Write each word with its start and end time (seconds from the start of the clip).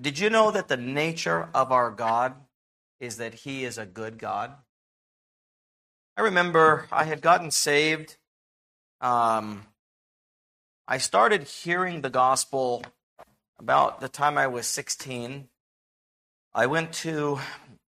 Did 0.00 0.20
you 0.20 0.30
know 0.30 0.52
that 0.52 0.68
the 0.68 0.76
nature 0.76 1.48
of 1.52 1.72
our 1.72 1.90
God 1.90 2.34
is 3.00 3.16
that 3.16 3.34
He 3.34 3.64
is 3.64 3.78
a 3.78 3.86
good 3.86 4.16
God? 4.16 4.52
I 6.16 6.20
remember 6.20 6.86
I 6.92 7.02
had 7.02 7.20
gotten 7.20 7.50
saved. 7.50 8.16
Um, 9.00 9.66
I 10.86 10.98
started 10.98 11.44
hearing 11.44 12.00
the 12.00 12.10
gospel 12.10 12.84
about 13.58 14.00
the 14.00 14.08
time 14.08 14.38
I 14.38 14.46
was 14.46 14.68
16. 14.68 15.48
I 16.54 16.66
went 16.66 16.92
to 16.94 17.40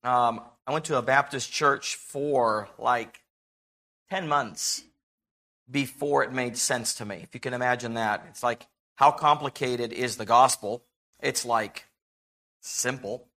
um, 0.04 0.42
I 0.66 0.72
went 0.72 0.86
to 0.86 0.98
a 0.98 1.02
Baptist 1.02 1.52
church 1.52 1.96
for 1.96 2.70
like 2.78 3.22
10 4.12 4.30
months 4.30 4.84
before 5.70 6.24
it 6.24 6.32
made 6.32 6.58
sense 6.58 6.94
to 6.96 7.06
me. 7.06 7.20
If 7.24 7.34
you 7.34 7.42
can 7.42 7.54
imagine 7.54 7.96
that, 7.96 8.26
it's 8.30 8.44
like 8.44 8.68
how 8.96 9.12
complicated 9.12 9.92
is 9.92 10.16
the 10.16 10.26
gospel? 10.26 10.86
It's 11.20 11.44
like 11.44 11.87
simple. 12.68 13.28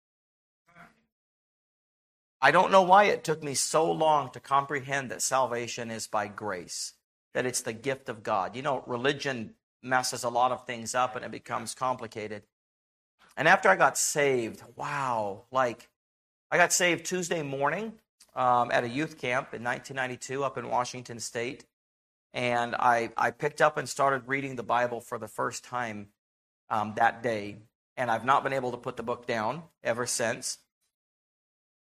I 2.42 2.50
don't 2.50 2.72
know 2.72 2.82
why 2.82 3.04
it 3.04 3.22
took 3.22 3.42
me 3.42 3.54
so 3.54 3.90
long 3.90 4.30
to 4.30 4.40
comprehend 4.40 5.10
that 5.10 5.20
salvation 5.20 5.90
is 5.90 6.06
by 6.06 6.26
grace, 6.26 6.94
that 7.34 7.44
it's 7.44 7.60
the 7.60 7.74
gift 7.74 8.08
of 8.08 8.22
God. 8.22 8.56
You 8.56 8.62
know, 8.62 8.82
religion 8.86 9.54
messes 9.82 10.24
a 10.24 10.28
lot 10.30 10.52
of 10.52 10.66
things 10.66 10.94
up 10.94 11.16
and 11.16 11.24
it 11.24 11.30
becomes 11.30 11.74
complicated. 11.74 12.42
And 13.36 13.46
after 13.46 13.68
I 13.68 13.76
got 13.76 13.98
saved, 13.98 14.62
wow, 14.74 15.44
like 15.50 15.88
I 16.50 16.56
got 16.56 16.72
saved 16.72 17.04
Tuesday 17.04 17.42
morning 17.42 17.92
um, 18.34 18.70
at 18.72 18.84
a 18.84 18.88
youth 18.88 19.18
camp 19.18 19.54
in 19.54 19.62
1992 19.62 20.42
up 20.42 20.56
in 20.56 20.68
Washington 20.68 21.20
State. 21.20 21.64
And 22.32 22.74
I, 22.74 23.10
I 23.16 23.32
picked 23.32 23.60
up 23.60 23.76
and 23.76 23.88
started 23.88 24.28
reading 24.28 24.56
the 24.56 24.62
Bible 24.62 25.00
for 25.00 25.18
the 25.18 25.28
first 25.28 25.64
time 25.64 26.08
um, 26.70 26.94
that 26.96 27.22
day 27.22 27.58
and 28.00 28.10
I've 28.10 28.24
not 28.24 28.42
been 28.42 28.54
able 28.54 28.70
to 28.70 28.78
put 28.78 28.96
the 28.96 29.02
book 29.02 29.26
down 29.26 29.62
ever 29.84 30.06
since. 30.06 30.56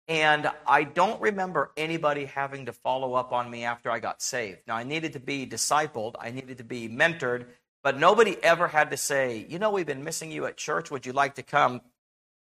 And 0.10 0.52
I 0.68 0.84
don't 0.84 1.22
remember 1.22 1.72
anybody 1.78 2.26
having 2.26 2.66
to 2.66 2.74
follow 2.74 3.14
up 3.14 3.32
on 3.32 3.50
me 3.50 3.64
after 3.64 3.90
I 3.90 4.00
got 4.00 4.22
saved. 4.22 4.60
Now, 4.68 4.76
I 4.76 4.84
needed 4.84 5.14
to 5.14 5.22
be 5.22 5.48
discipled, 5.48 6.16
I 6.20 6.32
needed 6.32 6.58
to 6.58 6.66
be 6.66 6.90
mentored, 6.90 7.46
but 7.84 7.98
nobody 7.98 8.36
ever 8.44 8.68
had 8.68 8.92
to 8.92 8.98
say, 8.98 9.46
you 9.48 9.60
know, 9.60 9.72
we've 9.72 9.86
been 9.86 10.04
missing 10.04 10.30
you 10.30 10.46
at 10.46 10.58
church. 10.58 10.92
Would 10.92 11.06
you 11.06 11.14
like 11.14 11.36
to 11.36 11.44
come? 11.44 11.80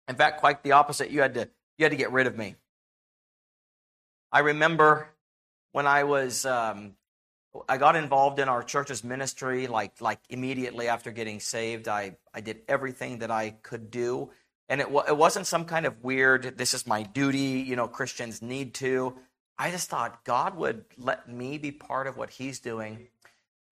In 0.09 0.15
fact, 0.17 0.41
quite 0.41 0.61
the 0.61 0.73
opposite. 0.73 1.09
You 1.09 1.21
had 1.21 1.35
to, 1.35 1.47
you 1.77 1.85
had 1.85 1.91
to 1.91 1.97
get 1.97 2.11
rid 2.11 2.27
of 2.27 2.37
me. 2.37 2.55
I 4.29 4.39
remember 4.39 5.07
when 5.71 5.87
I 5.87 6.03
was 6.03 6.45
um, 6.45 6.95
I 7.67 7.77
got 7.77 7.95
involved 7.95 8.39
in 8.39 8.47
our 8.47 8.61
church's 8.61 9.03
ministry 9.03 9.67
like 9.67 10.01
like 10.01 10.19
immediately 10.29 10.87
after 10.87 11.11
getting 11.11 11.39
saved. 11.39 11.87
I 11.87 12.17
I 12.33 12.41
did 12.41 12.61
everything 12.67 13.19
that 13.19 13.31
I 13.31 13.51
could 13.51 13.89
do, 13.89 14.31
and 14.67 14.81
it 14.81 14.87
it 15.07 15.17
wasn't 15.17 15.47
some 15.47 15.65
kind 15.65 15.85
of 15.85 16.03
weird. 16.03 16.57
This 16.57 16.73
is 16.73 16.85
my 16.85 17.03
duty. 17.03 17.63
You 17.67 17.75
know, 17.75 17.87
Christians 17.87 18.41
need 18.41 18.75
to. 18.75 19.15
I 19.57 19.71
just 19.71 19.89
thought 19.89 20.23
God 20.23 20.55
would 20.55 20.85
let 20.97 21.27
me 21.27 21.57
be 21.57 21.71
part 21.71 22.07
of 22.07 22.17
what 22.17 22.29
He's 22.29 22.59
doing. 22.59 23.07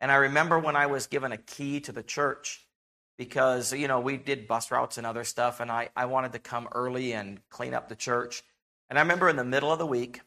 And 0.01 0.11
I 0.11 0.15
remember 0.15 0.59
when 0.59 0.75
I 0.75 0.87
was 0.87 1.07
given 1.07 1.31
a 1.31 1.37
key 1.37 1.79
to 1.81 1.91
the 1.91 2.03
church 2.03 2.65
because 3.17 3.73
you 3.73 3.87
know 3.87 3.99
we 3.99 4.17
did 4.17 4.47
bus 4.47 4.71
routes 4.71 4.97
and 4.97 5.05
other 5.05 5.23
stuff, 5.23 5.59
and 5.59 5.71
I 5.71 5.89
I 5.95 6.05
wanted 6.05 6.33
to 6.33 6.39
come 6.39 6.67
early 6.71 7.13
and 7.13 7.39
clean 7.49 7.73
up 7.73 7.89
the 7.89 7.95
church. 7.95 8.43
And 8.89 8.97
I 8.97 9.01
remember 9.01 9.29
in 9.29 9.35
the 9.35 9.43
middle 9.43 9.71
of 9.71 9.79
the 9.79 9.85
week, 9.85 10.21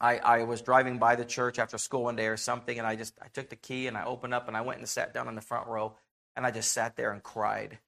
I, 0.00 0.18
I 0.18 0.42
was 0.44 0.62
driving 0.62 0.98
by 0.98 1.16
the 1.16 1.24
church 1.24 1.58
after 1.58 1.78
school 1.78 2.04
one 2.04 2.16
day 2.16 2.26
or 2.26 2.36
something, 2.36 2.78
and 2.78 2.86
I 2.86 2.96
just 2.96 3.14
I 3.22 3.28
took 3.28 3.48
the 3.48 3.56
key 3.56 3.86
and 3.86 3.96
I 3.96 4.04
opened 4.04 4.34
up 4.34 4.48
and 4.48 4.56
I 4.56 4.60
went 4.60 4.78
and 4.78 4.88
sat 4.88 5.14
down 5.14 5.28
in 5.28 5.34
the 5.34 5.40
front 5.40 5.66
row, 5.66 5.94
and 6.36 6.44
I 6.46 6.50
just 6.50 6.72
sat 6.72 6.96
there 6.96 7.12
and 7.12 7.22
cried. 7.22 7.78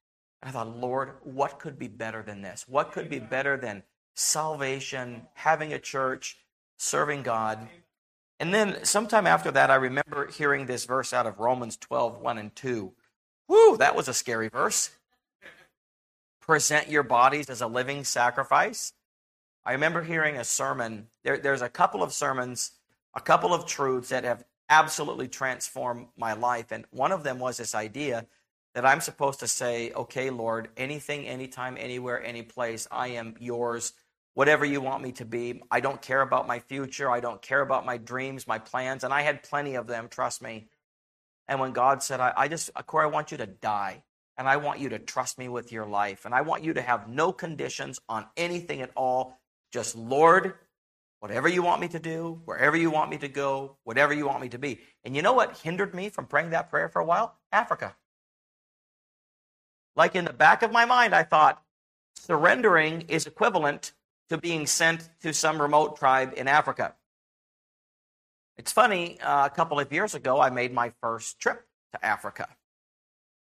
And 0.43 0.49
I 0.49 0.53
thought, 0.53 0.77
Lord, 0.77 1.15
what 1.23 1.59
could 1.59 1.79
be 1.79 1.89
better 1.89 2.23
than 2.23 2.43
this? 2.43 2.65
What 2.69 2.93
could 2.93 3.09
be 3.09 3.19
better 3.19 3.57
than 3.57 3.83
salvation, 4.15 5.27
having 5.35 5.73
a 5.73 5.79
church, 5.79 6.39
serving 6.77 7.23
God? 7.23 7.67
And 8.39 8.53
then 8.53 8.85
sometime 8.85 9.27
after 9.27 9.51
that, 9.53 9.71
I 9.71 9.77
remember 9.77 10.31
hearing 10.31 10.67
this 10.67 10.85
verse 10.85 11.13
out 11.13 11.27
of 11.27 11.39
Romans 11.39 11.77
12, 11.77 12.21
1 12.21 12.39
and 12.39 12.55
2. 12.55 12.93
Whew, 13.47 13.77
that 13.79 13.97
was 13.97 14.09
a 14.09 14.15
scary 14.15 14.49
verse. 14.49 14.91
Present 16.41 16.89
your 16.89 17.03
bodies 17.03 17.49
as 17.49 17.61
a 17.61 17.67
living 17.67 18.05
sacrifice. 18.05 18.93
I 19.67 19.73
remember 19.73 20.03
hearing 20.03 20.37
a 20.37 20.45
sermon. 20.45 21.09
There, 21.25 21.39
there's 21.39 21.61
a 21.61 21.69
couple 21.69 22.05
of 22.05 22.13
sermons, 22.13 22.71
a 23.15 23.21
couple 23.21 23.53
of 23.53 23.67
truths 23.67 24.11
that 24.11 24.23
have 24.23 24.45
absolutely 24.71 25.27
transformed 25.27 26.07
my 26.17 26.35
life. 26.35 26.71
And 26.71 26.85
one 26.93 27.11
of 27.11 27.25
them 27.25 27.41
was 27.41 27.57
this 27.57 27.75
idea 27.75 28.27
that 28.75 28.87
I'm 28.87 29.01
supposed 29.01 29.41
to 29.41 29.49
say, 29.49 29.91
okay, 29.91 30.31
Lord, 30.31 30.69
anything, 30.77 31.27
anytime, 31.27 31.77
anywhere, 31.81 32.23
any 32.23 32.43
place, 32.43 32.87
I 32.93 33.09
am 33.09 33.35
yours. 33.41 33.93
Whatever 34.35 34.65
you 34.65 34.81
want 34.81 35.03
me 35.03 35.13
to 35.13 35.25
be. 35.25 35.63
I 35.71 35.81
don't 35.81 36.01
care 36.01 36.21
about 36.21 36.47
my 36.47 36.61
future. 36.61 37.11
I 37.11 37.21
don't 37.21 37.43
care 37.43 37.63
about 37.63 37.87
my 37.87 37.97
dreams, 37.97 38.47
my 38.47 38.59
plans. 38.59 39.03
And 39.03 39.13
I 39.13 39.23
had 39.23 39.43
plenty 39.43 39.75
of 39.75 39.89
them, 39.89 40.09
trust 40.09 40.43
me. 40.43 40.69
And 41.49 41.59
when 41.59 41.73
God 41.73 42.05
said, 42.05 42.21
I, 42.21 42.33
I 42.37 42.49
just, 42.49 42.71
Corey, 42.87 43.05
I 43.05 43.09
want 43.09 43.33
you 43.33 43.39
to 43.39 43.47
die. 43.47 44.05
And 44.39 44.47
I 44.47 44.59
want 44.59 44.79
you 44.79 44.91
to 44.91 44.99
trust 44.99 45.39
me 45.39 45.49
with 45.49 45.73
your 45.73 45.87
life. 45.87 46.25
And 46.25 46.35
I 46.35 46.43
want 46.43 46.63
you 46.63 46.75
to 46.75 46.83
have 46.83 47.09
no 47.09 47.33
conditions 47.33 47.99
on 48.09 48.27
anything 48.37 48.83
at 48.83 48.91
all. 48.95 49.39
Just, 49.73 49.97
Lord, 49.97 50.55
whatever 51.21 51.49
you 51.49 51.63
want 51.63 51.81
me 51.81 51.89
to 51.89 51.99
do, 51.99 52.41
wherever 52.45 52.77
you 52.77 52.91
want 52.91 53.11
me 53.11 53.19
to 53.19 53.29
go, 53.29 53.77
whatever 53.85 54.15
you 54.15 54.27
want 54.27 54.41
me 54.41 54.49
to 54.51 54.59
be. 54.59 54.81
And 55.05 55.17
you 55.17 55.23
know 55.23 55.33
what 55.33 55.59
hindered 55.59 55.95
me 55.95 56.09
from 56.09 56.27
praying 56.27 56.51
that 56.51 56.71
prayer 56.71 56.89
for 56.89 57.01
a 57.01 57.05
while? 57.05 57.37
Africa. 57.53 57.97
Like 59.97 60.15
in 60.15 60.25
the 60.25 60.33
back 60.33 60.63
of 60.63 60.73
my 60.73 60.85
mind, 60.85 61.15
I 61.15 61.23
thought 61.23 61.63
surrendering 62.15 63.03
is 63.09 63.27
equivalent 63.27 63.93
to 64.29 64.39
being 64.39 64.67
sent 64.67 65.09
to 65.23 65.33
some 65.33 65.61
remote 65.61 65.97
tribe 65.97 66.35
in 66.37 66.49
Africa. 66.49 66.95
It's 68.59 68.73
funny, 68.73 69.21
uh, 69.21 69.47
a 69.47 69.51
couple 69.51 69.79
of 69.79 69.93
years 69.93 70.15
ago, 70.15 70.41
I 70.41 70.51
made 70.51 70.73
my 70.73 70.93
first 71.01 71.39
trip 71.39 71.67
to 71.93 72.05
Africa. 72.05 72.49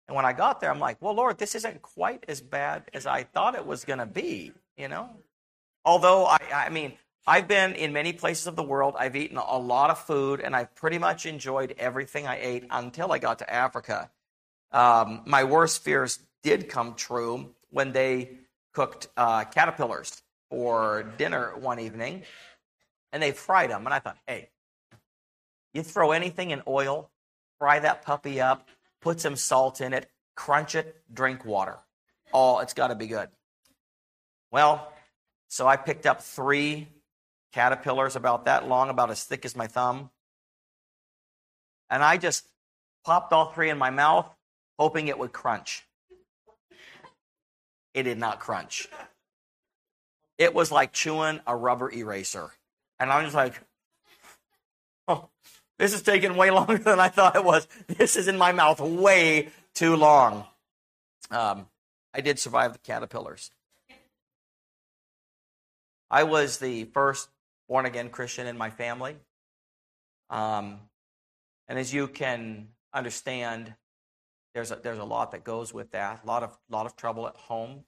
And 0.08 0.16
when 0.16 0.26
I 0.26 0.34
got 0.34 0.60
there, 0.60 0.72
I'm 0.72 0.80
like, 0.80 1.02
well, 1.02 1.14
Lord, 1.14 1.38
this 1.38 1.56
isn't 1.56 1.82
quite 1.82 2.26
as 2.28 2.42
bad 2.42 2.90
as 2.94 3.06
I 3.06 3.24
thought 3.24 3.56
it 3.56 3.66
was 3.66 3.86
going 3.86 4.00
to 4.00 4.06
be, 4.06 4.52
you 4.78 4.88
know? 4.88 5.10
Although, 5.84 6.26
I, 6.26 6.38
I 6.54 6.70
mean, 6.70 6.94
I've 7.26 7.48
been 7.48 7.74
in 7.74 7.94
many 7.94 8.14
places 8.14 8.48
of 8.48 8.56
the 8.56 8.64
world. 8.64 8.96
I've 8.98 9.16
eaten 9.16 9.38
a 9.38 9.58
lot 9.58 9.90
of 9.90 10.00
food, 10.00 10.40
and 10.40 10.56
I've 10.56 10.74
pretty 10.76 10.98
much 10.98 11.26
enjoyed 11.26 11.76
everything 11.78 12.28
I 12.28 12.40
ate 12.42 12.66
until 12.70 13.12
I 13.12 13.20
got 13.20 13.40
to 13.40 13.54
Africa. 13.54 14.10
Um, 14.72 15.22
my 15.26 15.44
worst 15.44 15.84
fears 15.84 16.20
did 16.44 16.70
come 16.70 16.96
true 16.96 17.54
when 17.70 17.92
they 17.92 18.38
cooked 18.74 19.08
uh, 19.18 19.44
caterpillars 19.46 20.22
for 20.50 21.04
dinner 21.18 21.56
one 21.58 21.80
evening, 21.80 22.24
and 23.12 23.22
they 23.22 23.32
fried 23.32 23.70
them. 23.70 23.86
And 23.86 23.94
I 23.94 24.00
thought, 24.00 24.18
hey, 24.28 24.50
you 25.74 25.84
throw 25.84 26.12
anything 26.12 26.52
in 26.52 26.62
oil, 26.68 27.10
fry 27.60 27.80
that 27.80 28.02
puppy 28.02 28.42
up, 28.42 28.68
put 29.02 29.20
some 29.22 29.36
salt 29.36 29.80
in 29.80 29.94
it, 29.94 30.10
crunch 30.36 30.76
it, 30.76 30.96
drink 31.14 31.46
water. 31.46 31.78
Oh, 32.34 32.60
it's 32.60 32.74
got 32.74 32.88
to 32.88 32.96
be 32.96 33.08
good. 33.08 33.30
Well, 34.52 34.92
so 35.52 35.68
I 35.68 35.76
picked 35.76 36.06
up 36.06 36.22
three 36.22 36.88
caterpillars 37.52 38.16
about 38.16 38.46
that 38.46 38.70
long, 38.70 38.90
about 38.90 39.12
as 39.12 39.22
thick 39.26 39.44
as 39.44 39.54
my 39.54 39.68
thumb. 39.68 40.10
And 41.90 42.02
I 42.02 42.16
just 42.16 42.48
popped 43.04 43.34
all 43.34 43.52
three 43.52 43.70
in 43.70 43.78
my 43.78 43.90
mouth, 43.90 44.34
hoping 44.80 45.10
it 45.10 45.20
would 45.20 45.34
crunch. 45.34 45.86
It 47.94 48.04
did 48.04 48.18
not 48.18 48.40
crunch. 48.40 48.88
It 50.38 50.54
was 50.54 50.72
like 50.72 50.94
chewing 50.94 51.42
a 51.46 51.54
rubber 51.54 51.92
eraser. 51.92 52.52
And 52.98 53.12
I 53.12 53.22
was 53.22 53.34
like, 53.34 53.60
oh, 55.10 55.28
this 55.78 55.92
is 55.94 56.02
taking 56.02 56.38
way 56.38 56.50
longer 56.52 56.78
than 56.78 57.02
I 57.02 57.10
thought 57.10 57.36
it 57.36 57.44
was. 57.44 57.68
This 57.88 58.16
is 58.16 58.30
in 58.30 58.38
my 58.38 58.54
mouth 58.54 58.80
way 58.80 59.50
too 59.76 59.98
long. 59.98 60.46
Um, 61.30 61.68
I 62.14 62.22
did 62.22 62.40
survive 62.40 62.72
the 62.72 62.80
caterpillars. 62.80 63.52
I 66.12 66.24
was 66.24 66.58
the 66.58 66.84
first 66.84 67.30
born 67.70 67.86
again 67.86 68.10
Christian 68.10 68.46
in 68.46 68.58
my 68.58 68.70
family. 68.70 69.16
Um, 70.30 70.82
and 71.70 71.80
as 71.80 71.94
you 71.94 72.10
can 72.10 72.68
understand, 72.94 73.74
there's 74.54 74.72
a, 74.72 74.76
there's 74.84 74.98
a 74.98 75.06
lot 75.06 75.32
that 75.32 75.46
goes 75.46 75.74
with 75.74 75.92
that. 75.92 76.20
A 76.26 76.28
lot 76.28 76.44
of 76.44 76.58
lot 76.70 76.86
of 76.86 76.98
trouble 76.98 77.28
at 77.28 77.38
home, 77.38 77.86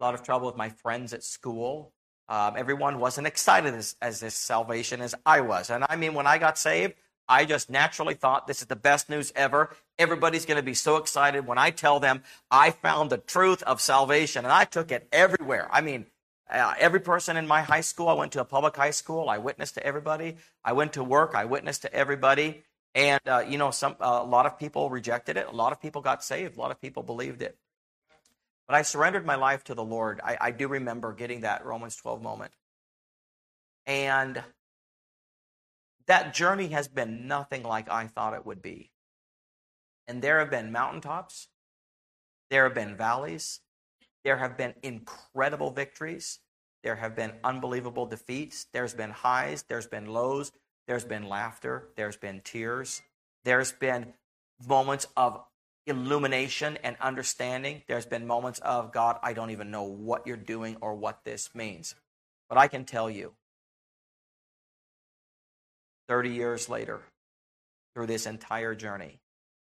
a 0.00 0.04
lot 0.04 0.14
of 0.14 0.22
trouble 0.22 0.46
with 0.46 0.56
my 0.56 0.70
friends 0.70 1.12
at 1.12 1.22
school. 1.22 1.92
Um, 2.30 2.54
everyone 2.56 2.98
wasn't 2.98 3.26
excited 3.26 3.74
as, 3.74 3.94
as 4.00 4.20
this 4.20 4.34
salvation 4.34 5.02
as 5.02 5.14
I 5.26 5.42
was. 5.42 5.68
And 5.68 5.84
I 5.86 5.96
mean, 5.96 6.14
when 6.14 6.26
I 6.26 6.38
got 6.38 6.58
saved, 6.58 6.94
I 7.28 7.44
just 7.44 7.68
naturally 7.68 8.14
thought 8.14 8.46
this 8.46 8.62
is 8.62 8.68
the 8.68 8.74
best 8.74 9.10
news 9.10 9.32
ever. 9.36 9.76
Everybody's 9.98 10.46
going 10.46 10.56
to 10.56 10.62
be 10.62 10.74
so 10.74 10.96
excited 10.96 11.46
when 11.46 11.58
I 11.58 11.70
tell 11.70 12.00
them 12.00 12.22
I 12.50 12.70
found 12.70 13.10
the 13.10 13.18
truth 13.18 13.62
of 13.64 13.82
salvation. 13.82 14.44
And 14.44 14.52
I 14.52 14.64
took 14.64 14.90
it 14.90 15.06
everywhere. 15.12 15.68
I 15.70 15.82
mean, 15.82 16.06
uh, 16.50 16.74
every 16.78 17.00
person 17.00 17.36
in 17.36 17.46
my 17.46 17.62
high 17.62 17.80
school, 17.80 18.08
I 18.08 18.12
went 18.12 18.32
to 18.32 18.40
a 18.40 18.44
public 18.44 18.76
high 18.76 18.90
school. 18.90 19.28
I 19.28 19.38
witnessed 19.38 19.74
to 19.74 19.86
everybody. 19.86 20.36
I 20.64 20.72
went 20.72 20.92
to 20.94 21.04
work. 21.04 21.34
I 21.34 21.44
witnessed 21.44 21.82
to 21.82 21.92
everybody. 21.92 22.62
And, 22.94 23.20
uh, 23.26 23.44
you 23.46 23.58
know, 23.58 23.70
some, 23.70 23.96
uh, 24.00 24.20
a 24.22 24.24
lot 24.24 24.46
of 24.46 24.58
people 24.58 24.88
rejected 24.88 25.36
it. 25.36 25.48
A 25.48 25.54
lot 25.54 25.72
of 25.72 25.80
people 25.80 26.02
got 26.02 26.24
saved. 26.24 26.56
A 26.56 26.60
lot 26.60 26.70
of 26.70 26.80
people 26.80 27.02
believed 27.02 27.42
it. 27.42 27.58
But 28.66 28.76
I 28.76 28.82
surrendered 28.82 29.26
my 29.26 29.36
life 29.36 29.64
to 29.64 29.74
the 29.74 29.84
Lord. 29.84 30.20
I, 30.22 30.36
I 30.40 30.50
do 30.50 30.68
remember 30.68 31.12
getting 31.12 31.42
that 31.42 31.64
Romans 31.64 31.96
12 31.96 32.22
moment. 32.22 32.52
And 33.86 34.42
that 36.06 36.34
journey 36.34 36.68
has 36.68 36.88
been 36.88 37.26
nothing 37.26 37.62
like 37.62 37.90
I 37.90 38.06
thought 38.06 38.34
it 38.34 38.46
would 38.46 38.62
be. 38.62 38.90
And 40.08 40.22
there 40.22 40.38
have 40.38 40.50
been 40.50 40.70
mountaintops, 40.70 41.48
there 42.50 42.64
have 42.64 42.74
been 42.74 42.96
valleys, 42.96 43.60
there 44.26 44.38
have 44.38 44.56
been 44.56 44.74
incredible 44.82 45.70
victories, 45.70 46.40
there 46.82 46.96
have 46.96 47.14
been 47.14 47.32
unbelievable 47.44 48.06
defeats, 48.06 48.66
there's 48.72 48.92
been 48.92 49.10
highs, 49.10 49.64
there's 49.68 49.86
been 49.86 50.06
lows, 50.06 50.50
there's 50.88 51.04
been 51.04 51.28
laughter, 51.28 51.90
there's 51.94 52.16
been 52.16 52.40
tears, 52.42 53.02
there's 53.44 53.70
been 53.70 54.14
moments 54.66 55.06
of 55.16 55.44
illumination 55.86 56.76
and 56.82 56.96
understanding. 57.00 57.82
There's 57.86 58.04
been 58.04 58.26
moments 58.26 58.58
of, 58.58 58.92
God, 58.92 59.20
I 59.22 59.32
don't 59.32 59.50
even 59.50 59.70
know 59.70 59.84
what 59.84 60.26
you're 60.26 60.36
doing 60.36 60.76
or 60.80 60.96
what 60.96 61.20
this 61.24 61.50
means. 61.54 61.94
But 62.48 62.58
I 62.58 62.66
can 62.66 62.84
tell 62.84 63.08
you, 63.08 63.34
30 66.08 66.30
years 66.30 66.68
later, 66.68 67.02
through 67.94 68.08
this 68.08 68.26
entire 68.26 68.74
journey, 68.74 69.20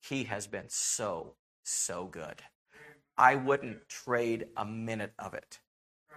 He 0.02 0.24
has 0.24 0.48
been 0.48 0.70
so, 0.70 1.36
so 1.64 2.06
good. 2.06 2.42
I 3.20 3.36
wouldn't 3.36 3.88
trade 3.90 4.48
a 4.56 4.66
minute 4.66 5.12
of 5.20 5.34
it. 5.34 5.60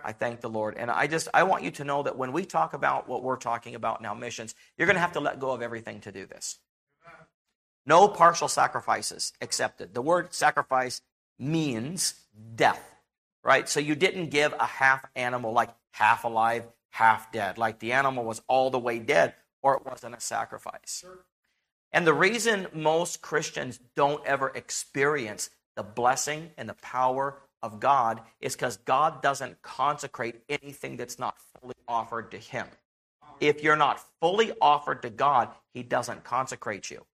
I 0.04 0.12
thank 0.12 0.40
the 0.40 0.48
Lord. 0.48 0.76
And 0.76 0.90
I 0.90 1.08
just, 1.08 1.28
I 1.34 1.42
want 1.42 1.64
you 1.64 1.72
to 1.72 1.84
know 1.84 2.04
that 2.04 2.16
when 2.16 2.32
we 2.32 2.44
talk 2.44 2.74
about 2.74 3.08
what 3.08 3.22
we're 3.22 3.36
talking 3.36 3.74
about 3.74 4.00
now, 4.00 4.14
missions, 4.14 4.54
you're 4.78 4.86
going 4.86 4.96
to 4.96 5.00
have 5.00 5.12
to 5.12 5.20
let 5.20 5.40
go 5.40 5.50
of 5.50 5.62
everything 5.62 6.00
to 6.02 6.12
do 6.12 6.26
this. 6.26 6.58
No 7.84 8.06
partial 8.06 8.46
sacrifices 8.46 9.32
accepted. 9.40 9.94
The 9.94 10.02
word 10.02 10.32
sacrifice 10.32 11.02
means 11.38 12.14
death, 12.54 12.82
right? 13.42 13.68
So 13.68 13.80
you 13.80 13.96
didn't 13.96 14.30
give 14.30 14.52
a 14.52 14.66
half 14.66 15.04
animal, 15.16 15.52
like 15.52 15.70
half 15.90 16.22
alive, 16.22 16.64
half 16.90 17.32
dead, 17.32 17.58
like 17.58 17.80
the 17.80 17.92
animal 17.92 18.24
was 18.24 18.40
all 18.46 18.70
the 18.70 18.78
way 18.78 19.00
dead, 19.00 19.34
or 19.60 19.74
it 19.74 19.84
wasn't 19.84 20.14
a 20.14 20.20
sacrifice. 20.20 21.04
And 21.92 22.06
the 22.06 22.14
reason 22.14 22.68
most 22.72 23.22
Christians 23.22 23.80
don't 23.96 24.24
ever 24.24 24.52
experience 24.54 25.50
the 25.76 25.82
blessing 25.82 26.50
and 26.56 26.68
the 26.68 26.74
power 26.74 27.38
of 27.62 27.80
God 27.80 28.20
is 28.40 28.54
because 28.54 28.76
God 28.78 29.22
doesn't 29.22 29.62
consecrate 29.62 30.36
anything 30.48 30.96
that's 30.96 31.18
not 31.18 31.36
fully 31.60 31.74
offered 31.86 32.30
to 32.32 32.38
Him. 32.38 32.66
If 33.40 33.62
you're 33.62 33.76
not 33.76 34.00
fully 34.20 34.52
offered 34.60 35.02
to 35.02 35.10
God, 35.10 35.48
He 35.72 35.82
doesn't 35.82 36.24
consecrate 36.24 36.90
you. 36.90 37.04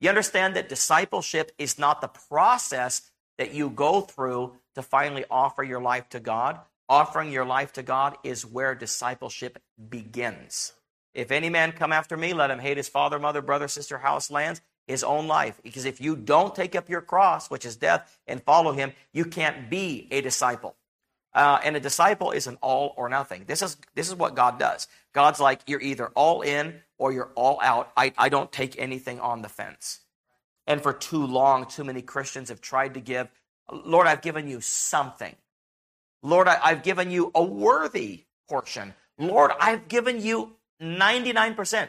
You 0.00 0.08
understand 0.08 0.56
that 0.56 0.68
discipleship 0.68 1.52
is 1.58 1.78
not 1.78 2.00
the 2.00 2.08
process 2.08 3.10
that 3.38 3.54
you 3.54 3.70
go 3.70 4.00
through 4.00 4.56
to 4.74 4.82
finally 4.82 5.24
offer 5.30 5.62
your 5.62 5.80
life 5.80 6.08
to 6.10 6.20
God. 6.20 6.58
Offering 6.88 7.30
your 7.30 7.44
life 7.44 7.72
to 7.74 7.82
God 7.82 8.16
is 8.24 8.44
where 8.44 8.74
discipleship 8.74 9.58
begins. 9.88 10.72
If 11.14 11.30
any 11.30 11.50
man 11.50 11.72
come 11.72 11.92
after 11.92 12.16
me, 12.16 12.32
let 12.32 12.50
him 12.50 12.58
hate 12.58 12.76
his 12.76 12.88
father, 12.88 13.18
mother, 13.18 13.42
brother, 13.42 13.68
sister, 13.68 13.98
house, 13.98 14.30
lands, 14.30 14.60
his 14.86 15.04
own 15.04 15.26
life. 15.26 15.60
Because 15.62 15.84
if 15.84 16.00
you 16.00 16.16
don't 16.16 16.54
take 16.54 16.74
up 16.74 16.88
your 16.88 17.00
cross, 17.00 17.50
which 17.50 17.64
is 17.64 17.76
death, 17.76 18.18
and 18.26 18.42
follow 18.42 18.72
him, 18.72 18.92
you 19.12 19.24
can't 19.24 19.70
be 19.70 20.08
a 20.10 20.20
disciple. 20.20 20.76
Uh, 21.34 21.58
and 21.64 21.76
a 21.76 21.80
disciple 21.80 22.30
is 22.30 22.46
an 22.46 22.58
all 22.60 22.92
or 22.96 23.08
nothing. 23.08 23.44
This 23.46 23.62
is 23.62 23.78
this 23.94 24.08
is 24.08 24.14
what 24.14 24.34
God 24.34 24.58
does. 24.58 24.86
God's 25.14 25.40
like 25.40 25.60
you're 25.66 25.80
either 25.80 26.08
all 26.08 26.42
in 26.42 26.80
or 26.98 27.10
you're 27.12 27.32
all 27.34 27.58
out. 27.62 27.90
I, 27.96 28.12
I 28.18 28.28
don't 28.28 28.52
take 28.52 28.78
anything 28.78 29.18
on 29.18 29.40
the 29.40 29.48
fence. 29.48 30.00
And 30.66 30.82
for 30.82 30.92
too 30.92 31.26
long, 31.26 31.66
too 31.66 31.84
many 31.84 32.02
Christians 32.02 32.50
have 32.50 32.60
tried 32.60 32.94
to 32.94 33.00
give, 33.00 33.28
Lord, 33.70 34.06
I've 34.06 34.22
given 34.22 34.46
you 34.46 34.60
something. 34.60 35.34
Lord, 36.22 36.48
I, 36.48 36.58
I've 36.62 36.82
given 36.82 37.10
you 37.10 37.30
a 37.34 37.42
worthy 37.42 38.24
portion. 38.48 38.94
Lord, 39.18 39.52
I've 39.58 39.88
given 39.88 40.20
you 40.20 40.56
99%. 40.80 41.88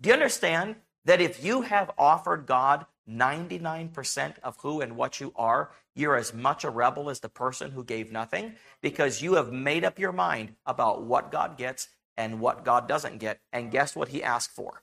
Do 0.00 0.08
you 0.08 0.12
understand 0.14 0.76
that 1.08 1.22
if 1.22 1.42
you 1.42 1.62
have 1.62 1.90
offered 1.96 2.44
God 2.44 2.84
99% 3.10 4.34
of 4.42 4.58
who 4.58 4.82
and 4.82 4.94
what 4.94 5.20
you 5.20 5.32
are, 5.36 5.70
you're 5.94 6.16
as 6.16 6.34
much 6.34 6.64
a 6.64 6.70
rebel 6.70 7.08
as 7.08 7.20
the 7.20 7.30
person 7.30 7.70
who 7.70 7.82
gave 7.82 8.12
nothing 8.12 8.52
because 8.82 9.22
you 9.22 9.36
have 9.36 9.50
made 9.50 9.84
up 9.84 9.98
your 9.98 10.12
mind 10.12 10.54
about 10.66 11.02
what 11.02 11.32
God 11.32 11.56
gets 11.56 11.88
and 12.18 12.40
what 12.40 12.62
God 12.62 12.86
doesn't 12.86 13.20
get. 13.20 13.40
And 13.54 13.70
guess 13.70 13.96
what 13.96 14.08
he 14.08 14.22
asked 14.22 14.50
for? 14.50 14.82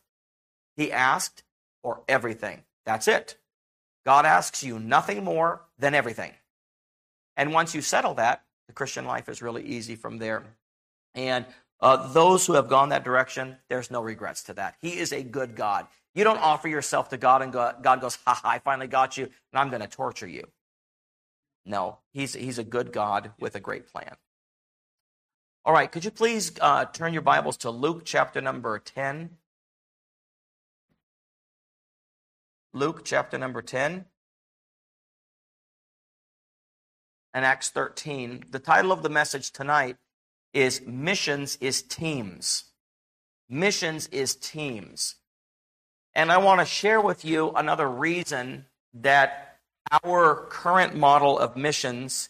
He 0.76 0.92
asked 0.92 1.44
for 1.84 2.02
everything. 2.08 2.64
That's 2.88 3.08
it. 3.08 3.38
God 4.04 4.26
asks 4.26 4.64
you 4.64 4.80
nothing 4.80 5.24
more 5.24 5.62
than 5.78 5.94
everything. 5.94 6.32
And 7.38 7.54
once 7.54 7.76
you 7.76 7.82
settle 7.82 8.16
that, 8.16 8.42
the 8.66 8.74
Christian 8.74 9.06
life 9.06 9.30
is 9.30 9.44
really 9.44 9.64
easy 9.64 9.96
from 9.96 10.18
there. 10.18 10.42
And 11.14 11.46
uh, 11.82 12.12
those 12.14 12.48
who 12.48 12.54
have 12.54 12.68
gone 12.68 12.90
that 12.90 13.04
direction, 13.04 13.58
there's 13.70 13.92
no 13.92 14.02
regrets 14.02 14.42
to 14.46 14.56
that. 14.56 14.74
He 14.82 14.98
is 14.98 15.14
a 15.14 15.22
good 15.22 15.56
God. 15.56 15.86
You 16.16 16.24
don't 16.24 16.40
offer 16.40 16.70
yourself 16.70 17.10
to 17.10 17.18
God 17.18 17.42
and 17.42 17.52
God 17.52 18.02
goes, 18.02 18.18
ha 18.26 18.40
I 18.44 18.60
finally 18.60 18.88
got 18.88 19.18
you, 19.18 19.26
and 19.26 19.60
I'm 19.60 19.70
going 19.70 19.82
to 19.82 19.88
torture 19.88 20.28
you. 20.28 20.48
No, 21.66 21.98
he's, 22.14 22.34
he's 22.34 22.58
a 22.58 22.64
good 22.64 22.94
God 22.94 23.34
with 23.40 23.56
a 23.56 23.60
great 23.60 23.88
plan. 23.88 24.16
All 25.66 25.74
right, 25.74 25.92
could 25.92 26.06
you 26.06 26.12
please 26.12 26.54
uh, 26.62 26.86
turn 26.86 27.12
your 27.12 27.22
Bibles 27.22 27.58
to 27.58 27.70
Luke 27.70 28.04
chapter 28.06 28.40
number 28.40 28.80
10? 28.80 29.32
Luke 32.72 33.02
chapter 33.04 33.38
number 33.38 33.62
10 33.62 34.06
and 37.34 37.46
Acts 37.46 37.70
13. 37.70 38.46
The 38.52 38.60
title 38.60 38.92
of 38.92 39.02
the 39.02 39.10
message 39.10 39.52
tonight 39.52 39.98
is 40.54 40.82
Missions 40.86 41.58
is 41.60 41.82
Teams. 41.82 42.66
Missions 43.50 44.08
is 44.08 44.36
Teams. 44.36 45.16
And 46.16 46.32
I 46.32 46.38
want 46.38 46.62
to 46.62 46.66
share 46.66 47.02
with 47.02 47.26
you 47.26 47.52
another 47.52 47.90
reason 47.90 48.66
that 48.94 49.58
our 50.04 50.48
current 50.50 50.96
model 50.96 51.38
of 51.38 51.58
missions 51.58 52.30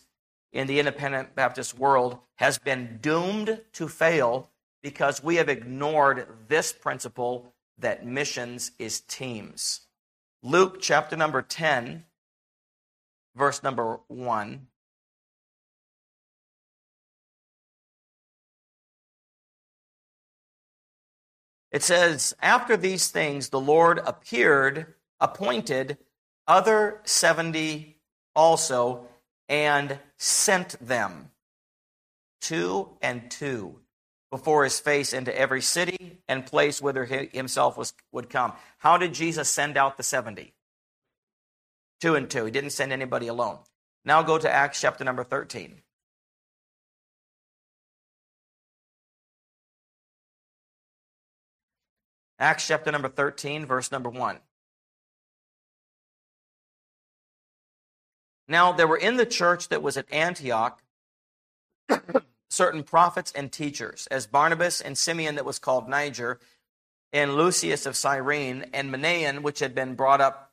in 0.51 0.65
the 0.67 0.79
independent 0.79 1.35
Baptist 1.35 1.77
world 1.77 2.17
has 2.35 2.57
been 2.57 2.97
doomed 3.01 3.61
to 3.73 3.87
fail 3.87 4.49
because 4.81 5.23
we 5.23 5.35
have 5.35 5.49
ignored 5.49 6.27
this 6.47 6.73
principle 6.73 7.53
that 7.77 8.05
missions 8.05 8.71
is 8.79 9.01
teams. 9.01 9.81
Luke 10.41 10.81
chapter 10.81 11.15
number 11.15 11.41
10, 11.41 12.05
verse 13.35 13.61
number 13.61 13.99
1. 14.07 14.67
It 21.75 21.83
says, 21.83 22.33
After 22.41 22.77
these 22.77 23.09
things, 23.09 23.49
the 23.49 23.59
Lord 23.59 23.99
appeared, 24.05 24.93
appointed 25.19 25.97
other 26.47 27.01
70 27.03 27.97
also, 28.33 29.09
and 29.49 29.99
sent 30.15 30.79
them 30.79 31.31
two 32.39 32.91
and 33.01 33.29
two 33.29 33.81
before 34.31 34.63
his 34.63 34.79
face 34.79 35.11
into 35.11 35.37
every 35.37 35.61
city 35.61 36.21
and 36.29 36.45
place 36.45 36.81
whither 36.81 37.03
he 37.03 37.27
himself 37.33 37.77
was, 37.77 37.93
would 38.13 38.29
come. 38.29 38.53
How 38.77 38.95
did 38.97 39.13
Jesus 39.13 39.49
send 39.49 39.75
out 39.75 39.97
the 39.97 40.03
70? 40.03 40.53
Two 41.99 42.15
and 42.15 42.29
two. 42.29 42.45
He 42.45 42.51
didn't 42.51 42.69
send 42.69 42.93
anybody 42.93 43.27
alone. 43.27 43.59
Now 44.05 44.23
go 44.23 44.37
to 44.37 44.49
Acts 44.49 44.79
chapter 44.79 45.03
number 45.03 45.25
13. 45.25 45.81
Acts 52.37 52.67
chapter 52.67 52.91
number 52.91 53.07
13, 53.07 53.65
verse 53.65 53.91
number 53.91 54.09
1. 54.09 54.39
Now, 58.47 58.71
there 58.71 58.87
were 58.87 58.97
in 58.97 59.17
the 59.17 59.25
church 59.25 59.69
that 59.69 59.81
was 59.81 59.97
at 59.97 60.11
Antioch 60.11 60.81
certain 62.49 62.83
prophets 62.83 63.31
and 63.35 63.51
teachers, 63.51 64.07
as 64.11 64.27
Barnabas 64.27 64.81
and 64.81 64.97
Simeon 64.97 65.35
that 65.35 65.45
was 65.45 65.59
called 65.59 65.89
Niger, 65.89 66.39
and 67.11 67.35
Lucius 67.35 67.85
of 67.85 67.95
Cyrene, 67.95 68.65
and 68.73 68.93
Manaen, 68.93 69.41
which 69.41 69.59
had 69.59 69.73
been 69.73 69.95
brought 69.95 70.21
up 70.21 70.51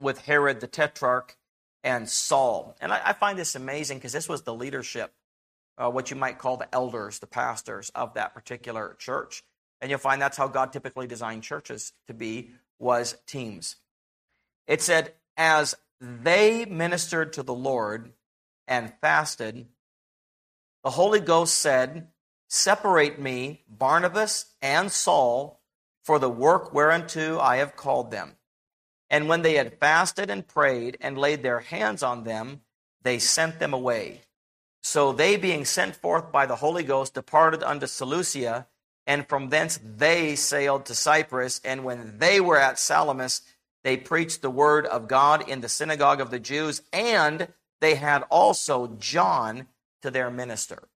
with 0.00 0.26
Herod 0.26 0.60
the 0.60 0.66
Tetrarch, 0.66 1.36
and 1.82 2.08
Saul. 2.08 2.76
And 2.80 2.92
I, 2.92 3.00
I 3.06 3.12
find 3.12 3.38
this 3.38 3.54
amazing 3.54 3.98
because 3.98 4.12
this 4.12 4.28
was 4.28 4.42
the 4.42 4.54
leadership, 4.54 5.12
uh, 5.78 5.90
what 5.90 6.10
you 6.10 6.16
might 6.16 6.38
call 6.38 6.56
the 6.56 6.72
elders, 6.74 7.18
the 7.18 7.26
pastors 7.26 7.90
of 7.94 8.14
that 8.14 8.34
particular 8.34 8.96
church. 8.98 9.42
And 9.80 9.90
you'll 9.90 9.98
find 9.98 10.20
that's 10.20 10.36
how 10.36 10.48
God 10.48 10.72
typically 10.72 11.06
designed 11.06 11.42
churches 11.42 11.92
to 12.06 12.14
be, 12.14 12.50
was 12.78 13.16
teams. 13.26 13.76
It 14.66 14.82
said, 14.82 15.14
as 15.36 15.74
they 16.00 16.64
ministered 16.64 17.32
to 17.34 17.42
the 17.42 17.54
Lord 17.54 18.12
and 18.66 18.92
fasted, 19.00 19.66
the 20.82 20.90
Holy 20.90 21.20
Ghost 21.20 21.58
said, 21.58 22.08
Separate 22.48 23.18
me, 23.20 23.64
Barnabas 23.68 24.54
and 24.62 24.90
Saul, 24.90 25.60
for 26.04 26.18
the 26.18 26.30
work 26.30 26.72
whereunto 26.72 27.40
I 27.40 27.56
have 27.56 27.74
called 27.74 28.10
them. 28.10 28.36
And 29.10 29.28
when 29.28 29.42
they 29.42 29.54
had 29.54 29.78
fasted 29.78 30.30
and 30.30 30.46
prayed 30.46 30.96
and 31.00 31.18
laid 31.18 31.42
their 31.42 31.60
hands 31.60 32.02
on 32.02 32.24
them, 32.24 32.62
they 33.02 33.18
sent 33.18 33.58
them 33.58 33.72
away. 33.72 34.22
So 34.82 35.12
they, 35.12 35.36
being 35.36 35.64
sent 35.64 35.96
forth 35.96 36.30
by 36.30 36.46
the 36.46 36.56
Holy 36.56 36.84
Ghost, 36.84 37.14
departed 37.14 37.62
unto 37.62 37.86
Seleucia, 37.86 38.68
and 39.06 39.28
from 39.28 39.50
thence 39.50 39.78
they 39.82 40.34
sailed 40.36 40.86
to 40.86 40.94
Cyprus. 40.94 41.60
And 41.64 41.84
when 41.84 42.18
they 42.18 42.40
were 42.40 42.58
at 42.58 42.78
Salamis, 42.78 43.42
they 43.84 43.96
preached 43.96 44.42
the 44.42 44.50
word 44.50 44.86
of 44.86 45.08
God 45.08 45.48
in 45.48 45.60
the 45.60 45.68
synagogue 45.68 46.20
of 46.20 46.30
the 46.30 46.40
Jews, 46.40 46.82
and 46.92 47.48
they 47.80 47.94
had 47.94 48.24
also 48.30 48.96
John 48.98 49.68
to 50.02 50.10
their 50.10 50.30
minister. 50.30 50.88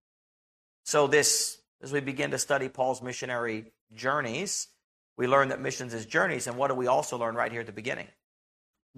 So, 0.85 1.07
this, 1.07 1.59
as 1.83 1.93
we 1.93 2.01
begin 2.01 2.33
to 2.33 2.39
study 2.39 2.69
Paul's 2.69 3.01
missionary 3.01 3.67
journeys, 3.95 4.69
we 5.17 5.27
learn 5.27 5.49
that 5.49 5.61
missions 5.61 5.95
is 5.95 6.07
journeys. 6.07 6.47
And 6.47 6.57
what 6.57 6.69
do 6.69 6.75
we 6.75 6.87
also 6.87 7.17
learn 7.17 7.35
right 7.35 7.53
here 7.53 7.61
at 7.61 7.67
the 7.67 7.73
beginning? 7.73 8.09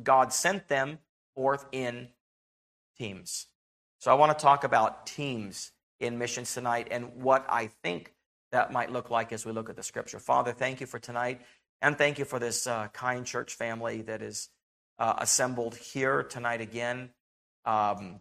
God 0.02 0.32
sent 0.32 0.68
them 0.68 0.98
forth 1.34 1.66
in 1.72 2.08
teams. 2.96 3.46
So 3.98 4.10
I 4.10 4.14
want 4.14 4.36
to 4.36 4.42
talk 4.42 4.64
about 4.64 5.06
teams 5.06 5.72
in 6.00 6.18
missions 6.18 6.54
tonight 6.54 6.88
and 6.90 7.22
what 7.22 7.44
I 7.48 7.66
think 7.82 8.12
that 8.52 8.72
might 8.72 8.90
look 8.90 9.10
like 9.10 9.32
as 9.32 9.44
we 9.44 9.52
look 9.52 9.68
at 9.68 9.76
the 9.76 9.82
scripture. 9.82 10.18
Father, 10.18 10.52
thank 10.52 10.80
you 10.80 10.86
for 10.86 10.98
tonight, 10.98 11.40
and 11.80 11.98
thank 11.98 12.18
you 12.18 12.24
for 12.24 12.38
this 12.38 12.66
uh, 12.66 12.88
kind 12.88 13.26
church 13.26 13.54
family 13.54 14.02
that 14.02 14.22
is 14.22 14.48
uh, 14.98 15.14
assembled 15.18 15.74
here 15.74 16.22
tonight 16.22 16.60
again 16.60 17.10
um, 17.64 18.20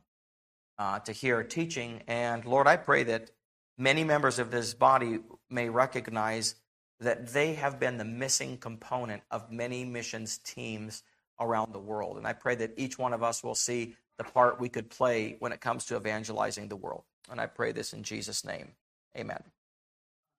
uh, 0.79 0.99
to 0.99 1.11
hear 1.11 1.43
teaching. 1.43 2.01
And 2.07 2.43
Lord, 2.45 2.67
I 2.67 2.77
pray 2.77 3.03
that 3.03 3.31
many 3.77 4.03
members 4.03 4.39
of 4.39 4.51
this 4.51 4.73
body 4.73 5.19
may 5.49 5.69
recognize 5.69 6.55
that 6.99 7.33
they 7.33 7.53
have 7.55 7.79
been 7.79 7.97
the 7.97 8.05
missing 8.05 8.57
component 8.57 9.23
of 9.31 9.51
many 9.51 9.83
missions 9.83 10.37
teams 10.37 11.03
around 11.39 11.73
the 11.73 11.79
world. 11.79 12.17
And 12.17 12.27
I 12.27 12.33
pray 12.33 12.55
that 12.55 12.73
each 12.77 12.97
one 12.97 13.13
of 13.13 13.23
us 13.23 13.43
will 13.43 13.55
see 13.55 13.95
the 14.17 14.23
part 14.23 14.59
we 14.59 14.69
could 14.69 14.89
play 14.89 15.35
when 15.39 15.51
it 15.51 15.61
comes 15.61 15.85
to 15.85 15.95
evangelizing 15.95 16.67
the 16.67 16.75
world. 16.75 17.03
And 17.29 17.41
I 17.41 17.47
pray 17.47 17.71
this 17.71 17.93
in 17.93 18.03
Jesus' 18.03 18.45
name. 18.45 18.73
Amen. 19.17 19.41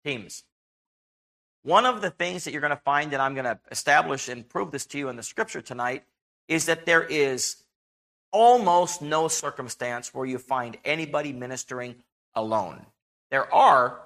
Teams. 0.05 0.45
One 1.63 1.87
of 1.87 2.03
the 2.03 2.11
things 2.11 2.45
that 2.45 2.53
you're 2.53 2.61
going 2.61 2.71
to 2.71 2.77
find, 2.77 3.13
and 3.13 3.23
I'm 3.23 3.35
going 3.35 3.45
to 3.45 3.59
establish 3.71 4.29
and 4.29 4.49
prove 4.49 4.73
this 4.73 4.87
to 4.87 4.99
you 4.99 5.09
in 5.09 5.17
the 5.17 5.23
scripture 5.23 5.61
tonight, 5.61 6.03
is 6.49 6.67
that 6.67 6.87
there 6.87 7.05
is 7.05 7.63
almost 8.33 9.01
no 9.01 9.29
circumstance 9.29 10.13
where 10.13 10.27
you 10.27 10.39
find 10.39 10.77
anybody 10.85 11.33
ministering 11.33 11.97
alone. 12.35 12.85
There 13.31 13.53
are 13.55 14.01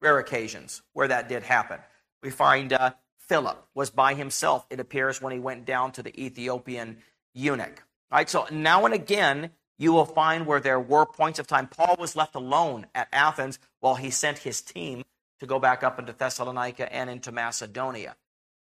rare 0.00 0.18
occasions 0.18 0.82
where 0.94 1.08
that 1.08 1.28
did 1.28 1.42
happen. 1.42 1.78
We 2.22 2.30
find 2.30 2.72
uh, 2.72 2.92
Philip 3.18 3.62
was 3.74 3.90
by 3.90 4.14
himself, 4.14 4.66
it 4.70 4.80
appears, 4.80 5.20
when 5.20 5.32
he 5.32 5.38
went 5.38 5.64
down 5.64 5.92
to 5.92 6.02
the 6.02 6.18
Ethiopian 6.20 6.98
eunuch. 7.34 7.82
Right? 8.10 8.28
So 8.28 8.46
now 8.50 8.84
and 8.84 8.94
again, 8.94 9.50
you 9.78 9.92
will 9.92 10.04
find 10.04 10.46
where 10.46 10.60
there 10.60 10.80
were 10.80 11.06
points 11.06 11.38
of 11.38 11.46
time. 11.46 11.66
Paul 11.66 11.96
was 11.98 12.14
left 12.16 12.34
alone 12.34 12.86
at 12.94 13.08
Athens 13.12 13.58
while 13.80 13.96
he 13.96 14.10
sent 14.10 14.38
his 14.38 14.60
team 14.62 15.02
to 15.42 15.46
go 15.46 15.58
back 15.58 15.82
up 15.82 15.98
into 15.98 16.12
Thessalonica 16.12 16.90
and 16.92 17.10
into 17.10 17.32
Macedonia. 17.32 18.14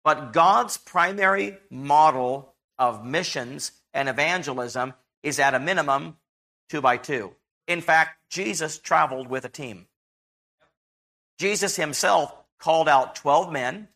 But 0.03 0.33
God's 0.33 0.77
primary 0.77 1.59
model 1.71 2.55
of 2.77 3.05
missions 3.05 3.71
and 3.95 4.09
evangelism 4.09 4.93
is 5.23 5.39
at 5.39 5.55
a 5.55 5.61
minimum 5.61 6.17
two 6.69 6.81
by 6.81 6.97
two. 6.97 7.33
In 7.69 7.81
fact, 7.81 8.19
Jesus 8.31 8.79
traveled 8.79 9.29
with 9.29 9.45
a 9.45 9.49
team. 9.49 9.87
Jesus 11.39 11.77
himself 11.77 12.35
called 12.59 12.89
out 12.89 13.15
12 13.15 13.53
men. 13.53 13.87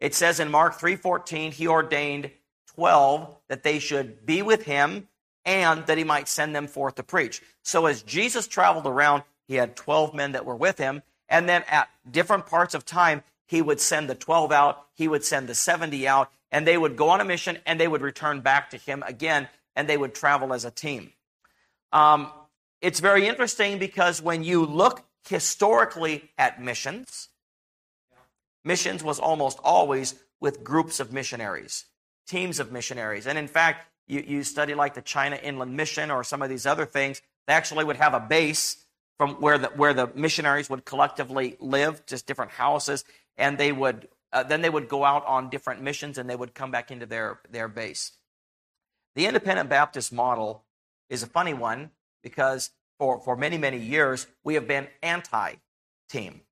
It 0.00 0.12
says 0.12 0.40
in 0.40 0.50
Mark 0.50 0.76
3:14 0.76 1.52
he 1.52 1.68
ordained 1.68 2.32
12 2.74 3.32
that 3.48 3.62
they 3.62 3.78
should 3.78 4.26
be 4.26 4.42
with 4.42 4.64
him 4.64 5.06
and 5.44 5.86
that 5.86 5.98
he 5.98 6.04
might 6.04 6.26
send 6.26 6.54
them 6.54 6.66
forth 6.66 6.96
to 6.96 7.04
preach. 7.04 7.42
So 7.62 7.86
as 7.86 8.02
Jesus 8.02 8.48
traveled 8.48 8.86
around, 8.86 9.22
he 9.46 9.54
had 9.54 9.76
12 9.76 10.14
men 10.14 10.32
that 10.32 10.44
were 10.44 10.56
with 10.56 10.78
him, 10.78 11.02
and 11.28 11.48
then 11.48 11.64
at 11.68 11.88
different 12.10 12.46
parts 12.46 12.74
of 12.74 12.84
time, 12.84 13.22
he 13.46 13.62
would 13.62 13.80
send 13.80 14.08
the 14.08 14.14
12 14.14 14.52
out, 14.52 14.86
he 14.94 15.08
would 15.08 15.24
send 15.24 15.48
the 15.48 15.54
70 15.54 16.06
out, 16.06 16.30
and 16.50 16.66
they 16.66 16.76
would 16.76 16.96
go 16.96 17.08
on 17.10 17.20
a 17.20 17.24
mission 17.24 17.58
and 17.66 17.80
they 17.80 17.88
would 17.88 18.02
return 18.02 18.40
back 18.40 18.70
to 18.70 18.76
him 18.76 19.02
again, 19.06 19.48
and 19.76 19.88
they 19.88 19.96
would 19.96 20.14
travel 20.14 20.52
as 20.52 20.64
a 20.64 20.70
team. 20.70 21.12
Um, 21.92 22.30
it's 22.80 23.00
very 23.00 23.26
interesting 23.26 23.78
because 23.78 24.22
when 24.22 24.44
you 24.44 24.64
look 24.64 25.04
historically 25.28 26.30
at 26.38 26.62
missions, 26.62 27.28
missions 28.64 29.02
was 29.02 29.18
almost 29.18 29.58
always 29.64 30.14
with 30.40 30.62
groups 30.62 31.00
of 31.00 31.12
missionaries 31.12 31.84
teams 32.28 32.60
of 32.60 32.70
missionaries. 32.70 33.26
And 33.26 33.38
in 33.38 33.48
fact, 33.48 33.86
you, 34.06 34.22
you 34.24 34.44
study 34.44 34.74
like 34.74 34.94
the 34.94 35.02
China 35.02 35.36
Inland 35.36 35.76
Mission 35.76 36.10
or 36.10 36.22
some 36.22 36.42
of 36.42 36.48
these 36.48 36.66
other 36.66 36.84
things, 36.84 37.22
they 37.46 37.54
actually 37.54 37.84
would 37.84 37.96
have 37.96 38.14
a 38.14 38.20
base 38.20 38.84
from 39.18 39.34
where 39.34 39.58
the, 39.58 39.68
where 39.68 39.92
the 39.92 40.10
missionaries 40.14 40.70
would 40.70 40.84
collectively 40.84 41.56
live, 41.60 42.06
just 42.06 42.26
different 42.26 42.52
houses, 42.52 43.04
and 43.36 43.58
they 43.58 43.72
would 43.72 44.08
uh, 44.32 44.42
then 44.42 44.60
they 44.60 44.70
would 44.70 44.88
go 44.88 45.04
out 45.04 45.26
on 45.26 45.48
different 45.48 45.82
missions 45.82 46.18
and 46.18 46.28
they 46.28 46.36
would 46.36 46.54
come 46.54 46.70
back 46.70 46.90
into 46.90 47.06
their, 47.06 47.40
their 47.50 47.68
base. 47.68 48.12
The 49.14 49.26
independent 49.26 49.68
Baptist 49.68 50.12
model 50.12 50.64
is 51.08 51.22
a 51.22 51.26
funny 51.26 51.54
one 51.54 51.90
because 52.22 52.70
for, 52.98 53.20
for 53.20 53.36
many, 53.36 53.56
many 53.56 53.78
years, 53.78 54.26
we 54.44 54.54
have 54.54 54.68
been 54.68 54.88
anti 55.02 55.54
team. 56.10 56.42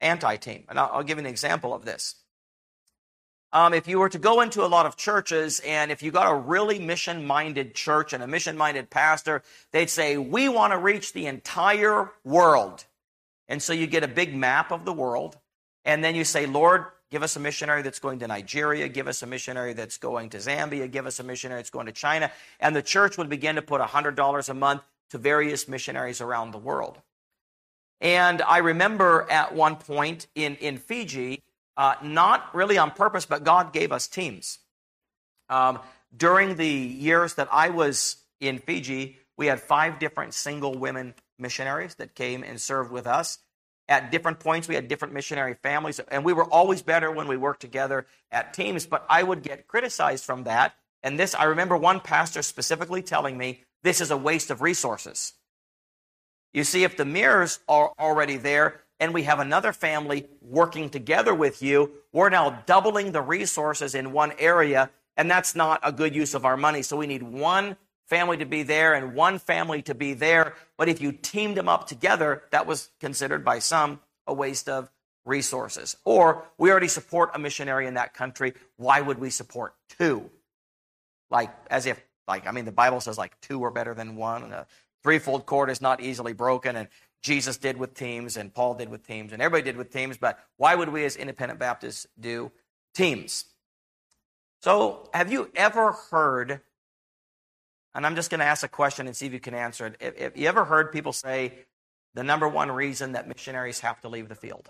Anti 0.00 0.36
team. 0.36 0.64
And 0.68 0.78
I'll, 0.78 0.90
I'll, 0.94 1.02
give 1.02 1.18
you 1.18 1.24
an 1.24 1.30
example 1.30 1.74
of 1.74 1.84
this. 1.84 2.16
Um, 3.52 3.74
if 3.74 3.88
you 3.88 3.98
were 3.98 4.08
to 4.08 4.18
go 4.18 4.40
into 4.40 4.64
a 4.64 4.68
lot 4.68 4.86
of 4.86 4.96
churches 4.96 5.60
and 5.60 5.90
if 5.90 6.02
you 6.02 6.12
got 6.12 6.30
a 6.30 6.34
really 6.34 6.78
mission 6.78 7.26
minded 7.26 7.74
church 7.74 8.12
and 8.12 8.22
a 8.22 8.26
mission 8.26 8.56
minded 8.56 8.90
pastor, 8.90 9.42
they'd 9.72 9.90
say, 9.90 10.16
We 10.16 10.48
want 10.48 10.72
to 10.72 10.78
reach 10.78 11.12
the 11.12 11.26
entire 11.26 12.12
world. 12.24 12.84
And 13.48 13.60
so 13.60 13.72
you 13.72 13.88
get 13.88 14.04
a 14.04 14.08
big 14.08 14.34
map 14.34 14.70
of 14.70 14.84
the 14.84 14.92
world, 14.92 15.36
and 15.84 16.04
then 16.04 16.14
you 16.14 16.24
say, 16.24 16.46
Lord, 16.46 16.84
give 17.10 17.24
us 17.24 17.34
a 17.34 17.40
missionary 17.40 17.82
that's 17.82 17.98
going 17.98 18.20
to 18.20 18.28
Nigeria, 18.28 18.88
give 18.88 19.08
us 19.08 19.22
a 19.22 19.26
missionary 19.26 19.72
that's 19.72 19.98
going 19.98 20.30
to 20.30 20.38
Zambia, 20.38 20.88
give 20.88 21.04
us 21.04 21.18
a 21.18 21.24
missionary 21.24 21.58
that's 21.58 21.70
going 21.70 21.86
to 21.86 21.92
China. 21.92 22.30
And 22.60 22.76
the 22.76 22.82
church 22.82 23.18
would 23.18 23.28
begin 23.28 23.56
to 23.56 23.62
put 23.62 23.80
$100 23.80 24.48
a 24.48 24.54
month 24.54 24.82
to 25.10 25.18
various 25.18 25.66
missionaries 25.66 26.20
around 26.20 26.52
the 26.52 26.58
world. 26.58 26.98
And 28.00 28.40
I 28.42 28.58
remember 28.58 29.26
at 29.28 29.54
one 29.54 29.76
point 29.76 30.28
in, 30.36 30.54
in 30.56 30.78
Fiji, 30.78 31.42
uh, 31.76 31.94
not 32.02 32.54
really 32.54 32.78
on 32.78 32.90
purpose, 32.90 33.26
but 33.26 33.44
God 33.44 33.72
gave 33.72 33.92
us 33.92 34.06
teams. 34.08 34.58
Um, 35.48 35.78
during 36.16 36.56
the 36.56 36.68
years 36.68 37.34
that 37.34 37.48
I 37.52 37.70
was 37.70 38.16
in 38.40 38.58
Fiji, 38.58 39.18
we 39.36 39.46
had 39.46 39.60
five 39.60 39.98
different 39.98 40.34
single 40.34 40.74
women 40.74 41.14
missionaries 41.38 41.94
that 41.96 42.14
came 42.14 42.42
and 42.42 42.60
served 42.60 42.90
with 42.90 43.06
us. 43.06 43.38
At 43.88 44.12
different 44.12 44.38
points, 44.38 44.68
we 44.68 44.76
had 44.76 44.86
different 44.86 45.14
missionary 45.14 45.54
families, 45.54 45.98
and 45.98 46.24
we 46.24 46.32
were 46.32 46.44
always 46.44 46.82
better 46.82 47.10
when 47.10 47.26
we 47.26 47.36
worked 47.36 47.60
together 47.60 48.06
at 48.30 48.54
teams. 48.54 48.86
But 48.86 49.04
I 49.08 49.22
would 49.22 49.42
get 49.42 49.66
criticized 49.66 50.24
from 50.24 50.44
that. 50.44 50.74
And 51.02 51.18
this, 51.18 51.34
I 51.34 51.44
remember 51.44 51.76
one 51.76 51.98
pastor 51.98 52.42
specifically 52.42 53.02
telling 53.02 53.36
me, 53.36 53.62
this 53.82 54.00
is 54.00 54.10
a 54.10 54.16
waste 54.16 54.50
of 54.50 54.62
resources. 54.62 55.32
You 56.52 56.64
see, 56.64 56.84
if 56.84 56.96
the 56.96 57.04
mirrors 57.04 57.60
are 57.68 57.92
already 57.98 58.36
there, 58.36 58.82
and 59.00 59.14
we 59.14 59.22
have 59.24 59.40
another 59.40 59.72
family 59.72 60.28
working 60.42 60.90
together 60.90 61.34
with 61.34 61.62
you, 61.62 61.90
we're 62.12 62.28
now 62.28 62.62
doubling 62.66 63.12
the 63.12 63.22
resources 63.22 63.94
in 63.94 64.12
one 64.12 64.32
area, 64.38 64.90
and 65.16 65.30
that's 65.30 65.56
not 65.56 65.80
a 65.82 65.90
good 65.90 66.14
use 66.14 66.34
of 66.34 66.44
our 66.44 66.56
money. 66.56 66.82
So 66.82 66.96
we 66.96 67.06
need 67.06 67.22
one 67.22 67.76
family 68.06 68.36
to 68.36 68.46
be 68.46 68.62
there 68.62 68.94
and 68.94 69.14
one 69.14 69.38
family 69.38 69.82
to 69.82 69.94
be 69.94 70.12
there. 70.12 70.54
But 70.76 70.88
if 70.88 71.00
you 71.00 71.12
teamed 71.12 71.56
them 71.56 71.68
up 71.68 71.86
together, 71.86 72.42
that 72.50 72.66
was 72.66 72.90
considered 73.00 73.44
by 73.44 73.60
some 73.60 74.00
a 74.26 74.34
waste 74.34 74.68
of 74.68 74.90
resources. 75.24 75.96
Or 76.04 76.44
we 76.58 76.70
already 76.70 76.88
support 76.88 77.30
a 77.34 77.38
missionary 77.38 77.86
in 77.86 77.94
that 77.94 78.14
country. 78.14 78.54
Why 78.76 79.00
would 79.00 79.18
we 79.18 79.30
support 79.30 79.74
two? 79.98 80.30
Like, 81.30 81.50
as 81.70 81.86
if, 81.86 82.02
like, 82.26 82.46
I 82.46 82.50
mean, 82.50 82.64
the 82.64 82.72
Bible 82.72 83.00
says 83.00 83.16
like 83.16 83.40
two 83.40 83.64
are 83.64 83.70
better 83.70 83.94
than 83.94 84.16
one. 84.16 84.42
And 84.42 84.52
a 84.52 84.66
threefold 85.02 85.46
cord 85.46 85.70
is 85.70 85.80
not 85.80 86.00
easily 86.00 86.32
broken. 86.32 86.76
And 86.76 86.88
Jesus 87.22 87.58
did 87.58 87.76
with 87.76 87.94
teams 87.94 88.36
and 88.36 88.52
Paul 88.52 88.74
did 88.74 88.88
with 88.88 89.06
teams 89.06 89.32
and 89.32 89.42
everybody 89.42 89.70
did 89.70 89.76
with 89.76 89.90
teams, 89.90 90.16
but 90.16 90.38
why 90.56 90.74
would 90.74 90.88
we 90.88 91.04
as 91.04 91.16
independent 91.16 91.60
Baptists 91.60 92.06
do 92.18 92.50
teams? 92.94 93.44
So, 94.62 95.08
have 95.14 95.32
you 95.32 95.50
ever 95.54 95.92
heard, 96.10 96.60
and 97.94 98.06
I'm 98.06 98.14
just 98.14 98.30
going 98.30 98.40
to 98.40 98.46
ask 98.46 98.62
a 98.62 98.68
question 98.68 99.06
and 99.06 99.16
see 99.16 99.26
if 99.26 99.32
you 99.32 99.40
can 99.40 99.54
answer 99.54 99.86
it. 99.86 99.96
If, 100.00 100.20
if 100.20 100.38
you 100.38 100.48
ever 100.48 100.64
heard 100.64 100.92
people 100.92 101.12
say 101.12 101.54
the 102.14 102.22
number 102.22 102.48
one 102.48 102.70
reason 102.70 103.12
that 103.12 103.28
missionaries 103.28 103.80
have 103.80 104.00
to 104.02 104.08
leave 104.08 104.28
the 104.28 104.34
field? 104.34 104.68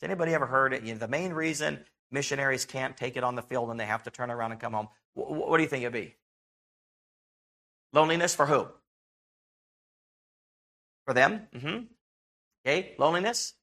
Has 0.00 0.08
anybody 0.08 0.32
ever 0.34 0.46
heard 0.46 0.72
it? 0.72 0.82
You 0.82 0.94
know, 0.94 0.98
the 0.98 1.08
main 1.08 1.32
reason 1.32 1.84
missionaries 2.10 2.64
can't 2.64 2.96
take 2.96 3.16
it 3.16 3.24
on 3.24 3.34
the 3.34 3.42
field 3.42 3.70
and 3.70 3.78
they 3.78 3.86
have 3.86 4.02
to 4.04 4.10
turn 4.10 4.30
around 4.30 4.52
and 4.52 4.60
come 4.60 4.72
home. 4.72 4.88
What, 5.14 5.30
what 5.30 5.56
do 5.58 5.62
you 5.62 5.68
think 5.68 5.82
it'd 5.82 5.92
be? 5.92 6.14
Loneliness 7.92 8.34
for 8.34 8.46
who? 8.46 8.68
For 11.10 11.14
them. 11.14 11.48
Mm-hmm. 11.52 11.78
Okay, 12.64 12.94
loneliness, 12.96 13.54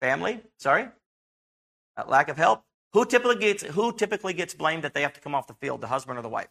family. 0.00 0.40
Sorry, 0.56 0.88
uh, 1.98 2.04
lack 2.08 2.30
of 2.30 2.38
help. 2.38 2.62
Who 2.94 3.04
typically 3.04 3.36
gets 3.36 3.62
who 3.62 3.92
typically 3.92 4.32
gets 4.32 4.54
blamed 4.54 4.84
that 4.84 4.94
they 4.94 5.02
have 5.02 5.12
to 5.12 5.20
come 5.20 5.34
off 5.34 5.46
the 5.46 5.52
field? 5.52 5.82
The 5.82 5.88
husband 5.88 6.18
or 6.18 6.22
the 6.22 6.30
wife? 6.30 6.48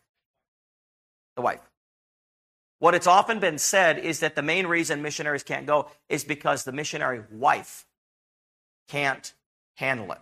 The 1.35 1.41
wife. 1.41 1.61
What 2.77 2.93
it's 2.93 3.07
often 3.07 3.39
been 3.39 3.57
said 3.57 3.97
is 3.97 4.19
that 4.19 4.35
the 4.35 4.43
main 4.43 4.67
reason 4.67 5.01
missionaries 5.01 5.41
can't 5.41 5.65
go 5.65 5.89
is 6.07 6.23
because 6.23 6.63
the 6.63 6.71
missionary 6.71 7.23
wife 7.31 7.87
can't 8.87 9.33
handle 9.77 10.11
it. 10.11 10.21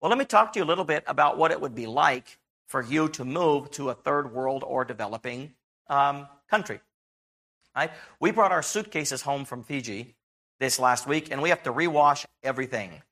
Well, 0.00 0.08
let 0.08 0.16
me 0.16 0.24
talk 0.24 0.54
to 0.54 0.60
you 0.60 0.64
a 0.64 0.70
little 0.72 0.86
bit 0.86 1.04
about 1.06 1.36
what 1.36 1.50
it 1.50 1.60
would 1.60 1.74
be 1.74 1.86
like 1.86 2.38
for 2.68 2.82
you 2.82 3.10
to 3.10 3.24
move 3.26 3.70
to 3.72 3.90
a 3.90 3.94
third 3.94 4.32
world 4.32 4.64
or 4.66 4.86
developing 4.86 5.52
um, 5.88 6.26
country. 6.48 6.80
Right? 7.76 7.90
We 8.18 8.30
brought 8.30 8.52
our 8.52 8.62
suitcases 8.62 9.22
home 9.22 9.44
from 9.44 9.62
Fiji 9.62 10.14
this 10.58 10.78
last 10.78 11.06
week, 11.06 11.30
and 11.30 11.40
we 11.40 11.48
have 11.50 11.62
to 11.62 11.72
rewash 11.72 12.26
everything 12.42 13.02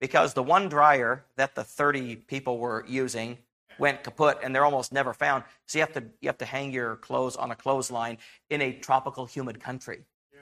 because 0.00 0.34
the 0.34 0.42
one 0.42 0.68
dryer 0.68 1.24
that 1.36 1.54
the 1.54 1.64
30 1.64 2.16
people 2.16 2.58
were 2.58 2.84
using 2.88 3.38
went 3.78 4.04
kaput 4.04 4.38
and 4.42 4.54
they're 4.54 4.64
almost 4.64 4.92
never 4.92 5.12
found. 5.12 5.44
So 5.66 5.78
you 5.78 5.82
have 5.82 5.92
to 5.94 6.04
you 6.20 6.28
have 6.28 6.38
to 6.38 6.44
hang 6.44 6.72
your 6.72 6.96
clothes 6.96 7.36
on 7.36 7.50
a 7.50 7.56
clothesline 7.56 8.18
in 8.50 8.60
a 8.60 8.72
tropical 8.72 9.26
humid 9.26 9.60
country. 9.60 10.04
Yeah. 10.32 10.40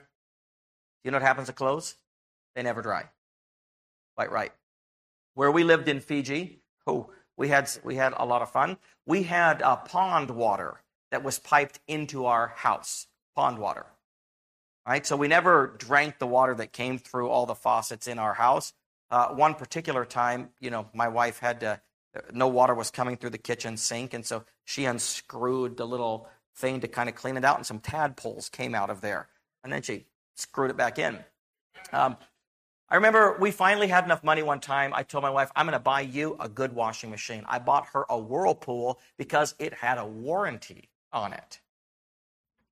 You 1.03 1.11
know 1.11 1.15
what 1.15 1.23
happens 1.23 1.47
to 1.47 1.53
clothes? 1.53 1.95
They 2.55 2.63
never 2.63 2.81
dry. 2.81 3.05
Quite 4.15 4.31
right. 4.31 4.51
Where 5.33 5.51
we 5.51 5.63
lived 5.63 5.87
in 5.87 5.99
Fiji, 5.99 6.59
oh, 6.85 7.09
we 7.37 7.47
had 7.47 7.69
we 7.83 7.95
had 7.95 8.13
a 8.17 8.25
lot 8.25 8.41
of 8.41 8.51
fun. 8.51 8.77
We 9.05 9.23
had 9.23 9.61
uh, 9.61 9.77
pond 9.77 10.29
water 10.29 10.81
that 11.11 11.23
was 11.23 11.39
piped 11.39 11.79
into 11.87 12.25
our 12.25 12.49
house. 12.55 13.07
Pond 13.35 13.57
water. 13.57 13.85
Right? 14.87 15.05
So 15.05 15.15
we 15.15 15.27
never 15.27 15.75
drank 15.77 16.19
the 16.19 16.27
water 16.27 16.55
that 16.55 16.73
came 16.73 16.97
through 16.97 17.29
all 17.29 17.45
the 17.45 17.55
faucets 17.55 18.07
in 18.07 18.19
our 18.19 18.33
house. 18.33 18.73
Uh, 19.09 19.29
one 19.29 19.53
particular 19.53 20.05
time, 20.05 20.49
you 20.59 20.69
know, 20.69 20.87
my 20.93 21.07
wife 21.07 21.39
had 21.39 21.61
to 21.61 21.81
no 22.31 22.47
water 22.47 22.73
was 22.73 22.91
coming 22.91 23.17
through 23.17 23.31
the 23.31 23.37
kitchen 23.37 23.77
sink, 23.77 24.13
and 24.13 24.25
so 24.25 24.43
she 24.65 24.85
unscrewed 24.85 25.77
the 25.77 25.87
little 25.87 26.27
thing 26.55 26.79
to 26.81 26.87
kind 26.87 27.09
of 27.09 27.15
clean 27.15 27.37
it 27.37 27.45
out, 27.45 27.57
and 27.57 27.65
some 27.65 27.79
tadpoles 27.79 28.49
came 28.49 28.75
out 28.75 28.89
of 28.89 29.01
there, 29.01 29.27
and 29.63 29.73
then 29.73 29.81
she 29.81 30.05
screwed 30.35 30.69
it 30.69 30.77
back 30.77 30.99
in. 30.99 31.17
Um, 31.91 32.17
I 32.89 32.95
remember 32.95 33.37
we 33.39 33.49
finally 33.49 33.87
had 33.87 34.03
enough 34.03 34.23
money 34.23 34.43
one 34.43 34.59
time. 34.59 34.93
I 34.93 35.03
told 35.03 35.23
my 35.23 35.29
wife, 35.29 35.51
I'm 35.55 35.65
going 35.65 35.73
to 35.73 35.79
buy 35.79 36.01
you 36.01 36.35
a 36.39 36.47
good 36.47 36.73
washing 36.73 37.09
machine. 37.09 37.43
I 37.47 37.57
bought 37.57 37.87
her 37.93 38.05
a 38.09 38.19
Whirlpool 38.19 38.99
because 39.17 39.55
it 39.57 39.73
had 39.73 39.97
a 39.97 40.05
warranty 40.05 40.89
on 41.11 41.33
it. 41.33 41.59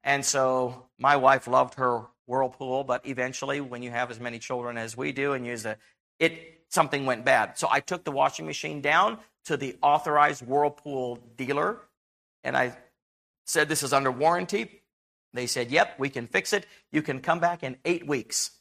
And 0.03 0.25
so 0.25 0.86
my 0.98 1.15
wife 1.15 1.48
loved 1.48 1.75
her 1.75 2.03
Whirlpool, 2.27 2.84
but 2.84 3.05
eventually, 3.05 3.62
when 3.62 3.84
you 3.84 3.91
have 3.91 4.10
as 4.10 4.20
many 4.20 4.39
children 4.39 4.77
as 4.77 4.96
we 4.96 5.12
do 5.12 5.34
and 5.34 5.46
use 5.46 5.65
it, 5.65 5.77
it 6.20 6.62
something 6.70 7.05
went 7.05 7.25
bad. 7.25 7.58
So 7.58 7.67
I 7.70 7.81
took 7.81 8.03
the 8.03 8.12
washing 8.12 8.46
machine 8.46 8.81
down 8.81 9.20
to 9.46 9.58
the 9.58 9.77
authorized 9.81 10.46
Whirlpool 10.46 11.20
dealer 11.36 11.79
and 12.43 12.58
I 12.58 12.75
said, 13.46 13.70
This 13.70 13.84
is 13.84 13.93
under 13.93 14.12
warranty. 14.12 14.81
They 15.34 15.48
said, 15.48 15.72
Yep, 15.72 16.00
we 16.00 16.10
can 16.10 16.27
fix 16.27 16.53
it. 16.53 16.65
You 16.91 17.01
can 17.01 17.20
come 17.20 17.39
back 17.39 17.63
in 17.63 17.77
eight 17.86 18.08
weeks. 18.08 18.51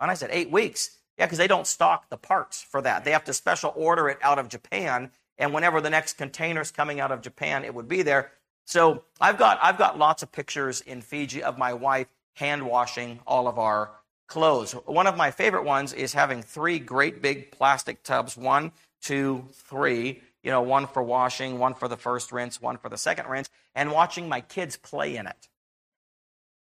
And 0.00 0.10
I 0.10 0.14
said, 0.14 0.30
Eight 0.32 0.50
weeks? 0.50 0.98
Yeah, 1.18 1.26
because 1.26 1.38
they 1.38 1.48
don't 1.48 1.66
stock 1.66 2.08
the 2.08 2.16
parts 2.16 2.62
for 2.62 2.80
that. 2.82 3.04
They 3.04 3.10
have 3.10 3.24
to 3.24 3.34
special 3.34 3.72
order 3.76 4.08
it 4.08 4.18
out 4.22 4.38
of 4.38 4.48
Japan. 4.48 5.10
And 5.36 5.52
whenever 5.52 5.80
the 5.80 5.90
next 5.90 6.16
container's 6.16 6.70
coming 6.70 7.00
out 7.00 7.12
of 7.12 7.20
Japan, 7.20 7.64
it 7.64 7.74
would 7.74 7.88
be 7.88 8.02
there. 8.02 8.32
So 8.70 9.02
I've 9.20 9.36
got, 9.36 9.58
I've 9.60 9.78
got 9.78 9.98
lots 9.98 10.22
of 10.22 10.30
pictures 10.30 10.80
in 10.80 11.00
Fiji 11.00 11.42
of 11.42 11.58
my 11.58 11.74
wife 11.74 12.06
hand 12.34 12.64
washing 12.64 13.18
all 13.26 13.48
of 13.48 13.58
our 13.58 13.90
clothes. 14.28 14.70
One 14.86 15.08
of 15.08 15.16
my 15.16 15.32
favorite 15.32 15.64
ones 15.64 15.92
is 15.92 16.12
having 16.12 16.40
three 16.40 16.78
great 16.78 17.20
big 17.20 17.50
plastic 17.50 18.04
tubs 18.04 18.36
one, 18.36 18.70
two, 19.02 19.44
three. 19.52 20.22
You 20.44 20.52
know, 20.52 20.62
one 20.62 20.86
for 20.86 21.02
washing, 21.02 21.58
one 21.58 21.74
for 21.74 21.88
the 21.88 21.96
first 21.96 22.30
rinse, 22.30 22.62
one 22.62 22.78
for 22.78 22.88
the 22.88 22.96
second 22.96 23.26
rinse, 23.26 23.50
and 23.74 23.90
watching 23.90 24.28
my 24.28 24.40
kids 24.40 24.76
play 24.76 25.16
in 25.16 25.26
it. 25.26 25.48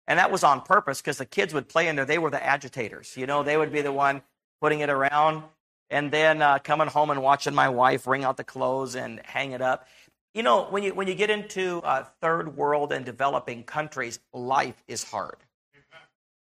And 0.07 0.21
that 0.21 0.31
was 0.31 0.45
on 0.45 0.61
purpose 0.61 1.01
because 1.01 1.19
the 1.19 1.27
kids 1.27 1.53
would 1.53 1.69
play 1.69 1.89
in 1.89 1.97
there. 1.97 2.05
They 2.05 2.19
were 2.19 2.31
the 2.31 2.43
agitators. 2.43 3.17
You 3.17 3.27
know, 3.27 3.43
they 3.43 3.57
would 3.57 3.73
be 3.73 3.83
the 3.83 3.93
one 3.93 4.23
putting 4.61 4.81
it 4.81 4.89
around 4.89 5.43
and 5.91 6.11
then 6.11 6.43
uh, 6.43 6.59
coming 6.59 6.87
home 6.87 7.11
and 7.11 7.23
watching 7.23 7.55
my 7.55 7.69
wife 7.69 8.07
wring 8.07 8.25
out 8.25 8.37
the 8.37 8.45
clothes 8.45 8.95
and 8.95 9.21
hang 9.25 9.53
it 9.53 9.63
up. 9.63 9.87
You 10.35 10.43
know, 10.43 10.65
when 10.65 10.83
you, 10.83 10.95
when 10.95 11.09
you 11.09 11.15
get 11.15 11.31
into 11.31 11.79
uh, 11.83 12.05
third 12.21 12.57
world 12.57 12.93
and 12.93 13.05
developing 13.05 13.65
countries, 13.65 14.21
life 14.33 14.83
is 14.87 15.03
hard. 15.03 15.37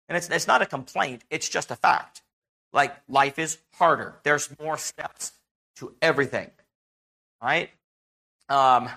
And 0.08 0.16
it's, 0.16 0.28
it's 0.28 0.46
not 0.46 0.62
a 0.62 0.66
complaint, 0.66 1.22
it's 1.30 1.48
just 1.48 1.70
a 1.70 1.76
fact. 1.76 2.22
Like, 2.72 2.94
life 3.08 3.38
is 3.38 3.58
harder, 3.74 4.16
there's 4.22 4.48
more 4.60 4.78
steps 4.78 5.32
to 5.76 5.94
everything, 6.00 6.50
right? 7.42 7.70
Um, 8.48 8.88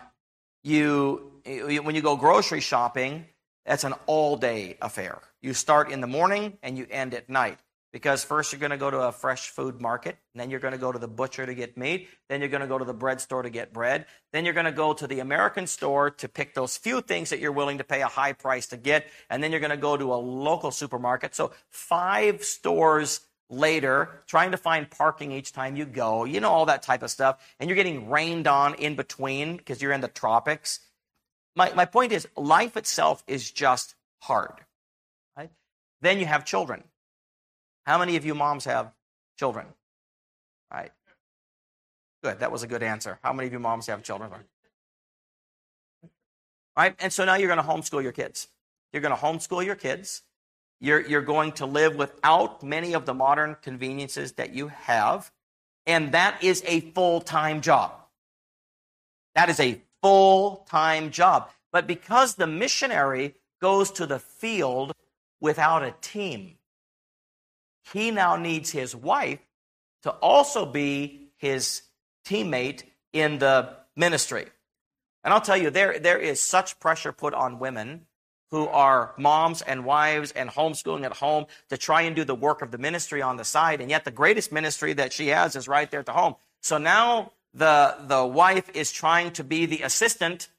you, 0.63 1.31
when 1.45 1.95
you 1.95 2.01
go 2.01 2.15
grocery 2.15 2.61
shopping, 2.61 3.25
that's 3.65 3.83
an 3.83 3.93
all 4.05 4.37
day 4.37 4.77
affair. 4.81 5.19
You 5.41 5.53
start 5.53 5.91
in 5.91 6.01
the 6.01 6.07
morning 6.07 6.57
and 6.63 6.77
you 6.77 6.87
end 6.89 7.13
at 7.13 7.29
night. 7.29 7.59
Because 7.91 8.23
first 8.23 8.53
you're 8.53 8.59
going 8.59 8.71
to 8.71 8.77
go 8.77 8.89
to 8.89 8.99
a 8.99 9.11
fresh 9.11 9.49
food 9.49 9.81
market, 9.81 10.17
then 10.33 10.49
you're 10.49 10.61
going 10.61 10.71
to 10.71 10.77
go 10.77 10.93
to 10.93 10.99
the 10.99 11.09
butcher 11.09 11.45
to 11.45 11.53
get 11.53 11.77
meat, 11.77 12.07
then 12.29 12.39
you're 12.39 12.49
going 12.49 12.61
to 12.61 12.67
go 12.67 12.77
to 12.77 12.85
the 12.85 12.93
bread 12.93 13.19
store 13.19 13.43
to 13.43 13.49
get 13.49 13.73
bread, 13.73 14.05
then 14.31 14.45
you're 14.45 14.53
going 14.53 14.65
to 14.65 14.71
go 14.71 14.93
to 14.93 15.07
the 15.07 15.19
American 15.19 15.67
store 15.67 16.09
to 16.09 16.29
pick 16.29 16.53
those 16.53 16.77
few 16.77 17.01
things 17.01 17.31
that 17.31 17.39
you're 17.39 17.51
willing 17.51 17.79
to 17.79 17.83
pay 17.83 18.01
a 18.01 18.07
high 18.07 18.31
price 18.31 18.67
to 18.67 18.77
get, 18.77 19.07
and 19.29 19.43
then 19.43 19.51
you're 19.51 19.59
going 19.59 19.71
to 19.71 19.77
go 19.77 19.97
to 19.97 20.13
a 20.13 20.15
local 20.15 20.71
supermarket. 20.71 21.35
So 21.35 21.51
five 21.69 22.45
stores 22.45 23.19
later, 23.49 24.23
trying 24.25 24.51
to 24.51 24.57
find 24.57 24.89
parking 24.89 25.33
each 25.33 25.51
time 25.51 25.75
you 25.75 25.85
go, 25.85 26.23
you 26.23 26.39
know, 26.39 26.49
all 26.49 26.67
that 26.67 26.83
type 26.83 27.03
of 27.03 27.11
stuff, 27.11 27.45
and 27.59 27.69
you're 27.69 27.75
getting 27.75 28.09
rained 28.09 28.47
on 28.47 28.75
in 28.75 28.95
between 28.95 29.57
because 29.57 29.81
you're 29.81 29.91
in 29.91 29.99
the 29.99 30.07
tropics. 30.07 30.79
My, 31.57 31.73
my 31.73 31.83
point 31.83 32.13
is, 32.13 32.25
life 32.37 32.77
itself 32.77 33.21
is 33.27 33.51
just 33.51 33.95
hard. 34.19 34.53
Right? 35.35 35.49
Then 35.99 36.19
you 36.19 36.25
have 36.25 36.45
children. 36.45 36.83
How 37.85 37.97
many 37.97 38.15
of 38.15 38.25
you 38.25 38.35
moms 38.35 38.65
have 38.65 38.91
children? 39.37 39.65
Right. 40.71 40.91
Good. 42.23 42.39
That 42.39 42.51
was 42.51 42.63
a 42.63 42.67
good 42.67 42.83
answer. 42.83 43.19
How 43.23 43.33
many 43.33 43.47
of 43.47 43.53
you 43.53 43.59
moms 43.59 43.87
have 43.87 44.03
children? 44.03 44.31
Right. 46.77 46.95
And 46.99 47.11
so 47.11 47.25
now 47.25 47.35
you're 47.35 47.53
going 47.53 47.65
to 47.65 47.67
homeschool 47.67 48.03
your 48.03 48.11
kids. 48.11 48.47
You're 48.93 49.01
going 49.01 49.15
to 49.15 49.21
homeschool 49.21 49.65
your 49.65 49.75
kids. 49.75 50.23
You're, 50.79 51.01
you're 51.01 51.21
going 51.21 51.51
to 51.53 51.65
live 51.65 51.95
without 51.95 52.63
many 52.63 52.93
of 52.93 53.05
the 53.05 53.13
modern 53.13 53.55
conveniences 53.61 54.33
that 54.33 54.53
you 54.53 54.69
have. 54.69 55.31
And 55.85 56.11
that 56.13 56.43
is 56.43 56.63
a 56.65 56.81
full 56.81 57.21
time 57.21 57.61
job. 57.61 57.93
That 59.35 59.49
is 59.49 59.59
a 59.59 59.81
full 60.01 60.67
time 60.69 61.11
job. 61.11 61.49
But 61.71 61.87
because 61.87 62.35
the 62.35 62.47
missionary 62.47 63.35
goes 63.61 63.91
to 63.91 64.05
the 64.05 64.19
field 64.19 64.93
without 65.39 65.83
a 65.83 65.93
team, 66.01 66.57
he 67.93 68.11
now 68.11 68.35
needs 68.35 68.71
his 68.71 68.95
wife 68.95 69.39
to 70.03 70.11
also 70.11 70.65
be 70.65 71.31
his 71.37 71.81
teammate 72.25 72.83
in 73.13 73.39
the 73.39 73.75
ministry. 73.95 74.45
And 75.23 75.33
I'll 75.33 75.41
tell 75.41 75.57
you, 75.57 75.69
there, 75.69 75.99
there 75.99 76.17
is 76.17 76.41
such 76.41 76.79
pressure 76.79 77.11
put 77.11 77.33
on 77.33 77.59
women 77.59 78.05
who 78.49 78.67
are 78.67 79.13
moms 79.17 79.61
and 79.61 79.85
wives 79.85 80.31
and 80.31 80.49
homeschooling 80.49 81.05
at 81.05 81.13
home 81.13 81.45
to 81.69 81.77
try 81.77 82.01
and 82.01 82.15
do 82.15 82.25
the 82.25 82.35
work 82.35 82.61
of 82.61 82.71
the 82.71 82.77
ministry 82.77 83.21
on 83.21 83.37
the 83.37 83.45
side. 83.45 83.79
And 83.79 83.89
yet 83.89 84.03
the 84.03 84.11
greatest 84.11 84.51
ministry 84.51 84.93
that 84.93 85.13
she 85.13 85.27
has 85.27 85.55
is 85.55 85.67
right 85.67 85.89
there 85.89 86.01
at 86.01 86.05
the 86.05 86.11
home. 86.11 86.35
So 86.61 86.77
now 86.77 87.31
the, 87.53 87.95
the 88.07 88.25
wife 88.25 88.69
is 88.73 88.91
trying 88.91 89.31
to 89.31 89.43
be 89.43 89.65
the 89.65 89.83
assistant 89.83 90.49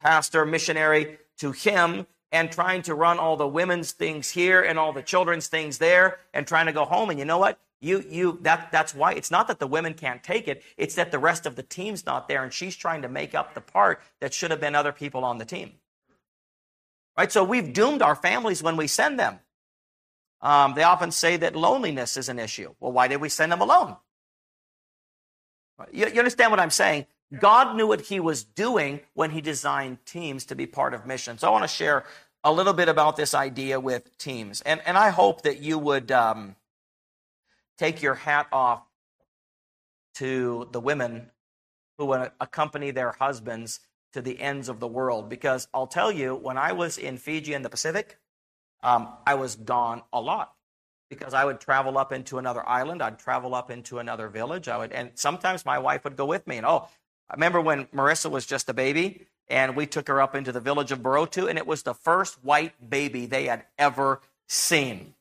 pastor, 0.00 0.44
missionary 0.44 1.18
to 1.38 1.52
him 1.52 2.06
and 2.32 2.50
trying 2.50 2.82
to 2.82 2.94
run 2.94 3.18
all 3.18 3.36
the 3.36 3.48
women's 3.48 3.92
things 3.92 4.30
here 4.30 4.62
and 4.62 4.78
all 4.78 4.92
the 4.92 5.02
children's 5.02 5.48
things 5.48 5.78
there 5.78 6.18
and 6.32 6.46
trying 6.46 6.66
to 6.66 6.72
go 6.72 6.84
home. 6.84 7.10
And 7.10 7.18
you 7.18 7.24
know 7.24 7.38
what? 7.38 7.58
You, 7.80 8.04
you, 8.08 8.38
that, 8.42 8.70
that's 8.70 8.94
why 8.94 9.12
it's 9.12 9.30
not 9.30 9.48
that 9.48 9.58
the 9.58 9.66
women 9.66 9.94
can't 9.94 10.22
take 10.22 10.46
it. 10.48 10.62
It's 10.76 10.94
that 10.96 11.10
the 11.10 11.18
rest 11.18 11.46
of 11.46 11.56
the 11.56 11.62
team's 11.62 12.04
not 12.04 12.28
there 12.28 12.44
and 12.44 12.52
she's 12.52 12.76
trying 12.76 13.02
to 13.02 13.08
make 13.08 13.34
up 13.34 13.54
the 13.54 13.60
part 13.60 14.02
that 14.20 14.34
should 14.34 14.50
have 14.50 14.60
been 14.60 14.74
other 14.74 14.92
people 14.92 15.24
on 15.24 15.38
the 15.38 15.44
team. 15.44 15.72
Right? 17.16 17.32
So 17.32 17.42
we've 17.42 17.72
doomed 17.72 18.02
our 18.02 18.14
families 18.14 18.62
when 18.62 18.76
we 18.76 18.86
send 18.86 19.18
them. 19.18 19.40
Um, 20.42 20.74
they 20.74 20.84
often 20.84 21.10
say 21.10 21.36
that 21.38 21.56
loneliness 21.56 22.16
is 22.16 22.28
an 22.28 22.38
issue. 22.38 22.74
Well, 22.80 22.92
why 22.92 23.08
did 23.08 23.20
we 23.20 23.28
send 23.28 23.52
them 23.52 23.60
alone? 23.60 23.96
You, 25.92 26.06
you 26.08 26.18
understand 26.18 26.50
what 26.50 26.60
I'm 26.60 26.70
saying? 26.70 27.06
God 27.38 27.76
knew 27.76 27.86
what 27.86 28.02
he 28.02 28.18
was 28.18 28.42
doing 28.42 29.00
when 29.14 29.30
he 29.30 29.40
designed 29.40 30.04
teams 30.04 30.46
to 30.46 30.54
be 30.56 30.66
part 30.66 30.94
of 30.94 31.06
missions. 31.06 31.40
So 31.40 31.48
I 31.48 31.50
want 31.50 31.64
to 31.64 31.68
share 31.68 32.04
a 32.42 32.52
little 32.52 32.72
bit 32.72 32.88
about 32.88 33.16
this 33.16 33.34
idea 33.34 33.78
with 33.78 34.16
teams. 34.18 34.62
And, 34.62 34.80
and 34.84 34.98
I 34.98 35.10
hope 35.10 35.42
that 35.42 35.60
you 35.60 35.78
would 35.78 36.10
um, 36.10 36.56
take 37.78 38.02
your 38.02 38.14
hat 38.14 38.46
off 38.52 38.82
to 40.14 40.68
the 40.72 40.80
women 40.80 41.30
who 41.98 42.06
would 42.06 42.32
accompany 42.40 42.90
their 42.90 43.12
husbands 43.12 43.80
to 44.12 44.22
the 44.22 44.40
ends 44.40 44.68
of 44.68 44.80
the 44.80 44.88
world. 44.88 45.28
Because 45.28 45.68
I'll 45.72 45.86
tell 45.86 46.10
you, 46.10 46.34
when 46.34 46.58
I 46.58 46.72
was 46.72 46.98
in 46.98 47.16
Fiji 47.16 47.54
in 47.54 47.62
the 47.62 47.70
Pacific, 47.70 48.18
um, 48.82 49.08
I 49.26 49.34
was 49.34 49.54
gone 49.54 50.02
a 50.12 50.20
lot 50.20 50.52
because 51.10 51.34
I 51.34 51.44
would 51.44 51.60
travel 51.60 51.98
up 51.98 52.12
into 52.12 52.38
another 52.38 52.66
island. 52.66 53.02
I'd 53.02 53.18
travel 53.18 53.54
up 53.54 53.70
into 53.70 53.98
another 53.98 54.28
village. 54.28 54.68
I 54.68 54.78
would, 54.78 54.92
and 54.92 55.10
sometimes 55.14 55.66
my 55.66 55.78
wife 55.78 56.04
would 56.04 56.16
go 56.16 56.24
with 56.24 56.46
me. 56.46 56.56
And 56.56 56.66
oh, 56.66 56.88
I 57.30 57.34
remember 57.34 57.60
when 57.60 57.86
Marissa 57.86 58.28
was 58.28 58.44
just 58.44 58.68
a 58.68 58.74
baby 58.74 59.26
and 59.48 59.76
we 59.76 59.86
took 59.86 60.08
her 60.08 60.20
up 60.20 60.34
into 60.34 60.50
the 60.50 60.60
village 60.60 60.90
of 60.90 61.00
Barotu, 61.00 61.48
and 61.48 61.58
it 61.58 61.66
was 61.66 61.82
the 61.82 61.94
first 61.94 62.42
white 62.44 62.90
baby 62.90 63.26
they 63.26 63.46
had 63.46 63.64
ever 63.78 64.20
seen. 64.48 65.14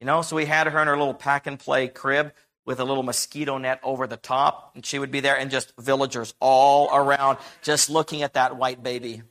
You 0.00 0.06
know, 0.06 0.22
so 0.22 0.36
we 0.36 0.46
had 0.46 0.66
her 0.66 0.78
in 0.80 0.88
her 0.88 0.96
little 0.96 1.14
pack 1.14 1.46
and 1.46 1.58
play 1.58 1.88
crib 1.88 2.32
with 2.66 2.80
a 2.80 2.84
little 2.84 3.02
mosquito 3.02 3.58
net 3.58 3.80
over 3.82 4.06
the 4.06 4.16
top, 4.16 4.72
and 4.74 4.84
she 4.84 4.98
would 4.98 5.10
be 5.10 5.20
there, 5.20 5.36
and 5.36 5.50
just 5.50 5.72
villagers 5.78 6.34
all 6.38 6.94
around 6.94 7.38
just 7.62 7.88
looking 7.88 8.22
at 8.22 8.34
that 8.34 8.56
white 8.56 8.82
baby. 8.82 9.22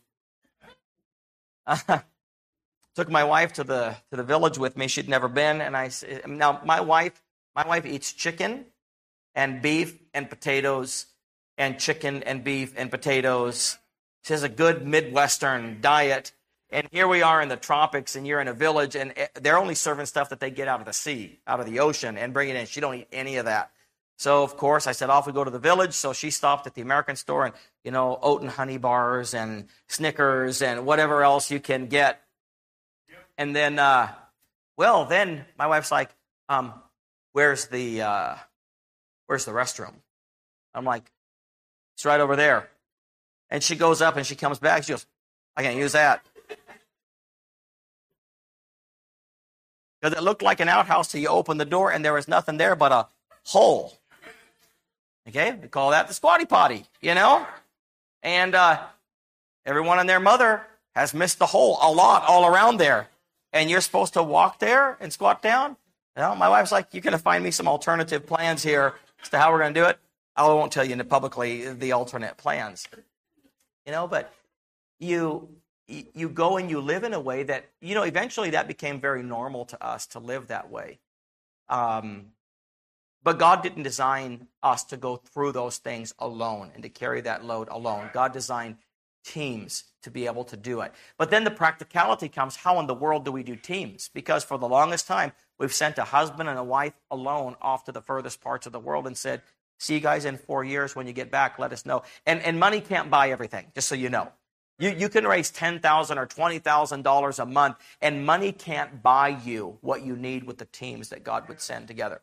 took 2.95 3.10
my 3.10 3.23
wife 3.23 3.54
to 3.54 3.63
the 3.63 3.95
to 4.10 4.17
the 4.17 4.23
village 4.23 4.58
with 4.58 4.75
me. 4.75 4.88
She'd 4.88 5.08
never 5.08 5.27
been, 5.27 5.62
and 5.62 5.77
I 5.77 5.91
now 6.27 6.62
my 6.65 6.82
wife 6.82 7.21
my 7.56 7.65
wife 7.65 7.86
eats 7.86 8.12
chicken 8.12 8.65
and 9.36 9.62
beef 9.62 9.97
and 10.13 10.30
potatoes 10.30 11.06
and 11.62 11.78
chicken 11.80 12.24
and 12.24 12.43
beef 12.43 12.74
and 12.76 12.89
potatoes. 12.89 13.78
She 14.24 14.34
has 14.34 14.41
a 14.41 14.50
good 14.50 14.86
Midwestern 14.86 15.80
diet. 15.80 16.32
And 16.71 16.88
here 16.91 17.08
we 17.08 17.21
are 17.21 17.39
in 17.39 17.50
the 17.50 17.56
tropics, 17.56 18.15
and 18.15 18.26
you're 18.26 18.41
in 18.41 18.47
a 18.47 18.54
village, 18.54 18.95
and 18.95 19.13
they're 19.36 19.60
only 19.60 19.76
serving 19.76 20.08
stuff 20.08 20.30
that 20.30 20.39
they 20.39 20.50
get 20.50 20.67
out 20.67 20.80
of 20.80 20.88
the 20.88 20.93
sea, 20.93 21.39
out 21.45 21.60
of 21.60 21.67
the 21.67 21.80
ocean, 21.80 22.17
and 22.17 22.34
bring 22.34 22.50
it 22.50 22.56
in. 22.56 22.65
She 22.65 22.82
don't 22.82 22.95
eat 22.95 23.10
any 23.12 23.36
of 23.36 23.45
that. 23.45 23.71
So 24.17 24.41
of 24.41 24.58
course, 24.58 24.88
I 24.88 24.93
said 24.93 25.12
off 25.12 25.28
we 25.28 25.34
go 25.34 25.43
to 25.43 25.52
the 25.52 25.60
village. 25.60 25.93
So 25.93 26.13
she 26.13 26.32
stopped 26.32 26.65
at 26.65 26.74
the 26.74 26.82
American 26.82 27.15
store, 27.15 27.45
and 27.45 27.54
you 27.84 27.91
know, 27.91 28.17
oat 28.24 28.41
and 28.41 28.50
honey 28.50 28.78
bars, 28.78 29.36
and 29.36 29.67
Snickers, 29.88 30.63
and 30.63 30.84
whatever 30.86 31.21
else 31.21 31.52
you 31.52 31.60
can 31.60 31.88
get. 31.88 32.24
And 33.38 33.56
then, 33.56 33.78
uh, 33.78 34.10
well, 34.78 35.06
then 35.06 35.45
my 35.60 35.67
wife's 35.67 35.91
like, 35.91 36.10
um, 36.50 36.74
"Where's 37.34 37.67
the 37.67 38.02
uh, 38.02 38.36
where's 39.28 39.45
the 39.45 39.52
restroom?" 39.52 39.93
I'm 40.74 40.86
like, 40.86 41.12
"It's 42.02 42.06
right 42.06 42.20
over 42.20 42.36
there." 42.36 42.70
And 43.50 43.64
she 43.64 43.76
goes 43.76 44.02
up 44.02 44.18
and 44.18 44.26
she 44.26 44.36
comes 44.36 44.60
back. 44.60 44.84
She 44.84 44.94
goes, 44.94 45.06
"I 45.56 45.64
can't 45.64 45.78
use 45.78 45.92
that." 45.92 46.26
because 50.02 50.18
it 50.18 50.24
looked 50.24 50.42
like 50.42 50.60
an 50.60 50.70
outhouse. 50.70 51.10
So 51.10 51.18
you 51.18 51.28
open 51.28 51.58
the 51.58 51.66
door 51.66 51.92
and 51.92 52.04
there 52.04 52.14
was 52.14 52.28
nothing 52.28 52.58
there 52.58 52.76
but 52.76 52.92
a 52.92 53.08
hole. 53.46 53.98
Okay, 55.28 55.52
we 55.62 55.68
call 55.68 55.92
that 55.92 56.08
the 56.08 56.14
squatty 56.14 56.46
potty, 56.46 56.86
you 57.02 57.14
know? 57.14 57.46
And 58.24 58.56
uh, 58.56 58.82
everyone 59.66 60.00
and 60.00 60.10
their 60.10 60.20
mother 60.20 60.66
has 60.96 61.14
missed 61.14 61.40
the 61.40 61.46
hole 61.46 61.78
a 61.82 61.92
lot 61.92 62.24
all 62.28 62.46
around 62.46 62.78
there. 62.78 63.08
And 63.54 63.70
you're 63.70 63.82
supposed 63.82 64.14
to 64.14 64.24
walk 64.24 64.60
there 64.60 64.98
and 65.00 65.14
squat 65.14 65.42
down? 65.42 65.78
Well, 66.16 66.36
my 66.36 66.50
wife's 66.50 66.72
like, 66.72 66.88
you're 66.92 67.02
going 67.02 67.12
to 67.12 67.20
find 67.20 67.44
me 67.44 67.52
some 67.52 67.68
alternative 67.68 68.26
plans 68.26 68.64
here 68.64 68.96
as 69.22 69.30
to 69.30 69.38
how 69.38 69.52
we're 69.52 69.60
going 69.60 69.74
to 69.74 69.80
do 69.80 69.86
it. 69.86 70.00
I 70.41 70.54
won't 70.54 70.71
tell 70.71 70.84
you 70.84 71.01
publicly 71.04 71.71
the 71.71 71.91
alternate 71.91 72.38
plans. 72.38 72.88
You 73.86 73.91
know, 73.91 74.08
but 74.08 74.34
you 74.99 75.49
you 75.88 76.30
go 76.30 76.58
and 76.58 76.69
you 76.69 76.80
live 76.80 77.04
in 77.04 77.13
a 77.13 77.19
way 77.19 77.43
that 77.43 77.65
you 77.82 77.93
know 77.93 78.04
eventually 78.04 78.51
that 78.51 78.67
became 78.67 78.99
very 78.99 79.21
normal 79.21 79.65
to 79.65 79.86
us 79.86 80.08
to 80.08 80.19
live 80.19 80.47
that 80.47 80.71
way. 80.71 80.99
Um, 81.69 82.27
but 83.23 83.38
god 83.38 83.62
didn't 83.62 83.84
design 83.84 84.47
us 84.63 84.84
to 84.86 84.97
go 84.97 85.17
through 85.17 85.51
those 85.51 85.77
things 85.77 86.13
alone 86.17 86.71
and 86.73 86.82
to 86.84 86.89
carry 86.89 87.21
that 87.21 87.45
load 87.45 87.67
alone. 87.69 88.10
God 88.13 88.34
designed 88.34 88.77
teams 89.23 89.84
to 90.01 90.10
be 90.10 90.25
able 90.25 90.43
to 90.45 90.58
do 90.58 90.82
it. 90.82 90.91
But 91.17 91.30
then 91.30 91.43
the 91.43 91.51
practicality 91.51 92.30
comes 92.30 92.56
how 92.56 92.80
in 92.80 92.88
the 92.88 92.95
world 92.95 93.25
do 93.25 93.32
we 93.32 93.43
do 93.43 93.56
teams? 93.56 94.10
Because 94.12 94.43
for 94.43 94.58
the 94.58 94.67
longest 94.67 95.06
time 95.06 95.34
we've 95.60 95.73
sent 95.73 95.99
a 95.99 96.06
husband 96.06 96.49
and 96.49 96.58
a 96.58 96.63
wife 96.63 96.93
alone 97.12 97.56
off 97.62 97.84
to 97.86 97.91
the 97.91 98.01
furthest 98.01 98.41
parts 98.41 98.65
of 98.65 98.71
the 98.71 98.80
world 98.80 99.06
and 99.06 99.15
said 99.15 99.41
see 99.82 99.96
you 99.96 100.00
guys 100.00 100.26
in 100.26 100.38
four 100.38 100.63
years 100.63 100.96
when 100.96 101.08
you 101.08 101.13
get 101.13 101.32
back 101.32 101.60
let 101.60 101.72
us 101.74 101.86
know 101.86 102.04
and, 102.26 102.41
and 102.41 102.60
money 102.60 102.82
can't 102.82 103.10
buy 103.10 103.30
everything 103.32 103.65
just 103.74 103.88
so 103.88 103.96
you 103.96 104.10
know 104.10 104.32
you, 104.82 104.89
you 104.89 105.10
can 105.10 105.28
raise 105.28 105.52
10,000 105.52 106.17
or 106.17 106.26
$20,000 106.26 107.39
a 107.39 107.46
month, 107.46 107.76
and 108.02 108.26
money 108.26 108.52
can't 108.52 109.04
buy 109.04 109.28
you 109.28 109.78
what 109.82 110.04
you 110.04 110.15
need 110.15 110.44
with 110.44 110.58
the 110.58 110.65
teams 110.65 111.10
that 111.10 111.24
God 111.24 111.48
would 111.48 111.62
send 111.62 111.88
together. 111.88 112.22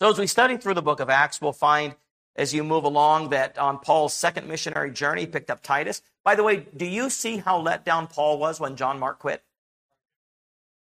So, 0.00 0.08
as 0.08 0.18
we 0.18 0.28
study 0.28 0.56
through 0.56 0.74
the 0.74 0.82
book 0.82 1.00
of 1.00 1.10
Acts, 1.10 1.40
we'll 1.40 1.52
find 1.52 1.96
as 2.36 2.54
you 2.54 2.62
move 2.62 2.84
along 2.84 3.30
that 3.30 3.58
on 3.58 3.80
Paul's 3.80 4.14
second 4.14 4.46
missionary 4.46 4.92
journey, 4.92 5.22
he 5.22 5.26
picked 5.26 5.50
up 5.50 5.60
Titus. 5.60 6.00
By 6.22 6.36
the 6.36 6.44
way, 6.44 6.68
do 6.76 6.86
you 6.86 7.10
see 7.10 7.38
how 7.38 7.58
let 7.58 7.84
down 7.84 8.06
Paul 8.06 8.38
was 8.38 8.60
when 8.60 8.76
John 8.76 9.00
Mark 9.00 9.18
quit? 9.18 9.42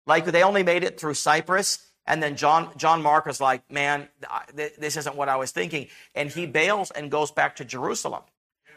Like 0.06 0.26
they 0.26 0.42
only 0.42 0.62
made 0.62 0.84
it 0.84 1.00
through 1.00 1.14
Cyprus, 1.14 1.78
and 2.06 2.22
then 2.22 2.36
John, 2.36 2.70
John 2.76 3.02
Mark 3.02 3.26
was 3.26 3.40
like, 3.40 3.70
man, 3.70 4.08
this 4.54 4.96
isn't 4.96 5.16
what 5.16 5.28
I 5.28 5.36
was 5.36 5.50
thinking. 5.50 5.88
And 6.14 6.30
he 6.30 6.46
bails 6.46 6.90
and 6.90 7.10
goes 7.10 7.30
back 7.30 7.56
to 7.56 7.64
Jerusalem. 7.64 8.22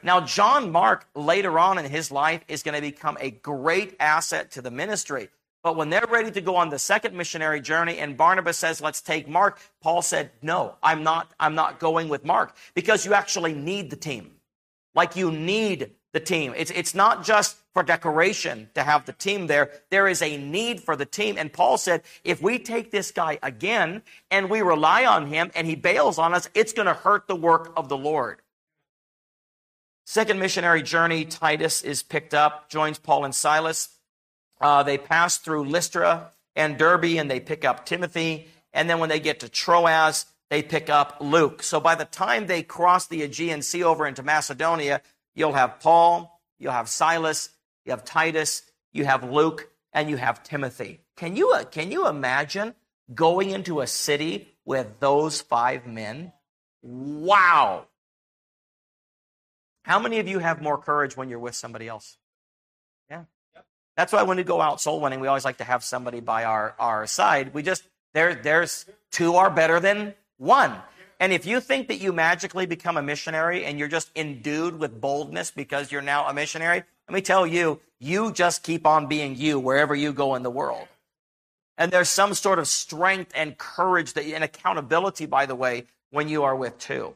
Now, 0.01 0.21
John 0.21 0.71
Mark 0.71 1.07
later 1.13 1.59
on 1.59 1.77
in 1.77 1.85
his 1.85 2.11
life 2.11 2.41
is 2.47 2.63
going 2.63 2.75
to 2.75 2.81
become 2.81 3.17
a 3.19 3.31
great 3.31 3.95
asset 3.99 4.51
to 4.51 4.61
the 4.61 4.71
ministry. 4.71 5.29
But 5.61 5.75
when 5.75 5.89
they're 5.89 6.07
ready 6.09 6.31
to 6.31 6.41
go 6.41 6.55
on 6.55 6.69
the 6.69 6.79
second 6.79 7.15
missionary 7.15 7.59
journey 7.59 7.97
and 7.97 8.15
Barnabas 8.15 8.57
says, 8.57 8.81
let's 8.81 9.01
take 9.01 9.27
Mark, 9.27 9.59
Paul 9.81 10.01
said, 10.01 10.31
no, 10.41 10.75
I'm 10.81 11.03
not, 11.03 11.33
I'm 11.39 11.53
not 11.53 11.79
going 11.79 12.07
with 12.07 12.23
Mark 12.23 12.55
because 12.73 13.05
you 13.05 13.13
actually 13.13 13.53
need 13.53 13.89
the 13.89 13.97
team. 13.97 14.31
Like 14.95 15.17
you 15.17 15.31
need 15.31 15.91
the 16.13 16.21
team. 16.21 16.53
It's, 16.55 16.71
it's 16.71 16.95
not 16.95 17.25
just 17.25 17.57
for 17.73 17.83
decoration 17.83 18.69
to 18.73 18.83
have 18.83 19.05
the 19.05 19.13
team 19.13 19.47
there. 19.47 19.71
There 19.89 20.07
is 20.07 20.21
a 20.21 20.37
need 20.37 20.81
for 20.81 20.95
the 20.95 21.05
team. 21.05 21.37
And 21.37 21.53
Paul 21.53 21.77
said, 21.77 22.01
if 22.23 22.41
we 22.41 22.59
take 22.59 22.91
this 22.91 23.11
guy 23.11 23.39
again 23.43 24.01
and 24.31 24.49
we 24.49 24.61
rely 24.61 25.05
on 25.05 25.27
him 25.27 25.51
and 25.55 25.67
he 25.67 25.75
bails 25.75 26.17
on 26.17 26.33
us, 26.33 26.49
it's 26.53 26.73
going 26.73 26.87
to 26.87 26.93
hurt 26.93 27.27
the 27.27 27.35
work 27.35 27.71
of 27.77 27.89
the 27.89 27.97
Lord. 27.97 28.41
Second 30.05 30.39
missionary 30.39 30.81
journey, 30.81 31.23
Titus 31.23 31.83
is 31.83 32.01
picked 32.01 32.33
up, 32.33 32.67
joins 32.69 32.97
Paul 32.97 33.25
and 33.25 33.35
Silas. 33.35 33.89
Uh, 34.59 34.81
they 34.81 34.97
pass 34.97 35.37
through 35.37 35.65
Lystra 35.65 36.31
and 36.55 36.77
Derbe, 36.77 37.17
and 37.17 37.29
they 37.29 37.39
pick 37.39 37.63
up 37.63 37.85
Timothy. 37.85 38.47
And 38.73 38.89
then 38.89 38.97
when 38.97 39.09
they 39.09 39.19
get 39.19 39.41
to 39.41 39.49
Troas, 39.49 40.25
they 40.49 40.63
pick 40.63 40.89
up 40.89 41.17
Luke. 41.21 41.61
So 41.61 41.79
by 41.79 41.93
the 41.93 42.05
time 42.05 42.47
they 42.47 42.63
cross 42.63 43.05
the 43.05 43.21
Aegean 43.21 43.61
Sea 43.61 43.83
over 43.83 44.07
into 44.07 44.23
Macedonia, 44.23 45.01
you'll 45.35 45.53
have 45.53 45.79
Paul, 45.79 46.41
you'll 46.57 46.73
have 46.73 46.89
Silas, 46.89 47.49
you 47.89 47.91
have 47.93 48.05
Titus, 48.05 48.61
you 48.93 49.05
have 49.05 49.23
Luke, 49.23 49.67
and 49.93 50.11
you 50.11 50.17
have 50.17 50.43
Timothy. 50.43 50.99
Can 51.17 51.35
you, 51.35 51.53
uh, 51.53 51.63
can 51.63 51.91
you 51.91 52.07
imagine 52.07 52.75
going 53.15 53.49
into 53.49 53.81
a 53.81 53.87
city 53.87 54.47
with 54.63 54.99
those 54.99 55.41
five 55.41 55.87
men? 55.87 56.31
Wow. 56.83 57.87
How 59.81 59.97
many 59.97 60.19
of 60.19 60.27
you 60.27 60.37
have 60.37 60.61
more 60.61 60.77
courage 60.77 61.17
when 61.17 61.29
you're 61.29 61.39
with 61.39 61.55
somebody 61.55 61.87
else? 61.87 62.19
Yeah. 63.09 63.23
That's 63.97 64.13
why 64.13 64.21
when 64.21 64.37
we 64.37 64.43
go 64.43 64.61
out 64.61 64.79
soul 64.79 65.01
winning, 65.01 65.19
we 65.19 65.27
always 65.27 65.45
like 65.45 65.57
to 65.57 65.63
have 65.63 65.83
somebody 65.83 66.19
by 66.19 66.43
our, 66.43 66.75
our 66.77 67.07
side. 67.07 67.55
We 67.55 67.63
just, 67.63 67.83
there, 68.13 68.35
there's 68.35 68.85
two 69.09 69.33
are 69.37 69.49
better 69.49 69.79
than 69.79 70.13
one. 70.37 70.75
And 71.19 71.33
if 71.33 71.47
you 71.47 71.59
think 71.59 71.87
that 71.87 71.97
you 71.97 72.13
magically 72.13 72.67
become 72.67 72.97
a 72.97 73.01
missionary 73.01 73.65
and 73.65 73.79
you're 73.79 73.87
just 73.87 74.11
endued 74.15 74.77
with 74.77 75.01
boldness 75.01 75.49
because 75.49 75.91
you're 75.91 76.03
now 76.03 76.27
a 76.27 76.35
missionary, 76.35 76.83
let 77.09 77.15
me 77.15 77.21
tell 77.21 77.47
you, 77.47 77.79
you 77.99 78.31
just 78.31 78.61
keep 78.61 78.85
on 78.85 79.07
being 79.07 79.35
you 79.35 79.59
wherever 79.59 79.95
you 79.95 80.13
go 80.13 80.35
in 80.35 80.43
the 80.43 80.51
world. 80.51 80.87
And 81.75 81.91
there's 81.91 82.07
some 82.07 82.35
sort 82.35 82.59
of 82.59 82.67
strength 82.67 83.31
and 83.33 83.57
courage 83.57 84.13
that, 84.13 84.25
and 84.25 84.43
accountability, 84.43 85.25
by 85.25 85.47
the 85.47 85.55
way, 85.55 85.85
when 86.11 86.29
you 86.29 86.43
are 86.43 86.55
with 86.55 86.77
two. 86.77 87.15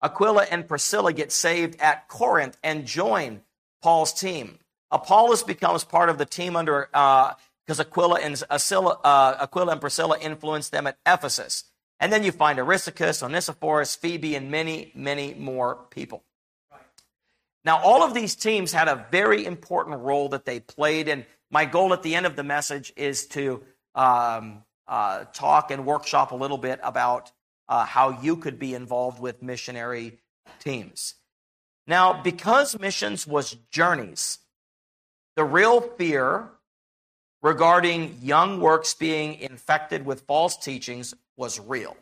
Aquila 0.00 0.46
and 0.48 0.68
Priscilla 0.68 1.12
get 1.12 1.32
saved 1.32 1.80
at 1.80 2.06
Corinth 2.06 2.56
and 2.62 2.86
join 2.86 3.40
Paul's 3.82 4.12
team. 4.12 4.60
Apollos 4.92 5.42
becomes 5.42 5.82
part 5.82 6.08
of 6.08 6.18
the 6.18 6.24
team 6.24 6.54
under 6.54 6.88
because 6.92 7.80
uh, 7.80 7.82
Aquila 7.82 8.20
and 8.20 8.40
uh, 8.48 9.36
Aquila 9.40 9.72
and 9.72 9.80
Priscilla 9.80 10.16
influenced 10.20 10.70
them 10.70 10.86
at 10.86 10.98
Ephesus. 11.04 11.64
And 11.98 12.12
then 12.12 12.22
you 12.22 12.30
find 12.30 12.60
Aristarchus, 12.60 13.24
Onesiphorus, 13.24 13.96
Phoebe, 13.96 14.36
and 14.36 14.52
many, 14.52 14.92
many 14.94 15.34
more 15.34 15.80
people. 15.90 16.22
Now, 17.64 17.82
all 17.82 18.02
of 18.02 18.14
these 18.14 18.34
teams 18.34 18.72
had 18.72 18.88
a 18.88 19.06
very 19.10 19.44
important 19.44 20.00
role 20.00 20.30
that 20.30 20.44
they 20.44 20.60
played, 20.60 21.08
and 21.08 21.26
my 21.50 21.64
goal 21.64 21.92
at 21.92 22.02
the 22.02 22.14
end 22.14 22.26
of 22.26 22.36
the 22.36 22.44
message 22.44 22.92
is 22.96 23.26
to 23.28 23.62
um, 23.94 24.62
uh, 24.86 25.24
talk 25.32 25.70
and 25.70 25.84
workshop 25.84 26.32
a 26.32 26.36
little 26.36 26.58
bit 26.58 26.80
about 26.82 27.32
uh, 27.68 27.84
how 27.84 28.20
you 28.22 28.36
could 28.36 28.58
be 28.58 28.74
involved 28.74 29.20
with 29.20 29.42
missionary 29.42 30.18
teams. 30.60 31.14
Now, 31.86 32.22
because 32.22 32.78
missions 32.78 33.26
was 33.26 33.56
journeys, 33.70 34.38
the 35.36 35.44
real 35.44 35.80
fear 35.80 36.50
regarding 37.42 38.18
young 38.20 38.60
works 38.60 38.94
being 38.94 39.34
infected 39.34 40.04
with 40.04 40.22
false 40.22 40.56
teachings 40.56 41.14
was 41.36 41.60
real. 41.60 41.96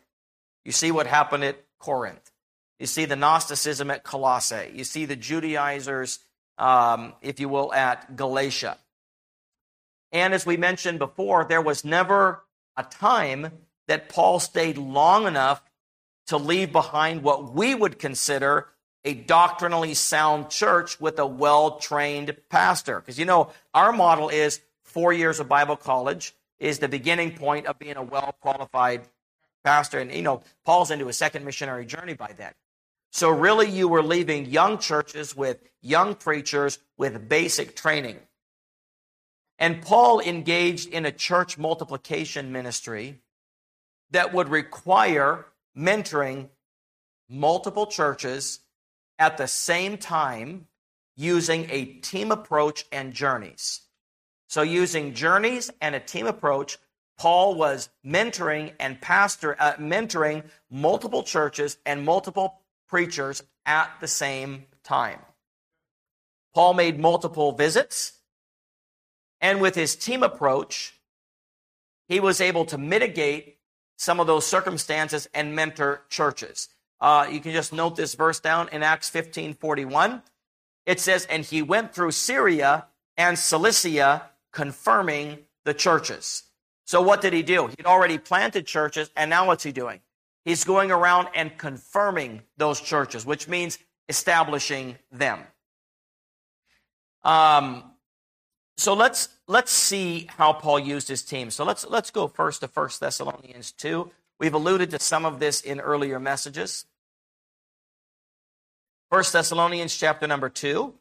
You 0.64 0.72
see 0.72 0.90
what 0.90 1.06
happened 1.06 1.44
at 1.44 1.62
Corinth. 1.78 2.32
You 2.78 2.86
see 2.86 3.04
the 3.06 3.16
Gnosticism 3.16 3.90
at 3.90 4.04
Colossae. 4.04 4.70
You 4.74 4.84
see 4.84 5.06
the 5.06 5.16
Judaizers, 5.16 6.18
um, 6.58 7.14
if 7.22 7.40
you 7.40 7.48
will, 7.48 7.72
at 7.72 8.16
Galatia. 8.16 8.76
And 10.12 10.34
as 10.34 10.46
we 10.46 10.56
mentioned 10.56 10.98
before, 10.98 11.44
there 11.44 11.62
was 11.62 11.84
never 11.84 12.44
a 12.76 12.82
time 12.84 13.50
that 13.88 14.08
Paul 14.08 14.40
stayed 14.40 14.78
long 14.78 15.26
enough 15.26 15.62
to 16.26 16.36
leave 16.36 16.72
behind 16.72 17.22
what 17.22 17.54
we 17.54 17.74
would 17.74 17.98
consider 17.98 18.68
a 19.04 19.14
doctrinally 19.14 19.94
sound 19.94 20.50
church 20.50 21.00
with 21.00 21.18
a 21.18 21.26
well 21.26 21.78
trained 21.78 22.36
pastor. 22.50 23.00
Because 23.00 23.18
you 23.18 23.24
know, 23.24 23.50
our 23.72 23.92
model 23.92 24.28
is 24.28 24.60
four 24.82 25.12
years 25.12 25.40
of 25.40 25.48
Bible 25.48 25.76
college 25.76 26.34
is 26.58 26.78
the 26.78 26.88
beginning 26.88 27.36
point 27.36 27.66
of 27.66 27.78
being 27.78 27.96
a 27.96 28.02
well 28.02 28.34
qualified 28.40 29.02
pastor. 29.64 30.00
And 30.00 30.12
you 30.12 30.22
know, 30.22 30.42
Paul's 30.64 30.90
into 30.90 31.06
his 31.06 31.16
second 31.16 31.44
missionary 31.44 31.86
journey 31.86 32.14
by 32.14 32.32
then. 32.36 32.52
So 33.12 33.30
really, 33.30 33.70
you 33.70 33.88
were 33.88 34.02
leaving 34.02 34.46
young 34.46 34.78
churches 34.78 35.34
with 35.34 35.58
young 35.80 36.14
preachers 36.14 36.78
with 36.98 37.28
basic 37.28 37.74
training. 37.74 38.18
And 39.58 39.80
Paul 39.82 40.20
engaged 40.20 40.90
in 40.90 41.06
a 41.06 41.12
church 41.12 41.56
multiplication 41.56 42.52
ministry 42.52 43.20
that 44.10 44.34
would 44.34 44.48
require 44.48 45.46
mentoring 45.76 46.48
multiple 47.28 47.86
churches 47.86 48.60
at 49.18 49.38
the 49.38 49.48
same 49.48 49.96
time 49.96 50.66
using 51.16 51.68
a 51.70 51.84
team 51.86 52.30
approach 52.30 52.84
and 52.92 53.14
journeys. 53.14 53.80
So, 54.48 54.62
using 54.62 55.14
journeys 55.14 55.70
and 55.80 55.94
a 55.94 56.00
team 56.00 56.26
approach, 56.26 56.78
Paul 57.18 57.54
was 57.54 57.88
mentoring 58.04 58.72
and 58.78 59.00
pastor 59.00 59.56
uh, 59.58 59.74
mentoring 59.74 60.44
multiple 60.70 61.22
churches 61.22 61.78
and 61.86 62.04
multiple 62.04 62.60
preachers 62.88 63.42
at 63.64 63.90
the 64.00 64.08
same 64.08 64.64
time. 64.84 65.18
Paul 66.54 66.74
made 66.74 66.98
multiple 66.98 67.52
visits, 67.52 68.12
and 69.40 69.60
with 69.60 69.74
his 69.74 69.94
team 69.96 70.22
approach, 70.22 70.94
he 72.08 72.20
was 72.20 72.40
able 72.40 72.64
to 72.66 72.78
mitigate 72.78 73.58
some 73.98 74.20
of 74.20 74.26
those 74.26 74.46
circumstances 74.46 75.28
and 75.34 75.54
mentor 75.54 76.02
churches. 76.08 76.68
Uh, 77.00 77.26
you 77.30 77.40
can 77.40 77.52
just 77.52 77.72
note 77.72 77.96
this 77.96 78.14
verse 78.14 78.40
down 78.40 78.68
in 78.70 78.82
Acts 78.82 79.08
15 79.10 79.54
41. 79.54 80.22
It 80.86 81.00
says, 81.00 81.26
And 81.26 81.44
he 81.44 81.62
went 81.62 81.94
through 81.94 82.12
Syria 82.12 82.86
and 83.16 83.38
Cilicia, 83.38 84.30
confirming 84.52 85.38
the 85.64 85.74
churches. 85.74 86.44
So 86.84 87.02
what 87.02 87.20
did 87.20 87.32
he 87.32 87.42
do? 87.42 87.66
He'd 87.66 87.86
already 87.86 88.18
planted 88.18 88.66
churches, 88.66 89.10
and 89.16 89.28
now 89.28 89.46
what's 89.46 89.64
he 89.64 89.72
doing? 89.72 90.00
He's 90.46 90.62
going 90.62 90.92
around 90.92 91.26
and 91.34 91.58
confirming 91.58 92.40
those 92.56 92.80
churches, 92.80 93.26
which 93.26 93.48
means 93.48 93.80
establishing 94.08 94.96
them. 95.10 95.40
Um, 97.24 97.82
so 98.76 98.94
let's 98.94 99.28
let's 99.48 99.72
see 99.72 100.28
how 100.38 100.52
Paul 100.52 100.78
used 100.78 101.08
his 101.08 101.22
team. 101.22 101.50
So 101.50 101.64
let's 101.64 101.84
let's 101.84 102.12
go 102.12 102.28
first 102.28 102.60
to 102.60 102.68
1 102.72 102.90
Thessalonians 103.00 103.72
2. 103.72 104.08
We've 104.38 104.54
alluded 104.54 104.90
to 104.90 105.00
some 105.00 105.24
of 105.24 105.40
this 105.40 105.62
in 105.62 105.80
earlier 105.80 106.20
messages. 106.20 106.84
1 109.08 109.24
Thessalonians 109.32 109.96
chapter 109.96 110.28
number 110.28 110.48
2. 110.48 110.94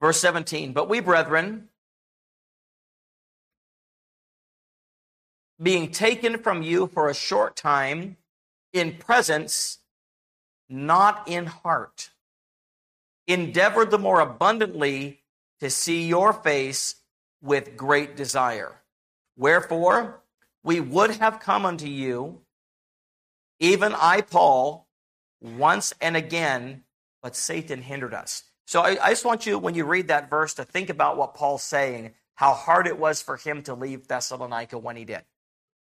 Verse 0.00 0.20
17, 0.20 0.72
but 0.72 0.88
we, 0.88 1.00
brethren, 1.00 1.68
being 5.62 5.90
taken 5.90 6.38
from 6.38 6.62
you 6.62 6.86
for 6.86 7.08
a 7.08 7.14
short 7.14 7.54
time, 7.54 8.16
in 8.72 8.96
presence, 8.96 9.78
not 10.68 11.28
in 11.28 11.46
heart, 11.46 12.10
endeavored 13.26 13.90
the 13.90 13.98
more 13.98 14.20
abundantly 14.20 15.20
to 15.60 15.68
see 15.68 16.06
your 16.06 16.32
face 16.32 16.96
with 17.42 17.76
great 17.76 18.16
desire. 18.16 18.76
Wherefore, 19.36 20.20
we 20.62 20.80
would 20.80 21.16
have 21.16 21.40
come 21.40 21.66
unto 21.66 21.86
you, 21.86 22.40
even 23.58 23.94
I, 23.94 24.22
Paul, 24.22 24.86
once 25.42 25.92
and 26.00 26.16
again, 26.16 26.84
but 27.22 27.36
Satan 27.36 27.82
hindered 27.82 28.14
us. 28.14 28.44
So 28.70 28.82
I, 28.82 29.04
I, 29.04 29.08
just 29.10 29.24
want 29.24 29.46
you, 29.46 29.58
when 29.58 29.74
you 29.74 29.84
read 29.84 30.06
that 30.08 30.30
verse, 30.30 30.54
to 30.54 30.64
think 30.64 30.90
about 30.90 31.16
what 31.16 31.34
Paul's 31.34 31.64
saying, 31.64 32.12
how 32.36 32.54
hard 32.54 32.86
it 32.86 33.00
was 33.00 33.20
for 33.20 33.36
him 33.36 33.64
to 33.64 33.74
leave 33.74 34.06
Thessalonica 34.06 34.78
when 34.78 34.94
he 34.94 35.04
did. 35.04 35.22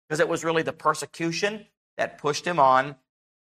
Because 0.08 0.20
it 0.20 0.28
was 0.28 0.42
really 0.42 0.62
the 0.62 0.72
persecution 0.72 1.66
that 1.98 2.16
pushed 2.16 2.46
him 2.46 2.58
on. 2.58 2.96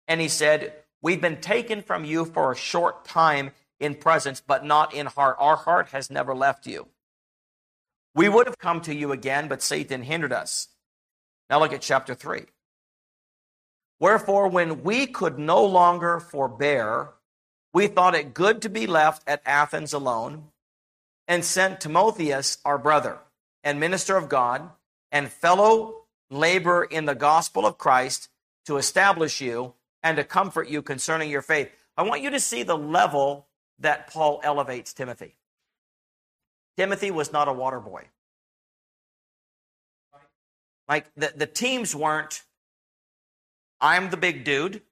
And 0.07 0.21
he 0.21 0.29
said, 0.29 0.75
We've 1.01 1.23
been 1.23 1.41
taken 1.41 1.81
from 1.81 2.05
you 2.05 2.27
for 2.27 2.53
a 2.53 2.55
short 2.55 3.07
time 3.07 3.53
in 3.81 3.95
presence, 3.95 4.43
but 4.47 4.63
not 4.63 4.93
in 4.93 5.07
heart. 5.07 5.39
Our 5.41 5.57
heart 5.57 5.89
has 5.89 6.11
never 6.11 6.35
left 6.35 6.67
you. 6.67 6.89
We 8.15 8.29
would 8.29 8.47
have 8.47 8.59
come 8.59 8.83
to 8.83 8.95
you 8.95 9.11
again, 9.11 9.49
but 9.49 9.63
Satan 9.63 10.03
hindered 10.03 10.35
us. 10.35 10.69
Now 11.49 11.61
look 11.61 11.73
at 11.73 11.81
chapter 11.81 12.15
3. 12.15 12.43
Wherefore, 13.99 14.49
when 14.49 14.83
we 14.83 15.07
could 15.07 15.39
no 15.39 15.65
longer 15.65 16.21
forbear, 16.21 17.15
we 17.75 17.89
thought 17.89 18.15
it 18.15 18.33
good 18.33 18.63
to 18.63 18.71
be 18.71 18.87
left 18.87 19.29
at 19.29 19.43
Athens 19.45 19.93
alone, 19.93 20.45
and 21.27 21.45
sent 21.45 21.81
Timotheus, 21.81 22.59
our 22.65 22.79
brother, 22.79 23.19
and 23.63 23.81
minister 23.81 24.17
of 24.17 24.29
God, 24.29 24.71
and 25.11 25.31
fellow 25.31 26.05
laborer 26.31 26.85
in 26.85 27.05
the 27.05 27.15
gospel 27.15 27.67
of 27.67 27.77
Christ, 27.77 28.29
to 28.67 28.77
establish 28.77 29.41
you 29.41 29.75
and 30.03 30.17
to 30.17 30.25
comfort 30.25 30.69
you 30.69 30.81
concerning 30.83 31.31
your 31.31 31.43
faith. 31.43 31.71
I 31.97 32.03
want 32.03 32.23
you 32.23 32.31
to 32.31 32.41
see 32.41 32.63
the 32.63 32.79
level 32.79 33.47
that 33.81 34.07
Paul 34.07 34.41
elevates 34.43 34.93
Timothy. 34.93 35.35
Timothy 36.77 37.11
was 37.11 37.33
not 37.33 37.49
a 37.49 37.53
water 37.53 37.81
boy. 37.81 38.05
Like 40.89 41.07
the, 41.17 41.33
the 41.35 41.47
teams 41.47 41.95
weren't, 41.95 42.43
I'm 43.81 44.11
the 44.11 44.17
big 44.17 44.45
dude, 44.45 44.83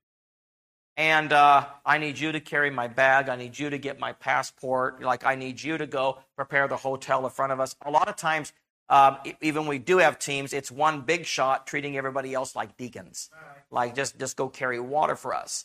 and 0.96 1.32
uh, 1.32 1.66
I 1.84 1.98
need 1.98 2.18
you 2.18 2.32
to 2.32 2.40
carry 2.40 2.70
my 2.70 2.88
bag. 2.88 3.28
I 3.28 3.36
need 3.36 3.58
you 3.58 3.70
to 3.70 3.78
get 3.78 3.98
my 3.98 4.12
passport. 4.12 5.02
Like, 5.02 5.24
I 5.24 5.34
need 5.34 5.62
you 5.62 5.78
to 5.78 5.86
go 5.86 6.18
prepare 6.36 6.68
the 6.68 6.76
hotel 6.76 7.24
in 7.24 7.30
front 7.30 7.52
of 7.52 7.60
us. 7.60 7.74
A 7.84 7.90
lot 7.90 8.08
of 8.08 8.16
times, 8.16 8.52
um, 8.88 9.16
even 9.40 9.66
we 9.66 9.78
do 9.78 9.98
have 9.98 10.18
teams, 10.18 10.52
it's 10.52 10.70
one 10.70 11.00
big 11.00 11.24
shot 11.24 11.66
treating 11.66 11.96
everybody 11.96 12.34
else 12.34 12.54
like 12.54 12.76
deacons. 12.76 13.30
Like, 13.70 13.94
just, 13.94 14.18
just 14.18 14.36
go 14.36 14.48
carry 14.48 14.80
water 14.80 15.16
for 15.16 15.34
us. 15.34 15.64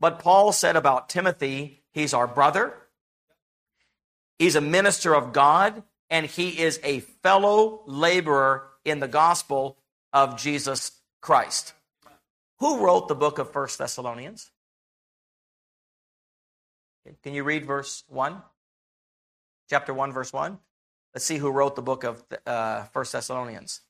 But 0.00 0.18
Paul 0.18 0.52
said 0.52 0.76
about 0.76 1.08
Timothy, 1.08 1.82
he's 1.92 2.14
our 2.14 2.26
brother, 2.26 2.74
He's 4.40 4.56
a 4.56 4.62
minister 4.62 5.14
of 5.14 5.34
God, 5.34 5.82
and 6.08 6.24
he 6.24 6.58
is 6.58 6.80
a 6.82 7.00
fellow 7.00 7.82
laborer 7.84 8.68
in 8.86 8.98
the 8.98 9.06
gospel 9.06 9.76
of 10.14 10.38
Jesus 10.38 10.92
Christ. 11.20 11.74
Who 12.60 12.84
wrote 12.84 13.08
the 13.08 13.14
book 13.14 13.38
of 13.38 13.50
First 13.50 13.78
Thessalonians? 13.78 14.50
Can 17.22 17.34
you 17.34 17.42
read 17.42 17.64
verse 17.64 18.04
1? 18.08 18.42
Chapter 19.68 19.94
1, 19.94 20.12
verse 20.12 20.32
1? 20.32 20.58
Let's 21.14 21.24
see 21.24 21.38
who 21.38 21.50
wrote 21.50 21.74
the 21.74 21.82
book 21.82 22.04
of 22.04 22.22
uh, 22.46 22.84
First 22.84 23.12
Thessalonians. 23.12 23.80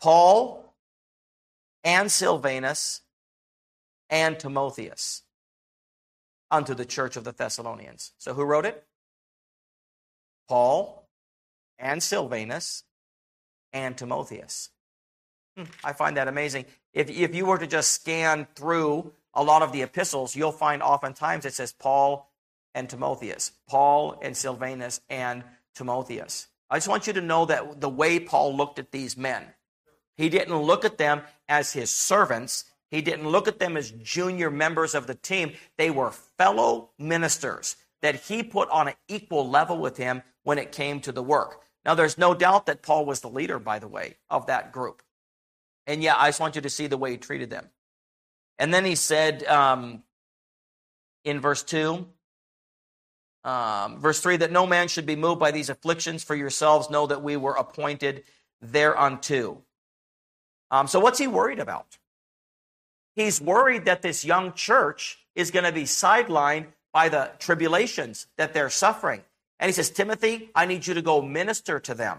Paul 0.00 0.74
and 1.82 2.10
Silvanus 2.10 3.02
and 4.08 4.38
Timotheus 4.38 5.22
unto 6.50 6.74
the 6.74 6.84
church 6.84 7.16
of 7.16 7.24
the 7.24 7.32
Thessalonians. 7.32 8.12
So 8.18 8.34
who 8.34 8.44
wrote 8.44 8.66
it? 8.66 8.84
Paul 10.48 11.08
and 11.78 12.00
Silvanus 12.00 12.84
and 13.72 13.96
Timotheus. 13.96 14.70
I 15.84 15.92
find 15.92 16.16
that 16.16 16.28
amazing. 16.28 16.66
If, 16.92 17.08
if 17.10 17.34
you 17.34 17.46
were 17.46 17.58
to 17.58 17.66
just 17.66 17.92
scan 17.92 18.46
through 18.54 19.12
a 19.34 19.42
lot 19.42 19.62
of 19.62 19.72
the 19.72 19.82
epistles, 19.82 20.36
you'll 20.36 20.52
find 20.52 20.82
oftentimes 20.82 21.44
it 21.44 21.54
says 21.54 21.72
Paul 21.72 22.30
and 22.74 22.88
Timotheus, 22.88 23.52
Paul 23.68 24.18
and 24.22 24.36
Silvanus 24.36 25.00
and 25.08 25.44
Timotheus. 25.74 26.48
I 26.68 26.76
just 26.76 26.88
want 26.88 27.06
you 27.06 27.12
to 27.14 27.20
know 27.20 27.44
that 27.46 27.80
the 27.80 27.88
way 27.88 28.18
Paul 28.18 28.56
looked 28.56 28.78
at 28.78 28.92
these 28.92 29.16
men, 29.16 29.44
he 30.16 30.28
didn't 30.28 30.56
look 30.56 30.84
at 30.84 30.98
them 30.98 31.22
as 31.48 31.72
his 31.72 31.90
servants, 31.90 32.64
he 32.90 33.02
didn't 33.02 33.28
look 33.28 33.48
at 33.48 33.58
them 33.58 33.76
as 33.76 33.90
junior 33.90 34.50
members 34.50 34.94
of 34.94 35.06
the 35.06 35.14
team. 35.14 35.52
They 35.76 35.90
were 35.90 36.10
fellow 36.10 36.90
ministers 36.98 37.76
that 38.02 38.14
he 38.14 38.42
put 38.42 38.70
on 38.70 38.88
an 38.88 38.94
equal 39.08 39.48
level 39.48 39.78
with 39.78 39.96
him 39.96 40.22
when 40.44 40.58
it 40.58 40.72
came 40.72 41.00
to 41.00 41.12
the 41.12 41.22
work. 41.22 41.62
Now, 41.84 41.94
there's 41.94 42.18
no 42.18 42.34
doubt 42.34 42.66
that 42.66 42.82
Paul 42.82 43.04
was 43.04 43.20
the 43.20 43.28
leader, 43.28 43.58
by 43.58 43.78
the 43.78 43.88
way, 43.88 44.16
of 44.30 44.46
that 44.46 44.72
group. 44.72 45.02
And 45.86 46.02
yeah, 46.02 46.16
I 46.16 46.28
just 46.28 46.40
want 46.40 46.56
you 46.56 46.62
to 46.62 46.70
see 46.70 46.86
the 46.86 46.96
way 46.96 47.12
he 47.12 47.16
treated 47.16 47.50
them. 47.50 47.68
And 48.58 48.72
then 48.72 48.84
he 48.84 48.94
said 48.94 49.44
um, 49.44 50.02
in 51.24 51.40
verse 51.40 51.62
2, 51.62 52.06
um, 53.44 54.00
verse 54.00 54.20
3, 54.20 54.38
that 54.38 54.50
no 54.50 54.66
man 54.66 54.88
should 54.88 55.06
be 55.06 55.16
moved 55.16 55.38
by 55.38 55.52
these 55.52 55.68
afflictions, 55.68 56.24
for 56.24 56.34
yourselves 56.34 56.90
know 56.90 57.06
that 57.06 57.22
we 57.22 57.36
were 57.36 57.54
appointed 57.54 58.24
thereunto. 58.60 59.62
Um, 60.70 60.88
so, 60.88 60.98
what's 60.98 61.18
he 61.18 61.28
worried 61.28 61.60
about? 61.60 61.98
He's 63.14 63.40
worried 63.40 63.84
that 63.84 64.02
this 64.02 64.24
young 64.24 64.52
church 64.52 65.18
is 65.34 65.50
going 65.50 65.64
to 65.64 65.72
be 65.72 65.84
sidelined 65.84 66.66
by 66.92 67.08
the 67.08 67.30
tribulations 67.38 68.26
that 68.36 68.52
they're 68.52 68.70
suffering. 68.70 69.22
And 69.58 69.68
he 69.68 69.72
says, 69.72 69.90
Timothy, 69.90 70.50
I 70.54 70.66
need 70.66 70.86
you 70.86 70.94
to 70.94 71.02
go 71.02 71.22
minister 71.22 71.78
to 71.80 71.94
them. 71.94 72.18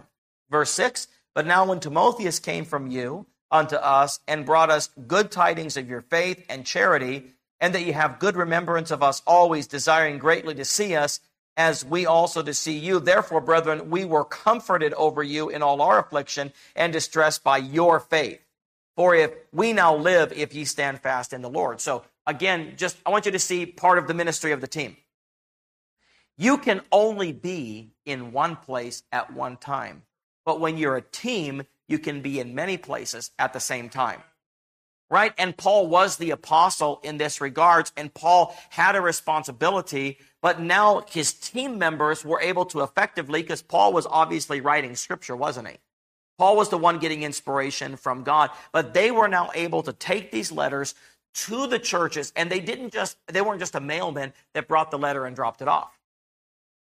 Verse 0.50 0.72
6 0.72 1.08
But 1.36 1.46
now 1.46 1.66
when 1.66 1.80
Timotheus 1.80 2.40
came 2.40 2.64
from 2.64 2.88
you 2.88 3.26
unto 3.52 3.76
us 3.76 4.20
and 4.28 4.46
brought 4.46 4.70
us 4.70 4.90
good 5.08 5.32
tidings 5.32 5.78
of 5.78 5.90
your 5.90 6.02
faith 6.02 6.46
and 6.50 6.66
charity, 6.66 7.32
and 7.60 7.74
that 7.74 7.86
you 7.86 7.94
have 7.94 8.20
good 8.20 8.36
remembrance 8.36 8.92
of 8.92 9.02
us 9.02 9.22
always, 9.26 9.68
desiring 9.68 10.18
greatly 10.18 10.54
to 10.56 10.66
see 10.66 10.96
us, 10.96 11.20
as 11.56 11.84
we 11.84 12.06
also 12.06 12.44
to 12.44 12.54
see 12.54 12.78
you. 12.78 13.00
Therefore, 13.00 13.42
brethren, 13.42 13.90
we 13.90 14.06
were 14.06 14.24
comforted 14.24 14.94
over 14.94 15.24
you 15.24 15.50
in 15.50 15.64
all 15.64 15.82
our 15.82 16.00
affliction 16.00 16.54
and 16.76 16.94
distress 16.94 17.40
by 17.40 17.58
your 17.58 18.00
faith. 18.00 18.40
For 18.96 19.16
if 19.16 19.32
we 19.52 19.74
now 19.74 19.96
live, 19.96 20.32
if 20.34 20.54
ye 20.54 20.66
stand 20.66 21.00
fast 21.02 21.34
in 21.34 21.42
the 21.42 21.50
Lord. 21.50 21.82
So 21.82 22.04
again, 22.26 22.74
just 22.78 22.98
I 23.06 23.10
want 23.10 23.26
you 23.26 23.32
to 23.32 23.40
see 23.40 23.66
part 23.66 23.98
of 23.98 24.08
the 24.08 24.14
ministry 24.14 24.52
of 24.52 24.62
the 24.62 24.68
team. 24.68 24.98
You 26.38 26.60
can 26.60 26.82
only 26.92 27.32
be 27.32 27.90
in 28.06 28.32
one 28.32 28.56
place 28.56 29.02
at 29.12 29.34
one 29.34 29.58
time. 29.58 30.04
But 30.46 30.60
when 30.60 30.78
you're 30.78 30.96
a 30.96 31.02
team, 31.02 31.64
you 31.88 32.00
can 32.00 32.22
be 32.22 32.40
in 32.40 32.56
many 32.56 32.78
places 32.78 33.32
at 33.40 33.54
the 33.54 33.60
same 33.60 33.90
time. 33.90 34.22
Right? 35.10 35.34
And 35.38 35.56
Paul 35.56 35.88
was 35.88 36.18
the 36.18 36.32
apostle 36.32 37.00
in 37.02 37.18
this 37.18 37.40
regards, 37.40 37.94
and 37.96 38.14
Paul 38.14 38.54
had 38.70 38.98
a 38.98 39.02
responsibility, 39.02 40.18
but 40.42 40.60
now 40.60 41.06
his 41.10 41.32
team 41.32 41.78
members 41.78 42.26
were 42.26 42.42
able 42.42 42.66
to 42.66 42.82
effectively, 42.82 43.42
because 43.42 43.62
Paul 43.62 43.94
was 43.94 44.06
obviously 44.06 44.60
writing 44.60 44.98
scripture, 44.98 45.36
wasn't 45.36 45.70
he? 45.70 45.78
Paul 46.38 46.58
was 46.58 46.70
the 46.70 46.78
one 46.78 47.00
getting 47.00 47.24
inspiration 47.24 47.96
from 47.96 48.24
God, 48.24 48.52
but 48.74 48.94
they 48.94 49.10
were 49.10 49.30
now 49.30 49.50
able 49.56 49.82
to 49.84 49.94
take 49.94 50.32
these 50.32 50.52
letters 50.52 50.94
to 51.34 51.68
the 51.68 51.80
churches, 51.80 52.34
and 52.36 52.52
they 52.52 52.60
didn't 52.60 52.92
just, 52.92 53.18
they 53.28 53.42
weren't 53.42 53.60
just 53.60 53.76
a 53.76 53.80
mailman 53.80 54.34
that 54.54 54.68
brought 54.68 54.92
the 54.92 54.98
letter 54.98 55.26
and 55.26 55.36
dropped 55.36 55.62
it 55.62 55.68
off. 55.68 55.98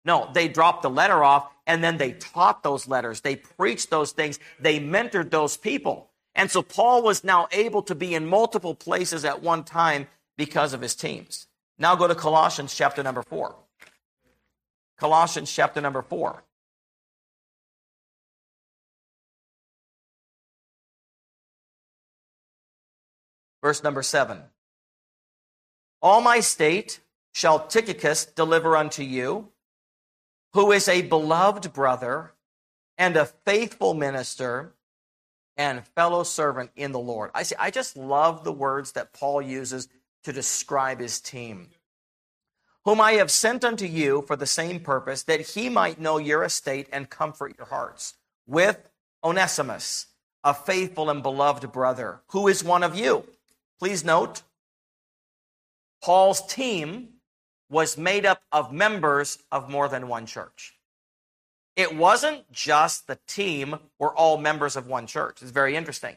No, 0.05 0.29
they 0.33 0.47
dropped 0.47 0.81
the 0.81 0.89
letter 0.89 1.23
off 1.23 1.51
and 1.69 1.83
then 1.83 1.97
they 1.97 2.13
taught 2.13 2.63
those 2.63 2.87
letters. 2.87 3.21
They 3.21 3.35
preached 3.35 3.91
those 3.91 4.11
things. 4.11 4.39
They 4.59 4.79
mentored 4.79 5.29
those 5.29 5.55
people. 5.55 6.09
And 6.33 6.49
so 6.49 6.63
Paul 6.63 7.03
was 7.03 7.23
now 7.23 7.47
able 7.51 7.83
to 7.83 7.93
be 7.93 8.15
in 8.15 8.25
multiple 8.25 8.73
places 8.73 9.23
at 9.23 9.43
one 9.43 9.63
time 9.63 10.07
because 10.35 10.73
of 10.73 10.81
his 10.81 10.95
teams. 10.95 11.45
Now 11.77 11.95
go 11.95 12.07
to 12.07 12.15
Colossians 12.15 12.73
chapter 12.73 13.03
number 13.03 13.21
four. 13.21 13.55
Colossians 14.97 15.53
chapter 15.53 15.79
number 15.79 16.01
four. 16.01 16.43
Verse 23.61 23.83
number 23.83 24.01
seven. 24.01 24.41
All 26.01 26.21
my 26.21 26.39
state 26.39 26.99
shall 27.31 27.67
Tychicus 27.67 28.25
deliver 28.25 28.75
unto 28.75 29.03
you 29.03 29.49
who 30.53 30.71
is 30.71 30.87
a 30.87 31.01
beloved 31.01 31.73
brother 31.73 32.33
and 32.97 33.15
a 33.15 33.25
faithful 33.25 33.93
minister 33.93 34.73
and 35.57 35.85
fellow 35.87 36.23
servant 36.23 36.71
in 36.75 36.91
the 36.91 36.99
Lord. 36.99 37.31
I 37.35 37.43
see, 37.43 37.55
I 37.59 37.69
just 37.69 37.97
love 37.97 38.43
the 38.43 38.51
words 38.51 38.93
that 38.93 39.13
Paul 39.13 39.41
uses 39.41 39.87
to 40.23 40.33
describe 40.33 40.99
his 40.99 41.19
team. 41.19 41.69
Whom 42.85 43.01
I 43.01 43.13
have 43.13 43.29
sent 43.29 43.63
unto 43.63 43.85
you 43.85 44.23
for 44.25 44.35
the 44.35 44.45
same 44.47 44.79
purpose, 44.79 45.23
that 45.23 45.41
he 45.41 45.69
might 45.69 45.99
know 45.99 46.17
your 46.17 46.43
estate 46.43 46.87
and 46.91 47.09
comfort 47.09 47.55
your 47.57 47.67
hearts, 47.67 48.15
with 48.47 48.89
Onesimus, 49.23 50.07
a 50.43 50.53
faithful 50.53 51.09
and 51.09 51.21
beloved 51.21 51.71
brother, 51.71 52.21
who 52.29 52.47
is 52.47 52.63
one 52.63 52.83
of 52.83 52.95
you. 52.95 53.25
Please 53.79 54.03
note, 54.03 54.43
Paul's 56.01 56.45
team 56.47 57.09
was 57.69 57.97
made 57.97 58.25
up 58.25 58.41
of 58.51 58.71
members 58.71 59.37
of 59.51 59.69
more 59.69 59.87
than 59.87 60.07
one 60.07 60.25
church. 60.25 60.75
It 61.75 61.95
wasn't 61.95 62.51
just 62.51 63.07
the 63.07 63.19
team 63.27 63.77
were 63.99 64.13
all 64.13 64.37
members 64.37 64.75
of 64.75 64.87
one 64.87 65.07
church. 65.07 65.41
It's 65.41 65.51
very 65.51 65.75
interesting. 65.75 66.15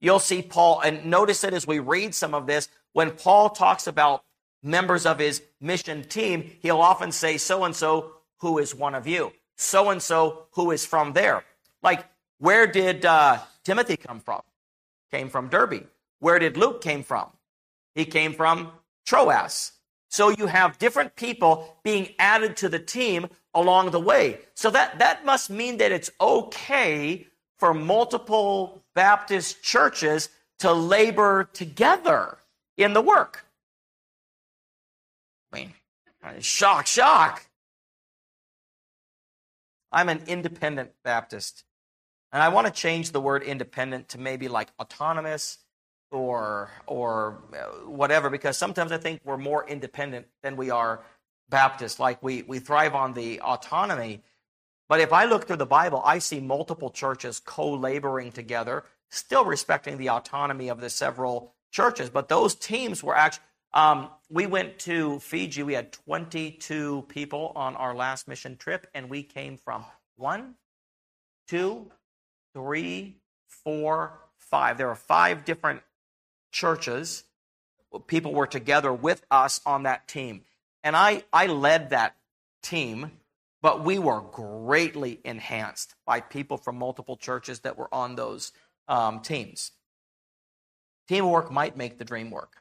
You'll 0.00 0.18
see 0.18 0.42
Paul, 0.42 0.80
and 0.80 1.06
notice 1.06 1.44
it 1.44 1.52
as 1.52 1.66
we 1.66 1.78
read 1.78 2.14
some 2.14 2.34
of 2.34 2.46
this, 2.46 2.68
when 2.92 3.10
Paul 3.10 3.50
talks 3.50 3.86
about 3.86 4.24
members 4.62 5.06
of 5.06 5.18
his 5.18 5.42
mission 5.60 6.04
team, 6.04 6.50
he'll 6.60 6.80
often 6.80 7.12
say, 7.12 7.38
so 7.38 7.64
and 7.64 7.74
so 7.74 8.12
who 8.38 8.58
is 8.58 8.74
one 8.74 8.94
of 8.94 9.06
you, 9.06 9.32
so 9.56 9.90
and 9.90 10.02
so 10.02 10.46
who 10.52 10.70
is 10.70 10.86
from 10.86 11.12
there. 11.12 11.44
Like, 11.82 12.04
where 12.38 12.66
did 12.66 13.04
uh, 13.04 13.38
Timothy 13.64 13.96
come 13.96 14.20
from? 14.20 14.42
Came 15.10 15.28
from 15.28 15.48
Derbe. 15.48 15.86
Where 16.20 16.38
did 16.38 16.56
Luke 16.56 16.80
came 16.82 17.02
from? 17.02 17.30
He 17.94 18.04
came 18.04 18.32
from 18.32 18.72
Troas. 19.04 19.72
So 20.10 20.28
you 20.28 20.46
have 20.46 20.76
different 20.78 21.14
people 21.14 21.76
being 21.84 22.14
added 22.18 22.56
to 22.58 22.68
the 22.68 22.80
team 22.80 23.28
along 23.54 23.92
the 23.92 24.00
way. 24.00 24.40
So 24.54 24.68
that, 24.70 24.98
that 24.98 25.24
must 25.24 25.50
mean 25.50 25.78
that 25.78 25.92
it's 25.92 26.10
okay 26.20 27.26
for 27.58 27.72
multiple 27.72 28.82
Baptist 28.94 29.62
churches 29.62 30.28
to 30.58 30.72
labor 30.72 31.48
together 31.52 32.38
in 32.76 32.92
the 32.92 33.00
work. 33.00 33.46
I 35.52 35.58
mean, 35.58 35.74
shock, 36.40 36.88
shock. 36.88 37.46
I'm 39.92 40.08
an 40.08 40.22
independent 40.26 40.90
Baptist. 41.04 41.64
And 42.32 42.42
I 42.42 42.48
want 42.48 42.66
to 42.66 42.72
change 42.72 43.12
the 43.12 43.20
word 43.20 43.42
independent 43.44 44.08
to 44.10 44.18
maybe 44.18 44.48
like 44.48 44.68
autonomous 44.80 45.58
or 46.10 46.70
or 46.86 47.38
uh, 47.52 47.88
whatever 47.88 48.30
because 48.30 48.56
sometimes 48.56 48.92
I 48.92 48.98
think 48.98 49.20
we're 49.24 49.36
more 49.36 49.66
independent 49.68 50.26
than 50.42 50.56
we 50.56 50.70
are 50.70 51.00
Baptist. 51.48 52.00
Like 52.00 52.22
we 52.22 52.42
we 52.42 52.58
thrive 52.58 52.94
on 52.94 53.14
the 53.14 53.40
autonomy. 53.40 54.22
But 54.88 55.00
if 55.00 55.12
I 55.12 55.24
look 55.24 55.46
through 55.46 55.56
the 55.56 55.66
Bible, 55.66 56.02
I 56.04 56.18
see 56.18 56.40
multiple 56.40 56.90
churches 56.90 57.38
co-laboring 57.38 58.32
together, 58.32 58.84
still 59.08 59.44
respecting 59.44 59.98
the 59.98 60.10
autonomy 60.10 60.68
of 60.68 60.80
the 60.80 60.90
several 60.90 61.54
churches. 61.70 62.10
But 62.10 62.28
those 62.28 62.54
teams 62.54 63.02
were 63.02 63.16
actually. 63.16 63.44
Um, 63.72 64.10
we 64.28 64.48
went 64.48 64.80
to 64.80 65.20
Fiji. 65.20 65.62
We 65.62 65.74
had 65.74 65.92
22 65.92 67.04
people 67.08 67.52
on 67.54 67.76
our 67.76 67.94
last 67.94 68.26
mission 68.26 68.56
trip, 68.56 68.88
and 68.94 69.08
we 69.08 69.22
came 69.22 69.56
from 69.56 69.84
one, 70.16 70.56
two, 71.46 71.88
three, 72.52 73.18
four, 73.46 74.18
five. 74.38 74.76
There 74.76 74.88
were 74.88 74.96
five 74.96 75.44
different 75.44 75.82
churches. 76.50 77.24
People 78.06 78.34
were 78.34 78.46
together 78.46 78.92
with 78.92 79.24
us 79.30 79.60
on 79.66 79.84
that 79.84 80.08
team. 80.08 80.42
And 80.82 80.96
I, 80.96 81.24
I 81.32 81.46
led 81.46 81.90
that 81.90 82.16
team, 82.62 83.12
but 83.62 83.84
we 83.84 83.98
were 83.98 84.20
greatly 84.20 85.20
enhanced 85.24 85.94
by 86.06 86.20
people 86.20 86.56
from 86.56 86.76
multiple 86.76 87.16
churches 87.16 87.60
that 87.60 87.76
were 87.76 87.92
on 87.92 88.16
those 88.16 88.52
um, 88.88 89.20
teams. 89.20 89.72
Teamwork 91.08 91.50
might 91.50 91.76
make 91.76 91.98
the 91.98 92.04
dream 92.04 92.30
work. 92.30 92.56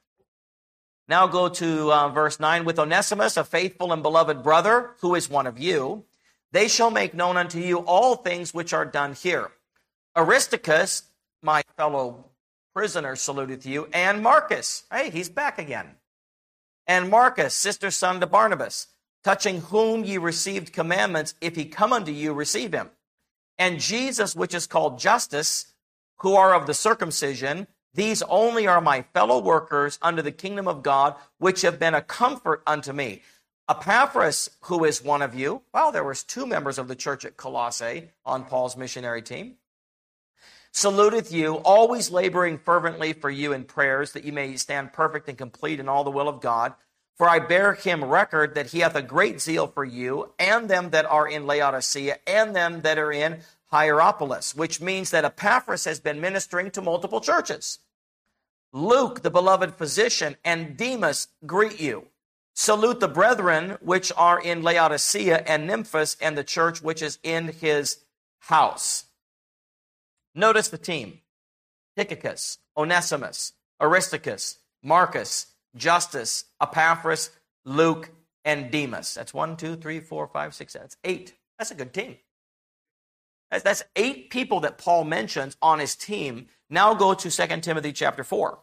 Now 1.08 1.28
go 1.28 1.50
to 1.50 1.92
uh, 1.92 2.10
verse 2.10 2.40
9. 2.40 2.66
With 2.66 2.80
Onesimus, 2.80 3.38
a 3.38 3.44
faithful 3.44 3.94
and 3.94 4.04
beloved 4.04 4.44
brother, 4.44 4.92
who 5.02 5.16
is 5.16 5.30
one 5.30 5.48
of 5.48 5.58
you, 5.58 6.06
they 6.52 6.68
shall 6.68 6.92
make 6.92 7.14
known 7.14 7.38
unto 7.38 7.60
you 7.60 7.80
all 7.80 8.16
things 8.16 8.54
which 8.54 8.74
are 8.74 8.86
done 8.86 9.14
here. 9.14 9.52
Aristarchus, 10.16 11.04
my 11.42 11.64
fellow 11.78 12.29
prisoner 12.74 13.16
saluteth 13.16 13.66
you, 13.66 13.88
and 13.94 14.22
Marcus. 14.22 14.84
Hey, 14.92 15.10
he's 15.10 15.30
back 15.30 15.60
again. 15.60 15.96
And 16.88 17.10
Marcus, 17.10 17.54
sister 17.54 17.92
son 17.92 18.20
to 18.20 18.28
Barnabas, 18.28 18.88
touching 19.24 19.62
whom 19.62 20.04
ye 20.04 20.18
received 20.18 20.74
commandments, 20.74 21.36
if 21.42 21.56
he 21.56 21.66
come 21.66 21.94
unto 21.94 22.12
you, 22.12 22.34
receive 22.34 22.74
him. 22.74 22.90
And 23.58 23.80
Jesus, 23.80 24.36
which 24.36 24.54
is 24.54 24.68
called 24.68 25.00
Justus, 25.00 25.74
who 26.18 26.36
are 26.36 26.54
of 26.54 26.66
the 26.66 26.74
circumcision, 26.74 27.68
these 27.94 28.22
only 28.24 28.68
are 28.68 28.82
my 28.82 29.04
fellow 29.14 29.40
workers 29.40 30.00
under 30.02 30.22
the 30.22 30.32
kingdom 30.32 30.68
of 30.68 30.84
God, 30.84 31.16
which 31.38 31.62
have 31.62 31.80
been 31.80 31.96
a 31.96 32.02
comfort 32.02 32.62
unto 32.66 32.94
me. 32.94 33.22
Epaphras, 33.70 34.50
who 34.62 34.84
is 34.84 35.04
one 35.04 35.22
of 35.22 35.36
you, 35.36 35.62
well, 35.74 35.92
there 35.92 36.04
was 36.04 36.24
two 36.24 36.46
members 36.46 36.80
of 36.80 36.88
the 36.88 36.96
church 36.96 37.24
at 37.26 37.38
Colossae 37.38 38.10
on 38.26 38.46
Paul's 38.46 38.78
missionary 38.78 39.22
team 39.22 39.56
saluteth 40.72 41.32
you, 41.32 41.56
always 41.56 42.12
laboring 42.12 42.58
fervently 42.58 43.14
for 43.14 43.30
you 43.30 43.54
in 43.54 43.64
prayers, 43.64 44.14
that 44.14 44.24
you 44.24 44.34
may 44.34 44.56
stand 44.56 44.94
perfect 44.94 45.28
and 45.28 45.38
complete 45.38 45.80
in 45.80 45.90
all 45.90 46.04
the 46.04 46.12
will 46.12 46.28
of 46.28 46.42
God. 46.42 46.74
For 47.18 47.28
I 47.28 47.40
bear 47.40 47.74
him 47.74 48.06
record 48.06 48.56
that 48.56 48.68
he 48.68 48.80
hath 48.80 48.96
a 48.96 49.02
great 49.02 49.42
zeal 49.42 49.68
for 49.68 49.84
you, 49.84 50.32
and 50.40 50.70
them 50.70 50.92
that 50.92 51.06
are 51.06 51.28
in 51.28 51.46
Laodicea, 51.46 52.18
and 52.26 52.56
them 52.56 52.82
that 52.82 52.98
are 52.98 53.12
in 53.12 53.42
Hierapolis, 53.72 54.56
which 54.56 54.82
means 54.82 55.12
that 55.12 55.26
Epaphras 55.26 55.86
has 55.86 56.00
been 56.00 56.22
ministering 56.22 56.72
to 56.72 56.82
multiple 56.82 57.22
churches. 57.22 57.80
Luke, 58.72 59.22
the 59.22 59.30
beloved 59.30 59.76
physician, 59.76 60.38
and 60.46 60.78
Demas 60.78 61.28
greet 61.46 61.80
you. 61.80 62.08
Salute 62.54 63.00
the 63.00 63.08
brethren 63.08 63.78
which 63.82 64.12
are 64.18 64.40
in 64.40 64.62
Laodicea 64.62 65.44
and 65.48 65.70
Nymphas 65.70 66.18
and 66.22 66.38
the 66.38 66.44
church 66.44 66.82
which 66.82 67.02
is 67.02 67.18
in 67.24 67.50
his 67.50 68.04
house. 68.40 69.06
Notice 70.36 70.70
the 70.70 70.78
team 70.78 71.20
Tychicus, 71.98 72.60
Onesimus, 72.78 73.54
Aristarchus, 73.82 74.60
Marcus, 74.84 75.48
Justus, 75.76 76.46
Epaphras, 76.62 77.32
Luke, 77.66 78.12
and 78.46 78.72
Demas. 78.72 79.14
That's 79.14 79.34
one, 79.34 79.58
two, 79.58 79.76
three, 79.76 80.00
four, 80.00 80.28
five, 80.28 80.54
six, 80.54 80.74
that's 80.74 80.98
eight. 81.04 81.36
That's 81.58 81.72
a 81.72 81.76
good 81.76 81.94
team. 81.94 82.18
That's, 83.52 83.64
that's 83.64 83.84
eight 83.96 84.30
people 84.30 84.62
that 84.62 84.78
Paul 84.78 85.04
mentions 85.04 85.58
on 85.62 85.80
his 85.80 85.96
team. 85.96 86.48
Now 86.70 86.94
go 86.94 87.14
to 87.14 87.30
2 87.30 87.62
Timothy 87.62 87.92
chapter 87.92 88.24
4. 88.24 88.60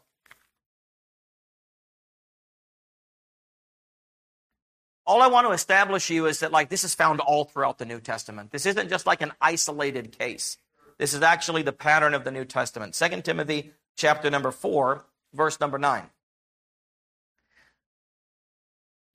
All 5.07 5.23
I 5.23 5.29
want 5.29 5.47
to 5.47 5.53
establish 5.53 6.11
you 6.11 6.27
is 6.27 6.41
that 6.41 6.51
like 6.51 6.69
this 6.69 6.83
is 6.83 6.95
found 6.95 7.21
all 7.21 7.45
throughout 7.45 7.79
the 7.79 7.85
New 7.85 8.01
Testament. 8.01 8.51
This 8.51 8.67
isn't 8.67 8.89
just 8.89 9.07
like 9.07 9.23
an 9.23 9.33
isolated 9.41 10.19
case. 10.19 10.59
This 10.99 11.13
is 11.13 11.23
actually 11.23 11.63
the 11.63 11.73
pattern 11.73 12.15
of 12.15 12.25
the 12.25 12.31
New 12.31 12.45
Testament. 12.45 12.95
2 12.95 13.23
Timothy 13.23 13.73
chapter 13.97 14.31
number 14.31 14.51
4, 14.51 15.05
verse 15.35 15.61
number 15.61 15.79
9. 15.79 16.05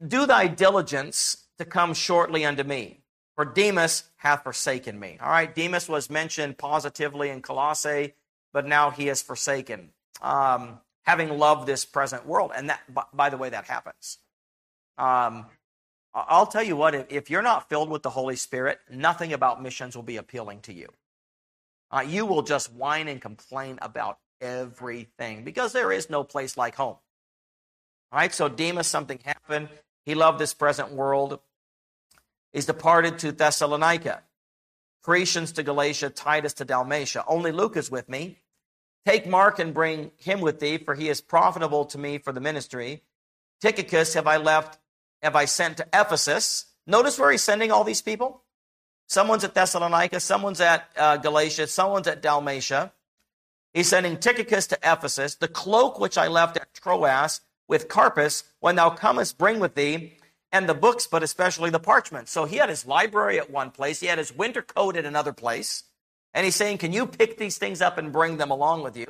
Do 0.05 0.25
thy 0.25 0.47
diligence 0.47 1.45
to 1.57 1.65
come 1.65 1.93
shortly 1.93 2.45
unto 2.45 2.63
me, 2.63 3.01
for 3.35 3.45
Demas 3.45 4.03
hath 4.17 4.43
forsaken 4.43 4.99
me. 4.99 5.17
All 5.21 5.29
right, 5.29 5.53
Demas 5.53 5.87
was 5.87 6.09
mentioned 6.09 6.57
positively 6.57 7.29
in 7.29 7.41
Colossae, 7.41 8.13
but 8.53 8.67
now 8.67 8.89
he 8.89 9.09
is 9.09 9.21
forsaken, 9.21 9.89
um, 10.21 10.79
having 11.03 11.37
loved 11.37 11.67
this 11.67 11.85
present 11.85 12.25
world. 12.25 12.51
And 12.55 12.69
that, 12.69 12.81
by 13.13 13.29
the 13.29 13.37
way, 13.37 13.49
that 13.49 13.65
happens. 13.65 14.17
Um, 14.97 15.45
I'll 16.13 16.47
tell 16.47 16.63
you 16.63 16.75
what, 16.75 17.11
if 17.11 17.29
you're 17.29 17.41
not 17.41 17.69
filled 17.69 17.89
with 17.89 18.03
the 18.03 18.09
Holy 18.09 18.35
Spirit, 18.35 18.79
nothing 18.89 19.33
about 19.33 19.61
missions 19.61 19.95
will 19.95 20.03
be 20.03 20.17
appealing 20.17 20.61
to 20.61 20.73
you. 20.73 20.89
Uh, 21.91 22.01
you 22.01 22.25
will 22.25 22.41
just 22.41 22.71
whine 22.73 23.07
and 23.07 23.21
complain 23.21 23.77
about 23.81 24.17
everything 24.39 25.43
because 25.43 25.73
there 25.73 25.91
is 25.91 26.09
no 26.09 26.23
place 26.23 26.57
like 26.57 26.75
home. 26.75 26.97
All 28.11 28.19
right, 28.19 28.33
so 28.33 28.49
Demas, 28.49 28.87
something 28.87 29.19
happened. 29.23 29.69
He 30.05 30.15
loved 30.15 30.39
this 30.39 30.53
present 30.53 30.91
world. 30.91 31.39
He's 32.53 32.65
departed 32.65 33.19
to 33.19 33.31
Thessalonica, 33.31 34.23
Crescens 35.05 35.53
to 35.55 35.63
Galatia, 35.63 36.09
Titus 36.09 36.53
to 36.55 36.65
Dalmatia. 36.65 37.23
Only 37.27 37.51
Luke 37.51 37.77
is 37.77 37.89
with 37.89 38.09
me. 38.09 38.39
Take 39.05 39.25
Mark 39.25 39.59
and 39.59 39.73
bring 39.73 40.11
him 40.17 40.41
with 40.41 40.59
thee, 40.59 40.77
for 40.77 40.95
he 40.95 41.09
is 41.09 41.21
profitable 41.21 41.85
to 41.85 41.97
me 41.97 42.17
for 42.17 42.31
the 42.31 42.41
ministry. 42.41 43.01
Tychicus 43.61 44.13
have 44.13 44.27
I 44.27 44.37
left 44.37 44.79
have 45.21 45.35
I 45.35 45.45
sent 45.45 45.77
to 45.77 45.87
Ephesus. 45.93 46.65
Notice 46.87 47.19
where 47.19 47.31
he's 47.31 47.43
sending 47.43 47.71
all 47.71 47.83
these 47.83 48.01
people. 48.01 48.43
Someone's 49.11 49.43
at 49.43 49.53
Thessalonica, 49.53 50.21
someone's 50.21 50.61
at 50.61 50.87
uh, 50.95 51.17
Galatia, 51.17 51.67
someone's 51.67 52.07
at 52.07 52.21
Dalmatia. 52.21 52.93
He's 53.73 53.89
sending 53.89 54.15
Tychicus 54.15 54.67
to 54.67 54.79
Ephesus. 54.81 55.35
The 55.35 55.49
cloak 55.49 55.99
which 55.99 56.17
I 56.17 56.29
left 56.29 56.55
at 56.55 56.73
Troas 56.73 57.41
with 57.67 57.89
Carpus, 57.89 58.45
when 58.61 58.77
thou 58.77 58.89
comest, 58.89 59.37
bring 59.37 59.59
with 59.59 59.75
thee, 59.75 60.17
and 60.53 60.69
the 60.69 60.73
books, 60.73 61.07
but 61.07 61.23
especially 61.23 61.69
the 61.69 61.77
parchment. 61.77 62.29
So 62.29 62.45
he 62.45 62.55
had 62.55 62.69
his 62.69 62.85
library 62.85 63.37
at 63.37 63.51
one 63.51 63.71
place, 63.71 63.99
he 63.99 64.07
had 64.07 64.17
his 64.17 64.33
winter 64.33 64.61
coat 64.61 64.95
at 64.95 65.03
another 65.03 65.33
place, 65.33 65.83
and 66.33 66.45
he's 66.45 66.55
saying, 66.55 66.77
Can 66.77 66.93
you 66.93 67.05
pick 67.05 67.37
these 67.37 67.57
things 67.57 67.81
up 67.81 67.97
and 67.97 68.13
bring 68.13 68.37
them 68.37 68.49
along 68.49 68.81
with 68.81 68.95
you? 68.95 69.07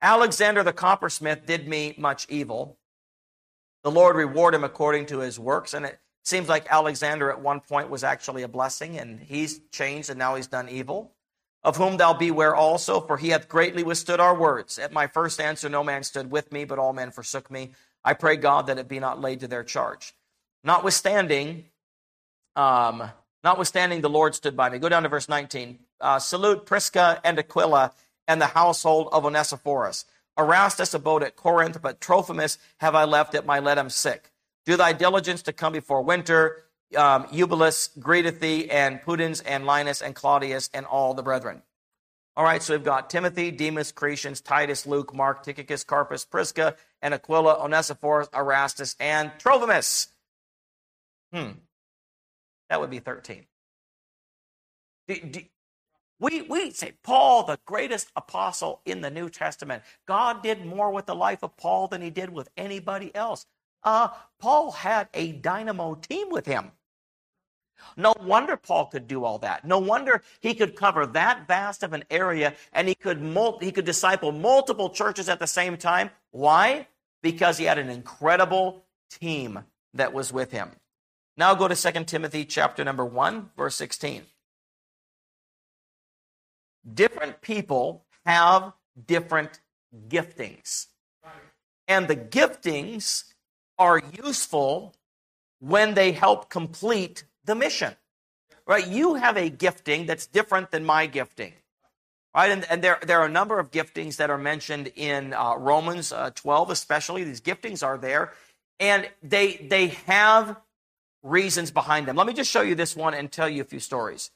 Alexander 0.00 0.62
the 0.62 0.72
coppersmith 0.72 1.44
did 1.44 1.68
me 1.68 1.94
much 1.98 2.26
evil. 2.30 2.78
The 3.82 3.90
Lord 3.90 4.16
reward 4.16 4.54
him 4.54 4.64
according 4.64 5.04
to 5.06 5.18
his 5.18 5.38
works. 5.38 5.74
And 5.74 5.84
it 5.84 6.00
seems 6.24 6.48
like 6.48 6.66
Alexander 6.70 7.30
at 7.30 7.40
one 7.40 7.60
point 7.60 7.90
was 7.90 8.02
actually 8.02 8.42
a 8.42 8.48
blessing, 8.48 8.98
and 8.98 9.20
he's 9.20 9.60
changed 9.70 10.10
and 10.10 10.18
now 10.18 10.34
he's 10.34 10.46
done 10.46 10.68
evil. 10.68 11.12
Of 11.62 11.76
whom 11.76 11.96
thou 11.96 12.12
beware 12.12 12.54
also, 12.54 13.00
for 13.00 13.16
he 13.16 13.30
hath 13.30 13.48
greatly 13.48 13.84
withstood 13.84 14.20
our 14.20 14.34
words. 14.34 14.78
At 14.78 14.92
my 14.92 15.06
first 15.06 15.40
answer, 15.40 15.68
no 15.70 15.82
man 15.82 16.02
stood 16.02 16.30
with 16.30 16.52
me, 16.52 16.66
but 16.66 16.78
all 16.78 16.92
men 16.92 17.10
forsook 17.10 17.50
me. 17.50 17.70
I 18.04 18.12
pray 18.12 18.36
God 18.36 18.66
that 18.66 18.78
it 18.78 18.86
be 18.86 19.00
not 19.00 19.20
laid 19.20 19.40
to 19.40 19.48
their 19.48 19.64
charge. 19.64 20.14
Notwithstanding, 20.62 21.64
um, 22.54 23.10
notwithstanding, 23.42 24.02
the 24.02 24.10
Lord 24.10 24.34
stood 24.34 24.56
by 24.56 24.68
me. 24.68 24.78
Go 24.78 24.90
down 24.90 25.04
to 25.04 25.08
verse 25.08 25.28
19. 25.28 25.78
Uh, 26.02 26.18
salute 26.18 26.66
Prisca 26.66 27.18
and 27.24 27.38
Aquila 27.38 27.92
and 28.28 28.42
the 28.42 28.46
household 28.46 29.08
of 29.12 29.24
Onesiphorus. 29.24 30.04
Erastus 30.36 30.92
abode 30.92 31.22
at 31.22 31.36
Corinth, 31.36 31.80
but 31.80 32.00
Trophimus 32.00 32.58
have 32.78 32.94
I 32.94 33.04
left 33.04 33.34
at 33.34 33.46
Miletum 33.46 33.90
sick. 33.90 34.30
Do 34.66 34.76
thy 34.76 34.92
diligence 34.92 35.42
to 35.42 35.52
come 35.52 35.72
before 35.72 36.02
winter. 36.02 36.64
Um, 36.96 37.26
Eubulus 37.32 37.90
greeteth 37.98 38.40
thee, 38.40 38.70
and 38.70 39.00
Pudens, 39.02 39.42
and 39.44 39.66
Linus, 39.66 40.00
and 40.00 40.14
Claudius, 40.14 40.70
and 40.72 40.86
all 40.86 41.14
the 41.14 41.22
brethren. 41.22 41.62
All 42.36 42.44
right, 42.44 42.62
so 42.62 42.74
we've 42.74 42.84
got 42.84 43.10
Timothy, 43.10 43.50
Demas, 43.50 43.92
Crescens, 43.92 44.42
Titus, 44.42 44.86
Luke, 44.86 45.14
Mark, 45.14 45.44
Tychicus, 45.44 45.84
Carpus, 45.84 46.24
Prisca, 46.24 46.76
and 47.00 47.14
Aquila, 47.14 47.62
Onesiphorus, 47.62 48.28
Erastus, 48.34 48.96
and 48.98 49.30
Trophimus. 49.38 50.08
Hmm. 51.32 51.50
That 52.70 52.80
would 52.80 52.90
be 52.90 52.98
13. 52.98 53.44
Do, 55.06 55.14
do, 55.20 55.40
we, 56.18 56.42
we 56.42 56.70
say 56.70 56.94
Paul, 57.02 57.44
the 57.44 57.58
greatest 57.66 58.10
apostle 58.16 58.80
in 58.84 59.00
the 59.00 59.10
New 59.10 59.28
Testament. 59.28 59.82
God 60.06 60.42
did 60.42 60.64
more 60.64 60.90
with 60.90 61.06
the 61.06 61.14
life 61.14 61.42
of 61.42 61.56
Paul 61.56 61.86
than 61.88 62.02
he 62.02 62.10
did 62.10 62.30
with 62.30 62.48
anybody 62.56 63.14
else. 63.14 63.46
Uh, 63.84 64.08
Paul 64.38 64.72
had 64.72 65.08
a 65.14 65.32
dynamo 65.32 65.94
team 65.94 66.30
with 66.30 66.46
him. 66.46 66.72
No 67.96 68.14
wonder 68.20 68.56
Paul 68.56 68.86
could 68.86 69.06
do 69.06 69.24
all 69.24 69.38
that. 69.38 69.64
No 69.64 69.78
wonder 69.78 70.22
he 70.40 70.54
could 70.54 70.74
cover 70.74 71.06
that 71.06 71.46
vast 71.46 71.82
of 71.82 71.92
an 71.92 72.04
area 72.10 72.54
and 72.72 72.88
he 72.88 72.94
could 72.94 73.20
mul- 73.20 73.58
he 73.60 73.72
could 73.72 73.84
disciple 73.84 74.32
multiple 74.32 74.88
churches 74.88 75.28
at 75.28 75.38
the 75.38 75.46
same 75.46 75.76
time. 75.76 76.10
Why? 76.30 76.88
Because 77.22 77.58
he 77.58 77.64
had 77.64 77.78
an 77.78 77.90
incredible 77.90 78.84
team 79.10 79.64
that 79.92 80.14
was 80.14 80.32
with 80.32 80.50
him. 80.50 80.70
Now 81.36 81.54
go 81.54 81.68
to 81.68 81.76
2 81.76 82.04
Timothy 82.04 82.44
chapter 82.44 82.84
number 82.84 83.04
1 83.04 83.50
verse 83.56 83.76
16 83.76 84.22
different 86.92 87.40
people 87.40 88.04
have 88.26 88.72
different 89.06 89.60
giftings. 90.08 90.86
And 91.86 92.08
the 92.08 92.16
giftings 92.16 93.24
are 93.78 94.02
useful 94.24 94.94
when 95.60 95.94
they 95.94 96.12
help 96.12 96.50
complete 96.50 97.24
the 97.44 97.54
mission. 97.54 97.94
Right? 98.66 98.86
You 98.86 99.14
have 99.14 99.36
a 99.36 99.50
gifting 99.50 100.06
that's 100.06 100.26
different 100.26 100.70
than 100.70 100.84
my 100.84 101.06
gifting. 101.06 101.52
Right? 102.34 102.50
And, 102.50 102.66
and 102.70 102.82
there, 102.82 102.98
there 103.06 103.20
are 103.20 103.26
a 103.26 103.30
number 103.30 103.58
of 103.58 103.70
giftings 103.70 104.16
that 104.16 104.30
are 104.30 104.38
mentioned 104.38 104.90
in 104.96 105.34
uh, 105.34 105.54
Romans 105.56 106.12
uh, 106.12 106.30
12, 106.34 106.70
especially. 106.70 107.24
These 107.24 107.40
giftings 107.40 107.84
are 107.84 107.98
there. 107.98 108.32
And 108.80 109.08
they, 109.22 109.56
they 109.56 109.88
have 110.06 110.56
reasons 111.22 111.70
behind 111.70 112.06
them. 112.06 112.16
Let 112.16 112.26
me 112.26 112.32
just 112.32 112.50
show 112.50 112.62
you 112.62 112.74
this 112.74 112.96
one 112.96 113.14
and 113.14 113.30
tell 113.30 113.48
you 113.48 113.62
a 113.62 113.64
few 113.64 113.80
stories. 113.80 114.30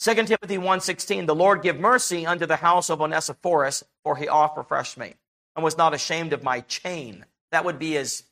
2 0.00 0.14
Timothy 0.14 0.58
1.16, 0.58 1.26
the 1.26 1.34
Lord 1.34 1.62
give 1.62 1.78
mercy 1.78 2.26
unto 2.26 2.46
the 2.46 2.56
house 2.56 2.90
of 2.90 3.00
Onesiphorus, 3.00 3.84
for 4.02 4.16
he 4.16 4.28
oft 4.28 4.56
refreshed 4.56 4.98
me, 4.98 5.14
and 5.54 5.64
was 5.64 5.78
not 5.78 5.94
ashamed 5.94 6.32
of 6.32 6.42
my 6.42 6.60
chain. 6.60 7.24
That 7.52 7.64
would 7.64 7.78
be 7.78 7.92
his 7.92 8.24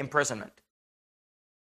imprisonment. 0.00 0.52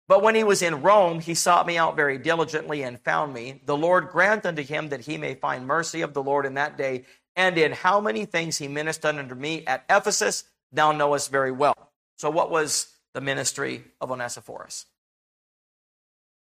But 0.07 0.23
when 0.23 0.35
he 0.35 0.43
was 0.43 0.61
in 0.61 0.81
Rome, 0.81 1.19
he 1.19 1.33
sought 1.33 1.67
me 1.67 1.77
out 1.77 1.95
very 1.95 2.17
diligently 2.17 2.83
and 2.83 2.99
found 2.99 3.33
me. 3.33 3.61
The 3.65 3.77
Lord 3.77 4.09
grant 4.09 4.45
unto 4.45 4.63
him 4.63 4.89
that 4.89 5.01
he 5.01 5.17
may 5.17 5.35
find 5.35 5.65
mercy 5.65 6.01
of 6.01 6.13
the 6.13 6.23
Lord 6.23 6.45
in 6.45 6.53
that 6.53 6.77
day. 6.77 7.05
And 7.35 7.57
in 7.57 7.71
how 7.71 7.99
many 7.99 8.25
things 8.25 8.57
he 8.57 8.67
ministered 8.67 9.15
unto 9.15 9.35
me 9.35 9.65
at 9.65 9.85
Ephesus, 9.89 10.43
thou 10.71 10.91
knowest 10.91 11.31
very 11.31 11.51
well. 11.51 11.91
So, 12.17 12.29
what 12.29 12.51
was 12.51 12.87
the 13.13 13.21
ministry 13.21 13.83
of 13.99 14.11
Onesiphorus? 14.11 14.85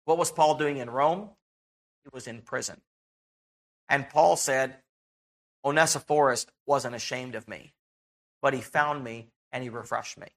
What 0.04 0.18
was 0.18 0.32
Paul 0.32 0.56
doing 0.56 0.78
in 0.78 0.90
Rome? 0.90 1.30
he 2.04 2.10
was 2.12 2.26
in 2.26 2.40
prison. 2.40 2.80
And 3.88 4.08
Paul 4.08 4.36
said, 4.36 4.76
Onesiphorus 5.64 6.46
wasn't 6.66 6.94
ashamed 6.94 7.34
of 7.34 7.48
me, 7.48 7.72
but 8.40 8.54
he 8.54 8.60
found 8.60 9.04
me 9.04 9.28
and 9.52 9.62
he 9.62 9.70
refreshed 9.70 10.18
me. 10.18 10.28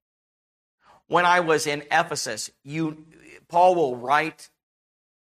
When 1.08 1.26
I 1.26 1.40
was 1.42 1.68
in 1.68 1.84
Ephesus, 1.92 2.50
you, 2.64 3.06
Paul 3.48 3.76
will 3.76 3.96
write 3.96 4.50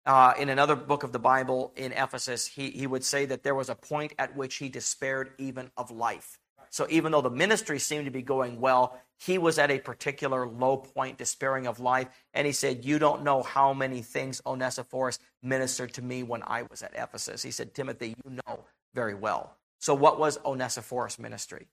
uh, 0.05 0.33
in 0.37 0.49
another 0.49 0.75
book 0.75 1.03
of 1.03 1.11
the 1.11 1.19
Bible 1.19 1.73
in 1.75 1.91
Ephesus, 1.93 2.45
he, 2.45 2.71
he 2.71 2.87
would 2.87 3.03
say 3.03 3.25
that 3.25 3.43
there 3.43 3.55
was 3.55 3.69
a 3.69 3.75
point 3.75 4.13
at 4.19 4.35
which 4.35 4.55
he 4.55 4.69
despaired 4.69 5.31
even 5.37 5.71
of 5.77 5.91
life. 5.91 6.37
So 6.69 6.87
even 6.89 7.11
though 7.11 7.21
the 7.21 7.29
ministry 7.29 7.77
seemed 7.77 8.05
to 8.05 8.11
be 8.11 8.23
going 8.23 8.59
well, 8.59 8.99
he 9.19 9.37
was 9.37 9.59
at 9.59 9.69
a 9.69 9.79
particular 9.79 10.47
low 10.47 10.77
point, 10.77 11.19
despairing 11.19 11.67
of 11.67 11.79
life. 11.79 12.07
And 12.33 12.47
he 12.47 12.53
said, 12.53 12.83
You 12.83 12.97
don't 12.97 13.23
know 13.23 13.43
how 13.43 13.73
many 13.73 14.01
things 14.01 14.41
Onesiphorus 14.45 15.19
ministered 15.43 15.93
to 15.93 16.01
me 16.01 16.23
when 16.23 16.41
I 16.45 16.63
was 16.63 16.81
at 16.81 16.93
Ephesus. 16.95 17.43
He 17.43 17.51
said, 17.51 17.73
Timothy, 17.73 18.15
you 18.25 18.37
know 18.47 18.65
very 18.95 19.13
well. 19.13 19.55
So, 19.79 19.93
what 19.93 20.19
was 20.19 20.39
Onesiphorus' 20.43 21.19
ministry? 21.19 21.67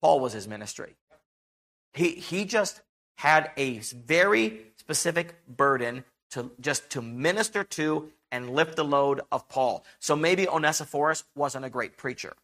Paul 0.00 0.18
was 0.18 0.32
his 0.32 0.48
ministry. 0.48 0.96
He, 1.94 2.10
he 2.10 2.44
just 2.44 2.80
had 3.16 3.50
a 3.56 3.78
very 3.78 4.60
specific 4.76 5.34
burden 5.46 6.04
to 6.30 6.50
just 6.60 6.90
to 6.90 7.02
minister 7.02 7.62
to 7.62 8.10
and 8.30 8.50
lift 8.50 8.76
the 8.76 8.84
load 8.84 9.20
of 9.30 9.48
Paul. 9.48 9.84
So 10.00 10.16
maybe 10.16 10.48
Onesiphorus 10.48 11.24
wasn't 11.36 11.66
a 11.66 11.70
great 11.70 11.96
preacher. 11.98 12.34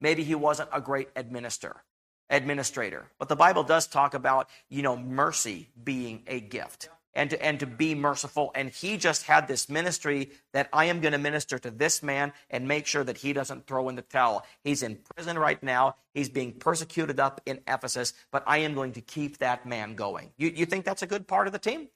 Maybe 0.00 0.24
he 0.24 0.34
wasn't 0.34 0.70
a 0.72 0.80
great 0.80 1.08
administrator. 1.14 1.82
administrator. 2.30 3.06
But 3.18 3.28
the 3.28 3.36
Bible 3.36 3.62
does 3.62 3.86
talk 3.86 4.14
about, 4.14 4.48
you 4.70 4.82
know, 4.82 4.96
mercy 4.96 5.68
being 5.82 6.22
a 6.26 6.40
gift 6.40 6.88
and 7.14 7.30
to, 7.30 7.42
and 7.42 7.60
to 7.60 7.66
be 7.66 7.94
merciful. 7.94 8.50
And 8.54 8.70
he 8.70 8.96
just 8.96 9.24
had 9.24 9.46
this 9.46 9.68
ministry 9.68 10.30
that 10.52 10.68
I 10.72 10.86
am 10.86 11.00
going 11.00 11.12
to 11.12 11.18
minister 11.18 11.58
to 11.58 11.70
this 11.70 12.02
man 12.02 12.32
and 12.50 12.66
make 12.66 12.86
sure 12.86 13.04
that 13.04 13.18
he 13.18 13.32
doesn't 13.32 13.66
throw 13.66 13.88
in 13.88 13.96
the 13.96 14.02
towel. 14.02 14.44
He's 14.62 14.82
in 14.82 14.98
prison 15.14 15.38
right 15.38 15.62
now. 15.62 15.96
He's 16.12 16.28
being 16.28 16.52
persecuted 16.52 17.20
up 17.20 17.40
in 17.46 17.60
Ephesus, 17.68 18.14
but 18.30 18.42
I 18.46 18.58
am 18.58 18.74
going 18.74 18.92
to 18.92 19.00
keep 19.00 19.38
that 19.38 19.66
man 19.66 19.94
going. 19.94 20.30
You, 20.36 20.52
you 20.54 20.66
think 20.66 20.84
that's 20.84 21.02
a 21.02 21.06
good 21.06 21.26
part 21.26 21.46
of 21.46 21.52
the 21.52 21.58
team? 21.58 21.88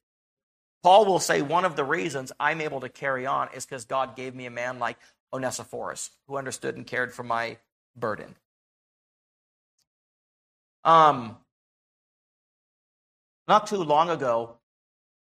Paul 0.83 1.07
will 1.07 1.19
say 1.19 1.43
one 1.43 1.65
of 1.65 1.75
the 1.75 1.85
reasons 1.85 2.33
I'm 2.39 2.61
able 2.61 2.81
to 2.81 2.89
carry 2.89 3.27
on 3.27 3.49
is 3.55 3.67
because 3.67 3.85
God 3.85 4.15
gave 4.15 4.35
me 4.35 4.47
a 4.47 4.51
man 4.51 4.79
like 4.79 4.97
Onesiphorus 5.33 6.11
who 6.27 6.37
understood 6.37 6.77
and 6.77 6.87
cared 6.87 7.13
for 7.13 7.25
my 7.25 7.59
burden. 7.97 8.37
Um, 10.85 11.37
not 13.49 13.67
too 13.67 13.83
long 13.83 14.09
ago, 14.11 14.58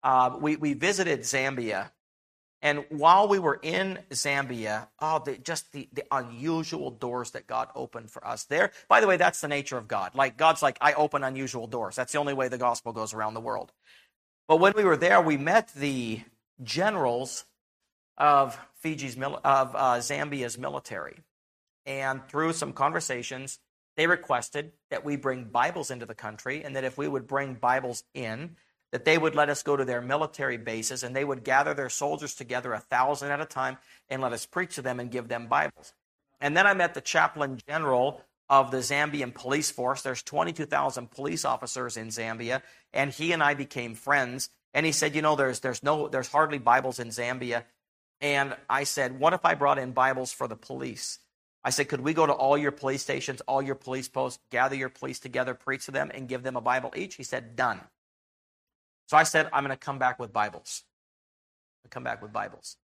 uh, 0.05 0.37
we, 0.39 0.55
we 0.55 0.73
visited 0.75 1.21
Zambia. 1.21 1.89
And 2.61 2.85
while 2.89 3.27
we 3.27 3.39
were 3.39 3.59
in 3.61 3.99
Zambia, 4.11 4.87
oh, 4.99 5.21
the, 5.25 5.37
just 5.37 5.71
the, 5.71 5.89
the 5.93 6.03
unusual 6.11 6.91
doors 6.91 7.31
that 7.31 7.47
God 7.47 7.69
opened 7.75 8.11
for 8.11 8.25
us 8.25 8.43
there. 8.45 8.71
By 8.87 9.01
the 9.01 9.07
way, 9.07 9.17
that's 9.17 9.41
the 9.41 9.47
nature 9.47 9.77
of 9.77 9.87
God. 9.87 10.13
Like, 10.13 10.37
God's 10.37 10.61
like, 10.61 10.77
I 10.79 10.93
open 10.93 11.23
unusual 11.23 11.65
doors. 11.65 11.95
That's 11.95 12.13
the 12.13 12.19
only 12.19 12.33
way 12.33 12.47
the 12.47 12.59
gospel 12.59 12.93
goes 12.93 13.13
around 13.15 13.33
the 13.33 13.41
world. 13.41 13.71
But 14.47 14.59
when 14.59 14.73
we 14.75 14.83
were 14.83 14.95
there, 14.95 15.21
we 15.21 15.37
met 15.37 15.73
the 15.73 16.21
generals 16.61 17.45
of 18.15 18.57
Fiji's, 18.75 19.17
of 19.17 19.75
uh, 19.75 19.99
Zambia's 20.01 20.57
military. 20.57 21.17
And 21.87 22.23
through 22.27 22.53
some 22.53 22.73
conversations, 22.73 23.59
they 23.97 24.05
requested 24.05 24.71
that 24.91 25.03
we 25.03 25.15
bring 25.15 25.45
Bibles 25.45 25.89
into 25.89 26.05
the 26.05 26.15
country 26.15 26.63
and 26.63 26.75
that 26.75 26.83
if 26.83 26.95
we 26.95 27.07
would 27.07 27.25
bring 27.25 27.55
Bibles 27.55 28.03
in, 28.13 28.55
that 28.95 29.03
they 29.03 29.17
would 29.17 29.35
let 29.35 29.49
us 29.49 29.61
go 29.61 29.75
to 29.75 29.83
their 29.83 30.01
military 30.01 30.55
bases 30.55 31.03
and 31.03 31.13
they 31.13 31.25
would 31.25 31.43
gather 31.43 31.73
their 31.73 31.89
soldiers 31.89 32.33
together 32.33 32.71
a 32.71 32.79
thousand 32.79 33.29
at 33.29 33.41
a 33.41 33.45
time 33.45 33.77
and 34.07 34.21
let 34.21 34.31
us 34.31 34.45
preach 34.45 34.75
to 34.75 34.81
them 34.81 35.01
and 35.01 35.11
give 35.11 35.27
them 35.27 35.47
Bibles. 35.47 35.91
And 36.39 36.55
then 36.55 36.65
I 36.65 36.73
met 36.75 36.93
the 36.93 37.01
chaplain 37.01 37.59
general 37.67 38.21
of 38.47 38.71
the 38.71 38.77
Zambian 38.77 39.33
police 39.33 39.69
force. 39.69 40.01
There's 40.01 40.23
22,000 40.23 41.11
police 41.11 41.43
officers 41.43 41.97
in 41.97 42.07
Zambia, 42.07 42.61
and 42.93 43.11
he 43.11 43.33
and 43.33 43.43
I 43.43 43.53
became 43.53 43.95
friends. 43.95 44.47
And 44.73 44.85
he 44.85 44.93
said, 44.93 45.13
"You 45.13 45.21
know, 45.21 45.35
there's 45.35 45.59
there's 45.59 45.83
no 45.83 46.07
there's 46.07 46.29
hardly 46.29 46.59
Bibles 46.59 46.97
in 46.97 47.09
Zambia." 47.09 47.65
And 48.21 48.55
I 48.69 48.85
said, 48.85 49.19
"What 49.19 49.33
if 49.33 49.43
I 49.43 49.55
brought 49.55 49.77
in 49.77 49.91
Bibles 49.91 50.31
for 50.31 50.47
the 50.47 50.55
police?" 50.55 51.19
I 51.65 51.71
said, 51.71 51.89
could 51.89 52.01
we 52.01 52.13
go 52.13 52.27
to 52.27 52.31
all 52.31 52.57
your 52.57 52.71
police 52.71 53.01
stations, 53.01 53.41
all 53.41 53.59
your 53.59 53.73
police 53.73 54.07
posts, 54.07 54.39
gather 54.51 54.75
your 54.75 54.89
police 54.89 55.19
together, 55.19 55.55
preach 55.55 55.85
to 55.85 55.91
them, 55.91 56.11
and 56.13 56.29
give 56.29 56.43
them 56.43 56.55
a 56.55 56.61
Bible 56.61 56.93
each? 56.95 57.15
He 57.15 57.23
said, 57.23 57.55
done. 57.55 57.81
So 59.07 59.17
I 59.17 59.23
said, 59.23 59.49
I'm 59.53 59.63
going 59.63 59.77
to 59.77 59.85
come 59.85 59.99
back 59.99 60.19
with 60.19 60.33
Bibles. 60.33 60.83
I 61.85 61.89
come 61.89 62.03
back 62.03 62.21
with 62.21 62.33
Bibles. 62.33 62.77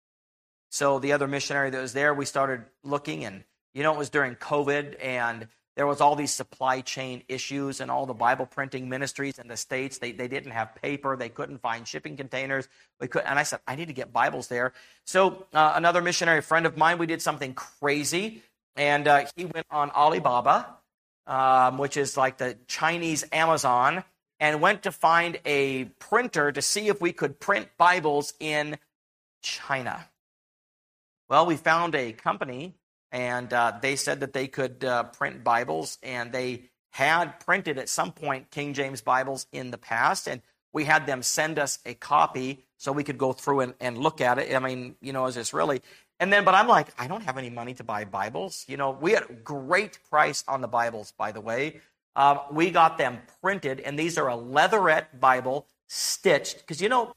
So 0.70 0.98
the 0.98 1.12
other 1.12 1.26
missionary 1.26 1.70
that 1.70 1.80
was 1.80 1.92
there, 1.92 2.14
we 2.14 2.24
started 2.24 2.64
looking, 2.82 3.24
and 3.24 3.44
you 3.74 3.82
know, 3.82 3.92
it 3.92 3.98
was 3.98 4.10
during 4.10 4.36
COVID, 4.36 4.96
and 5.02 5.48
there 5.76 5.86
was 5.86 6.00
all 6.00 6.16
these 6.16 6.32
supply 6.32 6.82
chain 6.82 7.22
issues 7.28 7.80
and 7.80 7.90
all 7.90 8.04
the 8.04 8.14
Bible 8.14 8.46
printing 8.46 8.88
ministries 8.88 9.38
in 9.38 9.48
the 9.48 9.56
States. 9.56 9.98
They, 9.98 10.12
they 10.12 10.28
didn't 10.28 10.52
have 10.52 10.74
paper. 10.74 11.16
They 11.16 11.30
couldn't 11.30 11.62
find 11.62 11.88
shipping 11.88 12.16
containers. 12.16 12.68
We 13.00 13.08
could, 13.08 13.22
and 13.24 13.38
I 13.38 13.42
said, 13.42 13.60
I 13.66 13.74
need 13.76 13.88
to 13.88 13.94
get 13.94 14.12
Bibles 14.12 14.48
there. 14.48 14.74
So 15.06 15.46
uh, 15.54 15.72
another 15.74 16.02
missionary 16.02 16.42
friend 16.42 16.66
of 16.66 16.76
mine, 16.76 16.98
we 16.98 17.06
did 17.06 17.22
something 17.22 17.54
crazy. 17.54 18.42
And 18.76 19.08
uh, 19.08 19.26
he 19.34 19.46
went 19.46 19.66
on 19.70 19.90
Alibaba, 19.90 20.76
um, 21.26 21.78
which 21.78 21.96
is 21.96 22.16
like 22.16 22.38
the 22.38 22.56
Chinese 22.66 23.24
Amazon, 23.32 24.04
and 24.42 24.60
went 24.60 24.82
to 24.82 24.90
find 24.90 25.38
a 25.46 25.84
printer 26.00 26.50
to 26.50 26.60
see 26.60 26.88
if 26.88 27.00
we 27.00 27.12
could 27.12 27.38
print 27.38 27.68
Bibles 27.78 28.34
in 28.40 28.76
China. 29.40 30.08
Well, 31.28 31.46
we 31.46 31.56
found 31.56 31.94
a 31.94 32.10
company, 32.12 32.74
and 33.12 33.52
uh, 33.52 33.74
they 33.80 33.94
said 33.94 34.18
that 34.18 34.32
they 34.32 34.48
could 34.48 34.84
uh, 34.84 35.04
print 35.04 35.44
Bibles, 35.44 35.96
and 36.02 36.32
they 36.32 36.64
had 36.90 37.38
printed 37.38 37.78
at 37.78 37.88
some 37.88 38.10
point 38.10 38.50
King 38.50 38.74
James 38.74 39.00
Bibles 39.00 39.46
in 39.52 39.70
the 39.70 39.78
past, 39.78 40.26
and 40.26 40.42
we 40.72 40.86
had 40.86 41.06
them 41.06 41.22
send 41.22 41.60
us 41.60 41.78
a 41.86 41.94
copy 41.94 42.64
so 42.78 42.90
we 42.90 43.04
could 43.04 43.18
go 43.18 43.32
through 43.32 43.60
and, 43.60 43.74
and 43.78 43.96
look 43.96 44.20
at 44.20 44.40
it. 44.40 44.52
I 44.52 44.58
mean, 44.58 44.96
you 45.00 45.12
know, 45.12 45.26
is 45.26 45.36
this 45.36 45.54
really? 45.54 45.82
And 46.18 46.32
then, 46.32 46.44
but 46.44 46.54
I'm 46.54 46.66
like, 46.66 46.88
I 46.98 47.06
don't 47.06 47.22
have 47.22 47.38
any 47.38 47.50
money 47.50 47.74
to 47.74 47.84
buy 47.84 48.04
Bibles. 48.04 48.64
You 48.66 48.76
know, 48.76 48.90
we 48.90 49.12
had 49.12 49.30
a 49.30 49.32
great 49.34 50.00
price 50.10 50.42
on 50.48 50.60
the 50.60 50.68
Bibles, 50.68 51.12
by 51.16 51.30
the 51.30 51.40
way. 51.40 51.80
Um, 52.14 52.40
we 52.50 52.70
got 52.70 52.98
them 52.98 53.20
printed, 53.40 53.80
and 53.80 53.98
these 53.98 54.18
are 54.18 54.28
a 54.28 54.36
leatherette 54.36 55.20
Bible 55.20 55.66
stitched. 55.88 56.58
Because, 56.58 56.80
you 56.80 56.88
know, 56.88 57.14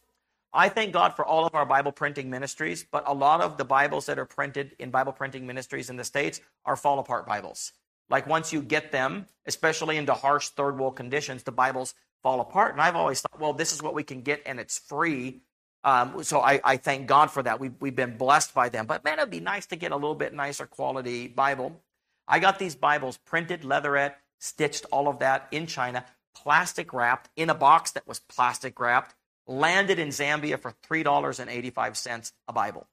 I 0.54 0.70
thank 0.70 0.94
God 0.94 1.16
for 1.16 1.26
all 1.26 1.46
of 1.46 1.54
our 1.54 1.66
Bible 1.66 1.92
printing 1.92 2.30
ministries, 2.30 2.86
but 2.90 3.04
a 3.06 3.14
lot 3.14 3.42
of 3.42 3.58
the 3.58 3.66
Bibles 3.66 4.06
that 4.06 4.18
are 4.18 4.26
printed 4.26 4.76
in 4.80 4.90
Bible 4.90 5.12
printing 5.12 5.46
ministries 5.46 5.90
in 5.90 5.98
the 5.98 6.04
States 6.06 6.40
are 6.66 6.78
fall 6.78 7.00
apart 7.00 7.26
Bibles. 7.26 7.74
Like 8.10 8.26
once 8.28 8.54
you 8.54 8.62
get 8.62 8.92
them, 8.92 9.26
especially 9.46 9.98
into 9.98 10.14
harsh 10.14 10.50
third 10.50 10.80
world 10.80 10.96
conditions, 10.96 11.44
the 11.44 11.52
Bibles 11.52 11.94
fall 12.24 12.40
apart. 12.40 12.72
And 12.72 12.82
I've 12.82 12.96
always 12.96 13.22
thought, 13.22 13.40
well, 13.40 13.54
this 13.54 13.74
is 13.74 13.84
what 13.84 13.94
we 13.94 14.04
can 14.04 14.22
get 14.22 14.42
and 14.46 14.60
it's 14.60 14.78
free. 14.78 15.42
Um, 15.84 16.24
so 16.24 16.40
I, 16.40 16.62
I, 16.64 16.78
thank 16.78 17.06
God 17.06 17.30
for 17.30 17.44
that. 17.44 17.60
We've, 17.60 17.74
we've 17.80 17.96
been 17.96 18.18
blessed 18.18 18.54
by 18.54 18.70
them. 18.70 18.88
But 18.88 19.04
man, 19.04 19.20
it'd 19.20 19.30
be 19.30 19.40
nice 19.40 19.68
to 19.68 19.76
get 19.76 19.92
a 19.92 19.96
little 19.96 20.16
bit 20.16 20.34
nicer 20.34 20.66
quality 20.66 21.28
Bible. 21.28 21.80
I 22.28 22.40
got 22.40 22.58
these 22.58 22.76
Bibles 22.76 23.18
printed, 23.18 23.64
leatherette, 23.64 24.18
stitched, 24.40 24.86
all 24.92 25.08
of 25.08 25.20
that 25.20 25.48
in 25.52 25.68
China, 25.68 26.06
plastic 26.36 26.94
wrapped, 26.94 27.30
in 27.36 27.50
a 27.50 27.56
box 27.56 27.92
that 27.92 28.08
was 28.08 28.20
plastic 28.20 28.80
wrapped, 28.80 29.16
landed 29.48 30.00
in 30.00 30.10
Zambia 30.10 30.60
for 30.60 30.74
$3.85 30.90 32.32
a 32.48 32.54
Bible, 32.54 32.88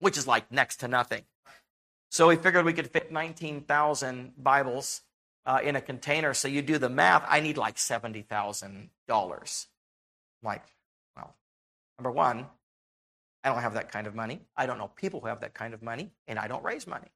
which 0.00 0.16
is 0.16 0.26
like 0.26 0.50
next 0.50 0.76
to 0.78 0.88
nothing. 0.88 1.22
So 2.10 2.28
we 2.28 2.36
figured 2.36 2.64
we 2.64 2.72
could 2.72 2.90
fit 2.90 3.12
19,000 3.12 4.32
Bibles 4.38 5.02
uh, 5.44 5.60
in 5.62 5.76
a 5.76 5.80
container. 5.80 6.34
So 6.34 6.48
you 6.48 6.62
do 6.62 6.78
the 6.78 6.88
math, 6.88 7.24
I 7.28 7.40
need 7.40 7.56
like 7.56 7.76
$70,000. 7.76 9.66
Like, 10.42 10.64
well, 11.16 11.34
Number 11.98 12.10
one, 12.10 12.46
I 13.42 13.48
don't 13.48 13.60
have 13.60 13.74
that 13.74 13.90
kind 13.90 14.06
of 14.06 14.14
money. 14.14 14.40
I 14.56 14.66
don't 14.66 14.78
know 14.78 14.90
people 14.96 15.20
who 15.20 15.28
have 15.28 15.40
that 15.40 15.54
kind 15.54 15.72
of 15.72 15.82
money, 15.82 16.10
and 16.26 16.38
I 16.38 16.48
don't 16.48 16.64
raise 16.64 16.86
money. 16.86 17.08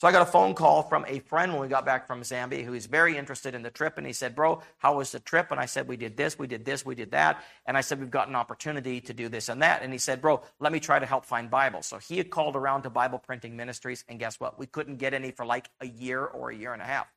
So 0.00 0.06
I 0.06 0.12
got 0.12 0.22
a 0.22 0.30
phone 0.30 0.54
call 0.54 0.84
from 0.84 1.04
a 1.08 1.18
friend 1.18 1.52
when 1.52 1.60
we 1.60 1.66
got 1.66 1.84
back 1.84 2.06
from 2.06 2.22
Zambia 2.22 2.64
who 2.64 2.72
is 2.72 2.86
very 2.86 3.16
interested 3.16 3.56
in 3.56 3.62
the 3.62 3.70
trip. 3.70 3.98
And 3.98 4.06
he 4.06 4.12
said, 4.12 4.36
Bro, 4.36 4.62
how 4.78 4.98
was 4.98 5.10
the 5.10 5.18
trip? 5.18 5.50
And 5.50 5.58
I 5.58 5.66
said, 5.66 5.88
We 5.88 5.96
did 5.96 6.16
this, 6.16 6.38
we 6.38 6.46
did 6.46 6.64
this, 6.64 6.86
we 6.86 6.94
did 6.94 7.10
that. 7.10 7.42
And 7.66 7.76
I 7.76 7.80
said, 7.80 7.98
We've 7.98 8.10
got 8.10 8.28
an 8.28 8.36
opportunity 8.36 9.00
to 9.00 9.12
do 9.12 9.28
this 9.28 9.48
and 9.48 9.60
that. 9.62 9.82
And 9.82 9.92
he 9.92 9.98
said, 9.98 10.20
Bro, 10.20 10.42
let 10.60 10.72
me 10.72 10.78
try 10.78 11.00
to 11.00 11.06
help 11.06 11.24
find 11.24 11.50
Bibles. 11.50 11.86
So 11.86 11.98
he 11.98 12.16
had 12.16 12.30
called 12.30 12.54
around 12.54 12.82
to 12.82 12.90
Bible 12.90 13.18
printing 13.18 13.56
ministries. 13.56 14.04
And 14.08 14.20
guess 14.20 14.38
what? 14.38 14.56
We 14.56 14.66
couldn't 14.66 14.98
get 14.98 15.14
any 15.14 15.32
for 15.32 15.44
like 15.44 15.68
a 15.80 15.86
year 15.86 16.24
or 16.24 16.50
a 16.50 16.54
year 16.54 16.72
and 16.72 16.80
a 16.80 16.86
half. 16.86 17.08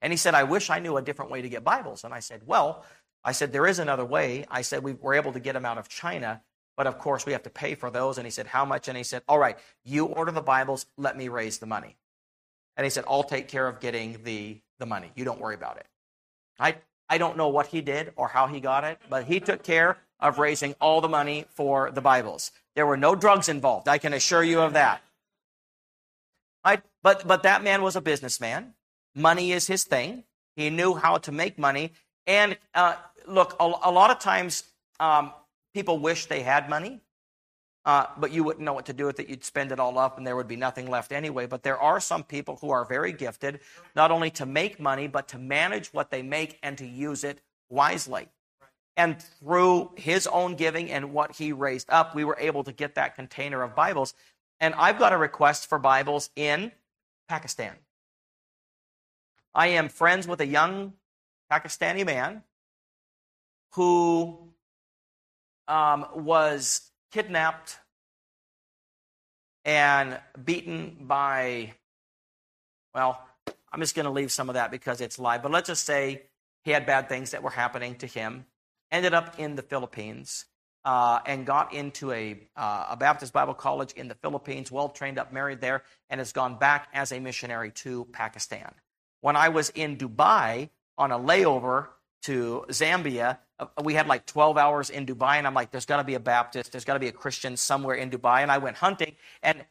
And 0.00 0.10
he 0.10 0.16
said, 0.16 0.34
I 0.34 0.44
wish 0.44 0.70
I 0.70 0.78
knew 0.78 0.96
a 0.96 1.02
different 1.02 1.30
way 1.30 1.42
to 1.42 1.48
get 1.50 1.64
Bibles. 1.64 2.02
And 2.02 2.14
I 2.14 2.20
said, 2.20 2.42
Well, 2.46 2.82
I 3.24 3.32
said, 3.32 3.52
there 3.52 3.66
is 3.66 3.78
another 3.78 4.04
way. 4.04 4.46
I 4.50 4.62
said, 4.62 4.82
we 4.82 4.94
were 4.94 5.14
able 5.14 5.32
to 5.32 5.40
get 5.40 5.54
them 5.54 5.66
out 5.66 5.76
of 5.76 5.88
China, 5.88 6.40
but 6.78 6.86
of 6.86 6.96
course 6.96 7.26
we 7.26 7.32
have 7.32 7.42
to 7.42 7.50
pay 7.50 7.74
for 7.74 7.90
those. 7.90 8.18
And 8.18 8.26
he 8.26 8.30
said, 8.30 8.46
how 8.46 8.64
much? 8.64 8.86
And 8.86 8.96
he 8.96 9.02
said, 9.02 9.22
all 9.28 9.38
right, 9.38 9.58
you 9.84 10.06
order 10.06 10.30
the 10.30 10.40
Bibles, 10.40 10.86
let 10.96 11.16
me 11.16 11.28
raise 11.28 11.58
the 11.58 11.66
money. 11.66 11.96
And 12.76 12.84
he 12.84 12.90
said, 12.90 13.04
I'll 13.08 13.24
take 13.24 13.48
care 13.48 13.66
of 13.66 13.80
getting 13.80 14.20
the, 14.22 14.60
the 14.78 14.86
money. 14.86 15.10
You 15.16 15.24
don't 15.24 15.40
worry 15.40 15.56
about 15.56 15.78
it. 15.78 15.86
I, 16.56 16.76
I 17.08 17.18
don't 17.18 17.36
know 17.36 17.48
what 17.48 17.66
he 17.66 17.80
did 17.80 18.12
or 18.14 18.28
how 18.28 18.46
he 18.46 18.60
got 18.60 18.84
it, 18.84 19.00
but 19.10 19.24
he 19.24 19.40
took 19.40 19.64
care 19.64 19.98
of 20.20 20.38
raising 20.38 20.76
all 20.80 21.00
the 21.00 21.08
money 21.08 21.46
for 21.50 21.90
the 21.90 22.00
Bibles. 22.00 22.52
There 22.76 22.86
were 22.86 22.96
no 22.96 23.16
drugs 23.16 23.48
involved. 23.48 23.88
I 23.88 23.98
can 23.98 24.12
assure 24.12 24.44
you 24.44 24.60
of 24.60 24.74
that. 24.74 25.02
I, 26.62 26.80
but, 27.02 27.26
but 27.26 27.42
that 27.42 27.64
man 27.64 27.82
was 27.82 27.96
a 27.96 28.00
businessman. 28.00 28.74
Money 29.16 29.50
is 29.50 29.66
his 29.66 29.82
thing. 29.82 30.22
He 30.54 30.70
knew 30.70 30.94
how 30.94 31.18
to 31.18 31.32
make 31.32 31.58
money. 31.58 31.92
And 32.28 32.56
uh, 32.72 32.94
look, 33.26 33.56
a, 33.58 33.64
a, 33.64 33.90
lot 33.90 34.12
of 34.12 34.20
times 34.20 34.62
um, 35.00 35.32
people 35.78 36.00
wish 36.00 36.26
they 36.26 36.42
had 36.42 36.68
money, 36.68 37.00
uh, 37.84 38.06
but 38.16 38.32
you 38.32 38.42
wouldn't 38.42 38.64
know 38.64 38.72
what 38.72 38.86
to 38.86 38.92
do 38.92 39.06
with 39.06 39.20
it. 39.20 39.28
You'd 39.28 39.44
spend 39.44 39.70
it 39.70 39.78
all 39.78 39.96
up 39.96 40.18
and 40.18 40.26
there 40.26 40.34
would 40.34 40.48
be 40.48 40.56
nothing 40.56 40.90
left 40.90 41.12
anyway. 41.12 41.46
But 41.46 41.62
there 41.62 41.78
are 41.78 42.00
some 42.00 42.24
people 42.24 42.58
who 42.60 42.70
are 42.70 42.84
very 42.84 43.12
gifted, 43.12 43.60
not 43.94 44.10
only 44.10 44.28
to 44.32 44.44
make 44.44 44.80
money, 44.80 45.06
but 45.06 45.28
to 45.28 45.38
manage 45.38 45.94
what 45.94 46.10
they 46.10 46.20
make 46.20 46.58
and 46.64 46.76
to 46.78 46.84
use 46.84 47.22
it 47.22 47.40
wisely. 47.70 48.26
And 48.96 49.22
through 49.22 49.92
his 49.94 50.26
own 50.26 50.56
giving 50.56 50.90
and 50.90 51.12
what 51.14 51.36
he 51.36 51.52
raised 51.52 51.88
up, 51.90 52.12
we 52.12 52.24
were 52.24 52.36
able 52.40 52.64
to 52.64 52.72
get 52.72 52.96
that 52.96 53.14
container 53.14 53.62
of 53.62 53.76
Bibles. 53.76 54.14
And 54.58 54.74
I've 54.74 54.98
got 54.98 55.12
a 55.12 55.16
request 55.16 55.68
for 55.68 55.78
Bibles 55.78 56.30
in 56.34 56.72
Pakistan. 57.28 57.76
I 59.54 59.68
am 59.68 59.88
friends 59.88 60.26
with 60.26 60.40
a 60.40 60.46
young 60.46 60.94
Pakistani 61.52 62.04
man 62.04 62.42
who 63.74 64.47
um, 65.68 66.06
was 66.14 66.90
kidnapped 67.12 67.78
and 69.64 70.18
beaten 70.42 70.96
by, 71.00 71.74
well, 72.94 73.22
I'm 73.72 73.80
just 73.80 73.94
going 73.94 74.06
to 74.06 74.12
leave 74.12 74.32
some 74.32 74.48
of 74.48 74.54
that 74.54 74.70
because 74.70 75.00
it's 75.00 75.18
live. 75.18 75.42
But 75.42 75.52
let's 75.52 75.68
just 75.68 75.84
say 75.84 76.22
he 76.64 76.70
had 76.70 76.86
bad 76.86 77.08
things 77.08 77.32
that 77.32 77.42
were 77.42 77.50
happening 77.50 77.96
to 77.96 78.06
him. 78.06 78.46
Ended 78.90 79.12
up 79.12 79.38
in 79.38 79.54
the 79.54 79.62
Philippines 79.62 80.46
uh, 80.84 81.20
and 81.26 81.44
got 81.44 81.74
into 81.74 82.10
a, 82.12 82.38
uh, 82.56 82.86
a 82.90 82.96
Baptist 82.96 83.34
Bible 83.34 83.52
college 83.52 83.92
in 83.92 84.08
the 84.08 84.14
Philippines, 84.14 84.72
well 84.72 84.88
trained 84.88 85.18
up, 85.18 85.32
married 85.32 85.60
there, 85.60 85.82
and 86.08 86.18
has 86.18 86.32
gone 86.32 86.58
back 86.58 86.88
as 86.94 87.12
a 87.12 87.20
missionary 87.20 87.70
to 87.72 88.06
Pakistan. 88.12 88.72
When 89.20 89.36
I 89.36 89.50
was 89.50 89.68
in 89.70 89.98
Dubai 89.98 90.70
on 90.96 91.12
a 91.12 91.18
layover 91.18 91.88
to 92.22 92.64
Zambia, 92.68 93.38
uh, 93.58 93.66
we 93.82 93.94
had 93.94 94.06
like 94.06 94.26
12 94.26 94.56
hours 94.56 94.90
in 94.90 95.06
Dubai, 95.06 95.36
and 95.36 95.46
I'm 95.46 95.54
like, 95.54 95.70
there's 95.70 95.86
got 95.86 95.98
to 95.98 96.04
be 96.04 96.14
a 96.14 96.20
Baptist, 96.20 96.72
there's 96.72 96.84
got 96.84 96.94
to 96.94 97.00
be 97.00 97.08
a 97.08 97.12
Christian 97.12 97.56
somewhere 97.56 97.96
in 97.96 98.10
Dubai. 98.10 98.40
And 98.40 98.50
I 98.50 98.58
went 98.58 98.76
hunting, 98.76 99.14
and 99.42 99.64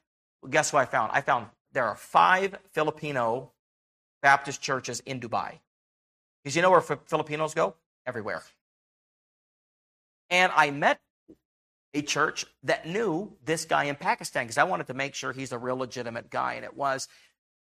guess 0.50 0.74
what 0.74 0.82
I 0.82 0.86
found? 0.86 1.12
I 1.14 1.22
found 1.22 1.48
there 1.74 1.86
are 1.86 1.95
five 1.95 2.56
Filipino 2.72 3.52
Baptist 4.22 4.62
churches 4.62 5.02
in 5.06 5.20
Dubai. 5.20 5.60
Because 6.43 6.56
you 6.56 6.62
know 6.62 6.72
where 6.72 6.82
Filipinos 6.82 7.54
go? 7.54 7.76
Everywhere. 8.06 8.41
And 10.30 10.52
I 10.56 10.72
met 10.72 11.00
a 11.93 12.02
church 12.02 12.45
that 12.64 12.86
knew 12.86 13.34
this 13.43 13.66
guy 13.66 13.86
in 13.86 13.95
Pakistan 13.95 14.45
because 14.45 14.58
I 14.58 14.64
wanted 14.64 14.88
to 14.88 14.93
make 14.93 15.16
sure 15.16 15.34
he's 15.34 15.52
a 15.52 15.58
real 15.58 15.78
legitimate 15.78 16.30
guy. 16.30 16.54
And 16.54 16.66
it 16.66 16.76
was 16.76 17.08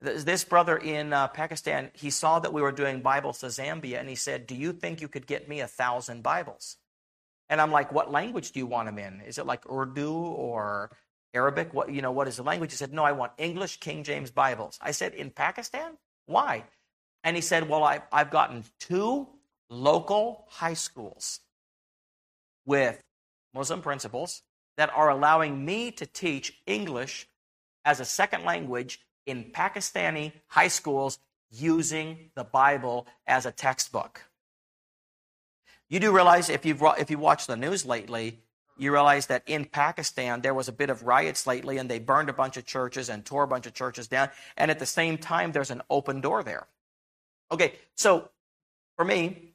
this 0.05 0.45
brother 0.45 0.77
in 0.77 1.13
uh, 1.13 1.29
Pakistan, 1.29 1.91
he 1.95 2.11
saw 2.11 2.39
that 2.39 2.53
we 2.53 2.63
were 2.63 2.73
doing 2.73 3.01
Bibles 3.01 3.41
to 3.41 3.47
Zambia 3.47 3.99
and 3.99 4.09
he 4.09 4.15
said, 4.15 4.47
Do 4.47 4.55
you 4.55 4.73
think 4.73 5.01
you 5.01 5.09
could 5.09 5.27
get 5.27 5.49
me 5.49 5.61
a 5.61 5.67
thousand 5.67 6.23
Bibles? 6.23 6.77
And 7.49 7.61
I'm 7.61 7.73
like, 7.73 7.93
What 7.93 8.13
language 8.13 8.53
do 8.53 8.61
you 8.61 8.67
want 8.67 8.87
them 8.87 8.99
in? 8.99 9.21
Is 9.23 9.39
it 9.39 9.47
like 9.47 9.69
Urdu 9.71 10.13
or 10.13 10.91
Arabic? 11.33 11.73
What, 11.73 11.93
you 11.93 12.03
know, 12.03 12.13
what 12.13 12.29
is 12.29 12.37
the 12.37 12.43
language? 12.43 12.73
He 12.73 12.77
said, 12.77 12.93
No, 12.93 13.05
I 13.05 13.13
want 13.13 13.33
English 13.39 13.81
King 13.81 14.05
James 14.05 14.31
Bibles. 14.31 14.79
I 14.83 14.91
said, 14.91 15.15
In 15.15 15.31
Pakistan? 15.31 15.97
Why? 16.27 16.65
And 17.23 17.37
he 17.37 17.43
said, 17.43 17.69
Well, 17.69 17.85
I've, 17.85 18.03
I've 18.13 18.31
gotten 18.31 18.65
two 18.79 19.29
local 19.71 20.47
high 20.49 20.75
schools 20.75 21.41
with 22.67 23.03
Muslim 23.55 23.81
principals 23.81 24.43
that 24.77 24.91
are 24.95 25.09
allowing 25.09 25.65
me 25.65 25.91
to 25.93 26.07
teach 26.07 26.61
English 26.67 27.29
as 27.85 28.01
a 28.01 28.05
second 28.05 28.45
language 28.45 29.01
in 29.27 29.45
Pakistani 29.45 30.33
high 30.49 30.69
schools 30.69 31.19
using 31.51 32.31
the 32.35 32.45
Bible 32.45 33.07
as 33.27 33.47
a 33.47 33.53
textbook. 33.53 34.23
You 35.89 36.01
do 36.01 36.13
realize 36.13 36.49
if 36.49 36.65
you've 36.65 36.83
if 36.99 37.11
you 37.11 37.19
watched 37.19 37.47
the 37.47 37.57
news 37.57 37.85
lately, 37.85 38.39
you 38.77 38.93
realize 38.93 39.27
that 39.27 39.43
in 39.47 39.65
Pakistan 39.65 40.41
there 40.41 40.55
was 40.55 40.69
a 40.69 40.73
bit 40.73 40.91
of 40.91 41.05
riots 41.05 41.47
lately 41.47 41.79
and 41.79 41.89
they 41.89 41.99
burned 41.99 42.29
a 42.29 42.33
bunch 42.33 42.57
of 42.57 42.65
churches 42.65 43.09
and 43.09 43.25
tore 43.25 43.45
a 43.45 43.49
bunch 43.49 43.67
of 43.67 43.75
churches 43.75 44.09
down 44.09 44.31
and 44.57 44.71
at 44.71 44.79
the 44.79 44.87
same 44.87 45.19
time 45.19 45.53
there's 45.53 45.71
an 45.71 45.83
open 45.91 46.21
door 46.21 46.43
there. 46.43 46.67
Okay, 47.53 47.75
so 47.95 48.29
for 48.97 49.05
me, 49.05 49.55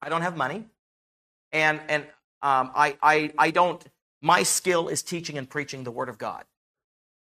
I 0.00 0.08
don't 0.08 0.22
have 0.22 0.36
money 0.36 0.64
and 1.52 1.80
and 1.88 2.04
um, 2.42 2.70
I, 2.74 2.96
I 3.02 3.32
I 3.38 3.50
don't 3.50 3.84
my 4.20 4.42
skill 4.42 4.88
is 4.88 5.02
teaching 5.02 5.38
and 5.38 5.48
preaching 5.48 5.84
the 5.84 5.90
word 5.90 6.08
of 6.08 6.18
God. 6.18 6.44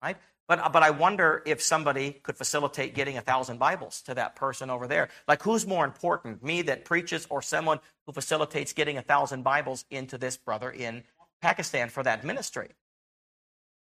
Right? 0.02 0.16
But, 0.48 0.72
but 0.72 0.82
I 0.82 0.90
wonder 0.90 1.42
if 1.44 1.60
somebody 1.62 2.12
could 2.12 2.38
facilitate 2.38 2.94
getting 2.94 3.18
a 3.18 3.20
thousand 3.20 3.58
Bibles 3.58 4.00
to 4.02 4.14
that 4.14 4.34
person 4.34 4.70
over 4.70 4.86
there. 4.86 5.10
Like, 5.28 5.42
who's 5.42 5.66
more 5.66 5.84
important, 5.84 6.42
me 6.42 6.62
that 6.62 6.86
preaches 6.86 7.26
or 7.28 7.42
someone 7.42 7.80
who 8.06 8.12
facilitates 8.12 8.72
getting 8.72 8.96
a 8.96 9.02
thousand 9.02 9.42
Bibles 9.42 9.84
into 9.90 10.16
this 10.16 10.38
brother 10.38 10.70
in 10.70 11.04
Pakistan 11.42 11.90
for 11.90 12.02
that 12.02 12.24
ministry? 12.24 12.70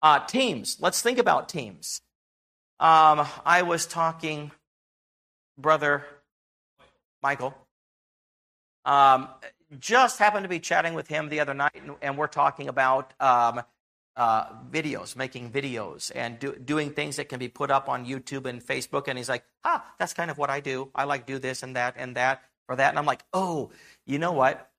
Uh, 0.02 0.18
teams. 0.26 0.76
Let's 0.80 1.00
think 1.00 1.18
about 1.18 1.48
teams. 1.48 2.02
Um, 2.78 3.26
I 3.44 3.62
was 3.62 3.86
talking, 3.86 4.50
brother 5.58 6.04
Michael, 7.22 7.54
um, 8.84 9.28
just 9.78 10.18
happened 10.18 10.44
to 10.44 10.48
be 10.48 10.60
chatting 10.60 10.94
with 10.94 11.08
him 11.08 11.28
the 11.28 11.40
other 11.40 11.54
night, 11.54 11.82
and 12.02 12.18
we're 12.18 12.26
talking 12.26 12.68
about 12.68 13.14
um, 13.20 13.62
uh, 14.20 14.52
videos, 14.70 15.16
making 15.16 15.50
videos, 15.50 16.12
and 16.14 16.38
do, 16.38 16.54
doing 16.54 16.90
things 16.90 17.16
that 17.16 17.30
can 17.30 17.38
be 17.38 17.48
put 17.48 17.70
up 17.70 17.88
on 17.88 18.04
YouTube 18.04 18.44
and 18.44 18.62
Facebook. 18.62 19.08
And 19.08 19.16
he's 19.16 19.30
like, 19.30 19.44
ah, 19.64 19.82
that's 19.98 20.12
kind 20.12 20.30
of 20.30 20.36
what 20.36 20.50
I 20.50 20.60
do. 20.60 20.90
I 20.94 21.04
like 21.04 21.24
do 21.24 21.38
this 21.38 21.62
and 21.62 21.74
that 21.74 21.94
and 21.96 22.14
that 22.16 22.42
or 22.68 22.76
that. 22.76 22.90
And 22.90 22.98
I'm 22.98 23.06
like, 23.06 23.24
oh, 23.32 23.70
you 24.04 24.18
know 24.18 24.32
what? 24.32 24.70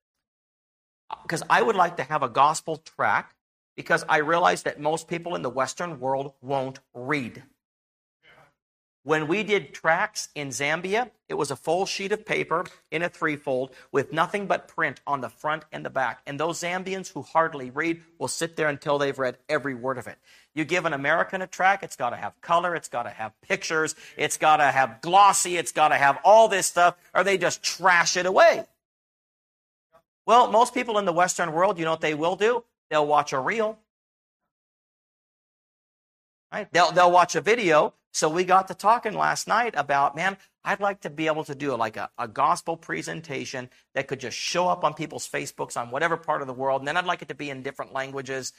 Because 1.22 1.42
I 1.50 1.60
would 1.60 1.74
like 1.74 1.96
to 1.96 2.04
have 2.04 2.22
a 2.22 2.28
gospel 2.28 2.76
track 2.76 3.34
because 3.76 4.04
I 4.08 4.18
realize 4.18 4.62
that 4.62 4.78
most 4.80 5.08
people 5.08 5.34
in 5.34 5.42
the 5.42 5.50
Western 5.50 5.98
world 5.98 6.34
won't 6.40 6.78
read. 6.94 7.42
When 9.04 9.26
we 9.26 9.42
did 9.42 9.74
tracks 9.74 10.28
in 10.36 10.50
Zambia, 10.50 11.10
it 11.28 11.34
was 11.34 11.50
a 11.50 11.56
full 11.56 11.86
sheet 11.86 12.12
of 12.12 12.24
paper 12.24 12.64
in 12.92 13.02
a 13.02 13.08
threefold 13.08 13.74
with 13.90 14.12
nothing 14.12 14.46
but 14.46 14.68
print 14.68 15.00
on 15.08 15.20
the 15.20 15.28
front 15.28 15.64
and 15.72 15.84
the 15.84 15.90
back. 15.90 16.20
And 16.24 16.38
those 16.38 16.60
Zambians 16.60 17.12
who 17.12 17.22
hardly 17.22 17.70
read 17.70 18.02
will 18.18 18.28
sit 18.28 18.54
there 18.54 18.68
until 18.68 18.98
they've 18.98 19.18
read 19.18 19.38
every 19.48 19.74
word 19.74 19.98
of 19.98 20.06
it. 20.06 20.18
You 20.54 20.64
give 20.64 20.84
an 20.84 20.92
American 20.92 21.42
a 21.42 21.48
track, 21.48 21.82
it's 21.82 21.96
got 21.96 22.10
to 22.10 22.16
have 22.16 22.40
color, 22.42 22.76
it's 22.76 22.88
got 22.88 23.02
to 23.02 23.10
have 23.10 23.32
pictures, 23.40 23.96
it's 24.16 24.36
got 24.36 24.58
to 24.58 24.70
have 24.70 25.00
glossy, 25.00 25.56
it's 25.56 25.72
got 25.72 25.88
to 25.88 25.96
have 25.96 26.20
all 26.22 26.46
this 26.46 26.66
stuff, 26.66 26.96
or 27.12 27.24
they 27.24 27.38
just 27.38 27.60
trash 27.60 28.16
it 28.16 28.26
away. 28.26 28.64
Well, 30.26 30.48
most 30.52 30.74
people 30.74 30.98
in 30.98 31.06
the 31.06 31.12
Western 31.12 31.52
world, 31.52 31.76
you 31.76 31.84
know 31.84 31.90
what 31.90 32.02
they 32.02 32.14
will 32.14 32.36
do? 32.36 32.62
They'll 32.88 33.06
watch 33.06 33.32
a 33.32 33.40
reel. 33.40 33.80
Right? 36.52 36.68
They'll, 36.72 36.92
they'll 36.92 37.10
watch 37.10 37.34
a 37.34 37.40
video 37.40 37.94
so 38.12 38.28
we 38.28 38.44
got 38.44 38.68
to 38.68 38.74
talking 38.74 39.14
last 39.14 39.48
night 39.48 39.74
about, 39.76 40.14
man, 40.14 40.36
I'd 40.64 40.80
like 40.80 41.00
to 41.00 41.10
be 41.10 41.26
able 41.26 41.44
to 41.44 41.54
do 41.54 41.74
like 41.74 41.96
a, 41.96 42.10
a, 42.18 42.28
gospel 42.28 42.76
presentation 42.76 43.70
that 43.94 44.06
could 44.06 44.20
just 44.20 44.36
show 44.36 44.68
up 44.68 44.84
on 44.84 44.94
people's 44.94 45.28
Facebooks 45.28 45.80
on 45.80 45.90
whatever 45.90 46.16
part 46.16 46.42
of 46.42 46.46
the 46.46 46.52
world, 46.52 46.82
and 46.82 46.88
then 46.88 46.96
I'd 46.96 47.06
like 47.06 47.22
it 47.22 47.28
to 47.28 47.34
be 47.34 47.50
in 47.50 47.62
different 47.62 47.92
languages. 47.92 48.52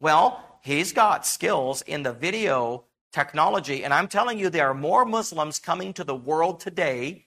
Well, 0.00 0.44
he's 0.62 0.92
got 0.92 1.26
skills 1.26 1.82
in 1.82 2.02
the 2.02 2.12
video 2.12 2.84
technology, 3.12 3.84
and 3.84 3.92
I'm 3.92 4.06
telling 4.06 4.38
you, 4.38 4.50
there 4.50 4.68
are 4.68 4.74
more 4.74 5.04
Muslims 5.04 5.58
coming 5.58 5.92
to 5.94 6.04
the 6.04 6.14
world 6.14 6.60
today 6.60 7.26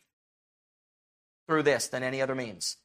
through 1.47 1.63
this 1.63 1.87
than 1.87 2.03
any 2.03 2.21
other 2.21 2.35
means. 2.35 2.77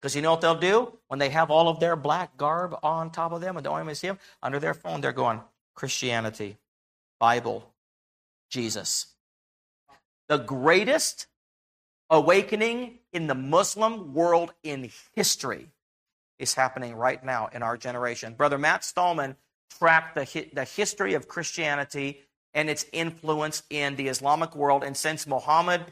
Because 0.00 0.14
you 0.14 0.22
know 0.22 0.32
what 0.32 0.42
they'll 0.42 0.54
do? 0.54 0.98
When 1.08 1.18
they 1.18 1.30
have 1.30 1.50
all 1.50 1.68
of 1.68 1.80
their 1.80 1.96
black 1.96 2.36
garb 2.36 2.76
on 2.82 3.10
top 3.10 3.32
of 3.32 3.40
them 3.40 3.56
and 3.56 3.64
don't 3.64 3.80
even 3.80 3.94
see 3.94 4.08
them, 4.08 4.18
under 4.42 4.58
their 4.58 4.74
phone, 4.74 5.00
they're 5.00 5.12
going, 5.12 5.40
Christianity, 5.74 6.58
Bible, 7.18 7.73
Jesus. 8.54 9.06
The 10.28 10.38
greatest 10.38 11.26
awakening 12.08 13.00
in 13.12 13.26
the 13.26 13.34
Muslim 13.34 14.14
world 14.14 14.54
in 14.62 14.90
history 15.16 15.70
is 16.38 16.54
happening 16.54 16.94
right 16.94 17.22
now 17.24 17.48
in 17.52 17.64
our 17.64 17.76
generation. 17.76 18.34
Brother 18.34 18.56
Matt 18.56 18.84
Stallman 18.84 19.34
tracked 19.76 20.14
the, 20.14 20.46
the 20.52 20.62
history 20.62 21.14
of 21.14 21.26
Christianity 21.26 22.20
and 22.54 22.70
its 22.70 22.86
influence 22.92 23.64
in 23.70 23.96
the 23.96 24.06
Islamic 24.06 24.54
world. 24.54 24.84
And 24.84 24.96
since 24.96 25.26
Muhammad 25.26 25.82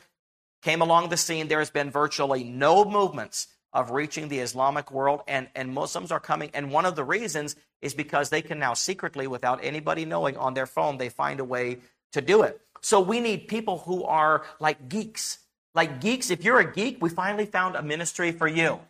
came 0.62 0.82
along 0.82 1.08
the 1.08 1.16
scene, 1.16 1.48
there 1.48 1.58
has 1.58 1.70
been 1.70 1.90
virtually 1.90 2.44
no 2.44 2.84
movements 2.84 3.48
of 3.72 3.90
reaching 3.90 4.28
the 4.28 4.38
Islamic 4.38 4.92
world, 4.92 5.22
and, 5.26 5.48
and 5.56 5.72
Muslims 5.72 6.12
are 6.12 6.20
coming. 6.20 6.50
And 6.54 6.70
one 6.70 6.84
of 6.84 6.94
the 6.94 7.04
reasons 7.04 7.56
is 7.80 7.94
because 7.94 8.28
they 8.28 8.42
can 8.42 8.58
now 8.60 8.74
secretly, 8.74 9.26
without 9.26 9.64
anybody 9.64 10.04
knowing 10.04 10.36
on 10.36 10.54
their 10.54 10.66
phone, 10.66 10.98
they 10.98 11.08
find 11.08 11.40
a 11.40 11.44
way 11.44 11.78
to 12.12 12.20
do 12.20 12.42
it. 12.42 12.60
So 12.80 13.00
we 13.00 13.20
need 13.20 13.48
people 13.48 13.78
who 13.78 14.04
are 14.04 14.44
like 14.60 14.88
geeks. 14.88 15.38
Like 15.74 16.00
geeks, 16.00 16.30
if 16.30 16.44
you're 16.44 16.60
a 16.60 16.70
geek, 16.70 17.00
we 17.00 17.08
finally 17.08 17.46
found 17.46 17.76
a 17.76 17.82
ministry 17.82 18.32
for 18.32 18.46
you. 18.46 18.80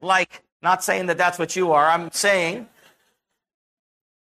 Like, 0.00 0.42
not 0.62 0.82
saying 0.82 1.06
that 1.06 1.18
that's 1.18 1.38
what 1.38 1.54
you 1.54 1.72
are, 1.72 1.86
I'm 1.86 2.10
saying, 2.10 2.68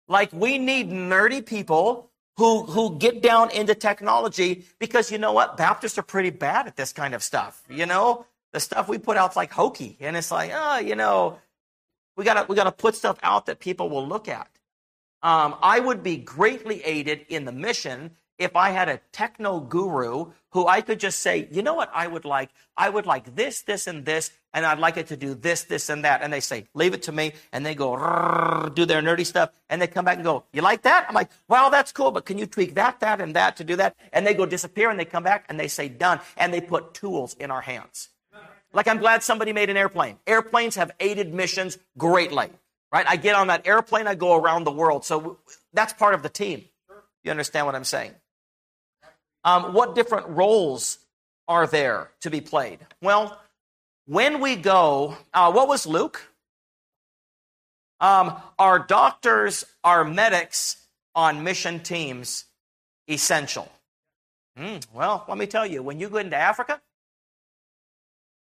like, 0.09 0.33
we 0.33 0.59
need 0.59 0.91
nerdy 0.91 1.45
people 1.45 2.11
who, 2.37 2.65
who 2.65 2.99
get 2.99 3.23
down 3.23 3.51
into 3.51 3.75
technology 3.75 4.67
because 4.79 5.11
you 5.11 5.19
know 5.19 5.33
what? 5.33 5.57
Baptists 5.57 5.97
are 5.99 6.03
pretty 6.03 6.31
bad 6.31 6.67
at 6.67 6.77
this 6.77 6.93
kind 6.93 7.15
of 7.15 7.23
stuff. 7.23 7.63
You 7.71 7.87
know, 7.87 8.27
the 8.53 8.61
stuff 8.61 8.89
we 8.89 8.99
put 8.99 9.17
out's 9.17 9.37
like 9.37 9.53
hokey. 9.53 9.97
And 10.01 10.17
it's 10.17 10.31
like, 10.31 10.51
oh, 10.53 10.79
you 10.79 10.97
know, 10.97 11.39
we 12.17 12.25
gotta, 12.25 12.45
we 12.49 12.57
gotta 12.57 12.73
put 12.73 12.97
stuff 12.97 13.19
out 13.23 13.47
that 13.47 13.61
people 13.61 13.89
will 13.89 14.07
look 14.07 14.29
at. 14.29 14.49
Um, 15.23 15.57
I 15.63 15.81
would 15.81 16.03
be 16.03 16.17
greatly 16.17 16.85
aided 16.85 17.25
in 17.29 17.47
the 17.47 17.53
mission 17.53 18.11
if 18.39 18.57
I 18.57 18.71
had 18.71 18.89
a 18.89 19.01
techno 19.13 19.61
guru 19.61 20.33
who 20.51 20.67
I 20.67 20.81
could 20.81 21.01
just 21.01 21.21
say, 21.21 21.49
you 21.51 21.63
know 21.63 21.75
what 21.75 21.91
I 21.95 22.07
would 22.07 22.25
like? 22.25 22.51
I 22.77 22.89
would 22.89 23.07
like 23.07 23.35
this, 23.37 23.63
this, 23.63 23.87
and 23.87 24.05
this, 24.05 24.31
and 24.53 24.65
I'd 24.65 24.79
like 24.79 24.97
it 24.97 25.09
to 25.09 25.17
do 25.17 25.35
this, 25.35 25.65
this, 25.65 25.89
and 25.89 26.05
that. 26.05 26.23
And 26.23 26.33
they 26.33 26.41
say, 26.41 26.67
leave 26.75 26.95
it 26.95 27.03
to 27.05 27.13
me. 27.13 27.33
And 27.53 27.65
they 27.67 27.75
go, 27.75 28.71
do 28.75 28.85
their 28.85 29.03
nerdy 29.03 29.27
stuff. 29.27 29.51
And 29.69 29.83
they 29.83 29.87
come 29.87 30.05
back 30.05 30.17
and 30.17 30.25
go, 30.25 30.45
you 30.53 30.63
like 30.63 30.83
that? 30.83 31.07
I'm 31.09 31.15
like, 31.15 31.31
well, 31.49 31.71
that's 31.71 31.93
cool, 31.93 32.11
but 32.11 32.25
can 32.25 32.39
you 32.39 32.47
tweak 32.47 32.75
that, 32.75 33.01
that, 33.01 33.21
and 33.21 33.35
that 33.37 33.57
to 33.57 33.65
do 33.65 33.77
that? 33.77 33.97
And 34.13 34.27
they 34.27 34.35
go 34.35 34.47
disappear 34.47 34.91
and 34.91 34.99
they 34.99 35.05
come 35.05 35.25
back 35.25 35.45
and 35.49 35.59
they 35.59 35.69
say, 35.69 35.89
done. 35.89 36.21
And 36.37 36.55
they 36.55 36.61
put 36.61 36.95
tools 36.95 37.35
in 37.35 37.51
our 37.51 37.61
hands. 37.61 38.09
Like, 38.73 38.89
I'm 38.89 38.99
glad 38.99 39.23
somebody 39.23 39.53
made 39.53 39.71
an 39.71 39.77
airplane. 39.77 40.19
Airplanes 40.27 40.75
have 40.75 40.91
aided 40.99 41.33
missions 41.33 41.79
greatly, 41.97 42.51
right? 42.93 43.07
I 43.09 43.15
get 43.17 43.37
on 43.37 43.47
that 43.47 43.67
airplane, 43.69 44.09
I 44.09 44.17
go 44.17 44.35
around 44.35 44.65
the 44.65 44.73
world. 44.73 45.05
So 45.05 45.39
that's 45.73 45.93
part 45.93 46.15
of 46.15 46.25
the 46.25 46.29
team. 46.29 46.65
You 47.23 47.31
understand 47.31 47.67
what 47.67 47.75
I'm 47.75 47.85
saying? 47.85 48.15
Um, 49.45 49.75
what 49.75 49.95
different 49.95 50.29
roles 50.29 50.99
are 51.49 51.67
there 51.67 52.11
to 52.21 52.31
be 52.31 52.41
played? 52.41 52.79
Well, 53.03 53.39
when 54.07 54.41
we 54.41 54.57
go, 54.57 55.17
uh, 55.33 55.53
what 55.53 55.69
was 55.69 55.87
Luke? 55.87 56.29
Um, 58.01 58.37
are 58.59 58.79
doctors, 58.79 59.65
are 59.83 60.05
medics 60.05 60.77
on 61.15 61.45
mission 61.45 61.81
teams 61.81 62.45
essential? 63.09 63.71
Mm, 64.59 64.87
well, 64.93 65.25
let 65.29 65.39
me 65.39 65.47
tell 65.47 65.67
you, 65.67 65.83
when 65.83 66.01
you 66.01 66.09
go 66.09 66.19
into 66.19 66.37
Africa, 66.37 66.81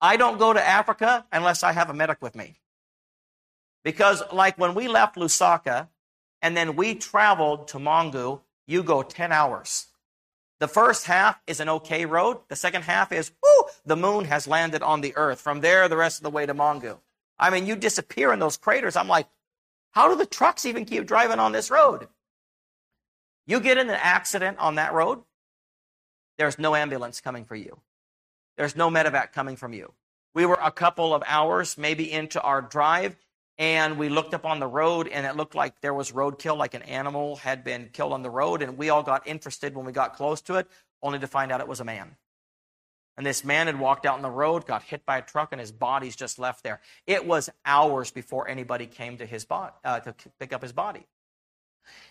I 0.00 0.16
don't 0.16 0.38
go 0.38 0.52
to 0.52 0.66
Africa 0.66 1.26
unless 1.30 1.62
I 1.62 1.72
have 1.72 1.90
a 1.90 1.94
medic 1.94 2.22
with 2.22 2.34
me. 2.34 2.56
Because, 3.84 4.22
like 4.32 4.58
when 4.58 4.74
we 4.74 4.88
left 4.88 5.16
Lusaka 5.16 5.88
and 6.42 6.56
then 6.56 6.76
we 6.76 6.94
traveled 6.94 7.68
to 7.68 7.78
Mongu, 7.78 8.40
you 8.66 8.82
go 8.82 9.02
10 9.02 9.32
hours. 9.32 9.86
The 10.60 10.68
first 10.68 11.06
half 11.06 11.40
is 11.46 11.58
an 11.60 11.68
okay 11.70 12.04
road. 12.04 12.38
The 12.48 12.56
second 12.56 12.82
half 12.82 13.12
is, 13.12 13.32
whoo, 13.42 13.64
the 13.86 13.96
moon 13.96 14.26
has 14.26 14.46
landed 14.46 14.82
on 14.82 15.00
the 15.00 15.16
earth. 15.16 15.40
From 15.40 15.60
there, 15.60 15.88
the 15.88 15.96
rest 15.96 16.18
of 16.18 16.22
the 16.22 16.30
way 16.30 16.46
to 16.46 16.54
Mongu. 16.54 16.98
I 17.38 17.48
mean, 17.50 17.66
you 17.66 17.76
disappear 17.76 18.32
in 18.32 18.38
those 18.38 18.58
craters. 18.58 18.94
I'm 18.94 19.08
like, 19.08 19.26
how 19.92 20.08
do 20.08 20.16
the 20.16 20.26
trucks 20.26 20.66
even 20.66 20.84
keep 20.84 21.06
driving 21.06 21.38
on 21.38 21.52
this 21.52 21.70
road? 21.70 22.08
You 23.46 23.58
get 23.58 23.78
in 23.78 23.88
an 23.88 23.98
accident 24.00 24.58
on 24.58 24.76
that 24.76 24.92
road, 24.92 25.22
there's 26.36 26.58
no 26.58 26.74
ambulance 26.74 27.20
coming 27.20 27.44
for 27.44 27.56
you. 27.56 27.80
There's 28.56 28.76
no 28.76 28.90
medevac 28.90 29.32
coming 29.32 29.56
from 29.56 29.72
you. 29.72 29.92
We 30.34 30.46
were 30.46 30.58
a 30.62 30.70
couple 30.70 31.14
of 31.14 31.22
hours 31.26 31.76
maybe 31.76 32.10
into 32.10 32.40
our 32.40 32.62
drive, 32.62 33.16
and 33.60 33.98
we 33.98 34.08
looked 34.08 34.32
up 34.32 34.46
on 34.46 34.58
the 34.58 34.66
road, 34.66 35.06
and 35.06 35.26
it 35.26 35.36
looked 35.36 35.54
like 35.54 35.82
there 35.82 35.92
was 35.92 36.12
roadkill, 36.12 36.56
like 36.56 36.72
an 36.72 36.80
animal 36.82 37.36
had 37.36 37.62
been 37.62 37.90
killed 37.92 38.14
on 38.14 38.22
the 38.22 38.30
road, 38.30 38.62
and 38.62 38.78
we 38.78 38.88
all 38.88 39.02
got 39.02 39.26
interested 39.26 39.74
when 39.76 39.84
we 39.84 39.92
got 39.92 40.16
close 40.16 40.40
to 40.40 40.54
it, 40.54 40.66
only 41.02 41.18
to 41.18 41.26
find 41.26 41.52
out 41.52 41.60
it 41.60 41.68
was 41.68 41.78
a 41.78 41.84
man. 41.84 42.16
And 43.18 43.26
this 43.26 43.44
man 43.44 43.66
had 43.66 43.78
walked 43.78 44.06
out 44.06 44.14
on 44.14 44.22
the 44.22 44.30
road, 44.30 44.66
got 44.66 44.82
hit 44.82 45.04
by 45.04 45.18
a 45.18 45.22
truck, 45.22 45.50
and 45.52 45.60
his 45.60 45.72
body's 45.72 46.16
just 46.16 46.38
left 46.38 46.64
there. 46.64 46.80
It 47.06 47.26
was 47.26 47.50
hours 47.66 48.10
before 48.10 48.48
anybody 48.48 48.86
came 48.86 49.18
to 49.18 49.26
his 49.26 49.44
body 49.44 49.74
uh, 49.84 50.00
to 50.00 50.14
pick 50.38 50.54
up 50.54 50.62
his 50.62 50.72
body. 50.72 51.06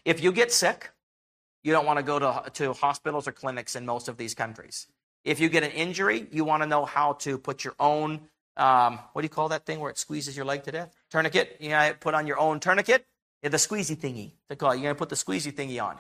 If 0.05 0.21
you 0.21 0.31
get 0.31 0.51
sick, 0.51 0.91
you 1.63 1.71
don't 1.71 1.87
want 1.87 1.97
to 1.97 2.03
go 2.03 2.19
to, 2.19 2.43
to 2.53 2.73
hospitals 2.73 3.27
or 3.27 3.31
clinics 3.31 3.75
in 3.75 3.87
most 3.87 4.07
of 4.07 4.17
these 4.17 4.35
countries. 4.35 4.85
If 5.25 5.39
you 5.39 5.49
get 5.49 5.63
an 5.63 5.71
injury, 5.71 6.27
you 6.31 6.45
want 6.45 6.61
to 6.61 6.67
know 6.67 6.85
how 6.85 7.13
to 7.13 7.39
put 7.39 7.63
your 7.63 7.73
own 7.79 8.29
um, 8.57 8.99
what 9.13 9.21
do 9.21 9.25
you 9.25 9.29
call 9.29 9.49
that 9.49 9.65
thing 9.65 9.79
where 9.79 9.89
it 9.89 9.97
squeezes 9.97 10.35
your 10.35 10.45
leg 10.45 10.63
to 10.63 10.71
death? 10.71 10.93
Tourniquet. 11.11 11.57
You 11.59 11.69
know, 11.69 11.93
put 11.99 12.13
on 12.13 12.27
your 12.27 12.39
own 12.39 12.59
tourniquet. 12.59 13.05
Yeah, 13.41 13.49
the 13.49 13.57
squeezy 13.57 13.95
thingy. 13.95 14.31
They 14.49 14.55
call 14.55 14.71
it. 14.71 14.75
You're 14.75 14.83
going 14.83 14.95
to 14.95 14.99
put 14.99 15.09
the 15.09 15.15
squeezy 15.15 15.53
thingy 15.53 15.81
on. 15.81 15.97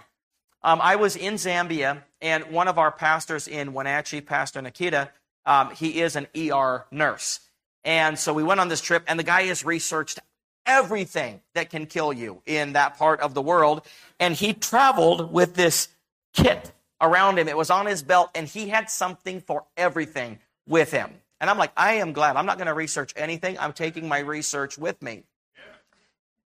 Um, 0.61 0.79
I 0.81 0.97
was 0.97 1.15
in 1.15 1.35
Zambia, 1.35 2.03
and 2.21 2.45
one 2.51 2.67
of 2.67 2.77
our 2.77 2.91
pastors 2.91 3.47
in 3.47 3.71
Wenatchee, 3.71 4.21
Pastor 4.21 4.61
Nikita, 4.61 5.09
um, 5.45 5.71
he 5.73 6.01
is 6.01 6.17
an 6.17 6.27
ER 6.35 6.85
nurse. 6.91 7.39
And 7.85 8.19
so 8.19 8.33
we 8.33 8.43
went 8.43 8.59
on 8.59 8.67
this 8.67 8.81
trip, 8.81 9.03
and 9.07 9.17
the 9.17 9.23
guy 9.23 9.43
has 9.43 9.63
researched 9.63 10.19
everything 10.65 11.41
that 11.55 11.69
can 11.69 11.85
kill 11.85 12.11
you 12.11 12.41
in 12.45 12.73
that 12.73 12.97
part 12.97 13.21
of 13.21 13.33
the 13.33 13.41
world. 13.41 13.85
And 14.19 14.35
he 14.35 14.53
traveled 14.53 15.31
with 15.31 15.55
this 15.55 15.87
kit 16.33 16.73
around 16.99 17.39
him. 17.39 17.47
It 17.47 17.57
was 17.57 17.69
on 17.69 17.85
his 17.85 18.03
belt, 18.03 18.29
and 18.35 18.47
he 18.47 18.67
had 18.67 18.89
something 18.89 19.39
for 19.39 19.63
everything 19.77 20.39
with 20.67 20.91
him. 20.91 21.21
And 21.41 21.49
I'm 21.49 21.57
like, 21.57 21.71
I 21.77 21.93
am 21.95 22.13
glad. 22.13 22.35
I'm 22.35 22.45
not 22.45 22.57
going 22.57 22.67
to 22.67 22.73
research 22.73 23.13
anything. 23.15 23.57
I'm 23.59 23.73
taking 23.73 24.07
my 24.07 24.19
research 24.19 24.77
with 24.77 25.01
me. 25.01 25.23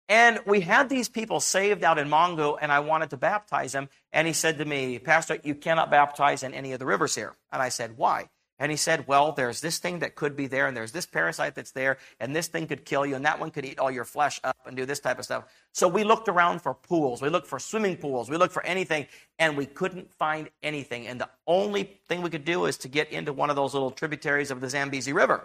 And 0.09 0.41
we 0.47 0.61
had 0.61 0.89
these 0.89 1.09
people 1.09 1.41
saved 1.41 1.83
out 1.83 1.99
in 1.99 2.09
Mongu, 2.09 2.59
and 2.61 2.71
I 2.71 2.81
wanted 2.81 3.11
to 3.11 3.17
baptize 3.17 3.73
them. 3.73 3.89
And 4.13 4.27
he 4.27 4.35
said 4.35 4.59
to 4.59 4.65
me, 4.65 4.99
Pastor, 4.99 5.39
you 5.43 5.55
cannot 5.55 5.91
baptize 5.91 6.43
in 6.43 6.53
any 6.53 6.73
of 6.73 6.79
the 6.79 6.87
rivers 6.87 7.15
here. 7.15 7.35
And 7.51 7.63
I 7.63 7.71
said, 7.71 7.97
Why? 7.97 8.29
And 8.63 8.71
he 8.71 8.77
said, 8.77 9.09
Well, 9.09 9.33
there's 9.33 9.61
this 9.61 9.79
thing 9.79 9.99
that 9.99 10.15
could 10.15 10.37
be 10.37 10.47
there, 10.47 10.69
and 10.69 10.77
there's 10.77 10.93
this 10.93 11.05
parasite 11.05 11.57
that's 11.57 11.73
there, 11.73 11.99
and 12.21 12.35
this 12.35 12.47
thing 12.47 12.69
could 12.69 12.85
kill 12.85 13.05
you, 13.05 13.17
and 13.17 13.25
that 13.25 13.41
one 13.41 13.51
could 13.51 13.65
eat 13.65 13.81
all 13.81 13.91
your 13.91 14.05
flesh 14.05 14.39
up 14.45 14.57
and 14.67 14.77
do 14.77 14.87
this 14.87 15.01
type 15.01 15.19
of 15.19 15.25
stuff. 15.25 15.47
So 15.73 15.89
we 15.89 16.05
looked 16.05 16.29
around 16.29 16.63
for 16.63 16.73
pools. 16.73 17.21
We 17.21 17.29
looked 17.29 17.49
for 17.49 17.59
swimming 17.59 17.97
pools. 17.97 18.31
We 18.31 18.37
looked 18.37 18.55
for 18.55 18.65
anything, 18.65 19.09
and 19.37 19.57
we 19.57 19.67
couldn't 19.67 20.15
find 20.15 20.49
anything. 20.63 21.09
And 21.09 21.21
the 21.21 21.29
only 21.45 21.99
thing 22.07 22.23
we 22.23 22.31
could 22.31 22.45
do 22.45 22.67
is 22.67 22.77
to 22.79 22.89
get 22.89 23.11
into 23.11 23.33
one 23.33 23.51
of 23.51 23.57
those 23.57 23.75
little 23.75 23.91
tributaries 23.91 24.53
of 24.53 24.61
the 24.61 24.71
Zambezi 24.71 25.13
River. 25.13 25.45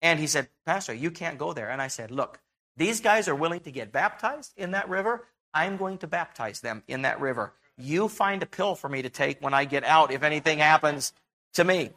And 0.00 0.20
he 0.20 0.28
said, 0.28 0.48
Pastor, 0.64 0.94
you 0.94 1.10
can't 1.10 1.38
go 1.38 1.52
there. 1.52 1.70
And 1.70 1.82
I 1.82 1.88
said, 1.88 2.12
Look, 2.12 2.38
these 2.76 3.00
guys 3.00 3.26
are 3.26 3.34
willing 3.34 3.60
to 3.62 3.72
get 3.72 3.90
baptized 3.90 4.52
in 4.56 4.70
that 4.70 4.88
river. 4.88 5.26
I'm 5.52 5.76
going 5.76 5.98
to 5.98 6.06
baptize 6.06 6.60
them 6.60 6.84
in 6.86 7.02
that 7.02 7.20
river. 7.20 7.52
You 7.76 8.06
find 8.06 8.44
a 8.44 8.46
pill 8.46 8.76
for 8.76 8.88
me 8.88 9.02
to 9.02 9.10
take 9.10 9.42
when 9.42 9.54
I 9.54 9.64
get 9.64 9.82
out 9.82 10.12
if 10.12 10.22
anything 10.22 10.60
happens 10.60 11.12
to 11.54 11.64
me. 11.64 11.90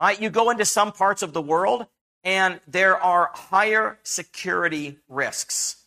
Right, 0.00 0.20
you 0.20 0.30
go 0.30 0.50
into 0.50 0.64
some 0.64 0.92
parts 0.92 1.22
of 1.22 1.32
the 1.32 1.42
world 1.42 1.86
and 2.24 2.60
there 2.66 2.96
are 2.96 3.30
higher 3.34 3.98
security 4.02 4.98
risks 5.08 5.84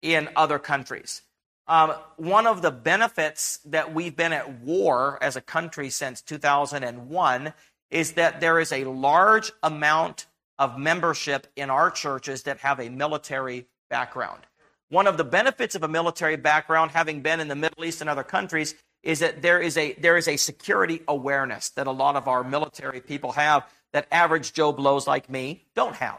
in 0.00 0.28
other 0.36 0.58
countries. 0.58 1.22
Um, 1.68 1.94
one 2.16 2.46
of 2.46 2.60
the 2.60 2.72
benefits 2.72 3.58
that 3.66 3.94
we've 3.94 4.16
been 4.16 4.32
at 4.32 4.60
war 4.60 5.18
as 5.22 5.36
a 5.36 5.40
country 5.40 5.90
since 5.90 6.20
2001 6.20 7.54
is 7.90 8.12
that 8.12 8.40
there 8.40 8.58
is 8.58 8.72
a 8.72 8.84
large 8.84 9.52
amount 9.62 10.26
of 10.58 10.78
membership 10.78 11.46
in 11.56 11.70
our 11.70 11.90
churches 11.90 12.42
that 12.44 12.58
have 12.58 12.80
a 12.80 12.88
military 12.88 13.66
background. 13.90 14.42
One 14.90 15.06
of 15.06 15.16
the 15.16 15.24
benefits 15.24 15.74
of 15.74 15.82
a 15.82 15.88
military 15.88 16.36
background, 16.36 16.90
having 16.90 17.22
been 17.22 17.40
in 17.40 17.48
the 17.48 17.56
Middle 17.56 17.84
East 17.84 18.00
and 18.00 18.10
other 18.10 18.22
countries, 18.24 18.74
is 19.02 19.18
that 19.20 19.42
there 19.42 19.60
is 19.60 19.76
a 19.76 19.94
there 19.94 20.16
is 20.16 20.28
a 20.28 20.36
security 20.36 21.02
awareness 21.08 21.70
that 21.70 21.86
a 21.86 21.90
lot 21.90 22.16
of 22.16 22.28
our 22.28 22.44
military 22.44 23.00
people 23.00 23.32
have 23.32 23.66
that 23.92 24.06
average 24.10 24.52
Joe 24.52 24.72
blows 24.72 25.06
like 25.06 25.28
me 25.28 25.64
don't 25.74 25.96
have. 25.96 26.18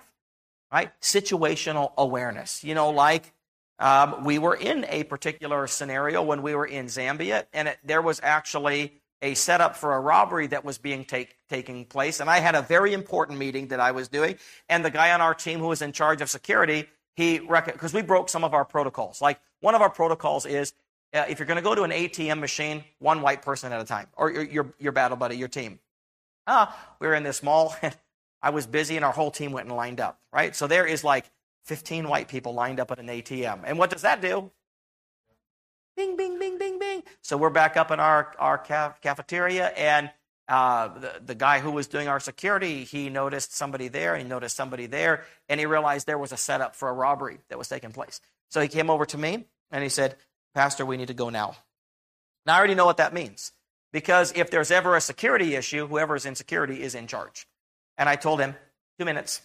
Right? 0.71 0.91
Situational 1.01 1.91
awareness. 1.97 2.63
You 2.63 2.73
know, 2.73 2.89
like 2.89 3.31
um, 3.79 4.23
we 4.23 4.39
were 4.39 4.55
in 4.55 4.85
a 4.89 5.03
particular 5.03 5.67
scenario 5.67 6.23
when 6.23 6.41
we 6.41 6.55
were 6.55 6.65
in 6.65 6.87
Zambia, 6.87 7.45
and 7.53 7.67
it, 7.67 7.77
there 7.83 8.01
was 8.01 8.19
actually 8.23 8.93
a 9.21 9.33
setup 9.35 9.75
for 9.75 9.93
a 9.93 9.99
robbery 9.99 10.47
that 10.47 10.65
was 10.65 10.77
being 10.77 11.05
take, 11.05 11.37
taking 11.49 11.85
place. 11.85 12.19
And 12.19 12.29
I 12.29 12.39
had 12.39 12.55
a 12.55 12.61
very 12.61 12.93
important 12.93 13.39
meeting 13.39 13.67
that 13.69 13.79
I 13.79 13.91
was 13.91 14.07
doing, 14.09 14.37
and 14.67 14.83
the 14.83 14.89
guy 14.89 15.11
on 15.11 15.21
our 15.21 15.33
team 15.33 15.59
who 15.59 15.67
was 15.67 15.81
in 15.81 15.91
charge 15.91 16.21
of 16.21 16.29
security, 16.29 16.87
he 17.15 17.39
because 17.39 17.93
we 17.93 18.01
broke 18.01 18.29
some 18.29 18.43
of 18.43 18.53
our 18.53 18.65
protocols. 18.65 19.21
Like 19.21 19.39
one 19.61 19.75
of 19.75 19.81
our 19.81 19.89
protocols 19.89 20.45
is 20.45 20.73
uh, 21.13 21.25
if 21.29 21.39
you're 21.39 21.45
going 21.45 21.57
to 21.57 21.63
go 21.63 21.75
to 21.75 21.83
an 21.83 21.91
ATM 21.91 22.39
machine, 22.39 22.83
one 22.99 23.21
white 23.21 23.41
person 23.41 23.71
at 23.71 23.79
a 23.79 23.85
time, 23.85 24.07
or 24.15 24.31
your, 24.31 24.43
your, 24.43 24.73
your 24.79 24.91
battle 24.91 25.17
buddy, 25.17 25.37
your 25.37 25.47
team. 25.47 25.79
Ah, 26.47 26.75
we 26.99 27.07
were 27.07 27.13
in 27.13 27.23
this 27.23 27.43
mall, 27.43 27.75
and 27.81 27.95
I 28.41 28.49
was 28.49 28.65
busy, 28.65 28.95
and 28.95 29.05
our 29.05 29.11
whole 29.11 29.31
team 29.31 29.51
went 29.51 29.67
and 29.67 29.75
lined 29.75 30.01
up, 30.01 30.19
right? 30.31 30.55
So 30.55 30.67
there 30.67 30.85
is 30.85 31.03
like 31.03 31.29
15 31.65 32.07
white 32.07 32.27
people 32.27 32.53
lined 32.53 32.79
up 32.79 32.91
at 32.91 32.99
an 32.99 33.07
ATM. 33.07 33.61
And 33.65 33.77
what 33.77 33.89
does 33.89 34.01
that 34.01 34.21
do? 34.21 34.51
Bing, 35.95 36.17
bing, 36.17 36.39
bing, 36.39 36.57
bing, 36.57 36.79
bing. 36.79 37.03
So 37.21 37.37
we're 37.37 37.51
back 37.51 37.77
up 37.77 37.91
in 37.91 37.99
our, 37.99 38.33
our 38.39 38.57
cafeteria, 38.57 39.67
and 39.67 40.09
uh, 40.47 40.87
the, 40.87 41.21
the 41.23 41.35
guy 41.35 41.59
who 41.59 41.71
was 41.71 41.87
doing 41.87 42.07
our 42.07 42.19
security, 42.19 42.83
he 42.83 43.09
noticed 43.09 43.55
somebody 43.55 43.87
there, 43.87 44.13
and 44.15 44.23
he 44.23 44.27
noticed 44.27 44.55
somebody 44.55 44.87
there, 44.87 45.23
and 45.47 45.59
he 45.59 45.65
realized 45.65 46.07
there 46.07 46.17
was 46.17 46.31
a 46.31 46.37
setup 46.37 46.75
for 46.75 46.89
a 46.89 46.93
robbery 46.93 47.37
that 47.49 47.57
was 47.57 47.67
taking 47.67 47.91
place. 47.91 48.19
So 48.49 48.59
he 48.59 48.67
came 48.67 48.89
over 48.89 49.05
to 49.05 49.17
me, 49.17 49.45
and 49.71 49.83
he 49.83 49.89
said, 49.89 50.15
Pastor, 50.55 50.85
we 50.85 50.97
need 50.97 51.07
to 51.07 51.13
go 51.13 51.29
now. 51.29 51.55
Now, 52.45 52.55
I 52.55 52.57
already 52.57 52.75
know 52.75 52.85
what 52.85 52.97
that 52.97 53.13
means 53.13 53.51
because 53.91 54.33
if 54.35 54.49
there's 54.49 54.71
ever 54.71 54.95
a 54.95 55.01
security 55.01 55.55
issue, 55.55 55.87
whoever 55.87 56.15
is 56.15 56.25
in 56.25 56.35
security 56.35 56.81
is 56.81 56.95
in 56.95 57.07
charge. 57.07 57.47
And 57.97 58.09
I 58.09 58.15
told 58.15 58.39
him, 58.39 58.55
two 58.99 59.05
minutes. 59.05 59.41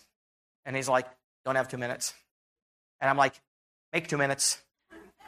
And 0.64 0.76
he's 0.76 0.88
like, 0.88 1.06
don't 1.44 1.56
have 1.56 1.68
two 1.68 1.78
minutes. 1.78 2.14
And 3.00 3.08
I'm 3.08 3.16
like, 3.16 3.34
make 3.92 4.08
two 4.08 4.18
minutes 4.18 4.60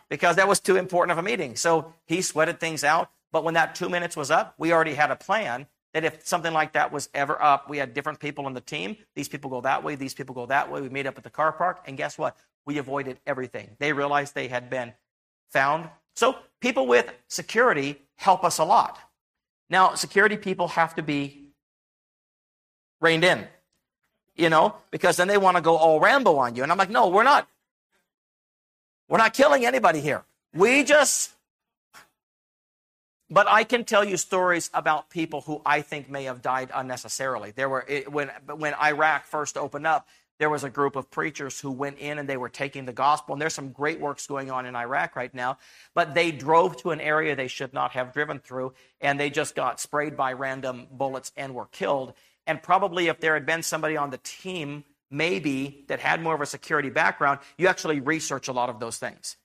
because 0.08 0.36
that 0.36 0.48
was 0.48 0.60
too 0.60 0.76
important 0.76 1.12
of 1.12 1.18
a 1.18 1.22
meeting. 1.22 1.56
So 1.56 1.94
he 2.06 2.20
sweated 2.20 2.60
things 2.60 2.84
out. 2.84 3.10
But 3.32 3.44
when 3.44 3.54
that 3.54 3.76
two 3.76 3.88
minutes 3.88 4.16
was 4.16 4.30
up, 4.30 4.54
we 4.58 4.72
already 4.72 4.94
had 4.94 5.10
a 5.10 5.16
plan 5.16 5.66
that 5.94 6.04
if 6.04 6.26
something 6.26 6.52
like 6.52 6.72
that 6.72 6.92
was 6.92 7.08
ever 7.14 7.40
up, 7.40 7.70
we 7.70 7.78
had 7.78 7.94
different 7.94 8.18
people 8.20 8.46
on 8.46 8.54
the 8.54 8.60
team. 8.60 8.96
These 9.14 9.28
people 9.28 9.50
go 9.50 9.60
that 9.60 9.84
way, 9.84 9.94
these 9.94 10.14
people 10.14 10.34
go 10.34 10.46
that 10.46 10.70
way. 10.70 10.80
We 10.80 10.88
meet 10.88 11.06
up 11.06 11.16
at 11.16 11.24
the 11.24 11.30
car 11.30 11.52
park. 11.52 11.84
And 11.86 11.96
guess 11.96 12.18
what? 12.18 12.36
We 12.66 12.78
avoided 12.78 13.20
everything. 13.26 13.76
They 13.78 13.92
realized 13.92 14.34
they 14.34 14.48
had 14.48 14.68
been 14.68 14.92
found. 15.51 15.88
So 16.16 16.36
people 16.61 16.86
with 16.86 17.12
security 17.28 17.96
help 18.16 18.44
us 18.44 18.59
a 18.59 18.64
lot. 18.64 18.98
Now, 19.68 19.94
security 19.94 20.36
people 20.36 20.68
have 20.68 20.94
to 20.96 21.03
be 21.03 21.46
reined 23.01 23.24
in, 23.24 23.46
you 24.36 24.51
know, 24.51 24.74
because 24.90 25.16
then 25.16 25.28
they 25.28 25.38
want 25.38 25.57
to 25.57 25.62
go 25.62 25.76
all 25.76 26.01
Rambo 26.01 26.36
on 26.36 26.57
you. 26.57 26.62
And 26.62 26.72
I'm 26.72 26.78
like, 26.78 26.90
no, 26.90 27.09
we're 27.09 27.22
not. 27.22 27.48
We're 29.09 29.18
not 29.18 29.32
killing 29.32 29.64
anybody 29.64 30.01
here. 30.01 30.24
We 30.55 30.84
just. 30.84 31.32
But 33.32 33.46
I 33.48 33.62
can 33.62 33.84
tell 33.84 34.05
you 34.05 34.16
stories 34.16 34.70
about 34.74 35.09
people 35.09 35.42
who 35.42 35.62
I 35.64 35.82
think 35.82 36.11
may 36.11 36.24
have 36.24 36.42
died 36.42 36.70
unnecessarily. 36.74 37.53
There 37.53 37.68
were 37.68 37.86
when 38.09 38.28
when 38.46 38.74
Iraq 38.74 39.24
first 39.24 39.57
opened 39.57 39.86
up, 39.86 40.09
there 40.41 40.51
was 40.51 40.64
a 40.64 40.70
group 40.70 40.97
of 40.97 41.11
preachers 41.11 41.61
who 41.61 41.70
went 41.70 41.99
in 41.99 42.18
and 42.18 42.26
they 42.26 42.38
were 42.38 42.49
taking 42.49 42.86
the 42.86 42.95
gospel. 42.95 43.34
And 43.34 43.43
there's 43.43 43.55
some 43.55 43.72
great 43.72 44.01
works 44.01 44.26
going 44.26 44.51
on 44.51 44.64
in 44.64 44.74
Iraq 44.74 45.14
right 45.14 45.32
now. 45.34 45.59
But 45.95 46.14
they 46.14 46.32
drove 46.32 46.78
to 46.78 46.93
an 46.93 47.01
area 47.01 47.36
they 47.36 47.47
should 47.47 47.74
not 47.74 47.93
have 47.93 48.14
driven 48.14 48.38
through, 48.38 48.72
and 49.03 49.20
they 49.20 49.28
just 49.28 49.55
got 49.55 49.80
sprayed 49.80 50.16
by 50.16 50.32
random 50.32 50.86
bullets 50.91 51.30
and 51.36 51.55
were 51.55 51.66
killed. 51.66 52.14
And 52.47 52.62
probably 52.62 53.09
if 53.09 53.20
there 53.20 53.34
had 53.34 53.45
been 53.45 53.62
somebody 53.62 53.99
on 53.99 54.09
the 54.09 54.18
team, 54.24 54.84
maybe 55.11 55.84
that 55.88 56.01
had 56.01 56.22
more 56.22 56.34
of 56.34 56.41
a 56.41 56.47
security 56.47 56.88
background, 56.88 57.41
you 57.59 57.68
actually 57.68 58.01
research 58.01 58.49
a 58.49 58.53
lot 58.53 58.70
of 58.70 58.80
those 58.80 58.97
things. 58.97 59.36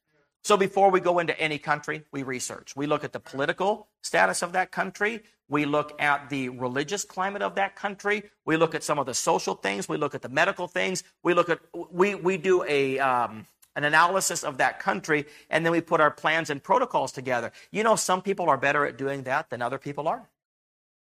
So 0.46 0.58
before 0.58 0.92
we 0.92 1.00
go 1.00 1.18
into 1.18 1.38
any 1.40 1.58
country, 1.58 2.04
we 2.12 2.22
research. 2.22 2.76
We 2.76 2.86
look 2.86 3.04
at 3.04 3.14
the 3.14 3.20
political 3.20 3.88
status 4.04 4.44
of 4.44 4.52
that 4.52 4.72
country. 4.72 5.24
We 5.50 5.66
look 5.66 6.00
at 6.00 6.30
the 6.30 6.50
religious 6.50 7.04
climate 7.04 7.42
of 7.42 7.56
that 7.56 7.76
country. 7.76 8.26
We 8.46 8.56
look 8.56 8.76
at 8.76 8.84
some 8.84 9.00
of 9.00 9.08
the 9.08 9.16
social 9.16 9.56
things. 9.56 9.90
We 9.90 9.98
look 9.98 10.14
at 10.14 10.22
the 10.22 10.30
medical 10.30 10.68
things. 10.68 11.04
We 11.24 11.34
look 11.34 11.50
at 11.50 11.62
we 11.74 12.14
we 12.14 12.38
do 12.38 12.64
a 12.64 13.00
um, 13.00 13.48
an 13.76 13.86
analysis 13.86 14.44
of 14.44 14.60
that 14.60 14.80
country, 14.80 15.26
and 15.50 15.66
then 15.66 15.72
we 15.72 15.82
put 15.82 16.00
our 16.00 16.12
plans 16.12 16.52
and 16.52 16.62
protocols 16.62 17.12
together. 17.12 17.52
You 17.72 17.82
know, 17.82 17.96
some 17.96 18.22
people 18.22 18.48
are 18.48 18.58
better 18.58 18.86
at 18.86 19.00
doing 19.00 19.24
that 19.24 19.50
than 19.50 19.64
other 19.64 19.80
people 19.80 20.08
are. 20.08 20.30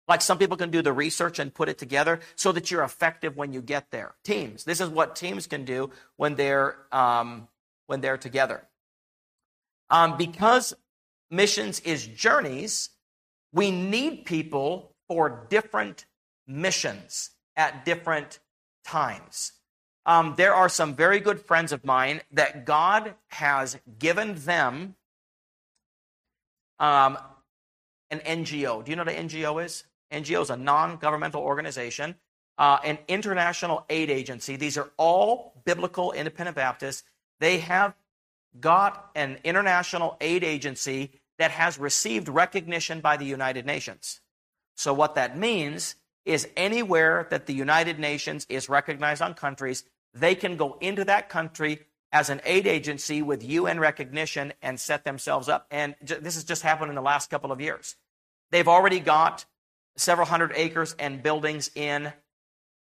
Like 0.08 0.22
some 0.22 0.38
people 0.38 0.56
can 0.56 0.70
do 0.70 0.84
the 0.84 0.94
research 0.94 1.40
and 1.40 1.52
put 1.52 1.68
it 1.68 1.80
together 1.80 2.20
so 2.36 2.52
that 2.52 2.70
you're 2.70 2.84
effective 2.84 3.36
when 3.36 3.54
you 3.54 3.64
get 3.64 3.90
there. 3.90 4.14
Teams. 4.24 4.66
This 4.66 4.80
is 4.80 4.90
what 4.90 5.16
teams 5.16 5.48
can 5.48 5.66
do 5.66 5.90
when 6.16 6.36
they're 6.36 6.76
um, 6.92 7.48
when 7.88 8.02
they're 8.02 8.20
together. 8.20 8.68
Um, 9.90 10.18
because 10.18 10.74
missions 11.30 11.80
is 11.82 12.08
journeys, 12.08 12.90
we 13.54 13.72
need 13.72 14.26
people 14.26 14.96
for 15.08 15.46
different 15.50 16.06
missions 16.48 17.32
at 17.56 17.86
different 17.86 18.40
times. 18.84 19.54
Um, 20.06 20.36
there 20.38 20.54
are 20.54 20.70
some 20.70 20.96
very 20.96 21.20
good 21.20 21.42
friends 21.42 21.72
of 21.72 21.84
mine 21.84 22.22
that 22.32 22.66
God 22.66 23.16
has 23.30 23.78
given 23.98 24.36
them 24.36 24.96
um, 26.80 27.18
an 28.12 28.20
NGO. 28.20 28.84
Do 28.84 28.92
you 28.92 28.96
know 28.96 29.04
what 29.04 29.14
an 29.14 29.28
NGO 29.28 29.64
is? 29.64 29.86
NGO 30.12 30.42
is 30.42 30.50
a 30.52 30.58
non 30.58 30.98
governmental 30.98 31.42
organization, 31.42 32.16
uh, 32.58 32.78
an 32.84 33.00
international 33.08 33.86
aid 33.90 34.12
agency. 34.12 34.56
These 34.56 34.78
are 34.78 34.92
all 34.98 35.62
biblical 35.66 36.12
independent 36.12 36.56
Baptists. 36.56 37.04
They 37.40 37.60
have 37.60 37.96
got 38.60 39.10
an 39.16 39.38
international 39.44 40.18
aid 40.22 40.44
agency 40.44 41.12
that 41.38 41.52
has 41.52 41.78
received 41.78 42.30
recognition 42.30 43.02
by 43.02 43.18
the 43.18 43.26
United 43.26 43.66
Nations. 43.66 44.22
So, 44.76 44.94
what 44.94 45.16
that 45.16 45.38
means 45.38 45.96
is 46.26 46.48
anywhere 46.58 47.28
that 47.30 47.46
the 47.46 47.54
United 47.54 48.00
Nations 48.00 48.46
is 48.50 48.70
recognized 48.70 49.22
on 49.22 49.34
countries, 49.34 49.84
they 50.14 50.36
can 50.36 50.58
go 50.58 50.78
into 50.82 51.06
that 51.06 51.30
country 51.30 51.80
as 52.12 52.30
an 52.30 52.42
aid 52.46 52.66
agency 52.66 53.22
with 53.22 53.44
UN 53.44 53.80
recognition 53.80 54.54
and 54.62 54.80
set 54.80 55.04
themselves 55.04 55.50
up. 55.50 55.68
And 55.70 55.96
this 56.02 56.36
has 56.36 56.44
just 56.44 56.62
happened 56.62 56.90
in 56.90 56.96
the 56.96 57.02
last 57.02 57.30
couple 57.30 57.52
of 57.52 57.60
years. 57.60 57.96
They've 58.52 58.68
already 58.68 59.00
got 59.00 59.46
several 59.98 60.28
hundred 60.28 60.54
acres 60.56 60.96
and 60.98 61.22
buildings 61.22 61.70
in 61.76 62.14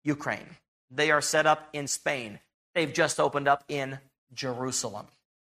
Ukraine. 0.04 0.58
They 0.92 1.12
are 1.12 1.22
set 1.22 1.48
up 1.48 1.70
in 1.74 1.88
Spain. 1.88 2.40
They've 2.76 2.94
just 2.94 3.20
opened 3.20 3.48
up 3.48 3.64
in 3.68 4.00
Jerusalem. 4.34 5.08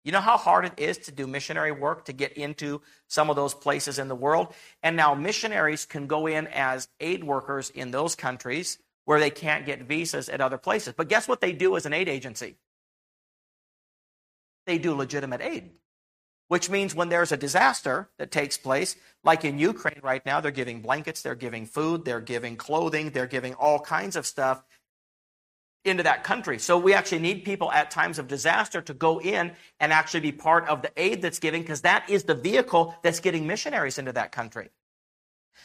You 0.06 0.12
know 0.12 0.20
how 0.20 0.36
hard 0.36 0.64
it 0.66 0.74
is 0.76 0.98
to 0.98 1.10
do 1.10 1.26
missionary 1.26 1.72
work 1.72 2.04
to 2.04 2.12
get 2.12 2.34
into 2.34 2.80
some 3.08 3.28
of 3.28 3.34
those 3.34 3.54
places 3.54 3.98
in 3.98 4.06
the 4.06 4.14
world? 4.14 4.54
And 4.80 4.94
now 4.94 5.14
missionaries 5.14 5.84
can 5.84 6.06
go 6.06 6.28
in 6.28 6.46
as 6.46 6.86
aid 7.00 7.24
workers 7.24 7.70
in 7.70 7.90
those 7.90 8.14
countries 8.14 8.78
where 9.04 9.18
they 9.18 9.30
can't 9.30 9.66
get 9.66 9.82
visas 9.82 10.28
at 10.28 10.40
other 10.40 10.58
places. 10.58 10.94
But 10.96 11.08
guess 11.08 11.26
what 11.26 11.40
they 11.40 11.50
do 11.50 11.76
as 11.76 11.86
an 11.86 11.92
aid 11.92 12.08
agency? 12.08 12.54
They 14.64 14.78
do 14.78 14.94
legitimate 14.94 15.40
aid, 15.40 15.70
which 16.46 16.70
means 16.70 16.94
when 16.94 17.08
there's 17.08 17.32
a 17.32 17.36
disaster 17.36 18.08
that 18.18 18.30
takes 18.30 18.56
place, 18.56 18.94
like 19.24 19.44
in 19.44 19.58
Ukraine 19.58 20.00
right 20.04 20.24
now, 20.24 20.40
they're 20.40 20.52
giving 20.52 20.82
blankets, 20.82 21.22
they're 21.22 21.34
giving 21.34 21.66
food, 21.66 22.04
they're 22.04 22.20
giving 22.20 22.54
clothing, 22.54 23.10
they're 23.10 23.26
giving 23.26 23.54
all 23.54 23.80
kinds 23.80 24.14
of 24.14 24.24
stuff 24.24 24.62
into 25.86 26.02
that 26.02 26.24
country. 26.24 26.58
So 26.58 26.78
we 26.78 26.94
actually 26.94 27.20
need 27.20 27.44
people 27.44 27.70
at 27.72 27.90
times 27.90 28.18
of 28.18 28.28
disaster 28.28 28.80
to 28.82 28.94
go 28.94 29.20
in 29.20 29.52
and 29.80 29.92
actually 29.92 30.20
be 30.20 30.32
part 30.32 30.68
of 30.68 30.82
the 30.82 30.90
aid 30.96 31.22
that's 31.22 31.38
giving 31.38 31.62
because 31.62 31.82
that 31.82 32.08
is 32.08 32.24
the 32.24 32.34
vehicle 32.34 32.94
that's 33.02 33.20
getting 33.20 33.46
missionaries 33.46 33.98
into 33.98 34.12
that 34.12 34.32
country. 34.32 34.70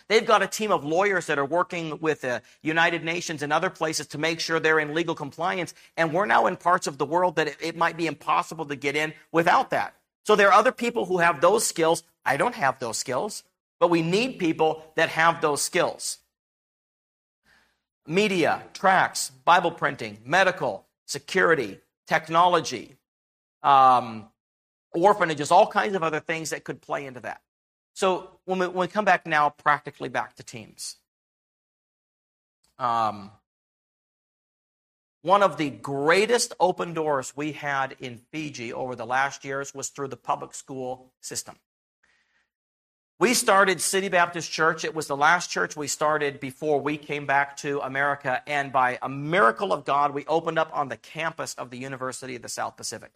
They've 0.08 0.26
got 0.26 0.42
a 0.42 0.48
team 0.48 0.72
of 0.72 0.84
lawyers 0.84 1.28
that 1.28 1.40
are 1.40 1.46
working 1.46 2.00
with 2.00 2.22
the 2.22 2.42
United 2.62 3.04
Nations 3.04 3.44
and 3.44 3.54
other 3.54 3.70
places 3.70 4.08
to 4.08 4.18
make 4.18 4.40
sure 4.40 4.60
they're 4.60 4.80
in 4.80 4.94
legal 4.94 5.16
compliance. 5.16 5.74
And 5.98 6.14
we're 6.14 6.26
now 6.26 6.48
in 6.48 6.58
parts 6.58 6.88
of 6.88 6.98
the 6.98 7.06
world 7.06 7.36
that 7.36 7.48
it, 7.48 7.58
it 7.62 7.78
might 7.78 7.98
be 7.98 8.08
impossible 8.08 8.66
to 8.66 8.76
get 8.76 8.96
in 8.96 9.14
without 9.32 9.70
that. 9.72 9.96
So 10.26 10.36
there 10.36 10.50
are 10.50 10.54
other 10.54 10.72
people 10.72 11.06
who 11.06 11.18
have 11.20 11.42
those 11.42 11.66
skills. 11.66 12.04
I 12.26 12.38
don't 12.38 12.56
have 12.56 12.80
those 12.80 12.98
skills, 12.98 13.44
but 13.80 13.90
we 13.90 14.02
need 14.02 14.40
people 14.40 14.84
that 14.96 15.10
have 15.10 15.42
those 15.42 15.62
skills 15.62 16.18
media, 18.08 18.64
tracts, 18.74 19.30
Bible 19.45 19.72
printing, 19.72 20.18
medical, 20.26 20.86
security, 21.06 21.80
technology, 22.08 22.95
um, 23.64 24.28
orphanages, 24.93 25.52
all 25.52 25.68
kinds 25.68 25.95
of 25.95 26.04
other 26.04 26.20
things 26.20 26.49
that 26.49 26.64
could 26.64 26.82
play 26.82 27.06
into 27.06 27.20
that. 27.22 27.41
So 27.93 28.39
when 28.45 28.60
we, 28.60 28.68
when 28.68 28.78
we 28.78 28.88
come 28.88 29.06
back 29.06 29.26
now, 29.26 29.49
practically 29.49 30.10
back 30.10 30.36
to 30.36 30.43
teams. 30.43 30.95
Um, 32.80 33.32
one 35.22 35.43
of 35.43 35.58
the 35.58 35.70
greatest 35.70 36.54
open 36.60 36.93
doors 36.93 37.34
we 37.36 37.52
had 37.52 37.95
in 37.99 38.20
Fiji 38.32 38.74
over 38.74 38.95
the 38.95 39.06
last 39.06 39.45
years 39.45 39.74
was 39.74 39.89
through 39.89 40.08
the 40.08 40.18
public 40.18 40.54
school 40.54 41.12
system. 41.22 41.56
We 43.22 43.36
started 43.36 43.80
City 43.80 44.10
Baptist 44.10 44.52
Church. 44.52 44.84
It 44.84 44.96
was 44.96 45.06
the 45.06 45.16
last 45.16 45.52
church 45.52 45.76
we 45.76 45.86
started 45.86 46.40
before 46.40 46.82
we 46.82 46.98
came 46.98 47.28
back 47.28 47.56
to 47.58 47.80
America. 47.82 48.42
And 48.48 48.72
by 48.72 48.98
a 49.00 49.10
miracle 49.10 49.72
of 49.72 49.86
God, 49.86 50.16
we 50.16 50.26
opened 50.26 50.58
up 50.58 50.72
on 50.76 50.90
the 50.90 50.98
campus 50.98 51.54
of 51.54 51.70
the 51.70 51.78
University 51.78 52.36
of 52.36 52.42
the 52.42 52.50
South 52.50 52.78
Pacific. 52.78 53.12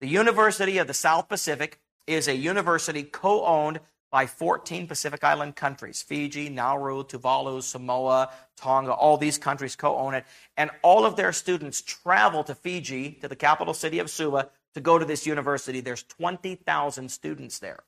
The 0.00 0.06
University 0.06 0.78
of 0.78 0.86
the 0.86 0.94
South 0.94 1.28
Pacific 1.28 1.80
is 2.06 2.28
a 2.28 2.36
university 2.36 3.02
co 3.02 3.44
owned 3.44 3.80
by 4.12 4.26
14 4.26 4.86
Pacific 4.86 5.24
Island 5.24 5.56
countries 5.56 6.02
Fiji, 6.02 6.48
Nauru, 6.48 7.02
Tuvalu, 7.02 7.64
Samoa, 7.64 8.30
Tonga, 8.56 8.92
all 8.92 9.16
these 9.16 9.38
countries 9.38 9.74
co 9.74 9.96
own 9.96 10.14
it. 10.14 10.24
And 10.56 10.70
all 10.82 11.04
of 11.04 11.16
their 11.16 11.32
students 11.32 11.82
travel 11.82 12.44
to 12.44 12.54
Fiji, 12.54 13.18
to 13.22 13.26
the 13.26 13.34
capital 13.34 13.74
city 13.74 13.98
of 13.98 14.08
Suva, 14.08 14.50
to 14.74 14.80
go 14.80 15.00
to 15.00 15.04
this 15.04 15.26
university. 15.26 15.80
There's 15.80 16.04
20,000 16.04 17.08
students 17.10 17.58
there. 17.58 17.82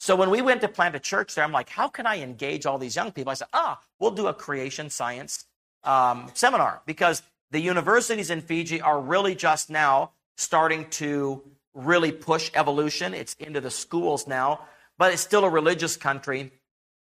So 0.00 0.16
when 0.16 0.30
we 0.30 0.42
went 0.42 0.60
to 0.60 0.68
plant 0.68 0.94
a 0.94 1.00
church 1.00 1.34
there, 1.34 1.44
I'm 1.44 1.52
like, 1.52 1.68
how 1.68 1.88
can 1.88 2.06
I 2.06 2.20
engage 2.20 2.66
all 2.66 2.78
these 2.78 2.96
young 2.96 3.12
people? 3.12 3.30
I 3.30 3.34
said, 3.34 3.48
ah, 3.52 3.80
we'll 3.98 4.10
do 4.10 4.26
a 4.26 4.34
creation 4.34 4.90
science 4.90 5.46
um, 5.84 6.30
seminar 6.34 6.82
because 6.86 7.22
the 7.50 7.60
universities 7.60 8.30
in 8.30 8.40
Fiji 8.40 8.80
are 8.80 9.00
really 9.00 9.34
just 9.34 9.70
now 9.70 10.10
starting 10.36 10.88
to 10.90 11.42
really 11.74 12.12
push 12.12 12.50
evolution. 12.54 13.14
It's 13.14 13.34
into 13.34 13.60
the 13.60 13.70
schools 13.70 14.26
now, 14.26 14.60
but 14.98 15.12
it's 15.12 15.22
still 15.22 15.44
a 15.44 15.50
religious 15.50 15.96
country. 15.96 16.52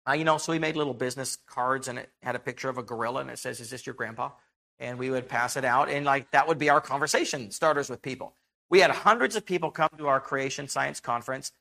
Uh, 0.07 0.13
you 0.13 0.25
know, 0.25 0.37
so 0.37 0.53
we 0.53 0.59
made 0.59 0.77
little 0.77 0.95
business 0.95 1.39
cards 1.47 1.89
and 1.89 1.99
it 1.99 2.11
had 2.23 2.37
a 2.37 2.39
picture 2.39 2.69
of 2.69 2.79
a 2.79 2.83
gorilla 2.83 3.21
and 3.21 3.31
it 3.31 3.39
says, 3.39 3.61
Is 3.61 3.71
this 3.71 3.87
your 3.87 3.95
grandpa? 3.95 4.31
And 4.79 4.99
we 4.99 5.09
would 5.11 5.29
pass 5.29 5.57
it 5.57 5.65
out. 5.65 5.89
And 5.89 6.05
like 6.05 6.31
that 6.33 6.49
would 6.49 6.59
be 6.59 6.69
our 6.69 6.81
conversation 6.81 7.51
starters 7.51 7.89
with 7.89 8.03
people. 8.03 8.35
We 8.69 8.81
had 8.81 8.91
hundreds 8.91 9.37
of 9.37 9.47
people 9.47 9.71
come 9.71 9.91
to 9.99 10.09
our 10.09 10.21
creation 10.21 10.69
science 10.69 11.01
conference. 11.01 11.53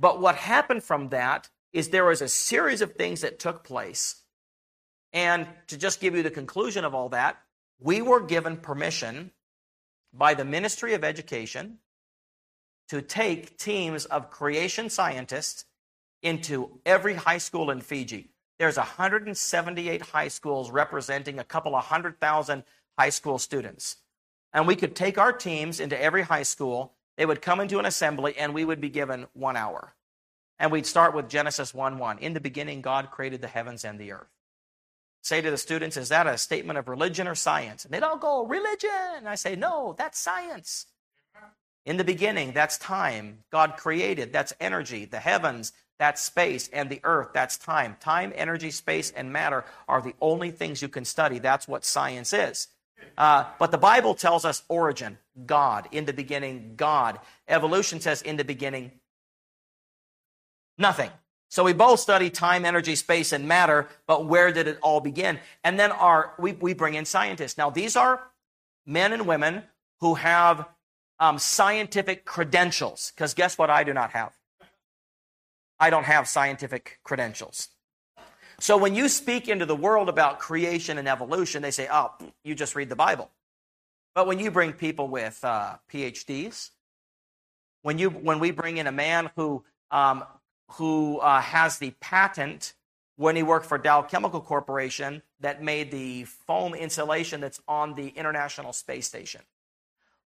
But 0.00 0.18
what 0.20 0.36
happened 0.36 0.82
from 0.82 1.10
that 1.10 1.50
is 1.74 1.90
there 1.90 2.06
was 2.06 2.22
a 2.22 2.28
series 2.28 2.80
of 2.80 2.94
things 2.94 3.20
that 3.20 3.38
took 3.38 3.62
place. 3.62 4.22
And 5.12 5.46
to 5.68 5.76
just 5.76 6.00
give 6.00 6.16
you 6.16 6.22
the 6.22 6.30
conclusion 6.30 6.86
of 6.86 6.94
all 6.94 7.10
that, 7.10 7.36
we 7.78 8.00
were 8.00 8.20
given 8.20 8.56
permission 8.56 9.30
by 10.12 10.34
the 10.34 10.44
Ministry 10.44 10.94
of 10.94 11.04
Education 11.04 11.78
to 12.88 13.02
take 13.02 13.58
teams 13.58 14.06
of 14.06 14.30
creation 14.30 14.88
scientists 14.88 15.66
into 16.22 16.80
every 16.86 17.14
high 17.14 17.38
school 17.38 17.70
in 17.70 17.80
Fiji. 17.80 18.30
There's 18.58 18.78
178 18.78 20.02
high 20.02 20.28
schools 20.28 20.70
representing 20.70 21.38
a 21.38 21.44
couple 21.44 21.76
of 21.76 21.84
hundred 21.84 22.18
thousand 22.20 22.64
high 22.98 23.10
school 23.10 23.38
students. 23.38 23.96
And 24.52 24.66
we 24.66 24.76
could 24.76 24.96
take 24.96 25.18
our 25.18 25.32
teams 25.32 25.78
into 25.78 26.00
every 26.00 26.22
high 26.22 26.42
school 26.42 26.94
they 27.20 27.26
would 27.26 27.42
come 27.42 27.60
into 27.60 27.78
an 27.78 27.84
assembly 27.84 28.34
and 28.38 28.54
we 28.54 28.64
would 28.64 28.80
be 28.80 28.88
given 28.88 29.26
one 29.34 29.54
hour. 29.54 29.92
And 30.58 30.72
we'd 30.72 30.86
start 30.86 31.14
with 31.14 31.28
Genesis 31.28 31.74
1 31.74 31.98
1. 31.98 32.18
In 32.20 32.32
the 32.32 32.40
beginning, 32.40 32.80
God 32.80 33.10
created 33.10 33.42
the 33.42 33.46
heavens 33.46 33.84
and 33.84 34.00
the 34.00 34.12
earth. 34.12 34.30
Say 35.20 35.42
to 35.42 35.50
the 35.50 35.58
students, 35.58 35.98
is 35.98 36.08
that 36.08 36.26
a 36.26 36.38
statement 36.38 36.78
of 36.78 36.88
religion 36.88 37.28
or 37.28 37.34
science? 37.34 37.84
And 37.84 37.92
they'd 37.92 38.02
all 38.02 38.16
go, 38.16 38.46
religion. 38.46 39.26
I 39.26 39.34
say, 39.34 39.54
no, 39.54 39.94
that's 39.98 40.18
science. 40.18 40.86
In 41.84 41.98
the 41.98 42.04
beginning, 42.04 42.52
that's 42.52 42.78
time. 42.78 43.40
God 43.52 43.76
created, 43.76 44.32
that's 44.32 44.54
energy. 44.58 45.04
The 45.04 45.20
heavens, 45.20 45.74
that's 45.98 46.22
space. 46.22 46.68
And 46.68 46.88
the 46.88 47.00
earth, 47.04 47.32
that's 47.34 47.58
time. 47.58 47.98
Time, 48.00 48.32
energy, 48.34 48.70
space, 48.70 49.10
and 49.10 49.30
matter 49.30 49.66
are 49.86 50.00
the 50.00 50.14
only 50.22 50.52
things 50.52 50.80
you 50.80 50.88
can 50.88 51.04
study. 51.04 51.38
That's 51.38 51.68
what 51.68 51.84
science 51.84 52.32
is. 52.32 52.68
Uh, 53.16 53.44
but 53.58 53.70
the 53.70 53.78
Bible 53.78 54.14
tells 54.14 54.44
us 54.44 54.62
origin, 54.68 55.18
God. 55.46 55.88
In 55.92 56.04
the 56.04 56.12
beginning, 56.12 56.74
God. 56.76 57.18
Evolution 57.48 58.00
says 58.00 58.22
in 58.22 58.36
the 58.36 58.44
beginning, 58.44 58.92
nothing. 60.78 61.10
So 61.48 61.64
we 61.64 61.72
both 61.72 61.98
study 61.98 62.30
time, 62.30 62.64
energy, 62.64 62.94
space, 62.94 63.32
and 63.32 63.48
matter, 63.48 63.88
but 64.06 64.26
where 64.26 64.52
did 64.52 64.68
it 64.68 64.78
all 64.82 65.00
begin? 65.00 65.40
And 65.64 65.78
then 65.78 65.90
our 65.90 66.32
we, 66.38 66.52
we 66.52 66.74
bring 66.74 66.94
in 66.94 67.04
scientists. 67.04 67.58
Now 67.58 67.70
these 67.70 67.96
are 67.96 68.22
men 68.86 69.12
and 69.12 69.26
women 69.26 69.64
who 70.00 70.14
have 70.14 70.66
um, 71.18 71.38
scientific 71.38 72.24
credentials. 72.24 73.12
Because 73.14 73.34
guess 73.34 73.58
what? 73.58 73.68
I 73.68 73.84
do 73.84 73.92
not 73.92 74.12
have. 74.12 74.32
I 75.78 75.90
don't 75.90 76.04
have 76.04 76.28
scientific 76.28 77.00
credentials. 77.02 77.68
So 78.60 78.76
when 78.76 78.94
you 78.94 79.08
speak 79.08 79.48
into 79.48 79.66
the 79.66 79.74
world 79.74 80.08
about 80.08 80.38
creation 80.38 80.98
and 80.98 81.08
evolution, 81.08 81.62
they 81.62 81.70
say, 81.70 81.88
"Oh, 81.90 82.12
you 82.44 82.54
just 82.54 82.74
read 82.74 82.88
the 82.88 82.96
Bible." 82.96 83.30
But 84.14 84.26
when 84.26 84.38
you 84.38 84.50
bring 84.50 84.72
people 84.74 85.08
with 85.08 85.42
uh, 85.42 85.76
PhDs, 85.90 86.70
when 87.82 87.98
you 87.98 88.10
when 88.10 88.38
we 88.38 88.50
bring 88.50 88.76
in 88.76 88.86
a 88.86 88.92
man 88.92 89.30
who 89.34 89.64
um, 89.90 90.24
who 90.72 91.18
uh, 91.18 91.40
has 91.40 91.78
the 91.78 91.92
patent 92.00 92.74
when 93.16 93.36
he 93.36 93.42
worked 93.42 93.66
for 93.66 93.78
Dow 93.78 94.02
Chemical 94.02 94.40
Corporation 94.40 95.22
that 95.40 95.62
made 95.62 95.90
the 95.90 96.24
foam 96.24 96.74
insulation 96.74 97.40
that's 97.40 97.60
on 97.66 97.94
the 97.94 98.08
International 98.08 98.72
Space 98.72 99.06
Station. 99.06 99.42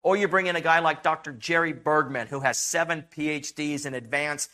Or 0.03 0.17
you 0.17 0.29
bring 0.29 0.47
in 0.47 0.57
a 0.57 0.61
guy 0.61 0.81
like 0.81 1.03
Dr. 1.03 1.33
Jerry 1.33 1.73
Bergman, 1.73 2.27
who 2.27 2.41
has 2.41 2.59
seven 2.59 3.05
PhDs 3.11 3.87
in 3.87 3.95
advanced 3.95 4.51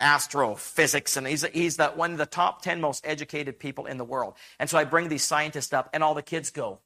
astrophysics, 0.00 1.16
and 1.16 1.26
he's, 1.26 1.44
he's 1.48 1.76
the, 1.76 1.88
one 1.88 2.12
of 2.12 2.18
the 2.18 2.26
top 2.26 2.62
10 2.62 2.80
most 2.80 3.06
educated 3.06 3.58
people 3.58 3.86
in 3.86 3.98
the 3.98 4.04
world. 4.04 4.34
And 4.58 4.68
so 4.68 4.78
I 4.78 4.84
bring 4.84 5.08
these 5.08 5.22
scientists 5.22 5.72
up, 5.72 5.90
and 5.92 6.02
all 6.02 6.14
the 6.14 6.22
kids 6.22 6.50
go, 6.50 6.80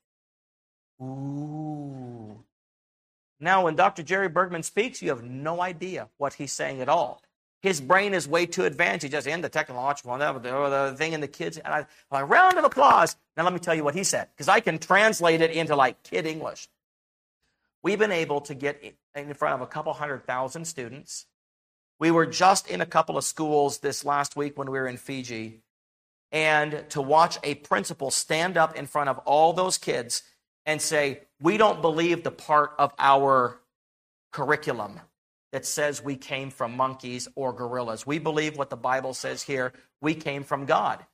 Ooh. 1.01 2.45
Now, 3.41 3.65
when 3.65 3.77
Dr. 3.77 4.03
Jerry 4.03 4.29
Bergman 4.29 4.62
speaks, 4.62 5.03
you 5.03 5.11
have 5.11 5.23
no 5.23 5.61
idea 5.61 6.09
what 6.19 6.35
he's 6.35 6.53
saying 6.53 6.81
at 6.81 6.89
all. 6.89 7.21
His 7.61 7.81
brain 7.81 8.12
is 8.12 8.29
way 8.29 8.47
too 8.47 8.65
advanced. 8.65 9.05
He 9.05 9.09
just 9.09 9.27
in 9.27 9.41
the 9.41 9.49
technological 9.49 10.12
and 10.12 10.23
the 10.45 10.95
thing 10.97 11.15
in 11.15 11.21
the 11.21 11.29
kids. 11.29 11.57
And 11.57 11.87
I, 12.11 12.23
round 12.23 12.59
of 12.59 12.65
applause. 12.65 13.17
Now 13.37 13.45
let 13.45 13.53
me 13.53 13.59
tell 13.59 13.75
you 13.75 13.83
what 13.83 13.95
he 13.95 14.05
said, 14.05 14.29
because 14.35 14.49
I 14.49 14.61
can 14.61 14.79
translate 14.79 15.41
it 15.41 15.51
into 15.51 15.75
like 15.75 16.03
kid 16.03 16.27
English. 16.27 16.69
We've 17.83 17.99
been 17.99 18.12
able 18.12 18.43
to 18.43 18.55
get 18.55 18.83
in 19.15 19.35
front 19.35 19.55
of 19.55 19.61
a 19.62 19.67
couple 19.67 19.93
hundred 19.95 20.27
thousand 20.27 20.67
students. 20.67 21.27
We 22.01 22.11
were 22.11 22.26
just 22.26 22.68
in 22.68 22.80
a 22.80 22.86
couple 22.86 23.16
of 23.16 23.24
schools 23.24 23.78
this 23.78 24.05
last 24.05 24.36
week 24.36 24.59
when 24.59 24.70
we 24.70 24.78
were 24.78 24.88
in 24.88 24.97
Fiji, 24.97 25.61
and 26.32 26.84
to 26.90 27.01
watch 27.01 27.38
a 27.42 27.55
principal 27.55 28.11
stand 28.11 28.57
up 28.57 28.76
in 28.76 28.86
front 28.86 29.09
of 29.09 29.18
all 29.18 29.53
those 29.53 29.78
kids 29.78 30.22
and 30.66 30.80
say, 30.80 31.20
We 31.40 31.57
don't 31.57 31.80
believe 31.80 32.24
the 32.24 32.30
part 32.30 32.72
of 32.78 32.92
our 32.99 33.61
curriculum 34.32 35.01
that 35.53 35.64
says 35.64 36.03
we 36.03 36.16
came 36.16 36.51
from 36.51 36.76
monkeys 36.76 37.28
or 37.36 37.53
gorillas. 37.53 38.05
We 38.05 38.18
believe 38.18 38.59
what 38.59 38.70
the 38.70 38.76
Bible 38.76 39.14
says 39.14 39.45
here. 39.45 39.72
We 40.01 40.14
came 40.14 40.42
from 40.42 40.66
God. 40.66 41.07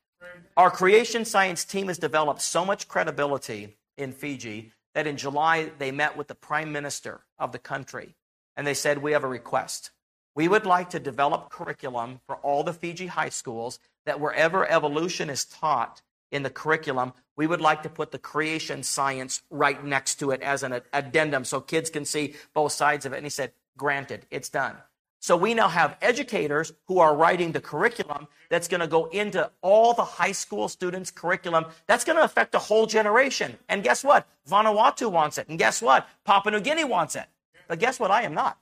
Our 0.56 0.70
creation 0.70 1.26
science 1.26 1.64
team 1.66 1.88
has 1.88 1.98
developed 1.98 2.40
so 2.40 2.64
much 2.64 2.88
credibility 2.88 3.76
in 3.98 4.12
Fiji 4.12 4.72
that 4.94 5.06
in 5.06 5.18
July 5.18 5.70
they 5.78 5.92
met 5.92 6.16
with 6.16 6.28
the 6.28 6.34
prime 6.34 6.72
minister 6.72 7.20
of 7.38 7.52
the 7.52 7.58
country 7.58 8.16
and 8.56 8.66
they 8.66 8.74
said, 8.74 8.98
We 8.98 9.12
have 9.12 9.24
a 9.24 9.28
request. 9.28 9.90
We 10.34 10.48
would 10.48 10.66
like 10.66 10.90
to 10.90 11.00
develop 11.00 11.50
curriculum 11.50 12.20
for 12.26 12.36
all 12.36 12.62
the 12.62 12.72
Fiji 12.72 13.08
high 13.08 13.28
schools 13.28 13.78
that 14.06 14.20
wherever 14.20 14.68
evolution 14.70 15.28
is 15.28 15.44
taught 15.44 16.02
in 16.30 16.42
the 16.42 16.50
curriculum, 16.50 17.12
we 17.36 17.46
would 17.46 17.60
like 17.60 17.82
to 17.82 17.88
put 17.88 18.12
the 18.12 18.18
creation 18.18 18.82
science 18.82 19.42
right 19.50 19.84
next 19.84 20.16
to 20.16 20.30
it 20.30 20.40
as 20.42 20.62
an 20.62 20.80
addendum 20.92 21.44
so 21.44 21.60
kids 21.60 21.90
can 21.90 22.04
see 22.04 22.34
both 22.54 22.72
sides 22.72 23.04
of 23.06 23.12
it. 23.12 23.16
And 23.16 23.26
he 23.26 23.30
said, 23.30 23.52
Granted, 23.76 24.26
it's 24.30 24.48
done. 24.50 24.76
So 25.20 25.36
we 25.36 25.52
now 25.52 25.68
have 25.68 25.98
educators 26.00 26.72
who 26.86 26.98
are 26.98 27.14
writing 27.14 27.52
the 27.52 27.60
curriculum 27.60 28.26
that's 28.48 28.68
going 28.68 28.80
to 28.80 28.86
go 28.86 29.06
into 29.06 29.50
all 29.60 29.92
the 29.92 30.04
high 30.04 30.32
school 30.32 30.68
students' 30.68 31.10
curriculum. 31.10 31.66
That's 31.86 32.04
going 32.04 32.16
to 32.16 32.24
affect 32.24 32.54
a 32.54 32.58
whole 32.58 32.86
generation. 32.86 33.58
And 33.68 33.82
guess 33.82 34.02
what? 34.02 34.26
Vanuatu 34.48 35.10
wants 35.10 35.36
it. 35.36 35.48
And 35.48 35.58
guess 35.58 35.82
what? 35.82 36.08
Papua 36.24 36.52
New 36.52 36.60
Guinea 36.60 36.84
wants 36.84 37.16
it. 37.16 37.26
But 37.68 37.78
guess 37.78 38.00
what? 38.00 38.10
I 38.10 38.22
am 38.22 38.34
not. 38.34 38.58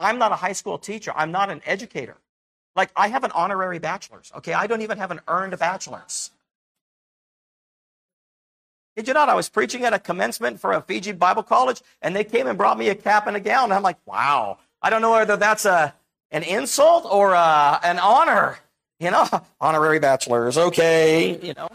I'm 0.00 0.18
not 0.18 0.32
a 0.32 0.36
high 0.36 0.52
school 0.52 0.78
teacher. 0.78 1.12
I'm 1.14 1.30
not 1.30 1.50
an 1.50 1.60
educator. 1.66 2.16
Like, 2.74 2.90
I 2.96 3.08
have 3.08 3.24
an 3.24 3.32
honorary 3.32 3.78
bachelor's, 3.78 4.32
okay? 4.36 4.54
I 4.54 4.66
don't 4.66 4.82
even 4.82 4.98
have 4.98 5.10
an 5.10 5.20
earned 5.28 5.58
bachelor's. 5.58 6.30
Did 8.96 9.08
you 9.08 9.14
not? 9.14 9.28
I 9.28 9.34
was 9.34 9.48
preaching 9.48 9.84
at 9.84 9.92
a 9.92 9.98
commencement 9.98 10.60
for 10.60 10.72
a 10.72 10.80
Fiji 10.80 11.12
Bible 11.12 11.42
college, 11.42 11.80
and 12.02 12.14
they 12.14 12.24
came 12.24 12.46
and 12.46 12.58
brought 12.58 12.78
me 12.78 12.88
a 12.88 12.94
cap 12.94 13.26
and 13.26 13.36
a 13.36 13.40
gown. 13.40 13.72
I'm 13.72 13.82
like, 13.82 13.98
wow. 14.06 14.58
I 14.82 14.90
don't 14.90 15.02
know 15.02 15.12
whether 15.12 15.36
that's 15.36 15.64
a 15.64 15.94
an 16.32 16.42
insult 16.44 17.06
or 17.10 17.32
a, 17.32 17.38
uh, 17.38 17.80
an 17.82 17.98
honor. 17.98 18.58
You 18.98 19.10
know, 19.10 19.26
honorary 19.60 19.98
bachelors, 19.98 20.58
okay. 20.58 21.38
You 21.40 21.54
know. 21.54 21.68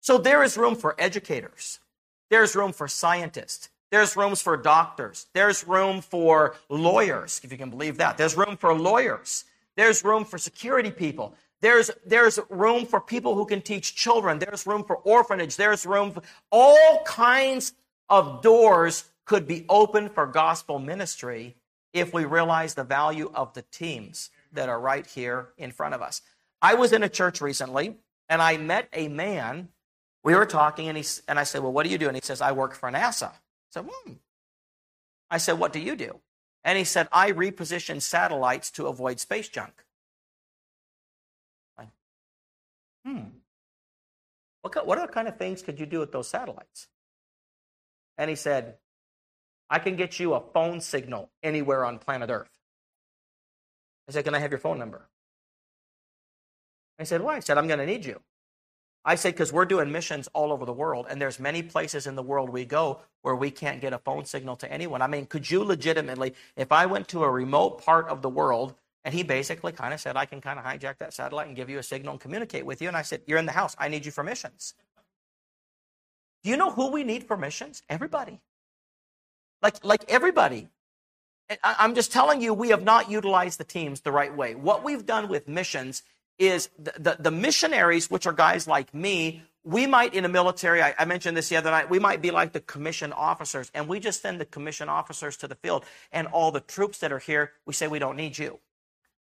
So 0.00 0.18
there 0.18 0.42
is 0.42 0.56
room 0.56 0.76
for 0.76 0.94
educators. 0.98 1.80
There's 2.30 2.54
room 2.54 2.72
for 2.72 2.88
scientists. 2.88 3.68
There's 3.96 4.14
rooms 4.14 4.42
for 4.42 4.58
doctors. 4.58 5.26
There's 5.32 5.66
room 5.66 6.02
for 6.02 6.54
lawyers, 6.68 7.40
if 7.42 7.50
you 7.50 7.56
can 7.56 7.70
believe 7.70 7.96
that. 7.96 8.18
There's 8.18 8.36
room 8.36 8.58
for 8.58 8.74
lawyers. 8.74 9.46
There's 9.74 10.04
room 10.04 10.26
for 10.26 10.36
security 10.36 10.90
people. 10.90 11.34
There's, 11.62 11.90
there's 12.04 12.38
room 12.50 12.84
for 12.84 13.00
people 13.00 13.34
who 13.34 13.46
can 13.46 13.62
teach 13.62 13.96
children. 13.96 14.38
There's 14.38 14.66
room 14.66 14.84
for 14.84 14.96
orphanage. 14.96 15.56
There's 15.56 15.86
room 15.86 16.10
for 16.10 16.22
all 16.52 17.04
kinds 17.06 17.72
of 18.10 18.42
doors 18.42 19.04
could 19.24 19.46
be 19.46 19.64
open 19.66 20.10
for 20.10 20.26
gospel 20.26 20.78
ministry 20.78 21.56
if 21.94 22.12
we 22.12 22.26
realize 22.26 22.74
the 22.74 22.84
value 22.84 23.32
of 23.34 23.54
the 23.54 23.62
teams 23.62 24.28
that 24.52 24.68
are 24.68 24.78
right 24.78 25.06
here 25.06 25.48
in 25.56 25.72
front 25.72 25.94
of 25.94 26.02
us. 26.02 26.20
I 26.60 26.74
was 26.74 26.92
in 26.92 27.02
a 27.02 27.08
church 27.08 27.40
recently 27.40 27.96
and 28.28 28.42
I 28.42 28.58
met 28.58 28.90
a 28.92 29.08
man. 29.08 29.70
We 30.22 30.34
were 30.34 30.44
talking 30.44 30.86
and, 30.88 30.98
he, 30.98 31.04
and 31.26 31.38
I 31.38 31.44
said, 31.44 31.62
Well, 31.62 31.72
what 31.72 31.86
do 31.86 31.90
you 31.90 31.96
do? 31.96 32.08
And 32.08 32.14
he 32.14 32.20
says, 32.22 32.42
I 32.42 32.52
work 32.52 32.74
for 32.74 32.92
NASA. 32.92 33.32
I 33.68 33.70
said, 33.70 33.84
hmm. 33.88 34.12
I 35.30 35.38
said, 35.38 35.58
What 35.58 35.72
do 35.72 35.80
you 35.80 35.96
do? 35.96 36.20
And 36.64 36.78
he 36.78 36.84
said, 36.84 37.08
I 37.12 37.32
reposition 37.32 38.02
satellites 38.02 38.70
to 38.72 38.86
avoid 38.86 39.20
space 39.20 39.48
junk. 39.48 39.84
hmm, 43.04 43.20
what, 44.62 44.86
what 44.86 44.98
other 44.98 45.12
kind 45.12 45.28
of 45.28 45.36
things 45.36 45.62
could 45.62 45.78
you 45.78 45.86
do 45.86 46.00
with 46.00 46.10
those 46.10 46.28
satellites? 46.28 46.88
And 48.18 48.28
he 48.28 48.36
said, 48.36 48.76
I 49.70 49.78
can 49.78 49.96
get 49.96 50.18
you 50.18 50.34
a 50.34 50.40
phone 50.40 50.80
signal 50.80 51.30
anywhere 51.42 51.84
on 51.84 51.98
planet 51.98 52.30
Earth. 52.30 52.50
I 54.08 54.12
said, 54.12 54.24
Can 54.24 54.34
I 54.34 54.38
have 54.38 54.50
your 54.50 54.60
phone 54.60 54.78
number? 54.78 55.08
I 56.98 57.04
said, 57.04 57.20
Why? 57.20 57.36
I 57.36 57.40
said, 57.40 57.58
I'm 57.58 57.66
going 57.66 57.78
to 57.78 57.86
need 57.86 58.04
you. 58.04 58.20
I 59.08 59.14
said, 59.14 59.34
because 59.34 59.52
we're 59.52 59.66
doing 59.66 59.92
missions 59.92 60.28
all 60.32 60.52
over 60.52 60.66
the 60.66 60.72
world, 60.72 61.06
and 61.08 61.22
there's 61.22 61.38
many 61.38 61.62
places 61.62 62.08
in 62.08 62.16
the 62.16 62.24
world 62.24 62.50
we 62.50 62.64
go 62.64 63.00
where 63.22 63.36
we 63.36 63.52
can't 63.52 63.80
get 63.80 63.92
a 63.92 63.98
phone 63.98 64.24
signal 64.24 64.56
to 64.56 64.70
anyone. 64.70 65.00
I 65.00 65.06
mean, 65.06 65.26
could 65.26 65.48
you 65.48 65.62
legitimately, 65.62 66.34
if 66.56 66.72
I 66.72 66.86
went 66.86 67.06
to 67.08 67.22
a 67.22 67.30
remote 67.30 67.84
part 67.84 68.08
of 68.08 68.20
the 68.20 68.28
world 68.28 68.74
and 69.04 69.14
he 69.14 69.22
basically 69.22 69.70
kind 69.70 69.94
of 69.94 70.00
said, 70.00 70.16
I 70.16 70.26
can 70.26 70.40
kind 70.40 70.58
of 70.58 70.64
hijack 70.64 70.98
that 70.98 71.14
satellite 71.14 71.46
and 71.46 71.54
give 71.54 71.70
you 71.70 71.78
a 71.78 71.84
signal 71.84 72.14
and 72.14 72.20
communicate 72.20 72.66
with 72.66 72.82
you. 72.82 72.88
And 72.88 72.96
I 72.96 73.02
said, 73.02 73.22
You're 73.28 73.38
in 73.38 73.46
the 73.46 73.52
house. 73.52 73.76
I 73.78 73.86
need 73.86 74.04
you 74.04 74.10
for 74.10 74.24
missions. 74.24 74.74
Do 76.42 76.50
you 76.50 76.56
know 76.56 76.72
who 76.72 76.90
we 76.90 77.04
need 77.04 77.28
for 77.28 77.36
missions? 77.36 77.84
Everybody. 77.88 78.40
Like, 79.62 79.84
like 79.84 80.04
everybody. 80.08 80.68
I'm 81.62 81.94
just 81.94 82.12
telling 82.12 82.42
you, 82.42 82.52
we 82.52 82.70
have 82.70 82.82
not 82.82 83.08
utilized 83.08 83.60
the 83.60 83.64
teams 83.64 84.00
the 84.00 84.10
right 84.10 84.36
way. 84.36 84.56
What 84.56 84.82
we've 84.82 85.06
done 85.06 85.28
with 85.28 85.46
missions 85.46 86.02
is 86.38 86.68
the, 86.78 86.92
the, 86.98 87.16
the 87.18 87.30
missionaries, 87.30 88.10
which 88.10 88.26
are 88.26 88.32
guys 88.32 88.66
like 88.66 88.92
me, 88.94 89.42
we 89.64 89.86
might 89.86 90.14
in 90.14 90.22
the 90.22 90.28
military, 90.28 90.80
I, 90.80 90.94
I, 90.96 91.04
mentioned 91.06 91.36
this 91.36 91.48
the 91.48 91.56
other 91.56 91.72
night, 91.72 91.90
we 91.90 91.98
might 91.98 92.22
be 92.22 92.30
like 92.30 92.52
the 92.52 92.60
commission 92.60 93.12
officers, 93.12 93.70
and 93.74 93.88
we 93.88 93.98
just 93.98 94.22
send 94.22 94.40
the 94.40 94.44
commission 94.44 94.88
officers 94.88 95.36
to 95.38 95.48
the 95.48 95.56
field, 95.56 95.84
and 96.12 96.28
all 96.28 96.52
the 96.52 96.60
troops 96.60 96.98
that 96.98 97.10
are 97.10 97.18
here, 97.18 97.52
we 97.66 97.72
say, 97.72 97.88
We 97.88 97.98
don't 97.98 98.16
need 98.16 98.38
you. 98.38 98.60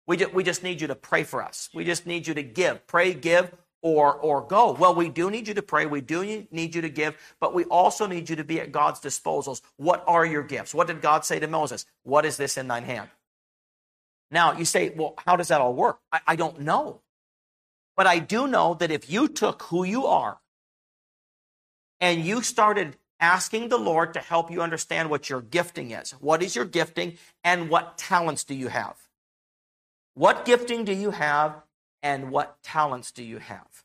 We, 0.07 0.17
just, 0.17 0.35
we 0.35 0.43
just 0.43 0.65
need 0.65 0.81
you 0.81 0.89
to 0.89 0.97
pray 0.97 1.23
for 1.23 1.43
us. 1.43 1.71
We 1.73 1.85
just 1.85 2.07
need 2.07 2.27
you 2.27 2.35
to 2.35 2.43
give. 2.43 2.85
Pray, 2.89 3.15
give, 3.15 3.53
or, 3.83 4.15
or 4.15 4.41
go. 4.41 4.73
Well, 4.73 4.95
we 4.95 5.09
do 5.09 5.31
need 5.31 5.47
you 5.47 5.55
to 5.55 5.63
pray. 5.63 5.87
We 5.87 6.01
do 6.01 6.47
need 6.51 6.75
you 6.75 6.83
to 6.83 6.89
give, 6.89 7.17
but 7.39 7.55
we 7.55 7.65
also 7.65 8.07
need 8.07 8.29
you 8.29 8.37
to 8.37 8.45
be 8.45 8.61
at 8.61 8.73
God's 8.73 9.01
disposals. 9.01 9.61
What 9.77 10.03
are 10.09 10.27
your 10.27 10.43
gifts? 10.43 10.75
What 10.75 10.89
did 10.89 11.03
God 11.03 11.25
say 11.25 11.39
to 11.39 11.47
Moses? 11.47 11.87
What 12.03 12.25
is 12.25 12.37
this 12.37 12.57
in 12.57 12.67
thine 12.67 12.85
hand? 12.85 13.11
Now, 14.33 14.55
you 14.55 14.65
say, 14.65 14.93
well, 14.97 15.15
how 15.19 15.37
does 15.37 15.49
that 15.49 15.61
all 15.61 15.75
work? 15.75 16.01
I, 16.11 16.21
I 16.29 16.37
don't 16.37 16.63
know. 16.63 17.03
But 17.97 18.07
I 18.07 18.19
do 18.19 18.47
know 18.47 18.75
that 18.75 18.91
if 18.91 19.11
you 19.11 19.29
took 19.29 19.65
who 19.65 19.85
you 19.85 20.07
are 20.07 20.39
and 22.01 22.25
you 22.25 22.41
started 22.43 22.97
asking 23.21 23.69
the 23.69 23.79
Lord 23.79 24.15
to 24.15 24.21
help 24.21 24.51
you 24.51 24.63
understand 24.63 25.11
what 25.11 25.29
your 25.29 25.43
gifting 25.43 25.91
is, 25.91 26.13
what 26.13 26.43
is 26.43 26.57
your 26.57 26.65
gifting, 26.65 27.19
and 27.45 27.69
what 27.69 27.99
talents 27.99 28.43
do 28.43 28.55
you 28.55 28.69
have? 28.69 28.97
What 30.15 30.47
gifting 30.47 30.85
do 30.85 30.95
you 30.95 31.11
have 31.11 31.63
and 32.03 32.31
what 32.31 32.63
talents 32.63 33.13
do 33.13 33.23
you 33.23 33.39
have? 33.39 33.85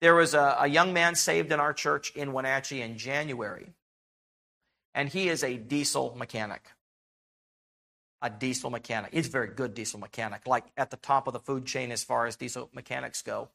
There 0.00 0.14
was 0.14 0.34
a, 0.34 0.56
a 0.60 0.68
young 0.68 0.92
man 0.92 1.16
saved 1.16 1.50
in 1.50 1.58
our 1.58 1.72
church 1.72 2.12
in 2.14 2.32
Wenatchee 2.32 2.80
in 2.80 2.96
January, 2.96 3.72
and 4.94 5.08
he 5.08 5.28
is 5.28 5.42
a 5.42 5.56
diesel 5.56 6.14
mechanic. 6.16 6.70
A 8.22 8.30
diesel 8.30 8.70
mechanic. 8.70 9.12
He's 9.12 9.28
a 9.28 9.30
very 9.30 9.48
good 9.48 9.74
diesel 9.74 10.00
mechanic, 10.00 10.46
like 10.46 10.64
at 10.76 10.90
the 10.90 10.96
top 10.96 11.26
of 11.26 11.32
the 11.32 11.38
food 11.38 11.66
chain 11.66 11.92
as 11.92 12.02
far 12.02 12.26
as 12.26 12.36
diesel 12.36 12.70
mechanics 12.72 13.22
go. 13.22 13.50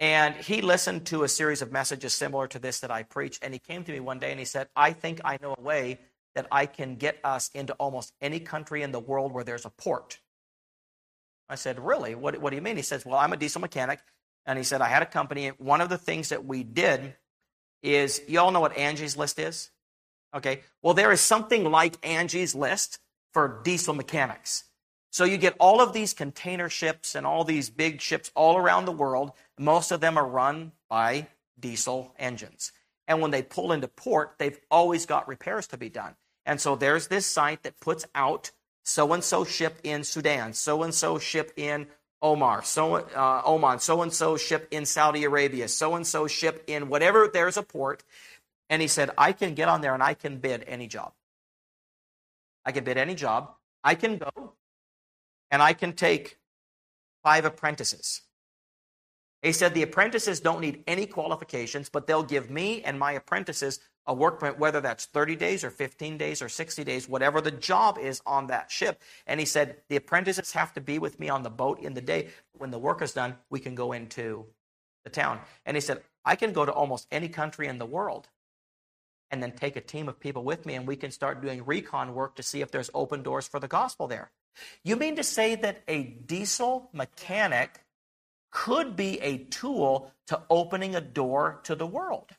And 0.00 0.34
he 0.34 0.60
listened 0.60 1.06
to 1.06 1.22
a 1.22 1.28
series 1.28 1.62
of 1.62 1.72
messages 1.72 2.12
similar 2.12 2.46
to 2.48 2.58
this 2.58 2.80
that 2.80 2.90
I 2.90 3.04
preached. 3.04 3.42
And 3.42 3.54
he 3.54 3.60
came 3.60 3.84
to 3.84 3.92
me 3.92 4.00
one 4.00 4.18
day 4.18 4.30
and 4.30 4.38
he 4.38 4.44
said, 4.44 4.68
I 4.74 4.92
think 4.92 5.20
I 5.24 5.38
know 5.40 5.54
a 5.56 5.60
way 5.60 5.98
that 6.34 6.46
I 6.50 6.66
can 6.66 6.96
get 6.96 7.18
us 7.22 7.50
into 7.54 7.74
almost 7.74 8.12
any 8.20 8.40
country 8.40 8.82
in 8.82 8.92
the 8.92 9.00
world 9.00 9.32
where 9.32 9.44
there's 9.44 9.64
a 9.64 9.70
port. 9.70 10.18
I 11.48 11.54
said, 11.54 11.78
Really? 11.78 12.14
What, 12.14 12.38
what 12.40 12.50
do 12.50 12.56
you 12.56 12.62
mean? 12.62 12.76
He 12.76 12.82
says, 12.82 13.06
Well, 13.06 13.18
I'm 13.18 13.32
a 13.32 13.36
diesel 13.36 13.60
mechanic. 13.60 14.00
And 14.46 14.58
he 14.58 14.64
said, 14.64 14.80
I 14.80 14.88
had 14.88 15.02
a 15.02 15.06
company. 15.06 15.48
One 15.48 15.80
of 15.80 15.88
the 15.88 15.98
things 15.98 16.30
that 16.30 16.44
we 16.44 16.64
did 16.64 17.14
is, 17.82 18.20
you 18.28 18.40
all 18.40 18.50
know 18.50 18.60
what 18.60 18.76
Angie's 18.76 19.16
List 19.16 19.38
is? 19.38 19.70
Okay. 20.34 20.62
Well, 20.82 20.94
there 20.94 21.12
is 21.12 21.20
something 21.20 21.64
like 21.64 21.96
Angie's 22.06 22.54
List 22.54 22.98
for 23.34 23.60
diesel 23.64 23.92
mechanics. 23.92 24.64
So 25.10 25.24
you 25.24 25.36
get 25.36 25.54
all 25.60 25.80
of 25.80 25.92
these 25.92 26.14
container 26.14 26.68
ships 26.68 27.14
and 27.14 27.26
all 27.26 27.44
these 27.44 27.68
big 27.68 28.00
ships 28.00 28.32
all 28.34 28.56
around 28.56 28.86
the 28.86 28.92
world. 28.92 29.32
Most 29.58 29.92
of 29.92 30.00
them 30.00 30.16
are 30.16 30.26
run 30.26 30.72
by 30.88 31.28
diesel 31.60 32.14
engines. 32.18 32.72
And 33.06 33.20
when 33.20 33.30
they 33.30 33.42
pull 33.42 33.72
into 33.72 33.86
port, 33.86 34.36
they've 34.38 34.58
always 34.70 35.04
got 35.06 35.28
repairs 35.28 35.66
to 35.68 35.76
be 35.76 35.90
done. 35.90 36.16
And 36.46 36.60
so 36.60 36.74
there's 36.74 37.08
this 37.08 37.26
site 37.26 37.62
that 37.64 37.80
puts 37.80 38.06
out 38.14 38.50
so 38.84 39.12
and 39.12 39.22
so 39.22 39.44
ship 39.44 39.78
in 39.82 40.04
Sudan, 40.04 40.52
so 40.52 40.82
and 40.82 40.94
so 40.94 41.18
ship 41.18 41.52
in 41.56 41.86
Omar, 42.20 42.62
so 42.64 42.96
uh, 42.96 43.42
Oman, 43.46 43.78
so 43.80 44.02
and 44.02 44.12
so 44.12 44.36
ship 44.36 44.68
in 44.70 44.84
Saudi 44.84 45.24
Arabia, 45.24 45.68
so 45.68 45.94
and 45.94 46.06
so 46.06 46.26
ship 46.26 46.64
in 46.66 46.88
whatever 46.88 47.28
there's 47.32 47.56
a 47.56 47.62
port. 47.62 48.02
And 48.68 48.82
he 48.82 48.88
said, 48.88 49.10
I 49.16 49.32
can 49.32 49.54
get 49.54 49.68
on 49.68 49.80
there 49.80 49.94
and 49.94 50.02
I 50.02 50.14
can 50.14 50.38
bid 50.38 50.64
any 50.66 50.86
job. 50.86 51.12
I 52.64 52.72
can 52.72 52.84
bid 52.84 52.96
any 52.96 53.14
job. 53.14 53.50
I 53.82 53.94
can 53.94 54.18
go 54.18 54.54
and 55.50 55.62
I 55.62 55.72
can 55.72 55.92
take 55.92 56.38
five 57.22 57.44
apprentices. 57.44 58.22
He 59.42 59.52
said 59.52 59.74
the 59.74 59.82
apprentices 59.82 60.40
don't 60.40 60.60
need 60.60 60.82
any 60.86 61.06
qualifications, 61.06 61.90
but 61.90 62.06
they'll 62.06 62.22
give 62.22 62.50
me 62.50 62.82
and 62.82 62.98
my 62.98 63.12
apprentices 63.12 63.80
a 64.06 64.14
work 64.14 64.40
permit, 64.40 64.58
whether 64.58 64.80
that's 64.80 65.06
30 65.06 65.36
days 65.36 65.64
or 65.64 65.70
15 65.70 66.18
days 66.18 66.42
or 66.42 66.48
60 66.48 66.84
days, 66.84 67.08
whatever 67.08 67.40
the 67.40 67.50
job 67.50 67.98
is 67.98 68.20
on 68.26 68.46
that 68.48 68.70
ship. 68.70 69.00
And 69.26 69.40
he 69.40 69.46
said 69.46 69.76
the 69.88 69.96
apprentices 69.96 70.52
have 70.52 70.72
to 70.74 70.80
be 70.80 70.98
with 70.98 71.20
me 71.20 71.28
on 71.28 71.42
the 71.42 71.50
boat 71.50 71.80
in 71.80 71.94
the 71.94 72.00
day. 72.00 72.28
When 72.52 72.70
the 72.70 72.78
work 72.78 73.02
is 73.02 73.12
done, 73.12 73.36
we 73.50 73.60
can 73.60 73.74
go 73.74 73.92
into 73.92 74.46
the 75.04 75.10
town. 75.10 75.40
And 75.64 75.76
he 75.76 75.80
said, 75.80 76.02
I 76.24 76.36
can 76.36 76.52
go 76.52 76.64
to 76.64 76.72
almost 76.72 77.06
any 77.10 77.28
country 77.28 77.66
in 77.66 77.78
the 77.78 77.86
world 77.86 78.28
and 79.34 79.42
then 79.42 79.50
take 79.50 79.74
a 79.74 79.80
team 79.80 80.08
of 80.08 80.20
people 80.20 80.44
with 80.44 80.64
me 80.64 80.74
and 80.74 80.86
we 80.86 80.94
can 80.94 81.10
start 81.10 81.42
doing 81.42 81.66
recon 81.66 82.14
work 82.14 82.36
to 82.36 82.42
see 82.42 82.60
if 82.60 82.70
there's 82.70 82.88
open 82.94 83.24
doors 83.24 83.48
for 83.48 83.58
the 83.58 83.66
gospel 83.66 84.06
there. 84.06 84.30
You 84.84 84.94
mean 84.94 85.16
to 85.16 85.24
say 85.24 85.56
that 85.56 85.82
a 85.88 86.04
diesel 86.04 86.88
mechanic 86.92 87.80
could 88.52 88.94
be 88.94 89.20
a 89.20 89.38
tool 89.38 90.12
to 90.28 90.40
opening 90.48 90.94
a 90.94 91.00
door 91.00 91.58
to 91.64 91.74
the 91.74 91.86
world? 91.86 92.30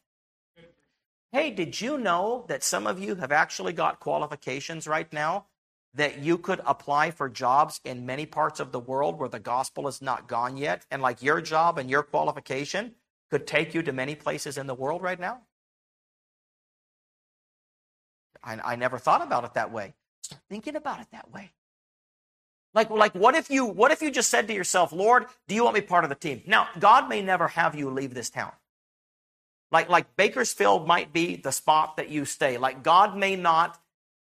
Hey, 1.33 1.51
did 1.51 1.81
you 1.81 1.97
know 1.97 2.45
that 2.47 2.63
some 2.63 2.87
of 2.87 2.97
you 2.97 3.15
have 3.15 3.33
actually 3.33 3.73
got 3.73 3.99
qualifications 3.99 4.87
right 4.87 5.11
now 5.11 5.47
that 5.95 6.19
you 6.19 6.37
could 6.37 6.61
apply 6.65 7.11
for 7.11 7.27
jobs 7.27 7.81
in 7.83 8.05
many 8.05 8.25
parts 8.25 8.61
of 8.61 8.71
the 8.71 8.79
world 8.79 9.19
where 9.19 9.27
the 9.27 9.39
gospel 9.39 9.89
is 9.89 10.01
not 10.01 10.29
gone 10.29 10.55
yet? 10.55 10.85
And 10.89 11.01
like 11.01 11.21
your 11.21 11.41
job 11.41 11.77
and 11.77 11.89
your 11.89 12.03
qualification 12.03 12.95
could 13.29 13.45
take 13.45 13.73
you 13.73 13.83
to 13.83 13.91
many 13.91 14.15
places 14.15 14.57
in 14.57 14.65
the 14.65 14.73
world 14.73 15.01
right 15.01 15.19
now? 15.19 15.41
I, 18.45 18.59
I 18.63 18.75
never 18.75 18.97
thought 18.97 19.21
about 19.21 19.43
it 19.43 19.55
that 19.55 19.71
way. 19.71 19.93
Start 20.21 20.41
thinking 20.49 20.75
about 20.75 21.01
it 21.01 21.07
that 21.11 21.31
way. 21.33 21.51
Like, 22.73 22.89
like 22.89 23.15
what 23.15 23.35
if 23.35 23.49
you 23.49 23.65
what 23.65 23.91
if 23.91 24.01
you 24.01 24.11
just 24.11 24.29
said 24.29 24.47
to 24.47 24.53
yourself, 24.53 24.91
Lord, 24.91 25.25
do 25.47 25.55
you 25.55 25.63
want 25.63 25.75
me 25.75 25.81
part 25.81 26.03
of 26.03 26.09
the 26.09 26.15
team? 26.15 26.41
Now, 26.45 26.67
God 26.77 27.09
may 27.09 27.21
never 27.21 27.47
have 27.47 27.73
you 27.73 27.89
leave 27.89 28.13
this 28.13 28.29
town. 28.29 28.51
Like, 29.71 29.89
like 29.89 30.15
Bakersfield 30.15 30.87
might 30.87 31.11
be 31.11 31.37
the 31.37 31.51
spot 31.51 31.97
that 31.97 32.09
you 32.09 32.25
stay. 32.25 32.57
Like 32.57 32.83
God 32.83 33.17
may 33.17 33.35
not 33.35 33.79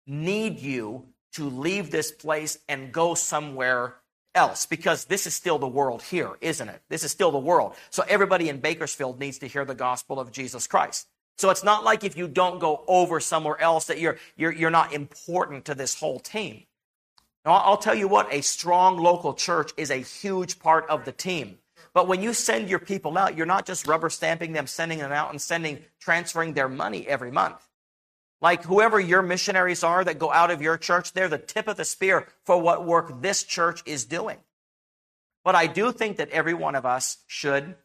need 0.06 0.58
you 0.58 1.06
to 1.34 1.44
leave 1.44 1.90
this 1.90 2.12
place 2.12 2.58
and 2.68 2.92
go 2.92 3.14
somewhere 3.14 3.94
else 4.34 4.66
because 4.66 5.06
this 5.06 5.26
is 5.26 5.34
still 5.34 5.58
the 5.58 5.68
world 5.68 6.02
here, 6.02 6.32
isn't 6.40 6.68
it? 6.68 6.82
This 6.88 7.04
is 7.04 7.10
still 7.10 7.30
the 7.30 7.38
world. 7.38 7.74
So 7.90 8.02
everybody 8.08 8.48
in 8.48 8.60
Bakersfield 8.60 9.18
needs 9.18 9.38
to 9.38 9.46
hear 9.46 9.64
the 9.64 9.74
gospel 9.74 10.18
of 10.20 10.32
Jesus 10.32 10.66
Christ. 10.66 11.06
So 11.38 11.50
it's 11.50 11.64
not 11.64 11.84
like 11.84 12.04
if 12.04 12.16
you 12.16 12.28
don't 12.28 12.58
go 12.58 12.84
over 12.86 13.18
somewhere 13.18 13.60
else 13.60 13.86
that 13.86 13.98
you're, 13.98 14.18
you're, 14.36 14.52
you're 14.52 14.70
not 14.70 14.92
important 14.92 15.64
to 15.64 15.74
this 15.74 15.98
whole 15.98 16.20
team. 16.20 16.64
Now, 17.44 17.52
I'll 17.52 17.76
tell 17.76 17.94
you 17.94 18.06
what, 18.06 18.32
a 18.32 18.42
strong 18.42 18.98
local 18.98 19.34
church 19.34 19.72
is 19.76 19.90
a 19.90 19.96
huge 19.96 20.60
part 20.60 20.88
of 20.88 21.04
the 21.04 21.12
team. 21.12 21.58
But 21.94 22.06
when 22.06 22.22
you 22.22 22.32
send 22.32 22.68
your 22.70 22.78
people 22.78 23.18
out, 23.18 23.36
you're 23.36 23.46
not 23.46 23.66
just 23.66 23.86
rubber 23.86 24.08
stamping 24.08 24.52
them, 24.52 24.66
sending 24.66 24.98
them 24.98 25.12
out, 25.12 25.30
and 25.30 25.40
sending, 25.40 25.80
transferring 25.98 26.52
their 26.52 26.68
money 26.68 27.06
every 27.06 27.32
month. 27.32 27.68
Like 28.40 28.64
whoever 28.64 28.98
your 28.98 29.22
missionaries 29.22 29.84
are 29.84 30.02
that 30.04 30.18
go 30.18 30.32
out 30.32 30.50
of 30.50 30.62
your 30.62 30.76
church, 30.76 31.12
they're 31.12 31.28
the 31.28 31.38
tip 31.38 31.68
of 31.68 31.76
the 31.76 31.84
spear 31.84 32.26
for 32.44 32.60
what 32.60 32.84
work 32.84 33.22
this 33.22 33.44
church 33.44 33.82
is 33.86 34.04
doing. 34.04 34.38
But 35.44 35.54
I 35.54 35.66
do 35.66 35.92
think 35.92 36.16
that 36.16 36.30
every 36.30 36.54
one 36.54 36.74
of 36.74 36.86
us 36.86 37.18
should 37.26 37.76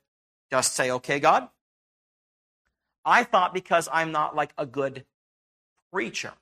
just 0.52 0.74
say, 0.74 0.92
okay, 0.92 1.20
God, 1.20 1.50
I 3.08 3.24
thought 3.24 3.54
because 3.54 3.88
I'm 3.92 4.12
not 4.12 4.36
like 4.36 4.52
a 4.58 4.66
good 4.66 5.06
preacher 5.94 6.34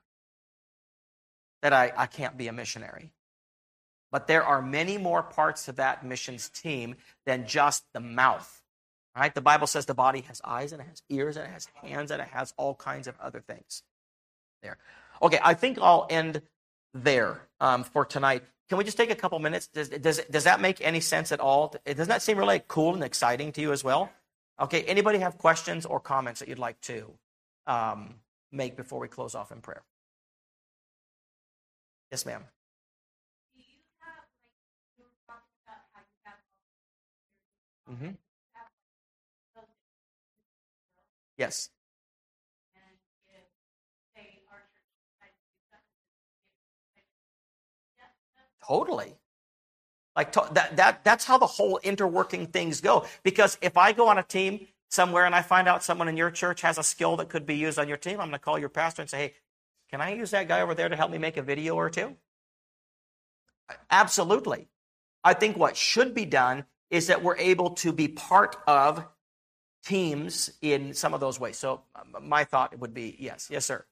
that 1.61 1.73
I, 1.73 1.93
I 1.95 2.07
can't 2.07 2.35
be 2.35 2.47
a 2.47 2.53
missionary. 2.53 3.11
But 4.11 4.25
there 4.25 4.43
are 4.43 4.63
many 4.63 4.97
more 4.97 5.21
parts 5.21 5.65
to 5.65 5.73
that 5.73 6.03
missions 6.03 6.49
team 6.49 6.95
than 7.25 7.45
just 7.45 7.83
the 7.93 7.99
mouth. 7.99 8.63
Right? 9.15 9.33
The 9.33 9.41
Bible 9.41 9.67
says 9.67 9.85
the 9.85 9.93
body 9.93 10.21
has 10.21 10.41
eyes 10.43 10.73
and 10.73 10.81
it 10.81 10.87
has 10.87 11.03
ears 11.07 11.37
and 11.37 11.47
it 11.47 11.51
has 11.51 11.67
hands 11.81 12.09
and 12.09 12.19
it 12.21 12.29
has 12.29 12.53
all 12.57 12.73
kinds 12.73 13.07
of 13.07 13.15
other 13.21 13.41
things. 13.41 13.83
There. 14.63 14.77
Okay, 15.21 15.39
I 15.43 15.53
think 15.53 15.77
I'll 15.79 16.07
end 16.09 16.41
there 16.95 17.41
um, 17.59 17.83
for 17.83 18.05
tonight. 18.05 18.43
Can 18.69 18.79
we 18.79 18.83
just 18.83 18.97
take 18.97 19.11
a 19.11 19.15
couple 19.15 19.37
minutes? 19.37 19.67
Does, 19.67 19.89
does, 19.89 20.19
does 20.31 20.45
that 20.45 20.59
make 20.59 20.81
any 20.81 20.99
sense 20.99 21.31
at 21.31 21.39
all? 21.39 21.75
Doesn't 21.85 22.07
that 22.07 22.23
seem 22.23 22.39
really 22.39 22.63
cool 22.67 22.95
and 22.95 23.03
exciting 23.03 23.51
to 23.53 23.61
you 23.61 23.71
as 23.71 23.83
well? 23.83 24.11
Okay, 24.59 24.83
anybody 24.83 25.19
have 25.19 25.37
questions 25.37 25.85
or 25.85 25.99
comments 25.99 26.39
that 26.39 26.47
you'd 26.47 26.59
like 26.59 26.79
to 26.81 27.13
um, 27.67 28.15
make 28.51 28.77
before 28.77 28.99
we 28.99 29.07
close 29.07 29.35
off 29.35 29.51
in 29.51 29.59
prayer? 29.61 29.83
Yes, 32.11 32.25
ma'am. 32.25 32.45
Mm-hmm. 37.89 38.11
Yes. 41.37 41.69
Totally. 48.65 49.15
Like 50.15 50.31
that, 50.53 50.77
that, 50.77 51.03
that's 51.03 51.25
how 51.25 51.37
the 51.37 51.45
whole 51.45 51.79
interworking 51.83 52.51
things 52.51 52.81
go. 52.81 53.05
Because 53.23 53.57
if 53.61 53.77
I 53.77 53.91
go 53.91 54.07
on 54.07 54.17
a 54.17 54.23
team 54.23 54.67
somewhere 54.89 55.25
and 55.25 55.35
I 55.35 55.41
find 55.41 55.67
out 55.67 55.83
someone 55.83 56.07
in 56.07 56.15
your 56.15 56.31
church 56.31 56.61
has 56.61 56.77
a 56.77 56.83
skill 56.83 57.17
that 57.17 57.29
could 57.29 57.45
be 57.45 57.55
used 57.55 57.77
on 57.77 57.87
your 57.87 57.97
team, 57.97 58.13
I'm 58.21 58.27
going 58.27 58.31
to 58.31 58.39
call 58.39 58.57
your 58.57 58.69
pastor 58.69 59.01
and 59.01 59.09
say, 59.09 59.17
hey, 59.17 59.33
can 59.91 60.01
I 60.01 60.13
use 60.13 60.31
that 60.31 60.47
guy 60.47 60.61
over 60.61 60.73
there 60.73 60.89
to 60.89 60.95
help 60.95 61.11
me 61.11 61.17
make 61.17 61.37
a 61.37 61.41
video 61.41 61.75
or 61.75 61.89
two? 61.89 62.15
Absolutely. 63.89 64.67
I 65.23 65.33
think 65.33 65.57
what 65.57 65.75
should 65.75 66.13
be 66.13 66.25
done 66.25 66.65
is 66.89 67.07
that 67.07 67.23
we're 67.23 67.37
able 67.37 67.71
to 67.71 67.91
be 67.91 68.07
part 68.07 68.57
of 68.67 69.05
teams 69.83 70.51
in 70.61 70.93
some 70.93 71.13
of 71.13 71.19
those 71.19 71.39
ways. 71.39 71.57
So 71.57 71.81
my 72.21 72.43
thought 72.43 72.77
would 72.79 72.93
be 72.93 73.15
yes. 73.19 73.49
Yes, 73.51 73.65
sir. 73.65 73.85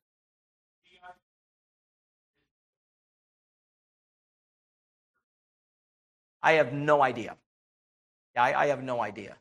I 6.44 6.53
have 6.53 6.74
no 6.74 7.02
idea. 7.02 7.38
I, 8.36 8.53
I 8.53 8.65
have 8.68 8.84
no 8.84 9.02
idea. 9.02 9.38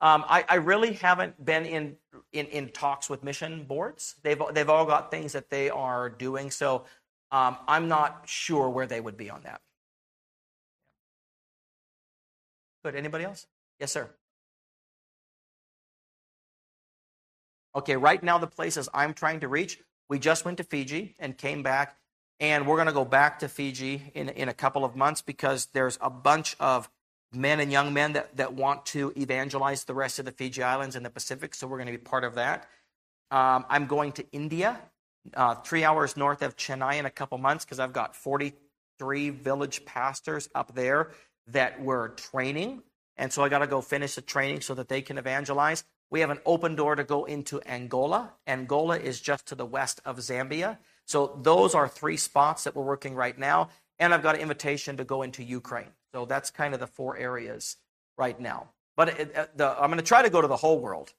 Um, 0.00 0.24
I, 0.28 0.44
I, 0.48 0.56
really 0.56 0.94
haven't 0.94 1.42
been 1.44 1.64
in, 1.64 1.96
in, 2.32 2.46
in 2.46 2.68
talks 2.70 3.08
with 3.08 3.22
mission 3.22 3.64
boards. 3.64 4.16
They've 4.24 4.40
they've 4.52 4.68
all 4.68 4.84
got 4.84 5.12
things 5.12 5.32
that 5.32 5.48
they 5.48 5.70
are 5.70 6.10
doing. 6.10 6.50
So 6.50 6.86
um, 7.30 7.56
I'm 7.68 7.86
not 7.86 8.22
sure 8.26 8.68
where 8.68 8.86
they 8.86 9.00
would 9.00 9.16
be 9.16 9.30
on 9.30 9.44
that. 9.44 9.60
Good. 12.84 12.96
Anybody 12.96 13.24
else? 13.24 13.46
Yes, 13.78 13.92
sir. 13.92 14.10
Okay, 17.76 17.96
right 17.96 18.22
now 18.22 18.38
the 18.38 18.48
places 18.48 18.88
I'm 18.92 19.14
trying 19.14 19.40
to 19.40 19.48
reach, 19.48 19.78
we 20.08 20.18
just 20.18 20.44
went 20.44 20.58
to 20.58 20.64
Fiji 20.64 21.14
and 21.20 21.38
came 21.38 21.62
back 21.62 21.96
and 22.42 22.66
we're 22.66 22.74
going 22.74 22.88
to 22.88 22.92
go 22.92 23.04
back 23.04 23.38
to 23.38 23.48
Fiji 23.48 24.10
in, 24.14 24.28
in 24.30 24.48
a 24.48 24.52
couple 24.52 24.84
of 24.84 24.96
months 24.96 25.22
because 25.22 25.66
there's 25.66 25.96
a 26.00 26.10
bunch 26.10 26.56
of 26.58 26.90
men 27.32 27.60
and 27.60 27.70
young 27.70 27.94
men 27.94 28.14
that, 28.14 28.36
that 28.36 28.52
want 28.52 28.84
to 28.84 29.12
evangelize 29.16 29.84
the 29.84 29.94
rest 29.94 30.18
of 30.18 30.24
the 30.24 30.32
Fiji 30.32 30.60
Islands 30.60 30.96
and 30.96 31.06
the 31.06 31.10
Pacific, 31.10 31.54
so 31.54 31.68
we're 31.68 31.78
going 31.78 31.86
to 31.86 31.92
be 31.92 31.98
part 31.98 32.24
of 32.24 32.34
that. 32.34 32.68
Um, 33.30 33.64
I'm 33.70 33.86
going 33.86 34.10
to 34.12 34.26
India, 34.32 34.76
uh, 35.34 35.54
three 35.54 35.84
hours 35.84 36.16
north 36.16 36.42
of 36.42 36.56
Chennai 36.56 36.98
in 36.98 37.06
a 37.06 37.10
couple 37.10 37.38
months 37.38 37.64
because 37.64 37.78
I've 37.78 37.92
got 37.92 38.16
43 38.16 39.30
village 39.30 39.84
pastors 39.84 40.48
up 40.52 40.74
there 40.74 41.12
that 41.46 41.80
we're 41.80 42.08
training. 42.08 42.82
And 43.16 43.32
so 43.32 43.44
I 43.44 43.50
got 43.50 43.60
to 43.60 43.68
go 43.68 43.80
finish 43.80 44.16
the 44.16 44.20
training 44.20 44.62
so 44.62 44.74
that 44.74 44.88
they 44.88 45.00
can 45.00 45.16
evangelize. 45.16 45.84
We 46.10 46.20
have 46.20 46.30
an 46.30 46.40
open 46.44 46.74
door 46.74 46.96
to 46.96 47.04
go 47.04 47.24
into 47.24 47.60
Angola. 47.62 48.32
Angola 48.48 48.98
is 48.98 49.20
just 49.20 49.46
to 49.46 49.54
the 49.54 49.64
west 49.64 50.00
of 50.04 50.18
Zambia. 50.18 50.78
So 51.06 51.38
those 51.42 51.74
are 51.74 51.88
three 51.88 52.16
spots 52.16 52.64
that 52.64 52.74
we're 52.74 52.84
working 52.84 53.14
right 53.14 53.38
now. 53.38 53.68
And 53.98 54.12
I've 54.12 54.22
got 54.22 54.34
an 54.34 54.40
invitation 54.40 54.96
to 54.96 55.04
go 55.04 55.22
into 55.22 55.42
Ukraine. 55.42 55.92
So 56.14 56.24
that's 56.24 56.50
kind 56.50 56.74
of 56.74 56.80
the 56.80 56.86
four 56.86 57.16
areas 57.16 57.76
right 58.18 58.38
now. 58.38 58.68
But 58.96 59.08
it, 59.20 59.36
uh, 59.36 59.46
the, 59.56 59.70
I'm 59.70 59.88
going 59.88 59.98
to 59.98 60.04
try 60.04 60.22
to 60.22 60.30
go 60.30 60.40
to 60.40 60.48
the 60.48 60.56
whole 60.56 60.78
world. 60.78 61.12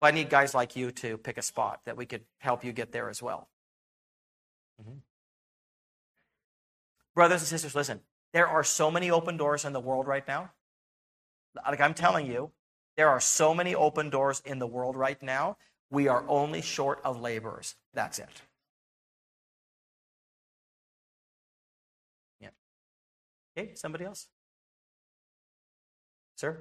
But 0.00 0.08
I 0.08 0.10
need 0.10 0.28
guys 0.28 0.54
like 0.54 0.76
you 0.76 0.90
to 0.92 1.16
pick 1.18 1.38
a 1.38 1.42
spot 1.42 1.80
that 1.86 1.96
we 1.96 2.06
could 2.06 2.22
help 2.38 2.64
you 2.64 2.72
get 2.72 2.92
there 2.92 3.08
as 3.08 3.22
well. 3.22 3.48
Mm-hmm. 4.80 4.98
Brothers 7.14 7.42
and 7.42 7.48
sisters, 7.48 7.74
listen, 7.74 8.00
there 8.32 8.48
are 8.48 8.64
so 8.64 8.90
many 8.90 9.10
open 9.10 9.36
doors 9.36 9.64
in 9.64 9.72
the 9.72 9.80
world 9.80 10.06
right 10.06 10.26
now. 10.26 10.50
Like 11.68 11.80
I'm 11.80 11.94
telling 11.94 12.26
you, 12.26 12.50
there 12.96 13.08
are 13.08 13.20
so 13.20 13.54
many 13.54 13.74
open 13.74 14.10
doors 14.10 14.42
in 14.44 14.58
the 14.58 14.66
world 14.66 14.96
right 14.96 15.22
now. 15.22 15.56
We 15.90 16.08
are 16.08 16.24
only 16.28 16.60
short 16.60 17.00
of 17.04 17.20
laborers. 17.20 17.76
That's 17.92 18.18
it. 18.18 18.42
Okay, 23.56 23.74
somebody 23.74 24.04
else? 24.04 24.28
Sir? 26.36 26.58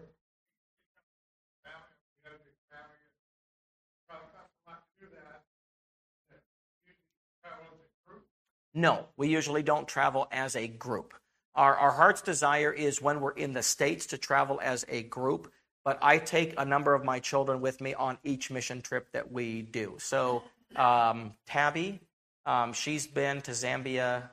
No, 8.75 9.05
we 9.17 9.27
usually 9.27 9.61
don't 9.61 9.87
travel 9.87 10.27
as 10.31 10.55
a 10.55 10.67
group. 10.67 11.13
Our, 11.53 11.75
our 11.75 11.91
heart's 11.91 12.21
desire 12.21 12.71
is 12.71 13.01
when 13.01 13.21
we're 13.21 13.31
in 13.31 13.53
the 13.53 13.61
States 13.61 14.07
to 14.07 14.17
travel 14.17 14.59
as 14.63 14.83
a 14.89 15.03
group 15.03 15.51
but 15.83 15.99
I 16.01 16.17
take 16.17 16.53
a 16.57 16.65
number 16.65 16.93
of 16.93 17.03
my 17.03 17.19
children 17.19 17.61
with 17.61 17.81
me 17.81 17.93
on 17.93 18.17
each 18.23 18.49
mission 18.49 18.81
trip 18.81 19.11
that 19.11 19.31
we 19.31 19.61
do. 19.61 19.95
So, 19.99 20.43
um, 20.75 21.33
Tabby, 21.45 21.99
um, 22.45 22.73
she's 22.73 23.05
been 23.05 23.41
to 23.41 23.51
Zambia 23.51 24.29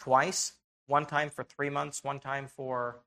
twice, 0.00 0.52
one 0.86 1.06
time 1.06 1.30
for 1.30 1.44
three 1.44 1.70
months, 1.70 2.04
one 2.04 2.20
time 2.20 2.48
for 2.48 3.00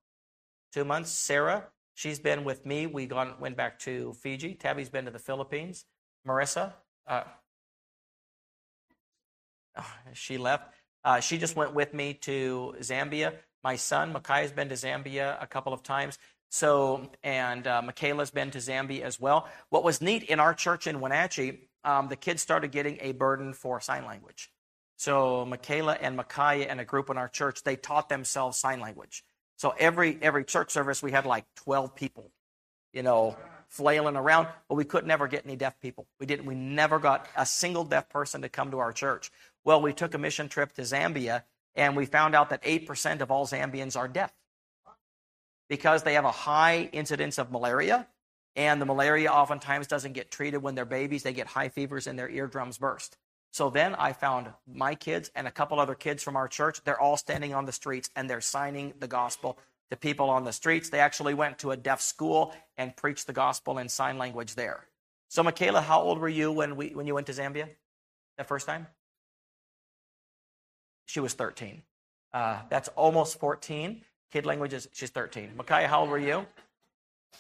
two 0.74 0.86
months. 0.86 1.12
Sarah, 1.12 1.68
she's 1.94 2.20
been 2.20 2.44
with 2.44 2.66
me. 2.66 2.88
We 2.88 3.06
gone, 3.06 3.36
went 3.40 3.58
back 3.58 3.80
to 3.80 4.14
Fiji. 4.14 4.56
Tabby's 4.56 4.90
been 4.90 5.06
to 5.06 5.12
the 5.12 5.20
Philippines. 5.20 5.86
Marissa, 6.28 6.74
uh, 7.08 7.24
she 10.14 10.38
left. 10.38 10.74
Uh, 11.04 11.20
she 11.20 11.38
just 11.38 11.56
went 11.56 11.74
with 11.74 11.94
me 11.94 12.14
to 12.14 12.76
Zambia. 12.82 13.34
My 13.64 13.76
son, 13.76 14.12
Micaiah, 14.12 14.42
has 14.42 14.52
been 14.52 14.70
to 14.70 14.76
Zambia 14.76 15.42
a 15.42 15.48
couple 15.48 15.74
of 15.74 15.84
times. 15.84 16.18
So, 16.50 17.10
and 17.24 17.68
uh, 17.68 17.82
Michaela's 17.82 18.32
been 18.32 18.52
to 18.52 18.60
Zambia 18.60 19.02
as 19.02 19.20
well. 19.20 19.48
What 19.70 19.84
was 19.84 20.02
neat 20.02 20.24
in 20.24 20.40
our 20.40 20.54
church 20.54 20.88
in 20.88 21.00
Wenatchee, 21.00 21.70
um, 21.84 22.08
the 22.08 22.16
kids 22.16 22.42
started 22.42 22.72
getting 22.72 22.98
a 23.02 23.12
burden 23.12 23.54
for 23.54 23.80
sign 23.80 24.06
language. 24.06 24.50
So, 24.98 25.46
Michaela 25.46 25.98
and 26.00 26.18
Micaiah 26.18 26.68
and 26.68 26.80
a 26.80 26.86
group 26.86 27.10
in 27.10 27.18
our 27.18 27.28
church, 27.28 27.64
they 27.64 27.76
taught 27.76 28.10
themselves 28.10 28.58
sign 28.58 28.80
language. 28.80 29.24
So, 29.56 29.74
every, 29.78 30.18
every 30.22 30.44
church 30.44 30.72
service, 30.72 31.02
we 31.02 31.12
had 31.12 31.26
like 31.26 31.46
12 31.56 31.96
people, 31.96 32.32
you 32.94 33.04
know, 33.04 33.38
flailing 33.70 34.16
around, 34.16 34.48
but 34.68 34.76
we 34.76 34.86
could 34.86 35.06
never 35.06 35.28
get 35.28 35.46
any 35.46 35.56
deaf 35.56 35.80
people. 35.80 36.08
We 36.20 36.26
didn't, 36.26 36.46
we 36.46 36.56
never 36.56 37.00
got 37.00 37.28
a 37.36 37.46
single 37.46 37.84
deaf 37.84 38.10
person 38.10 38.42
to 38.42 38.50
come 38.50 38.72
to 38.72 38.80
our 38.80 38.92
church. 38.92 39.32
Well, 39.64 39.82
we 39.82 39.94
took 39.94 40.14
a 40.14 40.18
mission 40.18 40.50
trip 40.50 40.74
to 40.74 40.82
Zambia 40.82 41.44
and 41.76 41.96
we 41.96 42.06
found 42.06 42.34
out 42.36 42.50
that 42.50 42.64
8% 42.64 43.22
of 43.22 43.30
all 43.30 43.46
Zambians 43.46 43.96
are 43.96 44.08
deaf 44.08 44.34
because 45.70 46.04
they 46.04 46.14
have 46.14 46.26
a 46.26 46.32
high 46.32 46.90
incidence 46.92 47.38
of 47.38 47.52
malaria, 47.52 48.08
and 48.56 48.82
the 48.82 48.86
malaria 48.86 49.30
oftentimes 49.30 49.86
doesn't 49.86 50.14
get 50.14 50.32
treated 50.32 50.58
when 50.58 50.76
they're 50.76 50.86
babies. 50.86 51.24
They 51.24 51.34
get 51.34 51.48
high 51.48 51.70
fevers 51.70 52.08
and 52.08 52.18
their 52.18 52.30
eardrums 52.30 52.78
burst. 52.78 53.18
So 53.58 53.72
then 53.72 53.96
I 53.96 54.14
found 54.14 54.50
my 54.72 54.94
kids 54.94 55.32
and 55.34 55.48
a 55.48 55.52
couple 55.52 55.80
other 55.80 55.96
kids 55.96 56.22
from 56.22 56.36
our 56.36 56.48
church. 56.48 56.80
They're 56.84 57.02
all 57.02 57.18
standing 57.18 57.56
on 57.56 57.66
the 57.66 57.72
streets 57.72 58.12
and 58.16 58.30
they're 58.30 58.40
signing 58.40 58.94
the 59.00 59.08
gospel 59.08 59.58
to 59.90 59.98
people 59.98 60.30
on 60.30 60.44
the 60.44 60.54
streets. 60.54 60.92
They 60.92 61.00
actually 61.00 61.34
went 61.34 61.58
to 61.60 61.72
a 61.72 61.76
deaf 61.76 62.00
school 62.00 62.54
and 62.78 62.96
preached 62.96 63.26
the 63.26 63.34
gospel 63.34 63.80
in 63.80 63.90
sign 63.90 64.20
language 64.20 64.54
there. 64.54 64.86
So, 65.28 65.42
Michaela, 65.42 65.82
how 65.82 66.00
old 66.00 66.20
were 66.20 66.30
you 66.30 66.52
when, 66.52 66.76
we, 66.76 66.90
when 66.90 67.08
you 67.08 67.16
went 67.16 67.26
to 67.26 67.34
Zambia 67.34 67.68
that 68.38 68.48
first 68.48 68.68
time? 68.68 68.86
She 71.08 71.20
was 71.20 71.34
13. 71.34 71.82
Uh, 72.32 72.60
that's 72.70 72.90
almost 72.90 73.40
14. 73.40 74.04
Kid 74.32 74.46
languages, 74.46 74.88
she's 74.94 75.10
13. 75.10 75.54
Micaiah, 75.58 75.88
how 75.88 76.02
old 76.02 76.12
were 76.12 76.20
you? 76.20 76.46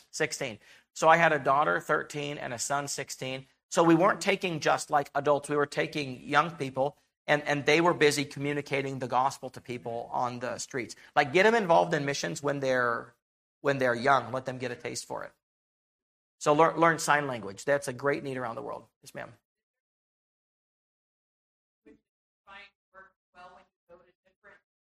16. 0.09 0.57
So 0.93 1.09
I 1.09 1.17
had 1.17 1.31
a 1.31 1.37
daughter, 1.37 1.79
13, 1.79 2.39
and 2.39 2.55
a 2.55 2.57
son, 2.57 2.87
16. 2.87 3.45
So 3.69 3.83
we 3.83 3.95
weren't 3.95 4.21
taking 4.21 4.59
just 4.59 4.89
like 4.89 5.09
adults, 5.13 5.49
we 5.49 5.55
were 5.55 5.65
taking 5.65 6.21
young 6.23 6.51
people, 6.51 6.97
and, 7.27 7.43
and 7.45 7.65
they 7.65 7.81
were 7.81 7.93
busy 7.93 8.23
communicating 8.23 8.99
the 8.99 9.07
gospel 9.07 9.49
to 9.51 9.61
people 9.61 10.09
on 10.13 10.39
the 10.39 10.57
streets. 10.57 10.95
Like 11.15 11.33
get 11.33 11.43
them 11.43 11.55
involved 11.55 11.93
in 11.93 12.05
missions 12.05 12.41
when 12.41 12.59
they're 12.59 13.13
when 13.61 13.79
they're 13.79 13.95
young, 13.95 14.31
let 14.31 14.45
them 14.45 14.59
get 14.59 14.71
a 14.71 14.75
taste 14.75 15.05
for 15.05 15.23
it. 15.23 15.31
So 16.37 16.53
learn, 16.53 16.77
learn 16.77 16.99
sign 16.99 17.27
language. 17.27 17.65
That's 17.65 17.87
a 17.87 17.93
great 17.93 18.23
need 18.23 18.37
around 18.37 18.55
the 18.55 18.61
world. 18.61 18.83
Yes, 19.01 19.13
ma'am. 19.13 19.29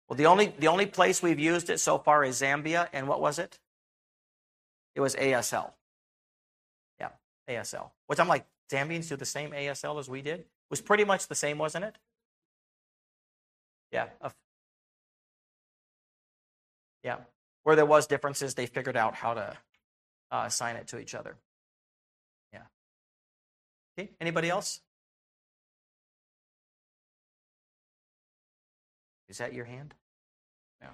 Well, 0.08 0.16
the 0.16 0.26
only 0.26 0.54
the 0.58 0.68
only 0.68 0.86
place 0.86 1.22
we've 1.22 1.38
used 1.38 1.68
it 1.68 1.80
so 1.80 1.98
far 1.98 2.22
is 2.22 2.40
Zambia, 2.40 2.88
and 2.92 3.08
what 3.08 3.20
was 3.20 3.38
it? 3.38 3.58
It 4.94 5.00
was 5.00 5.16
ASL. 5.16 5.72
Yeah, 7.00 7.08
ASL. 7.48 7.90
Which 8.06 8.20
I'm 8.20 8.28
like, 8.28 8.46
Zambians 8.70 9.08
do 9.08 9.16
the 9.16 9.24
same 9.24 9.50
ASL 9.50 9.98
as 9.98 10.08
we 10.08 10.22
did. 10.22 10.40
It 10.40 10.46
was 10.70 10.80
pretty 10.80 11.04
much 11.04 11.28
the 11.28 11.34
same, 11.34 11.58
wasn't 11.58 11.84
it? 11.84 11.96
Yeah. 13.92 14.08
Yeah. 17.04 17.18
Where 17.62 17.76
there 17.76 17.86
was 17.86 18.06
differences, 18.06 18.54
they 18.54 18.66
figured 18.66 18.96
out 18.96 19.14
how 19.14 19.34
to 19.34 19.56
uh, 20.30 20.44
assign 20.46 20.76
it 20.76 20.88
to 20.88 20.98
each 20.98 21.14
other. 21.14 21.36
Yeah. 22.52 22.62
Okay. 23.98 24.10
Anybody 24.20 24.50
else? 24.50 24.80
Is 29.28 29.38
that 29.38 29.52
your 29.52 29.64
hand? 29.64 29.94
Yeah. 30.80 30.88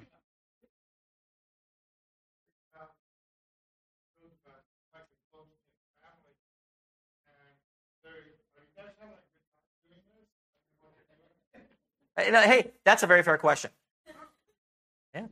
Hey, 12.17 12.71
that's 12.85 13.03
a 13.03 13.07
very 13.07 13.23
fair 13.23 13.39
question. 13.39 13.71
Yeah. 15.15 15.27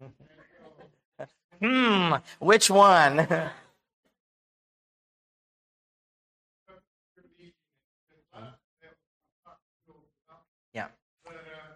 hmm, 1.60 2.14
which 2.38 2.70
one? 2.70 3.26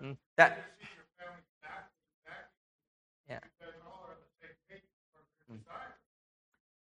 Mm, 0.02 0.16
that. 0.36 0.58
Yeah. 3.28 3.40
Mm. 5.50 5.58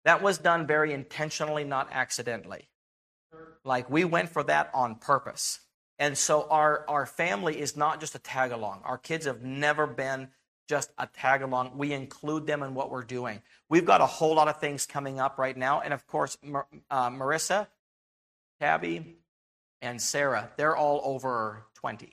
That 0.05 0.23
was 0.23 0.39
done 0.39 0.67
very 0.67 0.93
intentionally, 0.93 1.65
not 1.65 1.89
accidentally. 1.93 2.69
Like 3.65 3.91
we 3.91 4.05
went 4.05 4.31
for 4.31 4.43
that 4.45 4.71
on 4.73 4.97
purpose. 4.97 5.61
And 5.99 6.17
so 6.17 6.47
our, 6.49 6.85
our 6.89 7.05
family 7.05 7.61
is 7.61 7.77
not 7.77 8.01
just 8.01 8.15
a 8.15 8.19
tag 8.19 8.53
along. 8.53 8.81
Our 8.85 8.97
kids 8.97 9.27
have 9.27 9.43
never 9.43 9.87
been 9.87 10.29
just 10.67 10.91
a 10.97 11.07
tag 11.07 11.43
along. 11.43 11.77
We 11.77 11.93
include 11.93 12.47
them 12.47 12.63
in 12.63 12.75
what 12.75 12.91
we're 12.91 13.05
doing. 13.05 13.43
We've 13.69 13.85
got 13.85 14.01
a 14.01 14.07
whole 14.07 14.35
lot 14.35 14.49
of 14.49 14.61
things 14.61 14.87
coming 14.87 15.21
up 15.21 15.37
right 15.37 15.57
now. 15.57 15.81
And 15.81 15.93
of 15.93 16.07
course, 16.07 16.39
Mar- 16.43 16.69
uh, 16.91 17.11
Marissa, 17.11 17.67
Tabby, 18.61 19.17
and 19.83 20.01
Sarah, 20.01 20.51
they're 20.57 20.77
all 20.77 21.03
over 21.05 21.65
20. 21.75 22.07
All 22.07 22.13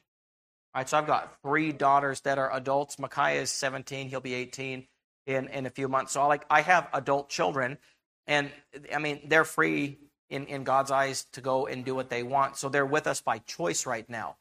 right, 0.81 0.89
so 0.89 0.97
I've 0.97 1.07
got 1.07 1.37
three 1.41 1.71
daughters 1.71 2.21
that 2.21 2.37
are 2.37 2.53
adults. 2.53 2.99
Micaiah 2.99 3.41
is 3.41 3.51
17; 3.51 4.09
he'll 4.09 4.19
be 4.19 4.33
18 4.33 4.87
in 5.27 5.47
in 5.49 5.67
a 5.67 5.69
few 5.69 5.87
months. 5.87 6.13
So 6.13 6.21
I 6.21 6.25
like 6.25 6.45
I 6.49 6.61
have 6.61 6.87
adult 6.93 7.29
children, 7.29 7.77
and 8.25 8.49
I 8.93 8.97
mean 8.97 9.21
they're 9.25 9.45
free 9.45 9.99
in, 10.29 10.47
in 10.47 10.63
God's 10.63 10.89
eyes 10.89 11.25
to 11.33 11.41
go 11.41 11.67
and 11.67 11.85
do 11.85 11.93
what 11.93 12.09
they 12.09 12.23
want. 12.23 12.57
So 12.57 12.69
they're 12.69 12.85
with 12.85 13.05
us 13.05 13.21
by 13.21 13.37
choice 13.39 13.85
right 13.85 14.09
now. 14.09 14.37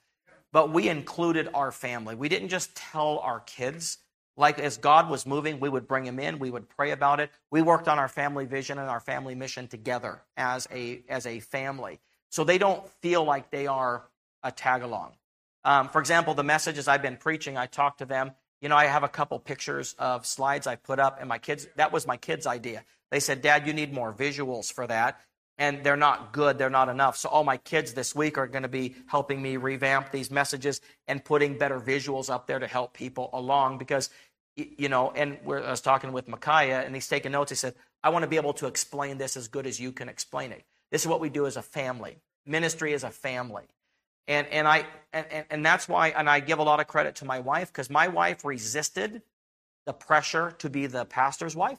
But 0.52 0.72
we 0.72 0.88
included 0.88 1.48
our 1.52 1.70
family. 1.70 2.14
We 2.14 2.28
didn't 2.28 2.48
just 2.48 2.74
tell 2.74 3.18
our 3.18 3.40
kids. 3.40 3.98
Like 4.38 4.58
as 4.58 4.76
God 4.76 5.10
was 5.10 5.26
moving, 5.26 5.60
we 5.60 5.68
would 5.68 5.88
bring 5.88 6.04
them 6.04 6.18
in. 6.18 6.38
We 6.38 6.50
would 6.50 6.68
pray 6.68 6.92
about 6.92 7.20
it. 7.20 7.30
We 7.50 7.62
worked 7.62 7.88
on 7.88 7.98
our 7.98 8.08
family 8.08 8.46
vision 8.46 8.78
and 8.78 8.88
our 8.88 9.00
family 9.00 9.34
mission 9.34 9.66
together 9.66 10.22
as 10.36 10.68
a 10.72 11.02
as 11.08 11.26
a 11.26 11.40
family, 11.40 12.00
so 12.30 12.44
they 12.44 12.58
don't 12.58 12.88
feel 13.00 13.24
like 13.24 13.50
they 13.50 13.66
are 13.66 14.04
a 14.42 14.52
tag 14.52 14.82
along. 14.82 15.12
Um, 15.64 15.88
for 15.88 16.00
example, 16.00 16.34
the 16.34 16.44
messages 16.44 16.86
I've 16.86 17.02
been 17.02 17.16
preaching, 17.16 17.56
I 17.56 17.66
talk 17.66 17.98
to 17.98 18.04
them. 18.04 18.32
You 18.60 18.68
know, 18.68 18.76
I 18.76 18.86
have 18.86 19.02
a 19.02 19.08
couple 19.08 19.38
pictures 19.38 19.94
of 19.98 20.26
slides 20.26 20.66
I 20.66 20.76
put 20.76 20.98
up, 20.98 21.18
and 21.20 21.28
my 21.28 21.38
kids. 21.38 21.68
That 21.76 21.92
was 21.92 22.06
my 22.06 22.16
kids' 22.16 22.46
idea. 22.46 22.84
They 23.10 23.20
said, 23.20 23.42
"Dad, 23.42 23.66
you 23.66 23.72
need 23.72 23.92
more 23.92 24.12
visuals 24.12 24.72
for 24.72 24.86
that." 24.86 25.20
and 25.58 25.82
they're 25.82 25.96
not 25.96 26.32
good, 26.32 26.58
they're 26.58 26.68
not 26.68 26.88
enough. 26.88 27.16
So 27.16 27.28
all 27.28 27.44
my 27.44 27.56
kids 27.56 27.94
this 27.94 28.14
week 28.14 28.36
are 28.36 28.46
going 28.46 28.64
to 28.64 28.68
be 28.68 28.94
helping 29.06 29.40
me 29.40 29.56
revamp 29.56 30.12
these 30.12 30.30
messages 30.30 30.80
and 31.08 31.24
putting 31.24 31.56
better 31.56 31.80
visuals 31.80 32.28
up 32.28 32.46
there 32.46 32.58
to 32.58 32.66
help 32.66 32.92
people 32.92 33.30
along 33.32 33.78
because 33.78 34.10
you 34.56 34.88
know, 34.88 35.10
and 35.10 35.38
I 35.44 35.70
was 35.70 35.82
talking 35.82 36.12
with 36.12 36.28
Micaiah 36.28 36.80
and 36.80 36.94
he's 36.94 37.08
taking 37.08 37.32
notes. 37.32 37.50
He 37.50 37.56
said, 37.56 37.74
I 38.02 38.08
want 38.08 38.22
to 38.22 38.26
be 38.26 38.36
able 38.36 38.54
to 38.54 38.66
explain 38.66 39.18
this 39.18 39.36
as 39.36 39.48
good 39.48 39.66
as 39.66 39.78
you 39.78 39.92
can 39.92 40.08
explain 40.08 40.50
it. 40.50 40.64
This 40.90 41.02
is 41.02 41.08
what 41.08 41.20
we 41.20 41.28
do 41.28 41.46
as 41.46 41.56
a 41.56 41.62
family. 41.62 42.16
Ministry 42.46 42.94
is 42.94 43.04
a 43.04 43.10
family. 43.10 43.64
And, 44.28 44.46
and, 44.48 44.66
I, 44.66 44.86
and, 45.12 45.44
and 45.50 45.66
that's 45.66 45.88
why, 45.88 46.08
and 46.08 46.28
I 46.28 46.40
give 46.40 46.58
a 46.58 46.62
lot 46.62 46.80
of 46.80 46.86
credit 46.88 47.16
to 47.16 47.24
my 47.24 47.40
wife 47.40 47.72
because 47.72 47.90
my 47.90 48.08
wife 48.08 48.44
resisted 48.44 49.22
the 49.84 49.92
pressure 49.92 50.52
to 50.58 50.68
be 50.68 50.86
the 50.86 51.04
pastor's 51.04 51.54
wife 51.54 51.78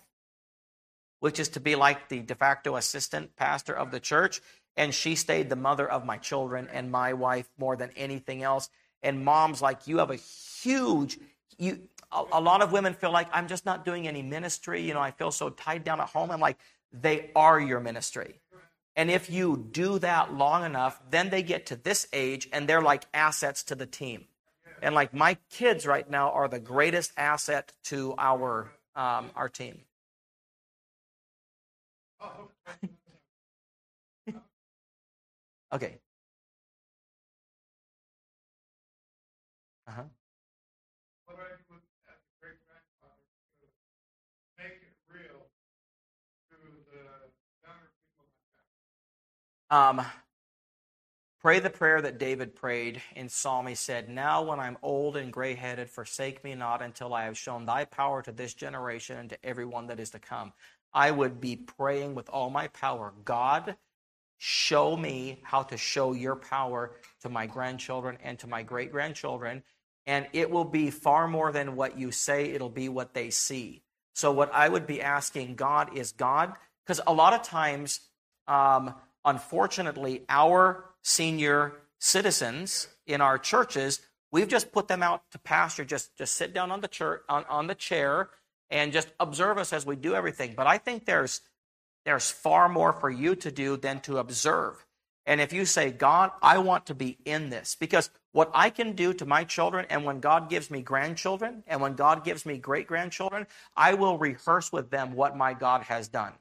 which 1.19 1.39
is 1.39 1.49
to 1.49 1.59
be 1.59 1.75
like 1.75 2.09
the 2.09 2.19
de 2.19 2.35
facto 2.35 2.75
assistant 2.75 3.35
pastor 3.35 3.73
of 3.73 3.91
the 3.91 3.99
church. 3.99 4.41
And 4.75 4.93
she 4.93 5.15
stayed 5.15 5.49
the 5.49 5.55
mother 5.55 5.89
of 5.89 6.05
my 6.05 6.17
children 6.17 6.67
and 6.71 6.91
my 6.91 7.13
wife 7.13 7.49
more 7.57 7.75
than 7.75 7.89
anything 7.95 8.43
else. 8.43 8.69
And 9.01 9.25
mom's 9.25 9.61
like, 9.61 9.87
you 9.87 9.97
have 9.97 10.11
a 10.11 10.15
huge, 10.15 11.17
you, 11.57 11.79
a, 12.11 12.23
a 12.33 12.41
lot 12.41 12.61
of 12.61 12.71
women 12.71 12.93
feel 12.93 13.11
like 13.11 13.27
I'm 13.31 13.47
just 13.47 13.65
not 13.65 13.85
doing 13.85 14.07
any 14.07 14.21
ministry. 14.21 14.81
You 14.81 14.93
know, 14.93 14.99
I 14.99 15.11
feel 15.11 15.31
so 15.31 15.49
tied 15.49 15.83
down 15.83 15.99
at 15.99 16.09
home. 16.09 16.29
I'm 16.29 16.39
like, 16.39 16.57
they 16.93 17.31
are 17.35 17.59
your 17.59 17.79
ministry. 17.79 18.39
And 18.97 19.11
if 19.11 19.29
you 19.29 19.67
do 19.71 19.99
that 19.99 20.33
long 20.33 20.65
enough, 20.65 20.99
then 21.11 21.29
they 21.29 21.43
get 21.43 21.67
to 21.67 21.75
this 21.75 22.07
age 22.11 22.49
and 22.51 22.67
they're 22.67 22.81
like 22.81 23.05
assets 23.13 23.61
to 23.65 23.75
the 23.75 23.85
team. 23.85 24.25
And 24.81 24.95
like 24.95 25.13
my 25.13 25.37
kids 25.51 25.85
right 25.85 26.09
now 26.09 26.31
are 26.31 26.47
the 26.47 26.59
greatest 26.59 27.11
asset 27.15 27.71
to 27.85 28.15
our 28.17 28.71
um, 28.95 29.29
our 29.35 29.49
team. 29.49 29.81
okay. 35.73 35.97
Uh 39.87 39.91
huh. 39.91 40.03
What 41.27 41.37
I 41.37 41.53
do 41.53 41.61
with 41.69 41.85
the 42.05 42.13
great 42.41 42.57
grandfather 42.65 43.21
to 43.61 43.65
make 44.57 44.81
it 44.81 44.97
real 45.13 45.45
to 46.49 46.55
the 46.57 47.29
younger 47.61 47.93
people 48.01 48.25
Um, 49.69 50.01
pray 51.41 51.59
the 51.59 51.69
prayer 51.69 52.01
that 52.01 52.17
David 52.17 52.55
prayed 52.55 53.01
in 53.15 53.29
Psalm. 53.29 53.67
He 53.67 53.75
said, 53.75 54.09
Now 54.09 54.43
when 54.43 54.59
I'm 54.59 54.77
old 54.81 55.17
and 55.17 55.31
gray 55.31 55.55
headed, 55.55 55.89
forsake 55.89 56.43
me 56.43 56.55
not 56.55 56.81
until 56.81 57.13
I 57.13 57.25
have 57.25 57.37
shown 57.37 57.65
thy 57.65 57.85
power 57.85 58.21
to 58.21 58.31
this 58.31 58.53
generation 58.53 59.17
and 59.17 59.29
to 59.29 59.45
everyone 59.45 59.87
that 59.87 59.99
is 59.99 60.11
to 60.11 60.19
come. 60.19 60.53
I 60.93 61.11
would 61.11 61.41
be 61.41 61.57
praying 61.57 62.15
with 62.15 62.29
all 62.29 62.49
my 62.49 62.69
power 62.69 63.13
God, 63.25 63.75
show 64.37 64.95
me 64.95 65.39
how 65.43 65.63
to 65.63 65.77
show 65.77 66.13
your 66.13 66.35
power 66.35 66.95
to 67.21 67.29
my 67.29 67.45
grandchildren 67.45 68.17
and 68.23 68.39
to 68.39 68.47
my 68.47 68.63
great 68.63 68.91
grandchildren. 68.91 69.63
And 70.05 70.27
it 70.31 70.49
will 70.49 70.65
be 70.65 70.89
far 70.91 71.27
more 71.27 71.51
than 71.51 71.75
what 71.75 71.99
you 71.99 72.11
say, 72.11 72.51
it'll 72.51 72.69
be 72.69 72.87
what 72.87 73.13
they 73.13 73.29
see. 73.29 73.83
So, 74.15 74.31
what 74.31 74.53
I 74.53 74.69
would 74.69 74.87
be 74.87 75.01
asking 75.01 75.55
God 75.55 75.95
is 75.97 76.13
God, 76.13 76.53
because 76.85 77.01
a 77.05 77.13
lot 77.13 77.33
of 77.33 77.43
times, 77.43 77.99
um, 78.47 78.95
unfortunately, 79.27 80.23
our 80.29 80.85
senior 81.03 81.73
citizens 81.99 82.87
in 83.05 83.21
our 83.21 83.37
churches, 83.37 84.01
we've 84.31 84.47
just 84.47 84.71
put 84.71 84.87
them 84.87 85.03
out 85.03 85.21
to 85.31 85.37
pasture, 85.37 85.85
just, 85.85 86.17
just 86.17 86.33
sit 86.33 86.53
down 86.53 86.71
on 86.71 86.81
the, 86.81 86.87
church, 86.87 87.21
on, 87.29 87.45
on 87.49 87.67
the 87.67 87.75
chair 87.75 88.29
and 88.71 88.91
just 88.91 89.09
observe 89.19 89.57
us 89.57 89.73
as 89.73 89.85
we 89.85 89.95
do 89.95 90.15
everything. 90.15 90.53
But 90.55 90.65
I 90.65 90.79
think 90.79 91.05
there's 91.05 91.41
there's 92.05 92.31
far 92.31 92.69
more 92.69 92.93
for 92.93 93.09
you 93.09 93.35
to 93.35 93.51
do 93.51 93.75
than 93.75 93.99
to 93.99 94.17
observe. 94.17 94.85
And 95.25 95.41
if 95.41 95.51
you 95.51 95.65
say, 95.65 95.91
God, 95.91 96.31
I 96.41 96.57
want 96.57 96.85
to 96.85 96.95
be 96.95 97.17
in 97.25 97.49
this, 97.49 97.75
because 97.77 98.09
what 98.31 98.49
I 98.53 98.69
can 98.69 98.93
do 98.93 99.13
to 99.15 99.25
my 99.25 99.43
children, 99.43 99.85
and 99.89 100.05
when 100.05 100.21
God 100.21 100.49
gives 100.49 100.71
me 100.71 100.81
grandchildren, 100.81 101.63
and 101.67 101.81
when 101.81 101.95
God 101.95 102.23
gives 102.23 102.45
me 102.45 102.59
great 102.59 102.87
grandchildren, 102.87 103.45
I 103.75 103.95
will 103.95 104.17
rehearse 104.17 104.71
with 104.71 104.89
them 104.89 105.15
what 105.15 105.35
my 105.35 105.53
God 105.53 105.81
has 105.81 106.07
done. 106.07 106.31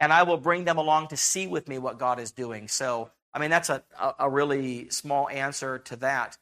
And 0.00 0.12
I 0.12 0.22
will 0.22 0.38
bring 0.38 0.64
them 0.64 0.78
along 0.78 1.08
to 1.08 1.16
see 1.16 1.46
with 1.46 1.68
me 1.68 1.78
what 1.78 1.98
God 1.98 2.18
is 2.18 2.32
doing. 2.32 2.68
So, 2.68 3.10
I 3.34 3.38
mean, 3.38 3.50
that's 3.50 3.68
a, 3.68 3.82
a 4.18 4.28
really 4.30 4.88
small 4.88 5.28
answer 5.28 5.78
to 5.78 5.96
that. 5.96 6.38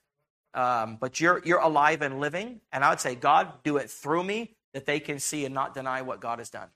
Um, 0.55 0.97
but 1.01 1.21
you're, 1.21 1.43
you're 1.45 1.59
alive 1.59 2.03
and 2.03 2.21
living. 2.21 2.61
And 2.73 2.85
I 2.85 2.91
would 2.91 3.01
say, 3.01 3.15
God, 3.15 3.53
do 3.65 3.77
it 3.77 3.91
through 3.91 4.25
me 4.25 4.55
that 4.75 4.87
they 4.87 5.01
can 5.01 5.19
see 5.19 5.45
and 5.45 5.55
not 5.55 5.75
deny 5.75 6.03
what 6.03 6.21
God 6.21 6.39
has 6.39 6.51
done. 6.51 6.69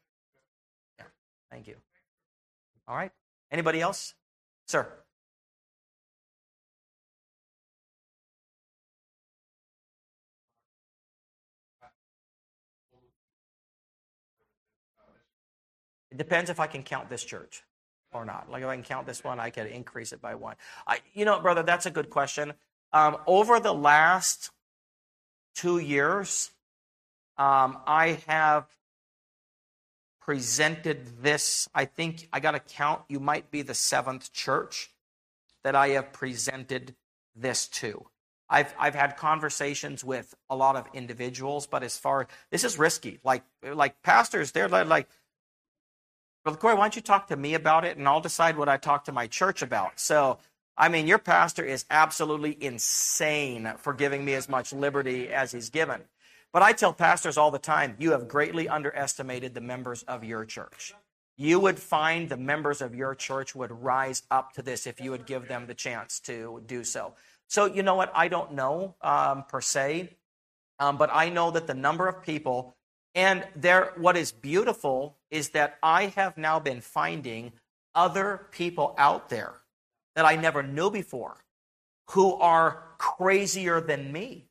Yeah. 0.99 1.07
Thank 1.51 1.69
you. 1.69 1.77
All 2.89 2.97
right. 2.97 3.13
Anybody 3.51 3.81
else? 3.81 4.15
Sir. 4.67 4.89
It 16.13 16.19
depends 16.19 16.51
if 16.51 16.61
I 16.61 16.67
can 16.67 16.83
count 16.83 17.09
this 17.09 17.25
church 17.25 17.63
or 18.13 18.27
not. 18.27 18.51
Like 18.51 18.63
if 18.63 18.69
I 18.69 18.75
can 18.75 18.85
count 18.85 19.07
this 19.07 19.25
one, 19.25 19.41
I 19.41 19.49
could 19.49 19.67
increase 19.67 20.13
it 20.13 20.21
by 20.21 20.35
one. 20.35 20.57
I, 20.87 20.99
you 21.15 21.25
know, 21.25 21.41
brother, 21.41 21.63
that's 21.63 21.87
a 21.87 21.91
good 21.91 22.11
question. 22.11 22.53
Um, 22.93 23.17
over 23.27 23.59
the 23.59 23.73
last 23.73 24.51
two 25.55 25.79
years, 25.79 26.51
um, 27.39 27.79
I 27.87 28.21
have 28.27 28.67
presented 30.21 31.23
this. 31.23 31.67
I 31.75 31.87
think 31.87 32.29
I 32.31 32.41
got 32.41 32.51
to 32.51 32.61
count, 32.61 33.01
you 33.09 33.19
might 33.19 33.51
be 33.51 33.63
the 33.63 33.73
seventh 33.73 34.35
church 34.35 34.91
that 35.65 35.75
I 35.75 35.89
have 35.89 36.13
presented 36.13 36.95
this 37.35 37.69
to. 37.69 38.05
I've, 38.51 38.75
I've 38.79 38.95
had 38.95 39.17
conversations 39.17 40.05
with 40.05 40.35
a 40.51 40.57
lot 40.57 40.77
of 40.77 40.87
individuals, 40.93 41.67
but 41.67 41.83
as 41.83 41.97
far 41.97 42.29
this 42.51 42.65
is 42.65 42.79
risky. 42.79 43.19
Like 43.25 43.45
like 43.63 44.03
pastors, 44.03 44.53
they're 44.53 44.69
like, 44.69 45.09
Brother 46.45 46.59
Corey, 46.59 46.75
why 46.75 46.83
don't 46.83 46.97
you 46.97 47.03
talk 47.03 47.29
to 47.29 47.37
me 47.37 47.55
about 47.55 47.85
it, 47.85 47.97
and 47.97 48.09
I'll 48.09 48.21
decide 48.21 48.57
what 48.57 48.69
I 48.69 48.77
talk 48.77 49.05
to 49.05 49.13
my 49.13 49.29
church 49.29 49.63
about. 49.63 50.01
So, 50.01 50.39
I 50.77 50.89
mean, 50.89 51.07
your 51.07 51.19
pastor 51.19 51.65
is 51.65 51.85
absolutely 51.89 52.57
insane 52.61 53.75
for 53.79 53.95
giving 53.95 54.25
me 54.25 54.35
as 54.35 54.49
much 54.49 54.73
liberty 54.73 55.29
as 55.29 55.53
he's 55.53 55.71
given. 55.71 56.03
But 56.53 56.63
I 56.63 56.73
tell 56.73 56.93
pastors 56.93 57.37
all 57.37 57.53
the 57.53 57.61
time, 57.61 57.95
you 58.01 58.11
have 58.11 58.27
greatly 58.27 58.69
underestimated 58.69 59.55
the 59.55 59.61
members 59.61 60.03
of 60.03 60.25
your 60.25 60.45
church. 60.45 60.93
You 61.37 61.61
would 61.61 61.79
find 61.79 62.29
the 62.29 62.37
members 62.37 62.83
of 62.83 62.95
your 62.95 63.15
church 63.15 63.55
would 63.55 63.71
rise 63.71 64.25
up 64.31 64.53
to 64.55 64.63
this 64.63 64.87
if 64.87 65.01
you 65.01 65.13
would 65.13 65.27
give 65.27 65.47
them 65.47 65.67
the 65.67 65.75
chance 65.75 66.19
to 66.21 66.61
do 66.67 66.83
so. 66.83 67.15
So, 67.47 67.67
you 67.67 67.85
know 67.85 67.95
what? 67.95 68.11
I 68.15 68.27
don't 68.27 68.53
know 68.53 68.97
um, 69.01 69.45
per 69.49 69.61
se, 69.61 70.17
um, 70.81 70.97
but 70.97 71.09
I 71.13 71.29
know 71.29 71.53
that 71.53 71.69
the 71.69 71.75
number 71.75 72.09
of 72.09 72.23
people, 72.23 72.75
and 73.15 73.47
there, 73.55 73.93
what 73.97 74.17
is 74.17 74.33
beautiful 74.33 75.17
is 75.31 75.51
that 75.51 75.79
I 75.83 76.07
have 76.17 76.39
now 76.39 76.61
been 76.61 76.81
finding 76.81 77.53
other 77.95 78.47
people 78.51 78.95
out 78.97 79.29
there 79.29 79.53
that 80.15 80.25
I 80.25 80.37
never 80.37 80.63
knew 80.63 80.91
before 80.91 81.37
who 82.11 82.35
are 82.35 82.83
crazier 82.99 83.81
than 83.81 84.13
me 84.13 84.47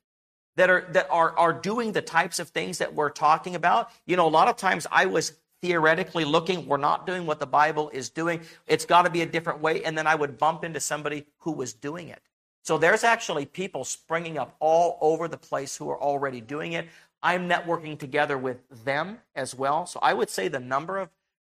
that 0.56 0.70
are 0.70 0.86
that 0.90 1.08
are 1.10 1.36
are 1.38 1.52
doing 1.52 1.92
the 1.92 2.02
types 2.02 2.38
of 2.38 2.48
things 2.48 2.78
that 2.78 2.94
we're 2.94 3.10
talking 3.10 3.54
about. 3.54 3.90
You 4.06 4.16
know, 4.16 4.26
a 4.26 4.30
lot 4.30 4.48
of 4.48 4.56
times 4.56 4.86
I 4.90 5.06
was 5.06 5.32
theoretically 5.62 6.24
looking, 6.24 6.66
we're 6.66 6.76
not 6.76 7.06
doing 7.06 7.24
what 7.24 7.38
the 7.38 7.46
Bible 7.46 7.88
is 7.90 8.10
doing. 8.10 8.40
It's 8.66 8.84
got 8.84 9.02
to 9.02 9.10
be 9.10 9.22
a 9.22 9.26
different 9.26 9.60
way, 9.60 9.84
and 9.84 9.96
then 9.96 10.08
I 10.08 10.14
would 10.14 10.36
bump 10.36 10.64
into 10.64 10.80
somebody 10.80 11.24
who 11.38 11.52
was 11.52 11.72
doing 11.72 12.08
it. 12.08 12.20
So 12.64 12.78
there's 12.78 13.04
actually 13.04 13.46
people 13.46 13.84
springing 13.84 14.38
up 14.38 14.56
all 14.58 14.98
over 15.00 15.28
the 15.28 15.36
place 15.36 15.76
who 15.76 15.88
are 15.90 16.00
already 16.00 16.40
doing 16.40 16.72
it. 16.72 16.88
I'm 17.22 17.48
networking 17.48 17.98
together 17.98 18.36
with 18.36 18.58
them 18.84 19.18
as 19.34 19.54
well. 19.54 19.86
So 19.86 20.00
I 20.02 20.12
would 20.12 20.30
say 20.30 20.48
the 20.48 20.60
number 20.60 20.98
of 20.98 21.10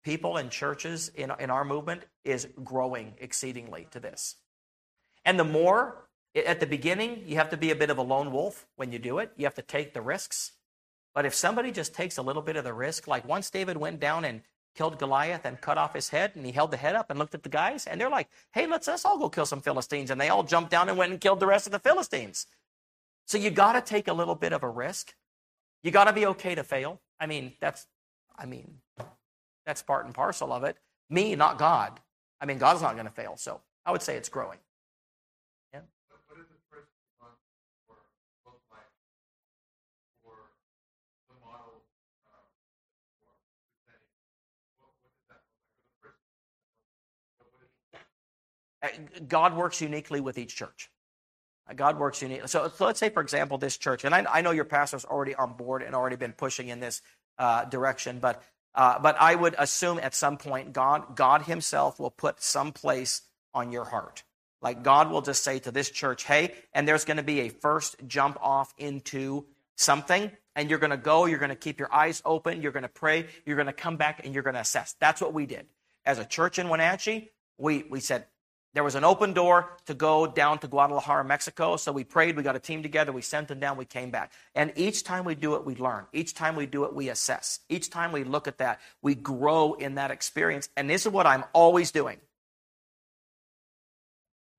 people 0.04 0.38
and 0.38 0.52
churches 0.52 1.10
in, 1.16 1.32
in 1.40 1.50
our 1.50 1.66
movement 1.66 2.04
is 2.24 2.48
growing 2.64 3.14
exceedingly 3.20 3.88
to 3.92 4.00
this. 4.00 4.36
And 5.26 5.40
the 5.40 5.44
more 5.44 6.08
at 6.36 6.60
the 6.60 6.68
beginning, 6.68 7.24
you 7.26 7.38
have 7.38 7.50
to 7.50 7.58
be 7.58 7.72
a 7.72 7.76
bit 7.76 7.90
of 7.90 7.98
a 7.98 8.02
lone 8.02 8.32
wolf 8.32 8.68
when 8.76 8.92
you 8.92 9.00
do 9.00 9.20
it. 9.20 9.32
You 9.38 9.46
have 9.46 9.56
to 9.56 9.62
take 9.62 9.94
the 9.94 10.02
risks. 10.02 10.52
But 11.16 11.26
if 11.26 11.34
somebody 11.34 11.72
just 11.72 11.96
takes 11.96 12.18
a 12.18 12.22
little 12.22 12.42
bit 12.42 12.58
of 12.58 12.64
the 12.64 12.74
risk, 12.74 13.08
like 13.08 13.28
once 13.28 13.50
David 13.50 13.78
went 13.78 14.00
down 14.00 14.26
and 14.26 14.42
killed 14.76 15.00
Goliath 15.00 15.46
and 15.46 15.60
cut 15.62 15.78
off 15.78 15.94
his 15.94 16.10
head, 16.10 16.34
and 16.36 16.46
he 16.46 16.52
held 16.52 16.72
the 16.72 16.78
head 16.78 16.96
up 16.96 17.10
and 17.10 17.18
looked 17.18 17.34
at 17.34 17.44
the 17.44 17.50
guys, 17.50 17.88
and 17.88 18.00
they're 18.00 18.10
like, 18.10 18.28
"Hey, 18.52 18.68
let's 18.68 18.90
us 18.90 19.06
all 19.06 19.18
go 19.18 19.30
kill 19.30 19.46
some 19.46 19.62
Philistines," 19.62 20.12
and 20.12 20.20
they 20.20 20.28
all 20.28 20.44
jumped 20.44 20.70
down 20.70 20.90
and 20.90 20.98
went 20.98 21.14
and 21.14 21.22
killed 21.22 21.40
the 21.40 21.48
rest 21.48 21.66
of 21.66 21.72
the 21.72 21.80
Philistines. 21.80 22.48
So 23.26 23.38
you 23.38 23.50
got 23.50 23.74
to 23.74 23.82
take 23.82 24.10
a 24.10 24.14
little 24.14 24.36
bit 24.36 24.52
of 24.52 24.62
a 24.62 24.70
risk. 24.70 25.16
You 25.86 25.92
got 25.92 26.06
to 26.06 26.14
be 26.14 26.26
okay 26.26 26.56
to 26.56 26.64
fail. 26.64 27.00
I 27.20 27.28
mean, 27.28 27.54
that's, 27.60 27.86
I 28.36 28.48
mean, 28.48 28.80
that's 29.68 29.84
part 29.84 30.06
and 30.06 30.16
parcel 30.16 30.52
of 30.52 30.64
it. 30.64 30.78
Me, 31.12 31.36
not 31.36 31.60
God. 31.60 32.00
I 32.42 32.48
mean, 32.48 32.58
God's 32.58 32.82
not 32.82 32.94
going 32.96 33.06
to 33.06 33.12
fail. 33.12 33.38
So 33.38 33.62
I 33.86 33.92
would 33.92 34.02
say 34.02 34.16
it's 34.16 34.28
growing. 34.28 34.58
Yeah. 35.72 35.82
Uh, 48.82 48.88
God 49.28 49.56
works 49.56 49.82
uniquely 49.82 50.20
with 50.20 50.40
each 50.40 50.56
church. 50.56 50.90
God 51.74 51.98
works 51.98 52.22
uniquely. 52.22 52.48
So, 52.48 52.72
so 52.76 52.86
let's 52.86 53.00
say, 53.00 53.10
for 53.10 53.22
example, 53.22 53.58
this 53.58 53.78
church, 53.78 54.04
and 54.06 54.14
I, 54.14 54.26
I, 54.32 54.42
know 54.42 54.52
your 54.52 54.66
pastor's 54.66 55.04
already 55.04 55.34
on 55.34 55.54
board 55.54 55.82
and 55.82 55.96
already 55.96 56.16
been 56.16 56.34
pushing 56.34 56.68
in 56.68 56.80
this 56.80 57.02
uh, 57.40 57.66
direction, 57.66 58.20
but 58.20 58.44
uh, 58.76 59.00
but 59.00 59.16
I 59.20 59.34
would 59.34 59.56
assume 59.58 60.00
at 60.00 60.14
some 60.14 60.38
point 60.38 60.74
God 60.74 61.16
God 61.16 61.44
Himself 61.44 62.00
will 62.00 62.12
put 62.12 62.42
some 62.42 62.72
place 62.72 63.24
on 63.54 63.72
your 63.72 63.86
heart. 63.86 64.24
Like 64.62 64.84
God 64.84 65.10
will 65.10 65.22
just 65.22 65.44
say 65.44 65.60
to 65.60 65.72
this 65.72 65.90
church, 65.90 66.24
"Hey," 66.24 66.54
and 66.74 66.88
there's 66.88 67.06
going 67.06 67.18
to 67.18 67.24
be 67.24 67.42
a 67.42 67.50
first 67.50 67.96
jump 68.06 68.38
off 68.42 68.74
into 68.78 69.46
something, 69.76 70.32
and 70.56 70.70
you're 70.70 70.80
going 70.80 70.92
to 70.92 70.98
go. 70.98 71.26
You're 71.26 71.40
going 71.40 71.50
to 71.50 71.56
keep 71.56 71.80
your 71.80 71.94
eyes 71.94 72.22
open. 72.26 72.62
You're 72.62 72.72
going 72.72 72.84
to 72.84 72.90
pray. 72.90 73.26
You're 73.46 73.58
going 73.58 73.68
to 73.68 73.74
come 73.74 73.98
back, 73.98 74.22
and 74.24 74.34
you're 74.34 74.44
going 74.44 74.56
to 74.56 74.62
assess. 74.62 74.96
That's 75.00 75.20
what 75.20 75.34
we 75.34 75.48
did 75.48 75.66
as 76.06 76.20
a 76.20 76.26
church 76.26 76.60
in 76.60 76.70
Wenatchee. 76.70 77.32
We 77.58 77.86
we 77.90 78.02
said, 78.02 78.26
there 78.76 78.84
was 78.84 78.96
an 78.96 79.06
open 79.06 79.32
door 79.32 79.72
to 79.86 79.94
go 79.94 80.28
down 80.28 80.60
to 80.60 80.68
Guadalajara, 80.68 81.24
Mexico. 81.24 81.78
So 81.78 81.94
we 81.94 82.04
prayed, 82.04 82.36
we 82.36 82.44
got 82.44 82.58
a 82.58 82.60
team 82.60 82.84
together, 82.84 83.14
we 83.14 83.22
sent 83.22 83.48
them 83.48 83.60
down, 83.60 83.78
we 83.78 83.86
came 83.86 84.12
back. 84.12 84.34
And 84.54 84.74
each 84.76 85.06
time 85.06 85.24
we 85.24 85.34
do 85.34 85.56
it, 85.56 85.66
we 85.66 85.76
learn. 85.76 86.06
Each 86.12 86.34
time 86.34 86.58
we 86.58 86.66
do 86.66 86.84
it, 86.84 86.94
we 86.94 87.08
assess. 87.08 87.62
Each 87.70 87.90
time 87.90 88.12
we 88.12 88.26
look 88.26 88.50
at 88.50 88.58
that, 88.58 88.82
we 89.02 89.16
grow 89.16 89.74
in 89.74 89.96
that 89.96 90.12
experience. 90.12 90.68
And 90.76 90.90
this 90.90 91.06
is 91.06 91.12
what 91.14 91.26
I'm 91.26 91.46
always 91.54 91.92
doing. 91.92 92.18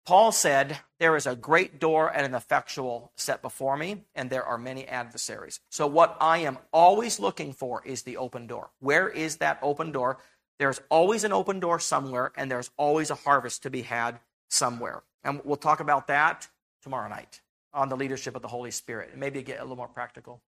Paul 0.06 0.30
said, 0.30 0.78
There 0.98 1.16
is 1.16 1.26
a 1.26 1.34
great 1.34 1.80
door 1.80 2.08
and 2.08 2.24
an 2.24 2.34
effectual 2.34 3.12
set 3.16 3.42
before 3.42 3.76
me, 3.76 4.04
and 4.14 4.30
there 4.30 4.44
are 4.44 4.56
many 4.56 4.86
adversaries. 4.86 5.60
So, 5.68 5.88
what 5.88 6.16
I 6.20 6.38
am 6.38 6.58
always 6.72 7.18
looking 7.18 7.52
for 7.52 7.82
is 7.84 8.02
the 8.02 8.16
open 8.16 8.46
door. 8.46 8.70
Where 8.78 9.08
is 9.08 9.38
that 9.38 9.58
open 9.62 9.90
door? 9.90 10.18
There's 10.58 10.80
always 10.88 11.24
an 11.24 11.32
open 11.32 11.60
door 11.60 11.78
somewhere, 11.78 12.32
and 12.36 12.50
there's 12.50 12.70
always 12.76 13.10
a 13.10 13.14
harvest 13.14 13.62
to 13.64 13.70
be 13.70 13.82
had 13.82 14.20
somewhere. 14.48 15.02
And 15.22 15.40
we'll 15.44 15.56
talk 15.56 15.80
about 15.80 16.06
that 16.06 16.48
tomorrow 16.82 17.08
night 17.08 17.40
on 17.74 17.88
the 17.88 17.96
leadership 17.96 18.34
of 18.34 18.42
the 18.42 18.48
Holy 18.48 18.70
Spirit 18.70 19.10
and 19.10 19.20
maybe 19.20 19.42
get 19.42 19.58
a 19.58 19.62
little 19.62 19.76
more 19.76 19.88
practical. 19.88 20.40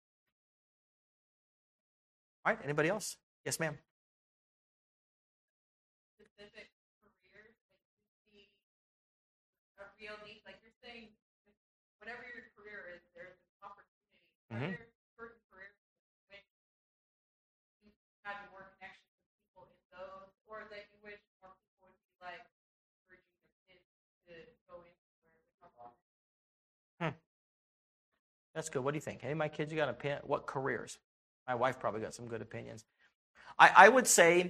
All 2.45 2.53
right, 2.53 2.59
anybody 2.63 2.87
else? 2.87 3.17
Yes, 3.43 3.59
ma'am. 3.59 3.77
Specific 6.15 6.71
careers 7.03 7.51
that 7.59 8.31
you 8.31 8.39
see 8.39 8.47
a 9.75 9.83
real 9.99 10.15
need, 10.23 10.39
like 10.45 10.55
you're 10.63 10.71
saying, 10.79 11.09
whatever 11.99 12.23
your 12.23 12.47
career 12.55 12.95
is, 12.95 13.03
there's 13.11 13.35
an 13.35 13.67
opportunity. 13.67 14.77
Mm-hmm. 14.77 14.86
That's 28.57 28.69
good. 28.69 28.83
What 28.83 28.93
do 28.93 28.97
you 28.97 29.01
think? 29.01 29.19
Any 29.21 29.33
of 29.33 29.37
my 29.37 29.49
kids, 29.49 29.71
you 29.71 29.77
got 29.77 29.87
a 29.87 29.91
opinion? 29.91 30.21
What 30.23 30.47
careers? 30.47 30.97
My 31.47 31.53
wife 31.53 31.79
probably 31.79 32.01
got 32.01 32.15
some 32.15 32.25
good 32.27 32.41
opinions. 32.41 32.85
I, 33.59 33.69
I 33.75 33.87
would 33.87 34.07
say 34.07 34.49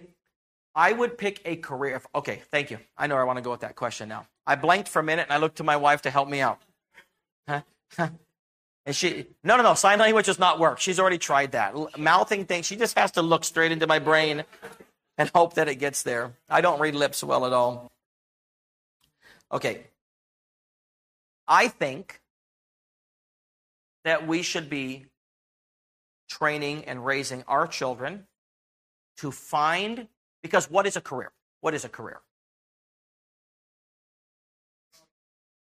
I 0.74 0.94
would 0.94 1.18
pick 1.18 1.42
a 1.44 1.58
career. 1.58 1.98
If, 1.98 2.08
okay, 2.16 2.42
thank 2.50 2.72
you. 2.72 2.80
I 2.98 3.08
know 3.08 3.18
I 3.18 3.26
want 3.26 3.36
to 3.36 3.44
go 3.44 3.52
with 3.52 3.60
that 3.60 3.76
question 3.76 4.08
now. 4.08 4.26
I 4.46 4.56
blanked 4.56 4.88
for 4.88 5.00
a 5.00 5.04
minute 5.04 5.24
and 5.24 5.34
I 5.34 5.40
looked 5.40 5.58
to 5.58 5.66
my 5.66 5.76
wife 5.76 6.04
to 6.04 6.10
help 6.10 6.30
me 6.30 6.40
out. 6.40 6.62
and 7.48 7.66
she, 8.92 9.26
no, 9.44 9.58
no, 9.58 9.64
no, 9.64 9.74
sign 9.74 10.00
language 10.00 10.28
does 10.28 10.40
not 10.40 10.58
work. 10.58 10.80
She's 10.80 11.02
already 11.02 11.18
tried 11.18 11.52
that. 11.52 12.00
Mouthing 12.00 12.46
things, 12.46 12.66
she 12.66 12.78
just 12.78 12.98
has 12.98 13.12
to 13.12 13.22
look 13.22 13.44
straight 13.44 13.74
into 13.74 13.88
my 13.88 14.00
brain 14.00 14.46
and 15.18 15.30
hope 15.36 15.56
that 15.56 15.68
it 15.68 15.76
gets 15.76 16.04
there. 16.04 16.32
I 16.50 16.62
don't 16.62 16.80
read 16.80 16.96
lips 16.96 17.26
well 17.26 17.46
at 17.46 17.52
all. 17.52 17.92
Okay. 19.52 19.82
I 21.46 21.68
think 21.68 22.22
that 24.08 24.28
we 24.28 24.42
should 24.42 24.70
be 24.70 25.06
training 26.30 26.86
and 26.86 27.06
raising 27.06 27.44
our 27.48 27.68
children 27.68 28.28
to 29.18 29.32
find, 29.32 30.08
because 30.42 30.70
what 30.70 30.86
is 30.86 30.96
a 30.96 31.02
career? 31.02 31.32
What 31.62 31.74
is 31.74 31.86
a 31.86 31.90
career? 31.90 32.22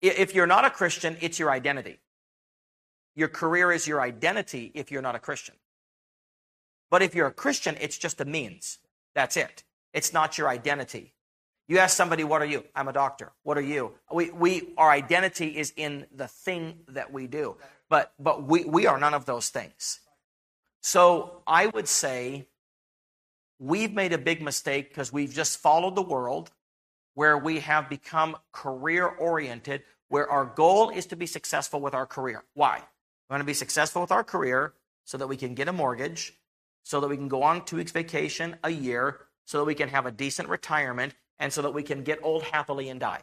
If 0.01 0.33
you're 0.33 0.47
not 0.47 0.65
a 0.65 0.69
Christian, 0.69 1.17
it's 1.21 1.39
your 1.39 1.51
identity. 1.51 1.99
Your 3.15 3.27
career 3.27 3.71
is 3.71 3.87
your 3.87 4.01
identity 4.01 4.71
if 4.73 4.91
you're 4.91 5.01
not 5.01 5.15
a 5.15 5.19
Christian. 5.19 5.55
But 6.89 7.01
if 7.01 7.13
you're 7.13 7.27
a 7.27 7.33
Christian, 7.33 7.77
it's 7.79 7.97
just 7.97 8.19
a 8.19 8.25
means. 8.25 8.79
That's 9.13 9.37
it. 9.37 9.63
It's 9.93 10.13
not 10.13 10.37
your 10.37 10.47
identity. 10.49 11.13
You 11.71 11.77
ask 11.77 11.95
somebody, 11.95 12.25
What 12.25 12.41
are 12.41 12.45
you? 12.45 12.65
I'm 12.75 12.89
a 12.89 12.91
doctor. 12.91 13.31
What 13.43 13.57
are 13.57 13.61
you? 13.61 13.93
We, 14.11 14.29
we, 14.29 14.73
our 14.77 14.91
identity 14.91 15.57
is 15.57 15.71
in 15.77 16.05
the 16.13 16.27
thing 16.27 16.79
that 16.89 17.13
we 17.13 17.27
do. 17.27 17.55
But, 17.87 18.11
but 18.19 18.43
we, 18.43 18.65
we 18.65 18.87
are 18.87 18.99
none 18.99 19.13
of 19.13 19.25
those 19.25 19.47
things. 19.47 20.01
So 20.81 21.43
I 21.47 21.67
would 21.67 21.87
say 21.87 22.45
we've 23.57 23.93
made 23.93 24.11
a 24.11 24.17
big 24.17 24.41
mistake 24.41 24.89
because 24.89 25.13
we've 25.13 25.33
just 25.33 25.59
followed 25.59 25.95
the 25.95 26.01
world 26.01 26.51
where 27.13 27.37
we 27.37 27.61
have 27.61 27.87
become 27.87 28.35
career 28.51 29.05
oriented, 29.07 29.83
where 30.09 30.29
our 30.29 30.43
goal 30.43 30.89
is 30.89 31.05
to 31.05 31.15
be 31.15 31.25
successful 31.25 31.79
with 31.79 31.93
our 31.93 32.05
career. 32.05 32.43
Why? 32.53 32.79
We 33.29 33.33
want 33.33 33.43
to 33.43 33.45
be 33.45 33.53
successful 33.53 34.01
with 34.01 34.11
our 34.11 34.25
career 34.25 34.73
so 35.05 35.17
that 35.17 35.27
we 35.27 35.37
can 35.37 35.55
get 35.55 35.69
a 35.69 35.73
mortgage, 35.73 36.33
so 36.83 36.99
that 36.99 37.07
we 37.07 37.15
can 37.15 37.29
go 37.29 37.43
on 37.43 37.63
two 37.63 37.77
weeks 37.77 37.93
vacation 37.93 38.57
a 38.61 38.71
year, 38.71 39.19
so 39.45 39.59
that 39.59 39.65
we 39.65 39.75
can 39.75 39.87
have 39.87 40.05
a 40.05 40.11
decent 40.11 40.49
retirement, 40.49 41.13
and 41.41 41.51
so 41.51 41.63
that 41.63 41.73
we 41.73 41.83
can 41.83 42.03
get 42.03 42.19
old 42.21 42.43
happily 42.43 42.87
and 42.87 42.99
die. 42.99 43.21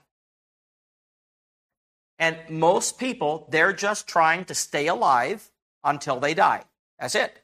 And 2.19 2.37
most 2.51 2.99
people, 2.99 3.47
they're 3.49 3.73
just 3.73 4.09
trying 4.09 4.45
to 4.47 4.55
stay 4.55 4.89
alive 4.89 5.51
until 5.85 6.19
they 6.19 6.35
die. 6.35 6.65
That's 6.99 7.15
it. 7.15 7.41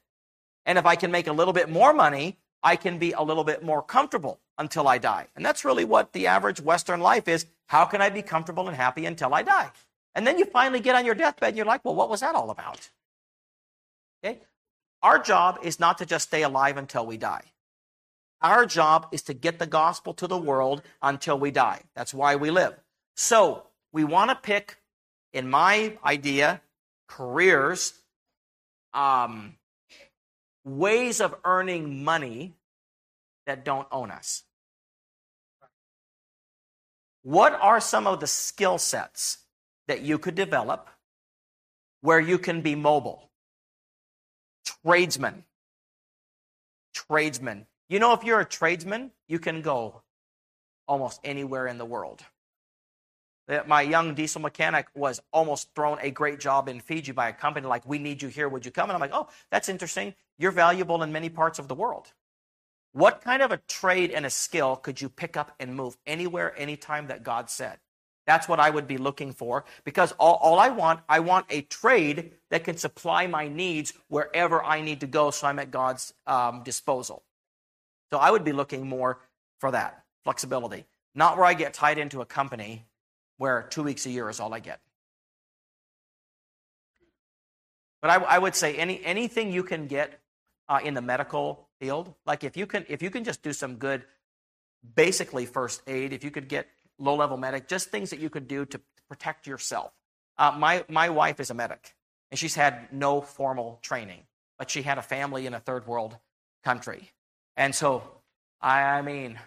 And 0.66 0.76
if 0.76 0.84
I 0.84 0.96
can 0.96 1.12
make 1.12 1.28
a 1.28 1.32
little 1.32 1.54
bit 1.54 1.70
more 1.70 1.92
money, 1.92 2.38
I 2.60 2.74
can 2.74 2.98
be 2.98 3.12
a 3.12 3.22
little 3.22 3.44
bit 3.44 3.62
more 3.62 3.82
comfortable 3.82 4.40
until 4.58 4.88
I 4.88 4.98
die. 4.98 5.28
And 5.36 5.46
that's 5.46 5.64
really 5.64 5.84
what 5.84 6.12
the 6.12 6.26
average 6.26 6.60
Western 6.60 7.00
life 7.00 7.28
is. 7.28 7.46
How 7.68 7.84
can 7.84 8.02
I 8.02 8.10
be 8.10 8.22
comfortable 8.22 8.66
and 8.66 8.76
happy 8.76 9.06
until 9.06 9.32
I 9.32 9.42
die? 9.42 9.70
And 10.16 10.26
then 10.26 10.38
you 10.38 10.44
finally 10.44 10.80
get 10.80 10.96
on 10.96 11.06
your 11.06 11.14
deathbed 11.14 11.50
and 11.50 11.56
you're 11.56 11.66
like, 11.66 11.84
well, 11.84 11.94
what 11.94 12.10
was 12.10 12.20
that 12.20 12.34
all 12.34 12.50
about? 12.50 12.90
Okay? 14.24 14.40
Our 15.02 15.20
job 15.20 15.60
is 15.62 15.78
not 15.78 15.98
to 15.98 16.06
just 16.06 16.26
stay 16.26 16.42
alive 16.42 16.76
until 16.78 17.06
we 17.06 17.16
die. 17.16 17.44
Our 18.44 18.66
job 18.66 19.06
is 19.10 19.22
to 19.22 19.32
get 19.32 19.58
the 19.58 19.66
gospel 19.66 20.12
to 20.14 20.26
the 20.26 20.36
world 20.36 20.82
until 21.00 21.38
we 21.38 21.50
die. 21.50 21.80
That's 21.96 22.12
why 22.12 22.36
we 22.36 22.50
live. 22.50 22.74
So, 23.16 23.62
we 23.90 24.04
want 24.04 24.28
to 24.28 24.36
pick, 24.36 24.76
in 25.32 25.48
my 25.48 25.96
idea, 26.04 26.60
careers, 27.08 27.94
um, 28.92 29.54
ways 30.62 31.22
of 31.22 31.34
earning 31.42 32.04
money 32.04 32.52
that 33.46 33.64
don't 33.64 33.88
own 33.90 34.10
us. 34.10 34.42
What 37.22 37.54
are 37.54 37.80
some 37.80 38.06
of 38.06 38.20
the 38.20 38.26
skill 38.26 38.76
sets 38.76 39.38
that 39.88 40.02
you 40.02 40.18
could 40.18 40.34
develop 40.34 40.90
where 42.02 42.20
you 42.20 42.36
can 42.36 42.60
be 42.60 42.74
mobile? 42.74 43.30
Tradesman. 44.84 45.44
Tradesman. 46.92 47.66
You 47.88 47.98
know, 47.98 48.12
if 48.12 48.24
you're 48.24 48.40
a 48.40 48.44
tradesman, 48.44 49.10
you 49.28 49.38
can 49.38 49.62
go 49.62 50.02
almost 50.86 51.20
anywhere 51.24 51.66
in 51.66 51.78
the 51.78 51.84
world 51.84 52.24
my 53.66 53.82
young 53.82 54.14
diesel 54.14 54.40
mechanic 54.40 54.86
was 54.94 55.20
almost 55.32 55.68
thrown 55.74 55.98
a 56.00 56.10
great 56.10 56.40
job 56.40 56.68
in 56.68 56.80
Fiji 56.80 57.12
by 57.12 57.28
a 57.28 57.32
company 57.32 57.66
like, 57.66 57.86
we 57.86 57.98
need 57.98 58.22
you 58.22 58.28
here, 58.28 58.48
would 58.48 58.64
you 58.64 58.70
come? 58.70 58.88
And 58.88 58.94
I'm 58.94 59.00
like, 59.00 59.10
oh, 59.12 59.28
that's 59.50 59.68
interesting. 59.68 60.14
You're 60.38 60.50
valuable 60.50 61.02
in 61.02 61.12
many 61.12 61.28
parts 61.28 61.58
of 61.58 61.68
the 61.68 61.74
world. 61.74 62.12
What 62.92 63.22
kind 63.22 63.42
of 63.42 63.52
a 63.52 63.58
trade 63.68 64.12
and 64.12 64.24
a 64.24 64.30
skill 64.30 64.76
could 64.76 65.00
you 65.00 65.08
pick 65.08 65.36
up 65.36 65.52
and 65.60 65.74
move 65.74 65.96
anywhere, 66.06 66.54
anytime 66.56 67.08
that 67.08 67.22
God 67.22 67.50
said? 67.50 67.78
That's 68.26 68.48
what 68.48 68.60
I 68.60 68.70
would 68.70 68.86
be 68.86 68.96
looking 68.96 69.32
for 69.32 69.66
because 69.84 70.12
all, 70.12 70.36
all 70.36 70.58
I 70.58 70.70
want, 70.70 71.00
I 71.08 71.20
want 71.20 71.44
a 71.50 71.60
trade 71.62 72.32
that 72.50 72.64
can 72.64 72.78
supply 72.78 73.26
my 73.26 73.48
needs 73.48 73.92
wherever 74.08 74.64
I 74.64 74.80
need 74.80 75.00
to 75.00 75.06
go 75.06 75.30
so 75.30 75.46
I'm 75.46 75.58
at 75.58 75.70
God's 75.70 76.14
um, 76.26 76.62
disposal. 76.62 77.22
So 78.10 78.18
I 78.18 78.30
would 78.30 78.44
be 78.44 78.52
looking 78.52 78.86
more 78.86 79.18
for 79.58 79.70
that 79.70 80.04
flexibility, 80.24 80.84
not 81.14 81.36
where 81.36 81.46
I 81.46 81.54
get 81.54 81.74
tied 81.74 81.98
into 81.98 82.20
a 82.20 82.26
company 82.26 82.84
where 83.38 83.66
two 83.70 83.82
weeks 83.82 84.06
a 84.06 84.10
year 84.10 84.28
is 84.30 84.40
all 84.40 84.54
I 84.54 84.60
get. 84.60 84.80
But 88.00 88.10
I, 88.10 88.14
I 88.16 88.38
would 88.38 88.54
say 88.54 88.76
any 88.76 89.02
anything 89.04 89.50
you 89.50 89.62
can 89.62 89.86
get 89.86 90.20
uh, 90.68 90.80
in 90.84 90.94
the 90.94 91.00
medical 91.00 91.68
field, 91.80 92.12
like 92.26 92.44
if 92.44 92.56
you 92.56 92.66
can 92.66 92.84
if 92.88 93.02
you 93.02 93.10
can 93.10 93.24
just 93.24 93.42
do 93.42 93.52
some 93.52 93.76
good, 93.76 94.04
basically 94.94 95.46
first 95.46 95.82
aid, 95.86 96.12
if 96.12 96.22
you 96.22 96.30
could 96.30 96.48
get 96.48 96.66
low 96.98 97.14
level 97.14 97.36
medic, 97.36 97.66
just 97.66 97.88
things 97.88 98.10
that 98.10 98.18
you 98.18 98.28
could 98.28 98.46
do 98.46 98.66
to 98.66 98.80
protect 99.08 99.46
yourself. 99.46 99.92
Uh, 100.36 100.54
my 100.56 100.84
my 100.88 101.08
wife 101.08 101.40
is 101.40 101.50
a 101.50 101.54
medic, 101.54 101.94
and 102.30 102.38
she's 102.38 102.54
had 102.54 102.92
no 102.92 103.20
formal 103.22 103.78
training, 103.82 104.20
but 104.58 104.70
she 104.70 104.82
had 104.82 104.98
a 104.98 105.02
family 105.02 105.46
in 105.46 105.54
a 105.54 105.60
third 105.60 105.86
world 105.86 106.18
country, 106.62 107.10
and 107.56 107.74
so 107.74 108.02
I, 108.60 109.02
mean, 109.02 109.38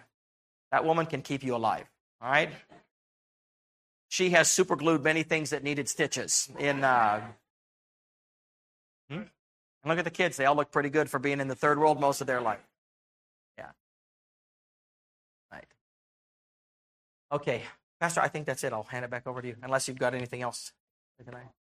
that 0.70 0.84
woman 0.84 1.06
can 1.06 1.22
keep 1.22 1.42
you 1.42 1.56
alive. 1.56 1.84
All 2.22 2.30
right. 2.30 2.50
She 4.08 4.30
has 4.30 4.48
super 4.48 4.76
glued 4.76 5.02
many 5.02 5.22
things 5.22 5.50
that 5.50 5.62
needed 5.62 5.88
stitches 5.88 6.48
in. 6.58 6.84
Uh, 6.84 7.20
hmm? 9.10 9.22
Look 9.84 9.98
at 9.98 10.04
the 10.04 10.10
kids; 10.10 10.36
they 10.36 10.46
all 10.46 10.54
look 10.54 10.70
pretty 10.70 10.88
good 10.88 11.10
for 11.10 11.18
being 11.18 11.40
in 11.40 11.48
the 11.48 11.54
third 11.54 11.78
world 11.78 12.00
most 12.00 12.20
of 12.20 12.26
their 12.26 12.40
life. 12.40 12.66
Yeah. 13.58 13.70
Right. 15.52 15.66
Okay, 17.32 17.62
Pastor. 18.00 18.20
I 18.20 18.28
think 18.28 18.46
that's 18.46 18.64
it. 18.64 18.72
I'll 18.72 18.84
hand 18.84 19.04
it 19.04 19.10
back 19.10 19.26
over 19.26 19.42
to 19.42 19.48
you, 19.48 19.56
unless 19.62 19.88
you've 19.88 19.98
got 19.98 20.14
anything 20.14 20.42
else. 20.42 20.72